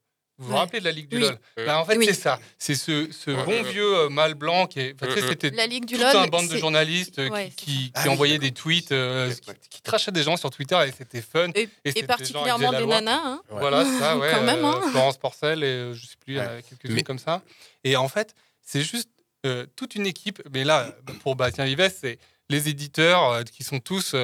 Vous 0.41 0.47
vous 0.47 0.53
Ouais. 0.55 0.59
rappelez 0.59 0.81
de 0.81 0.87
la 0.87 0.91
Ligue 0.91 1.07
du 1.09 1.17
Oui. 1.17 1.23
LOL? 1.23 1.39
Bah, 1.67 1.79
En 1.81 1.85
fait, 1.85 1.99
Oui. 1.99 2.07
c'est 2.07 2.15
ça. 2.15 2.41
C'est 2.59 2.75
ce, 2.75 3.13
ce 3.13 3.31
Ouais, 3.31 3.45
bon 3.45 3.51
ouais, 3.53 3.63
vieux 3.71 3.95
euh, 3.99 4.09
mâle 4.09 4.33
blanc 4.35 4.67
qui 4.67 4.81
est. 4.81 4.95
enfin, 4.95 5.07
tu 5.07 5.19
sais, 5.19 5.23
Ouais, 5.23 5.29
c'était 5.29 5.51
La 5.51 5.67
Ligue 5.67 5.85
du 5.85 5.95
tout 5.97 6.01
LOL, 6.01 6.17
un 6.17 6.27
bande 6.29 6.49
de 6.49 6.57
journalistes 6.57 7.17
qui- 7.27 7.31
Ouais, 7.31 7.53
qui, 7.55 7.93
Ah 7.95 8.09
envoyaient 8.09 8.39
des 8.39 8.51
tweets, 8.53 8.91
euh, 8.93 9.31
qui, 9.31 9.69
qui 9.69 9.83
trachaient 9.83 10.11
des 10.13 10.23
gens 10.23 10.39
sur 10.39 10.49
Twitter 10.51 10.79
et 10.89 10.93
c'était 10.97 11.21
fun. 11.21 11.49
Et, 11.55 11.69
particulièrement 12.05 12.73
des 12.73 12.87
nanas. 12.87 13.21
hein. 13.23 13.43
Voilà, 13.51 13.85
ça, 13.85 14.17
ouais. 14.19 14.31
Quand 14.33 14.43
même. 14.43 14.65
euh, 14.65 14.69
hein. 14.73 14.81
Florence 14.91 15.19
Porcel 15.19 15.63
et 15.63 15.67
euh, 15.67 15.95
je 15.95 16.07
sais 16.07 16.17
plus, 16.25 16.37
quelques-unes 16.37 16.95
Mais- 16.95 17.03
comme 17.03 17.19
ça. 17.19 17.43
Et 17.85 17.97
en 17.97 18.09
fait, 18.09 18.35
c'est 18.63 18.83
juste 18.83 19.11
euh, 19.47 19.67
toute 19.77 19.95
une 19.95 20.07
équipe. 20.07 20.43
Mais 20.53 20.65
là, 20.65 20.95
pour 21.23 21.37
Bastien 21.37 21.65
Vives, 21.67 21.93
c'est 22.01 22.19
les 22.49 22.69
éditeurs 22.69 23.25
euh, 23.31 23.43
qui 23.43 23.63
sont 23.63 23.79
tous. 23.79 24.15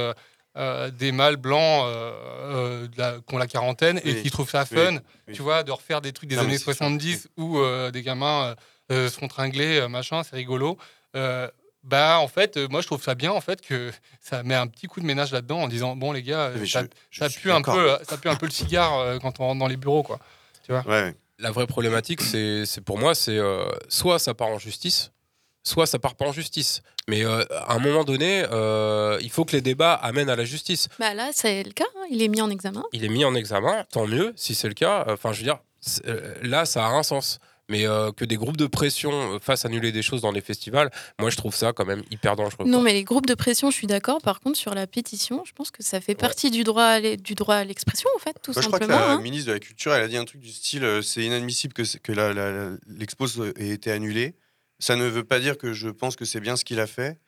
Euh, 0.57 0.91
des 0.91 1.13
mâles 1.13 1.37
blancs 1.37 1.85
euh, 1.87 2.13
euh, 2.43 2.87
de 2.89 2.99
la- 2.99 3.17
qui 3.27 3.35
ont 3.35 3.39
la 3.39 3.47
quarantaine 3.47 3.99
et 4.05 4.13
Oui. 4.15 4.23
qui 4.23 4.31
trouvent 4.31 4.49
ça 4.51 4.65
fun, 4.65 4.99
Oui. 5.29 5.35
tu 5.35 5.43
vois, 5.43 5.63
de 5.63 5.71
refaire 5.73 6.01
des 6.01 6.13
trucs 6.13 6.29
des 6.31 6.37
Non, 6.37 6.43
années 6.43 6.59
c'est 6.59 6.65
sûr. 6.65 6.75
70 6.75 7.29
où 7.37 7.59
euh, 7.59 7.91
des 7.91 8.03
gamins 8.03 8.55
se 8.91 9.09
font 9.11 9.29
tringler, 9.29 9.81
euh, 9.81 9.89
machin, 9.89 10.23
c'est 10.23 10.37
rigolo. 10.37 10.79
Euh, 11.17 11.49
bah 11.85 12.19
en 12.19 12.27
fait, 12.29 12.57
moi 12.71 12.81
je 12.81 12.87
trouve 12.87 13.03
ça 13.03 13.15
bien 13.15 13.31
en 13.33 13.41
fait 13.41 13.61
que 13.61 13.93
ça 14.21 14.43
met 14.43 14.55
un 14.55 14.67
petit 14.67 14.87
coup 14.89 15.01
de 15.01 15.07
ménage 15.07 15.31
là-dedans 15.33 15.61
en 15.63 15.69
disant 15.69 15.95
bon 15.95 16.11
les 16.13 16.23
gars, 16.23 16.51
Mais 16.57 16.67
ça, 16.67 16.83
je- 16.83 16.87
je 17.11 17.19
ça 17.21 17.29
suis 17.29 17.41
pue 17.43 17.53
un 17.53 17.63
peu, 17.63 17.97
ça 18.09 18.17
pue 18.19 18.29
un 18.29 18.35
peu 18.37 18.47
le 18.47 18.53
cigare 18.53 18.99
euh, 18.99 19.19
quand 19.19 19.39
on 19.41 19.45
rentre 19.47 19.61
dans 19.61 19.69
les 19.69 19.77
bureaux 19.77 20.03
quoi. 20.03 20.19
Tu 20.65 20.73
vois? 20.73 20.85
La 21.39 21.51
vraie 21.51 21.67
problématique, 21.67 22.23
c'est 22.23 22.65
c'est 22.67 22.81
pour 22.81 22.99
moi, 22.99 23.15
c'est 23.15 23.37
euh, 23.39 23.67
soit 23.89 24.19
ça 24.19 24.33
part 24.35 24.49
en 24.49 24.59
justice, 24.59 25.13
soit 25.67 25.87
ça 25.87 25.99
part 25.99 26.15
pas 26.15 26.27
en 26.27 26.33
justice. 26.33 26.83
Mais 27.09 27.25
euh, 27.25 27.45
à 27.51 27.75
un 27.75 27.79
moment 27.79 28.05
donné, 28.05 28.45
euh, 28.53 29.19
il 29.21 29.31
faut 29.31 29.45
que 29.45 29.53
les 29.53 29.61
débats 29.63 29.95
amènent 29.95 30.31
à 30.31 30.37
la 30.37 30.45
justice. 30.45 30.89
Bah 30.99 31.13
là, 31.15 31.31
c'est 31.33 31.63
le 31.63 31.73
cas. 31.73 31.85
hein. 31.97 32.07
Il 32.11 32.23
est 32.23 32.29
mis 32.29 32.41
en 32.41 32.51
examen. 32.51 32.83
Il 32.93 33.05
est 33.05 33.09
mis 33.09 33.25
en 33.25 33.35
examen, 33.35 33.85
tant 33.91 34.07
mieux 34.07 34.33
si 34.37 34.55
c'est 34.55 34.69
le 34.69 34.75
cas. 34.75 35.05
Enfin, 35.09 35.33
je 35.33 35.39
veux 35.39 35.45
dire, 35.45 35.59
euh, 36.07 36.35
là, 36.43 36.65
ça 36.65 36.87
a 36.87 36.91
un 36.91 37.03
sens. 37.03 37.39
Mais 37.69 37.85
euh, 37.85 38.13
que 38.13 38.25
des 38.25 38.37
groupes 38.37 38.57
de 38.57 38.69
pression 38.69 39.41
fassent 39.41 39.65
annuler 39.65 39.91
des 39.91 40.03
choses 40.03 40.21
dans 40.21 40.31
les 40.31 40.41
festivals, 40.41 40.89
moi, 41.19 41.31
je 41.31 41.37
trouve 41.37 41.53
ça 41.53 41.73
quand 41.73 41.85
même 41.85 42.05
hyper 42.13 42.37
dangereux. 42.37 42.65
Non, 42.65 42.81
mais 42.81 42.93
les 42.93 43.03
groupes 43.03 43.27
de 43.27 43.35
pression, 43.35 43.73
je 43.73 43.77
suis 43.77 43.89
d'accord. 43.89 44.21
Par 44.23 44.39
contre, 44.39 44.57
sur 44.57 44.73
la 44.73 44.87
pétition, 44.87 45.43
je 45.45 45.51
pense 45.53 45.73
que 45.73 45.83
ça 45.83 46.01
fait 46.01 46.15
partie 46.15 46.53
du 46.53 46.63
droit 46.63 46.85
à 46.85 47.01
l'e- 47.01 47.17
du 47.17 47.35
droit 47.35 47.57
à 47.57 47.65
l'expression, 47.65 48.09
en 48.15 48.21
fait, 48.21 48.37
tout 48.41 48.53
Moi, 48.55 48.63
je 48.63 48.69
crois 48.69 48.79
que 48.79 48.85
simplement. 48.87 49.05
la 49.09 49.15
hein. 49.15 49.21
ministre 49.21 49.49
de 49.49 49.53
la 49.55 49.59
Culture, 49.59 49.93
elle 49.93 50.03
a 50.05 50.07
dit 50.07 50.17
un 50.17 50.25
truc 50.25 50.41
du 50.43 50.51
style 50.53 51.01
c'est 51.03 51.25
inadmissible 51.25 51.73
que, 51.73 51.83
que 51.99 52.13
l'expo 52.87 53.27
ait 53.57 53.71
été 53.71 53.91
annulée. 53.91 54.35
Ça 54.79 54.97
ne 54.97 55.05
veut 55.07 55.25
pas 55.25 55.41
dire 55.41 55.57
que 55.59 55.73
je 55.73 55.89
pense 55.89 56.17
que 56.17 56.25
c'est 56.25 56.41
bien 56.41 56.57
ce 56.57 56.65
qu'il 56.65 56.81
a 56.81 56.87
fait. 56.87 57.19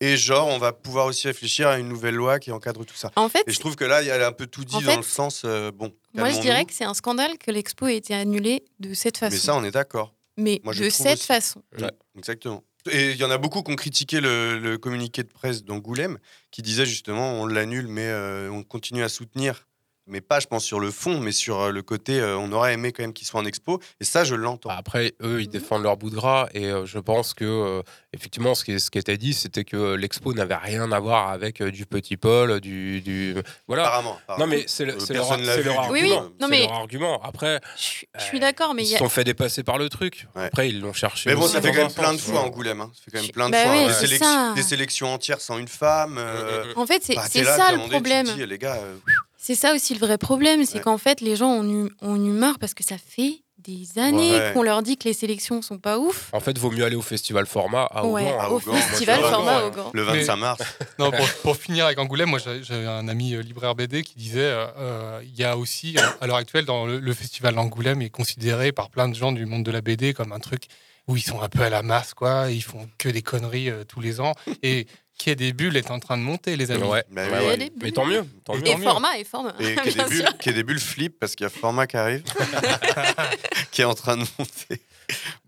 Et 0.00 0.16
genre, 0.16 0.48
on 0.48 0.58
va 0.58 0.72
pouvoir 0.72 1.06
aussi 1.06 1.26
réfléchir 1.28 1.68
à 1.68 1.78
une 1.78 1.88
nouvelle 1.88 2.14
loi 2.16 2.38
qui 2.40 2.50
encadre 2.50 2.84
tout 2.84 2.96
ça. 2.96 3.12
En 3.16 3.28
fait, 3.28 3.44
et 3.46 3.52
je 3.52 3.60
trouve 3.60 3.76
que 3.76 3.84
là, 3.84 4.02
il 4.02 4.08
y 4.08 4.10
a 4.10 4.26
un 4.26 4.32
peu 4.32 4.46
tout 4.46 4.64
dit 4.64 4.76
en 4.76 4.80
dans 4.80 4.96
le 4.96 5.02
sens 5.02 5.42
euh, 5.44 5.70
bon. 5.70 5.92
Moi, 6.14 6.30
je 6.30 6.40
dirais 6.40 6.64
que 6.64 6.72
c'est 6.72 6.84
un 6.84 6.94
scandale 6.94 7.38
que 7.38 7.50
l'expo 7.50 7.86
ait 7.86 7.96
été 7.96 8.12
annulée 8.14 8.64
de 8.80 8.92
cette 8.92 9.18
façon. 9.18 9.34
Mais 9.34 9.40
ça, 9.40 9.56
on 9.56 9.62
est 9.64 9.70
d'accord. 9.70 10.14
Mais 10.36 10.60
Moi, 10.64 10.74
de 10.74 10.90
cette 10.90 11.18
aussi. 11.18 11.26
façon. 11.26 11.62
Ouais, 11.78 11.90
exactement. 12.18 12.64
Et 12.90 13.12
il 13.12 13.16
y 13.16 13.24
en 13.24 13.30
a 13.30 13.38
beaucoup 13.38 13.62
qui 13.62 13.70
ont 13.72 13.76
critiqué 13.76 14.20
le, 14.20 14.58
le 14.58 14.78
communiqué 14.78 15.22
de 15.22 15.28
presse 15.28 15.64
d'Angoulême, 15.64 16.18
qui 16.50 16.60
disait 16.60 16.84
justement 16.86 17.40
on 17.40 17.46
l'annule, 17.46 17.86
mais 17.86 18.06
euh, 18.08 18.50
on 18.50 18.62
continue 18.62 19.02
à 19.02 19.08
soutenir. 19.08 19.66
Mais 20.06 20.20
pas, 20.20 20.38
je 20.38 20.46
pense, 20.46 20.64
sur 20.64 20.80
le 20.80 20.90
fond, 20.90 21.18
mais 21.18 21.32
sur 21.32 21.60
euh, 21.60 21.70
le 21.70 21.80
côté, 21.80 22.20
euh, 22.20 22.36
on 22.36 22.52
aurait 22.52 22.74
aimé 22.74 22.92
quand 22.92 23.02
même 23.02 23.14
qu'il 23.14 23.26
soit 23.26 23.40
en 23.40 23.46
expo. 23.46 23.80
Et 24.00 24.04
ça, 24.04 24.22
je 24.22 24.34
l'entends. 24.34 24.68
Après, 24.68 25.14
eux, 25.22 25.40
ils 25.40 25.48
défendent 25.48 25.82
leur 25.82 25.96
bout 25.96 26.10
de 26.10 26.14
gras 26.14 26.46
et 26.52 26.66
euh, 26.66 26.84
je 26.84 26.98
pense 26.98 27.32
que, 27.32 27.44
euh, 27.46 27.82
effectivement, 28.12 28.54
ce 28.54 28.64
qui, 28.66 28.78
ce 28.78 28.90
qui 28.90 28.98
était 28.98 29.16
dit, 29.16 29.32
c'était 29.32 29.64
que 29.64 29.94
l'expo 29.94 30.34
n'avait 30.34 30.56
rien 30.56 30.92
à 30.92 31.00
voir 31.00 31.30
avec 31.30 31.62
euh, 31.62 31.70
du 31.70 31.86
petit 31.86 32.18
Paul, 32.18 32.60
du. 32.60 33.00
du... 33.00 33.34
Voilà. 33.66 33.84
Apparemment, 33.86 34.18
apparemment. 34.24 34.44
Non, 34.46 34.50
mais 34.50 34.64
c'est 34.66 34.84
le- 34.84 34.92
leur, 35.10 35.36
du 35.38 35.42
Oui, 35.42 35.68
argument. 35.68 35.90
oui. 35.92 36.10
Non, 36.10 36.28
C'est 36.42 36.48
mais- 36.48 36.60
leur 36.66 36.72
argument. 36.74 37.22
Après, 37.22 37.60
Je 37.78 38.22
suis 38.24 38.40
d'accord, 38.40 38.74
mais 38.74 38.82
ils 38.82 38.86
il 38.86 38.90
se 38.90 38.94
a- 38.96 38.98
sont 38.98 39.08
fait 39.08 39.24
dépasser 39.24 39.62
par 39.62 39.78
le 39.78 39.88
truc. 39.88 40.26
Après, 40.34 40.68
ils 40.68 40.80
l'ont 40.80 40.92
cherché. 40.92 41.30
Mais 41.30 41.36
bon, 41.36 41.48
ça 41.48 41.62
fait 41.62 41.70
quand 41.72 41.78
même 41.78 41.92
plein 41.92 42.12
de 42.12 42.18
sens. 42.18 42.30
fois 42.30 42.40
Angoulême. 42.40 42.82
Hein. 42.82 42.90
Ça 42.94 43.00
fait 43.04 43.10
quand 43.10 43.22
même 43.22 43.30
plein 43.32 43.46
de 43.46 43.52
Bah 43.52 43.64
fois. 43.64 43.86
Des, 43.86 43.92
sélections- 43.94 44.26
ça. 44.26 44.52
des 44.54 44.62
sélections 44.62 45.14
entières 45.14 45.40
sans 45.40 45.56
une 45.56 45.68
femme. 45.68 46.16
euh, 46.18 46.64
En 46.76 46.86
fait, 46.86 47.02
c'est 47.02 47.14
bah, 47.14 47.24
ça 47.26 47.72
le 47.72 47.88
problème. 47.88 48.26
les 48.36 48.58
gars, 48.58 48.78
C'est 49.46 49.54
ça 49.54 49.74
aussi 49.74 49.92
le 49.92 50.00
vrai 50.00 50.16
problème, 50.16 50.64
c'est 50.64 50.76
Ouais. 50.76 50.80
qu'en 50.80 50.96
fait, 50.96 51.20
les 51.20 51.36
gens 51.36 51.50
ont 51.50 51.64
eu, 51.86 51.90
ont 52.00 52.16
eu 52.16 52.30
marre 52.30 52.58
parce 52.58 52.72
que 52.72 52.82
ça 52.82 52.96
fait 52.96 53.40
des 53.58 53.98
années 53.98 54.32
Ouais. 54.32 54.52
qu'on 54.54 54.62
leur 54.62 54.82
dit 54.82 54.96
que 54.96 55.04
les 55.06 55.12
sélections 55.12 55.60
sont 55.60 55.76
pas 55.76 55.98
ouf. 55.98 56.30
En 56.32 56.40
fait, 56.40 56.56
vaut 56.56 56.70
mieux 56.70 56.82
aller 56.82 56.96
au 56.96 57.02
festival 57.02 57.44
format 57.44 57.82
à 57.90 58.06
Ouais, 58.06 58.22
Augan. 58.48 58.52
au 58.54 58.58
festival 58.58 59.20
Moi, 59.20 59.30
format. 59.30 59.64
Augan. 59.66 59.90
Le 59.92 60.02
25 60.02 60.36
mars. 60.36 60.62
Non, 60.98 61.10
pour, 61.10 61.28
pour 61.42 61.56
finir 61.58 61.84
avec 61.84 61.98
Angoulême, 61.98 62.30
moi 62.30 62.38
j'avais 62.38 62.86
un 62.86 63.06
ami 63.06 63.34
euh, 63.34 63.42
libraire 63.42 63.74
BD 63.74 64.02
qui 64.02 64.14
disait 64.16 64.40
euh, 64.40 64.66
euh, 64.78 65.20
il 65.22 65.38
y 65.38 65.44
a 65.44 65.58
aussi, 65.58 65.94
à 66.22 66.26
l'heure 66.26 66.36
actuelle, 66.36 66.64
dans 66.64 66.86
le, 66.86 66.98
le 66.98 67.12
festival 67.14 67.54
d'Angoulême 67.54 68.00
est 68.00 68.08
considéré 68.08 68.72
par 68.72 68.88
plein 68.88 69.08
de 69.10 69.14
gens 69.14 69.32
du 69.32 69.44
monde 69.44 69.62
de 69.62 69.70
la 69.70 69.82
BD 69.82 70.14
comme 70.14 70.32
un 70.32 70.40
truc 70.40 70.68
où 71.06 71.18
ils 71.18 71.22
sont 71.22 71.42
un 71.42 71.50
peu 71.50 71.60
à 71.60 71.68
la 71.68 71.82
masse, 71.82 72.14
quoi. 72.14 72.50
Ils 72.50 72.62
font 72.62 72.88
que 72.96 73.10
des 73.10 73.20
conneries 73.20 73.68
euh, 73.68 73.84
tous 73.84 74.00
les 74.00 74.20
ans. 74.20 74.32
Et 74.62 74.86
qui 75.18 75.30
est 75.30 75.36
des 75.36 75.52
bulles 75.52 75.76
est 75.76 75.90
en 75.90 76.00
train 76.00 76.16
de 76.18 76.22
monter, 76.22 76.56
les 76.56 76.70
amis. 76.70 76.82
Ouais, 76.84 77.04
Bah 77.10 77.22
ouais. 77.28 77.70
Mais 77.82 77.92
tant 77.92 78.04
mieux. 78.04 78.24
Tant 78.44 78.54
Et 78.54 78.58
mieux. 78.58 78.66
Et 78.66 78.70
tant 78.72 78.78
mieux. 78.78 78.84
format, 78.84 79.18
et 79.18 79.24
format. 79.24 79.54
Et 79.60 79.74
bien 79.74 79.84
des 79.84 80.04
bulles- 80.04 80.28
ait 80.46 80.52
des 80.52 80.62
bulles 80.64 80.80
flip 80.80 81.18
parce 81.20 81.34
qu'il 81.34 81.44
y 81.44 81.46
a 81.46 81.50
format 81.50 81.86
qui 81.86 81.96
arrive, 81.96 82.22
qui 83.70 83.82
est 83.82 83.84
en 83.84 83.94
train 83.94 84.16
de 84.16 84.24
monter. 84.38 84.80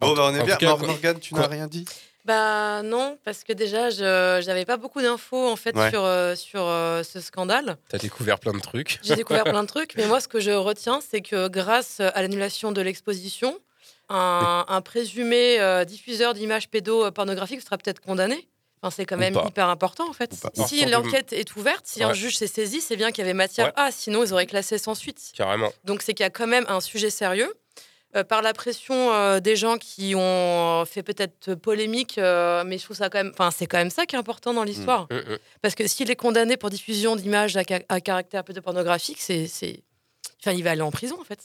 Bon, 0.00 0.14
bah, 0.14 0.28
on 0.30 0.34
est 0.34 0.40
en 0.40 0.44
bien. 0.44 0.56
cas, 0.56 0.76
Morgane, 0.76 1.18
tu 1.20 1.34
n'as 1.34 1.46
rien 1.48 1.66
dit? 1.66 1.84
Bah 2.24 2.82
non, 2.82 3.18
parce 3.24 3.44
que 3.44 3.52
déjà, 3.52 3.88
je 3.90 4.42
j'avais 4.44 4.64
pas 4.64 4.76
beaucoup 4.76 5.00
d'infos 5.00 5.48
en 5.48 5.54
fait 5.54 5.76
Ouais. 5.76 5.90
sur, 5.90 6.04
euh, 6.04 6.34
sur 6.34 6.62
euh, 6.66 7.04
ce 7.04 7.20
scandale. 7.20 7.76
T'as 7.88 7.98
découvert 7.98 8.40
plein 8.40 8.52
de 8.52 8.58
trucs. 8.60 8.98
J'ai 9.04 9.14
découvert 9.14 9.44
plein 9.44 9.62
de 9.62 9.68
trucs, 9.68 9.94
mais 9.96 10.06
moi, 10.06 10.20
ce 10.20 10.26
que 10.26 10.40
je 10.40 10.50
retiens, 10.70 10.98
c'est 11.08 11.20
que 11.20 11.46
grâce 11.46 12.00
à 12.00 12.20
l'annulation 12.22 12.72
de 12.72 12.80
l'exposition, 12.80 13.56
un, 14.08 14.64
un 14.68 14.80
présumé 14.80 15.60
euh, 15.60 15.84
diffuseur 15.84 16.34
d'images 16.34 16.68
pédopornographiques 16.68 17.60
sera 17.62 17.78
peut-être 17.78 18.00
condamné. 18.00 18.48
Enfin, 18.86 18.94
c'est 18.96 19.04
quand 19.06 19.16
même 19.16 19.34
hyper 19.46 19.68
important 19.68 20.08
en 20.08 20.12
fait. 20.12 20.32
Si 20.66 20.84
l'enquête 20.86 21.32
est 21.32 21.56
ouverte, 21.56 21.82
si 21.86 22.02
un 22.02 22.12
juge 22.12 22.36
s'est 22.36 22.46
saisi, 22.46 22.80
c'est 22.80 22.96
bien 22.96 23.10
qu'il 23.10 23.18
y 23.18 23.24
avait 23.26 23.34
matière 23.34 23.66
Ouais. 23.66 23.72
à, 23.76 23.90
sinon 23.90 24.22
ils 24.24 24.32
auraient 24.32 24.46
classé 24.46 24.78
sans 24.78 24.94
suite. 24.94 25.32
Carrément. 25.36 25.72
Donc 25.84 26.02
c'est 26.02 26.14
qu'il 26.14 26.22
y 26.24 26.26
a 26.26 26.30
quand 26.30 26.46
même 26.46 26.64
un 26.68 26.80
sujet 26.80 27.10
sérieux. 27.10 27.52
Euh, 28.14 28.22
par 28.22 28.40
la 28.40 28.52
pression 28.54 29.12
euh, 29.12 29.40
des 29.40 29.56
gens 29.56 29.76
qui 29.78 30.14
ont 30.16 30.84
fait 30.86 31.02
peut-être 31.02 31.54
polémique, 31.56 32.16
euh, 32.18 32.62
mais 32.64 32.78
je 32.78 32.84
trouve 32.84 32.96
ça 32.96 33.10
quand 33.10 33.18
même, 33.18 33.32
enfin 33.34 33.50
c'est 33.50 33.66
quand 33.66 33.78
même 33.78 33.90
ça 33.90 34.06
qui 34.06 34.14
est 34.14 34.18
important 34.18 34.54
dans 34.54 34.62
l'histoire. 34.62 35.06
Mm, 35.10 35.16
mm. 35.16 35.38
Parce 35.60 35.74
que 35.74 35.86
s'il 35.88 36.08
est 36.10 36.16
condamné 36.16 36.56
pour 36.56 36.70
diffusion 36.70 37.16
d'images 37.16 37.56
à, 37.56 37.62
ca- 37.68 37.82
à 37.88 38.00
caractère 38.00 38.44
pédopornographique, 38.44 39.18
c'est, 39.20 39.48
c'est, 39.48 39.82
enfin 40.40 40.52
il 40.56 40.62
va 40.62 40.70
aller 40.70 40.82
en 40.82 40.92
prison 40.92 41.18
en 41.20 41.24
fait. 41.24 41.40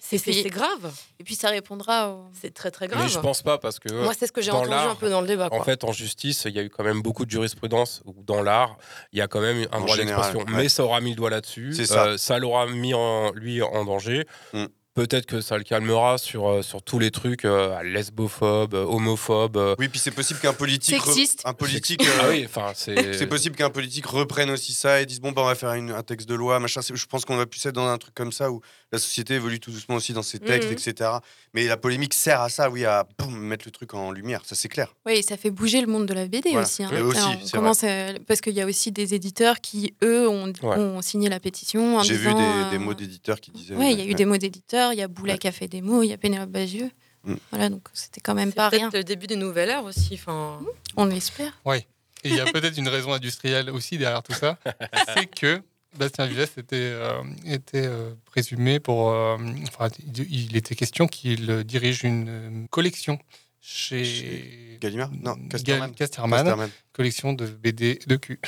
C'est, 0.00 0.18
grave. 0.50 0.92
Et 1.18 1.24
puis 1.24 1.34
ça 1.34 1.48
répondra 1.48 2.10
au... 2.10 2.24
C'est 2.40 2.52
très 2.52 2.70
très 2.70 2.88
grave. 2.88 3.02
Mais 3.02 3.08
je 3.08 3.18
pense 3.18 3.42
pas 3.42 3.58
parce 3.58 3.78
que. 3.78 3.92
Moi 3.92 4.12
c'est 4.18 4.26
ce 4.26 4.32
que 4.32 4.42
j'ai 4.42 4.50
entendu 4.50 4.72
un 4.72 4.94
peu 4.94 5.10
dans 5.10 5.20
le 5.20 5.26
débat. 5.26 5.48
En 5.52 5.62
fait, 5.62 5.84
en 5.84 5.92
justice, 5.92 6.44
il 6.46 6.54
y 6.54 6.58
a 6.58 6.62
eu 6.62 6.70
quand 6.70 6.84
même 6.84 7.02
beaucoup 7.02 7.24
de 7.24 7.30
jurisprudence 7.30 8.02
où 8.04 8.14
dans 8.24 8.42
l'art, 8.42 8.76
il 9.12 9.18
y 9.18 9.22
a 9.22 9.28
quand 9.28 9.40
même 9.40 9.66
un 9.72 9.78
En 9.78 9.80
droit 9.82 9.96
d'expression. 9.96 10.40
ouais. 10.40 10.44
Mais 10.48 10.68
ça 10.68 10.84
aura 10.84 11.00
mis 11.00 11.10
le 11.10 11.16
doigt 11.16 11.30
là-dessus. 11.30 11.72
C'est 11.74 11.86
ça. 11.86 12.06
Euh, 12.06 12.16
ça 12.16 12.38
l'aura 12.38 12.66
mis 12.66 12.94
en, 12.94 13.32
lui 13.32 13.62
en 13.62 13.84
danger. 13.84 14.26
Mm. 14.52 14.64
Peut-être 15.00 15.24
que 15.24 15.40
ça 15.40 15.56
le 15.56 15.64
calmera 15.64 16.18
sur, 16.18 16.46
euh, 16.46 16.60
sur 16.62 16.82
tous 16.82 16.98
les 16.98 17.10
trucs 17.10 17.46
euh, 17.46 17.82
lesbophobes, 17.82 18.74
euh, 18.74 18.84
homophobes. 18.84 19.76
Oui, 19.78 19.88
puis 19.88 19.98
c'est 19.98 20.10
possible 20.10 20.40
qu'un 20.40 20.52
politique, 20.52 21.00
Sexiste. 21.02 21.40
un 21.46 21.54
politique, 21.54 22.02
Ah 22.20 22.26
oui, 22.28 22.44
enfin, 22.44 22.72
c'est. 22.74 23.14
c'est 23.18 23.26
possible 23.26 23.56
qu'un 23.56 23.70
politique 23.70 24.04
reprenne 24.04 24.50
aussi 24.50 24.74
ça 24.74 25.00
et 25.00 25.06
dise 25.06 25.20
bon 25.20 25.32
bah 25.32 25.40
on 25.42 25.46
va 25.46 25.54
faire 25.54 25.72
une- 25.72 25.90
un 25.90 26.02
texte 26.02 26.28
de 26.28 26.34
loi, 26.34 26.60
machin. 26.60 26.82
Je 26.92 27.06
pense 27.06 27.24
qu'on 27.24 27.36
va 27.36 27.46
plus 27.46 27.64
être 27.64 27.74
dans 27.74 27.86
un 27.86 27.96
truc 27.96 28.14
comme 28.14 28.30
ça 28.30 28.50
où 28.50 28.60
la 28.92 28.98
société 28.98 29.34
évolue 29.34 29.58
tout 29.58 29.70
doucement 29.70 29.94
aussi 29.96 30.12
dans 30.12 30.22
ses 30.22 30.38
textes, 30.38 30.68
Mhm. 30.68 30.74
etc. 30.74 31.10
Mais 31.54 31.64
la 31.66 31.78
polémique 31.78 32.12
sert 32.12 32.42
à 32.42 32.50
ça, 32.50 32.68
oui, 32.68 32.84
à 32.84 33.06
boum, 33.18 33.38
mettre 33.38 33.64
le 33.66 33.70
truc 33.70 33.94
en 33.94 34.10
lumière, 34.12 34.42
ça 34.44 34.54
c'est 34.54 34.68
clair. 34.68 34.94
Oui, 35.06 35.22
ça 35.22 35.38
fait 35.38 35.50
bouger 35.50 35.80
le 35.80 35.86
monde 35.86 36.04
de 36.06 36.12
la 36.14 36.26
BD 36.26 36.50
Voilà. 36.50 36.66
aussi. 36.66 36.82
hein. 36.84 36.90
Aussi, 37.02 37.18
Alors, 37.20 37.38
commence 37.52 37.84
à- 37.84 38.12
Parce 38.26 38.40
qu'il 38.42 38.52
y 38.54 38.60
a 38.60 38.66
aussi 38.66 38.92
des 38.92 39.14
éditeurs 39.14 39.60
qui, 39.62 39.94
eux, 40.04 40.28
ont, 40.28 40.52
Ouais. 40.62 40.76
ont 40.76 41.00
signé 41.00 41.28
la 41.30 41.40
pétition. 41.40 42.02
J'ai 42.02 42.16
vu 42.16 42.28
des, 42.34 42.70
des 42.72 42.78
mots 42.78 42.92
d'éditeurs 42.94 43.40
qui 43.40 43.50
disaient. 43.50 43.74
Ouais, 43.76 43.92
il 43.92 43.98
y 43.98 44.02
a 44.02 44.04
eu 44.04 44.08
ouais. 44.08 44.14
des 44.14 44.24
mots 44.26 44.36
d'éditeurs, 44.36 44.89
il 44.92 44.98
y 44.98 45.02
a 45.02 45.08
Boula 45.08 45.34
Ouais. 45.34 45.38
qui 45.38 45.48
a 45.48 45.52
fait 45.52 45.68
des 45.68 45.80
mots, 45.82 46.02
il 46.02 46.08
y 46.08 46.12
a 46.12 46.18
Pénélope 46.18 46.50
Bagieux. 46.50 46.90
Mm. 47.24 47.34
Voilà, 47.50 47.68
donc 47.68 47.82
c'était 47.92 48.20
quand 48.20 48.34
même 48.34 48.52
pas 48.52 48.70
peut-être 48.70 48.80
rien. 48.80 48.90
le 48.92 49.04
début 49.04 49.26
d'une 49.26 49.40
nouvelle 49.40 49.68
ère 49.68 49.84
aussi. 49.84 50.14
Enfin, 50.14 50.60
On 50.96 51.04
l'espère. 51.04 51.52
Oui. 51.64 51.78
Et 52.24 52.28
il 52.30 52.34
y 52.36 52.40
a 52.40 52.44
peut-être 52.46 52.76
une 52.78 52.88
raison 52.88 53.12
industrielle 53.12 53.70
aussi 53.70 53.96
derrière 53.98 54.22
tout 54.22 54.32
ça. 54.34 54.58
c'est 55.14 55.26
que 55.26 55.62
Bastien 55.98 56.26
Vives 56.26 56.48
était, 56.56 56.76
euh, 56.76 57.22
était 57.46 57.86
euh, 57.86 58.12
présumé 58.26 58.78
pour. 58.78 59.10
euh, 59.10 59.36
enfin, 59.68 59.88
il 60.14 60.56
était 60.56 60.74
question 60.74 61.06
qu'il 61.06 61.64
dirige 61.64 62.04
une 62.04 62.66
collection 62.70 63.18
chez. 63.60 64.78
Gallimard? 64.80 65.10
Non, 65.12 65.32
Gal- 65.34 65.48
Casterman. 65.48 65.94
Casterman, 65.94 66.38
Casterman. 66.44 66.70
collection 66.92 67.32
de 67.32 67.46
BD 67.46 67.98
de 68.06 68.16
cul. 68.16 68.38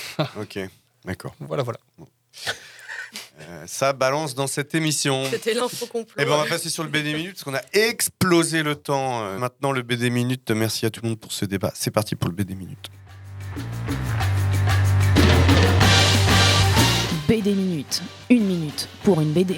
Ok, 0.41 0.59
d'accord. 1.05 1.35
voilà, 1.41 1.63
voilà. 1.63 1.79
Euh, 3.49 3.65
ça 3.67 3.93
balance 3.93 4.35
dans 4.35 4.47
cette 4.47 4.75
émission. 4.75 5.25
c'était 5.31 5.55
l'info 5.55 5.87
complot. 5.87 6.15
Et 6.21 6.25
ben 6.25 6.33
on 6.33 6.39
va 6.43 6.47
passer 6.47 6.69
sur 6.69 6.83
le 6.83 6.89
BD 6.89 7.15
Minute 7.15 7.33
parce 7.33 7.45
qu'on 7.45 7.55
a 7.55 7.63
explosé 7.73 8.63
le 8.63 8.77
temps. 8.77 9.25
Euh, 9.25 9.39
Maintenant 9.39 9.73
le 9.73 9.83
BD 9.83 10.11
Minute. 10.11 10.51
Merci 10.51 10.87
à 10.87 10.91
tout 10.91 11.01
le 11.03 11.11
monde 11.11 11.19
pour 11.21 11.33
ce 11.33 11.45
débat. 11.45 11.73
C'est 11.75 11.91
parti 11.91 12.15
pour 12.15 12.29
le 12.31 12.37
BD 12.37 12.55
Minute. 12.55 12.89
BD 17.29 17.55
Minute. 17.55 18.03
Une 18.31 18.45
minute 18.47 18.89
pour 19.05 19.21
une 19.21 19.33
BD. 19.33 19.57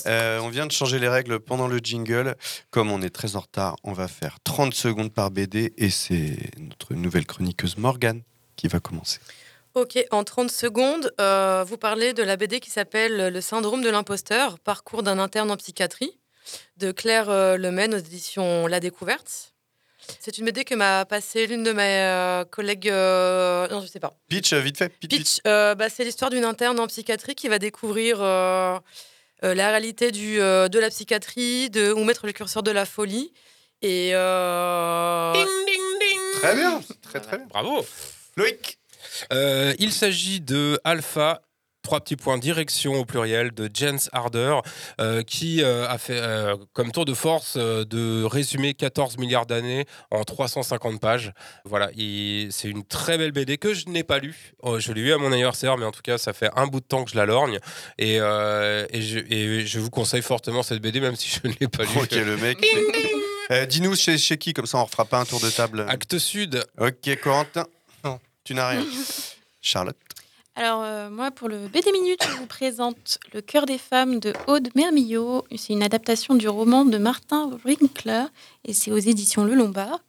Euh, 0.05 0.39
on 0.39 0.47
vient 0.47 0.67
de 0.67 0.71
changer 0.71 0.99
les 0.99 1.09
règles 1.09 1.39
pendant 1.39 1.67
le 1.67 1.79
jingle. 1.79 2.37
Comme 2.69 2.91
on 2.91 3.01
est 3.01 3.09
très 3.09 3.35
en 3.35 3.41
retard, 3.41 3.75
on 3.83 3.91
va 3.91 4.07
faire 4.07 4.37
30 4.43 4.73
secondes 4.73 5.11
par 5.11 5.31
BD 5.31 5.73
et 5.75 5.89
c'est 5.89 6.37
notre 6.59 6.93
nouvelle 6.93 7.25
chroniqueuse 7.25 7.77
Morgane 7.77 8.21
qui 8.55 8.69
va 8.69 8.79
commencer. 8.79 9.19
Ok, 9.73 9.99
en 10.11 10.23
30 10.23 10.49
secondes, 10.49 11.13
euh, 11.19 11.65
vous 11.67 11.77
parlez 11.77 12.13
de 12.13 12.23
la 12.23 12.37
BD 12.37 12.59
qui 12.59 12.69
s'appelle 12.69 13.33
Le 13.33 13.41
syndrome 13.41 13.81
de 13.81 13.89
l'imposteur, 13.89 14.59
parcours 14.59 15.03
d'un 15.03 15.19
interne 15.19 15.51
en 15.51 15.57
psychiatrie, 15.57 16.17
de 16.77 16.91
Claire 16.91 17.29
euh, 17.29 17.57
Lemaine 17.57 17.93
aux 17.93 17.99
éditions 17.99 18.67
La 18.67 18.79
Découverte. 18.79 19.53
C'est 20.19 20.37
une 20.37 20.45
BD 20.45 20.63
que 20.63 20.75
m'a 20.75 21.05
passée 21.05 21.47
l'une 21.47 21.63
de 21.63 21.71
mes 21.71 21.81
euh, 22.01 22.45
collègues. 22.45 22.89
euh, 22.89 23.67
non, 23.69 23.81
je 23.81 23.87
sais 23.87 23.99
pas. 23.99 24.13
Pitch, 24.29 24.53
euh, 24.53 24.59
vite 24.59 24.77
fait. 24.77 24.89
Pitch, 24.89 25.39
euh, 25.47 25.75
bah, 25.75 25.89
c'est 25.89 26.03
l'histoire 26.03 26.29
d'une 26.31 26.45
interne 26.45 26.79
en 26.79 26.87
psychiatrie 26.87 27.35
qui 27.35 27.47
va 27.47 27.59
découvrir 27.59 28.17
euh, 28.21 28.79
la 29.41 29.69
réalité 29.69 30.11
du, 30.11 30.39
euh, 30.39 30.67
de 30.69 30.79
la 30.79 30.89
psychiatrie, 30.89 31.69
de 31.69 31.91
où 31.91 32.03
mettre 32.03 32.25
le 32.25 32.31
curseur 32.33 32.63
de 32.63 32.71
la 32.71 32.85
folie. 32.85 33.33
Et. 33.81 34.11
euh, 34.13 35.33
Très 36.41 36.55
bien, 36.55 36.81
très 37.01 37.19
très 37.19 37.37
bien. 37.37 37.45
Bravo. 37.47 37.85
Loïc. 38.35 38.77
Euh, 39.33 39.73
il 39.79 39.91
s'agit 39.91 40.39
de 40.41 40.79
Alpha. 40.83 41.41
Trois 41.87 42.01
petits 42.01 42.17
points 42.17 42.37
direction 42.37 42.95
au 42.95 43.05
pluriel 43.05 43.51
de 43.51 43.69
Jens 43.73 44.09
Harder 44.11 44.57
euh, 44.99 45.21
qui 45.23 45.63
euh, 45.63 45.87
a 45.87 45.97
fait 45.97 46.19
euh, 46.19 46.57
comme 46.73 46.91
tour 46.91 47.05
de 47.05 47.13
force 47.13 47.53
euh, 47.55 47.85
de 47.85 48.25
résumer 48.25 48.73
14 48.73 49.17
milliards 49.17 49.45
d'années 49.45 49.85
en 50.11 50.25
350 50.25 50.99
pages. 50.99 51.31
Voilà, 51.63 51.89
il- 51.95 52.49
c'est 52.51 52.67
une 52.67 52.83
très 52.83 53.17
belle 53.17 53.31
BD 53.31 53.57
que 53.57 53.73
je 53.73 53.87
n'ai 53.87 54.03
pas 54.03 54.19
lue. 54.19 54.51
Oh, 54.63 54.81
je 54.81 54.91
l'ai 54.91 55.01
lu 55.01 55.13
à 55.13 55.17
mon 55.17 55.31
anniversaire, 55.31 55.77
mais 55.77 55.85
en 55.85 55.93
tout 55.93 56.01
cas, 56.01 56.17
ça 56.17 56.33
fait 56.33 56.49
un 56.57 56.67
bout 56.67 56.81
de 56.81 56.85
temps 56.85 57.05
que 57.05 57.11
je 57.11 57.15
la 57.15 57.25
lorgne 57.25 57.57
et, 57.97 58.17
euh, 58.19 58.85
et, 58.91 59.01
je, 59.01 59.19
et 59.19 59.65
je 59.65 59.79
vous 59.79 59.89
conseille 59.89 60.21
fortement 60.21 60.63
cette 60.63 60.81
BD, 60.81 60.99
même 60.99 61.15
si 61.15 61.29
je 61.29 61.47
ne 61.47 61.53
l'ai 61.57 61.69
pas 61.69 61.83
lue. 61.83 62.01
Ok, 62.01 62.11
le 62.11 62.35
mec. 62.35 62.67
Euh, 63.51 63.65
Dis-nous 63.65 63.95
chez, 63.95 64.17
chez 64.17 64.37
qui, 64.37 64.51
comme 64.51 64.65
ça 64.65 64.77
on 64.79 64.83
refera 64.83 65.05
pas 65.05 65.19
un 65.19 65.25
tour 65.25 65.39
de 65.39 65.49
table. 65.49 65.85
Acte 65.87 66.17
Sud. 66.17 66.61
Ok, 66.81 67.17
Corentin. 67.23 67.65
Non, 68.03 68.19
tu 68.43 68.53
n'as 68.55 68.67
rien. 68.71 68.85
Charlotte. 69.61 69.95
Alors, 70.59 70.81
euh, 70.81 71.11
moi, 71.11 71.29
pour 71.29 71.49
le 71.49 71.67
BD 71.67 71.91
Minute, 71.91 72.19
je 72.23 72.35
vous 72.37 72.47
présente 72.47 73.19
Le 73.31 73.41
cœur 73.41 73.67
des 73.67 73.77
femmes 73.77 74.19
de 74.19 74.33
Aude 74.47 74.69
Mermillot. 74.73 75.45
C'est 75.55 75.73
une 75.73 75.83
adaptation 75.83 76.33
du 76.33 76.49
roman 76.49 76.83
de 76.83 76.97
Martin 76.97 77.51
Winkler 77.63 78.23
et 78.65 78.73
c'est 78.73 78.89
aux 78.91 78.97
éditions 78.97 79.43
Le 79.43 79.53
Lombard. 79.53 79.99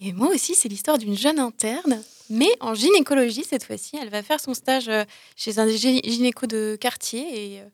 Et 0.00 0.12
moi 0.12 0.28
aussi, 0.28 0.54
c'est 0.54 0.68
l'histoire 0.68 0.98
d'une 0.98 1.16
jeune 1.16 1.40
interne, 1.40 2.00
mais 2.30 2.46
en 2.60 2.72
gynécologie 2.74 3.42
cette 3.42 3.64
fois-ci. 3.64 3.96
Elle 4.00 4.10
va 4.10 4.22
faire 4.22 4.38
son 4.38 4.54
stage 4.54 4.88
euh, 4.88 5.02
chez 5.34 5.58
un 5.58 5.66
gy- 5.66 6.00
gynéco 6.04 6.46
de 6.46 6.76
quartier 6.80 7.54
et. 7.56 7.60
euh, 7.62 7.64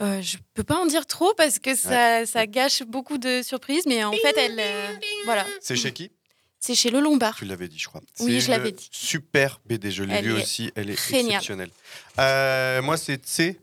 euh, 0.00 0.22
je 0.22 0.36
peux 0.54 0.62
pas 0.62 0.76
en 0.76 0.86
dire 0.86 1.06
trop 1.06 1.32
parce 1.36 1.58
que 1.58 1.74
ça, 1.74 2.24
ça 2.26 2.46
gâche 2.46 2.82
beaucoup 2.84 3.18
de 3.18 3.40
surprises, 3.42 3.84
mais 3.86 4.04
en 4.04 4.12
fait, 4.12 4.36
elle. 4.36 4.60
euh, 4.60 4.92
voilà. 5.24 5.44
C'est 5.60 5.76
chez 5.76 5.92
qui? 5.92 6.12
C'est 6.60 6.74
chez 6.74 6.90
Le 6.90 7.00
Lombard. 7.00 7.36
Tu 7.36 7.44
l'avais 7.44 7.68
dit, 7.68 7.78
je 7.78 7.86
crois. 7.86 8.00
Oui, 8.20 8.40
je 8.40 8.50
l'avais 8.50 8.72
dit. 8.72 8.88
Super 8.90 9.60
BD, 9.66 9.90
je 9.90 10.02
l'ai 10.02 10.22
lu 10.22 10.32
aussi. 10.32 10.72
Elle 10.74 10.90
est 10.90 10.94
exceptionnelle. 10.94 11.70
Euh, 12.18 12.82
moi, 12.82 12.96
c'est 12.96 13.16
Tse. 13.24 13.56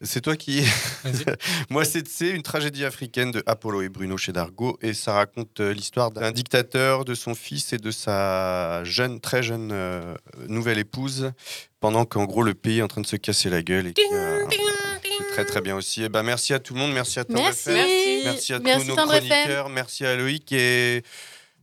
C'est 0.00 0.20
toi 0.20 0.36
qui. 0.36 0.62
moi, 1.70 1.84
c'est 1.84 2.02
Tse, 2.02 2.20
une 2.20 2.42
tragédie 2.42 2.84
africaine 2.84 3.32
de 3.32 3.42
Apollo 3.46 3.82
et 3.82 3.88
Bruno 3.88 4.16
chez 4.16 4.32
Dargaud. 4.32 4.78
Et 4.80 4.94
ça 4.94 5.14
raconte 5.14 5.58
euh, 5.58 5.74
l'histoire 5.74 6.12
d'un 6.12 6.30
dictateur, 6.30 7.04
de 7.04 7.14
son 7.14 7.34
fils 7.34 7.72
et 7.72 7.78
de 7.78 7.90
sa 7.90 8.84
jeune, 8.84 9.20
très 9.20 9.42
jeune 9.42 9.70
euh, 9.72 10.14
nouvelle 10.46 10.78
épouse. 10.78 11.32
Pendant 11.80 12.04
qu'en 12.04 12.26
gros, 12.26 12.44
le 12.44 12.54
pays 12.54 12.78
est 12.78 12.82
en 12.82 12.88
train 12.88 13.00
de 13.00 13.06
se 13.08 13.16
casser 13.16 13.50
la 13.50 13.62
gueule. 13.62 13.88
Et 13.88 13.94
euh, 14.12 14.46
très, 15.32 15.44
très 15.44 15.60
bien 15.60 15.74
aussi. 15.74 16.04
Et 16.04 16.08
ben, 16.08 16.22
merci 16.22 16.54
à 16.54 16.60
tout 16.60 16.74
le 16.74 16.80
monde. 16.80 16.92
Merci 16.92 17.18
à 17.18 17.24
Tendre 17.24 17.40
Merci. 17.40 17.70
Merci. 17.70 18.22
Merci 18.24 18.52
à 18.52 18.58
Merci 18.60 18.86
tous 18.86 18.94
nos 18.94 18.94
FM. 18.94 19.08
chroniqueurs. 19.08 19.68
Merci 19.68 20.06
à 20.06 20.14
Loïc. 20.14 20.52
Et 20.52 21.02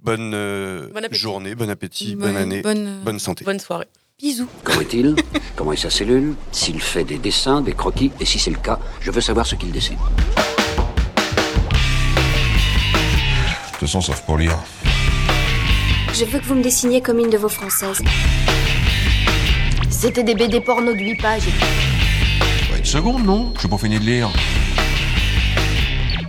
bonne, 0.06 0.32
euh, 0.36 0.88
Bon 0.94 1.03
appétit. 1.03 1.19
journée, 1.19 1.56
bon 1.56 1.69
appétit, 1.69 2.15
Bonne- 2.15 2.27
bonne 2.34 2.38
année, 2.38 2.61
bonne- 2.61 2.99
bonne 3.03 3.19
santé. 3.19 3.44
Bonne 3.44 3.60
soirée. 3.60 3.88
Bisous. 4.22 4.48
Comment 4.64 4.82
est-il? 4.82 5.15
Comment 5.56 5.73
est 5.73 5.77
sa 5.77 5.90
cellule? 5.90 6.36
S'il 6.52 6.80
fait 6.80 7.03
des 7.03 7.18
dessins, 7.18 7.61
des 7.61 7.73
croquis? 7.73 8.11
Et 8.22 8.26
si 8.26 8.40
c'est 8.40 8.52
le 8.52 8.57
cas, 8.60 8.80
je 9.02 9.11
veux 9.11 9.19
savoir 9.19 9.45
ce 9.45 9.56
qu'il 9.56 9.72
dessine. 9.72 9.98
De 13.65 13.72
toute 13.72 13.80
façon, 13.80 13.99
sauf 14.02 14.22
pour 14.22 14.38
lire. 14.38 14.57
Je 16.14 16.23
veux 16.23 16.40
que 16.40 16.45
vous 16.45 16.56
me 16.56 16.64
dessiniez 16.64 17.02
comme 17.02 17.19
une 17.19 17.30
de 17.30 17.38
vos 17.38 17.49
françaises. 17.49 18.02
C'était 19.90 20.23
des 20.23 20.34
BD 20.36 20.61
porno 20.61 20.94
de 20.94 20.99
8 20.99 21.15
pages. 21.22 21.44
Ouais, 22.72 22.77
une 22.80 22.86
seconde, 22.86 23.26
non? 23.26 23.52
Je 23.56 23.60
suis 23.61 23.68
pas 23.68 23.77
fini 23.77 23.99
de 23.99 24.06
lire. 24.06 24.30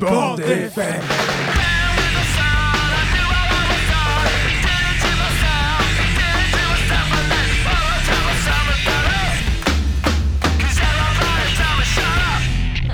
Bande 0.00 0.40
FM. 0.40 1.00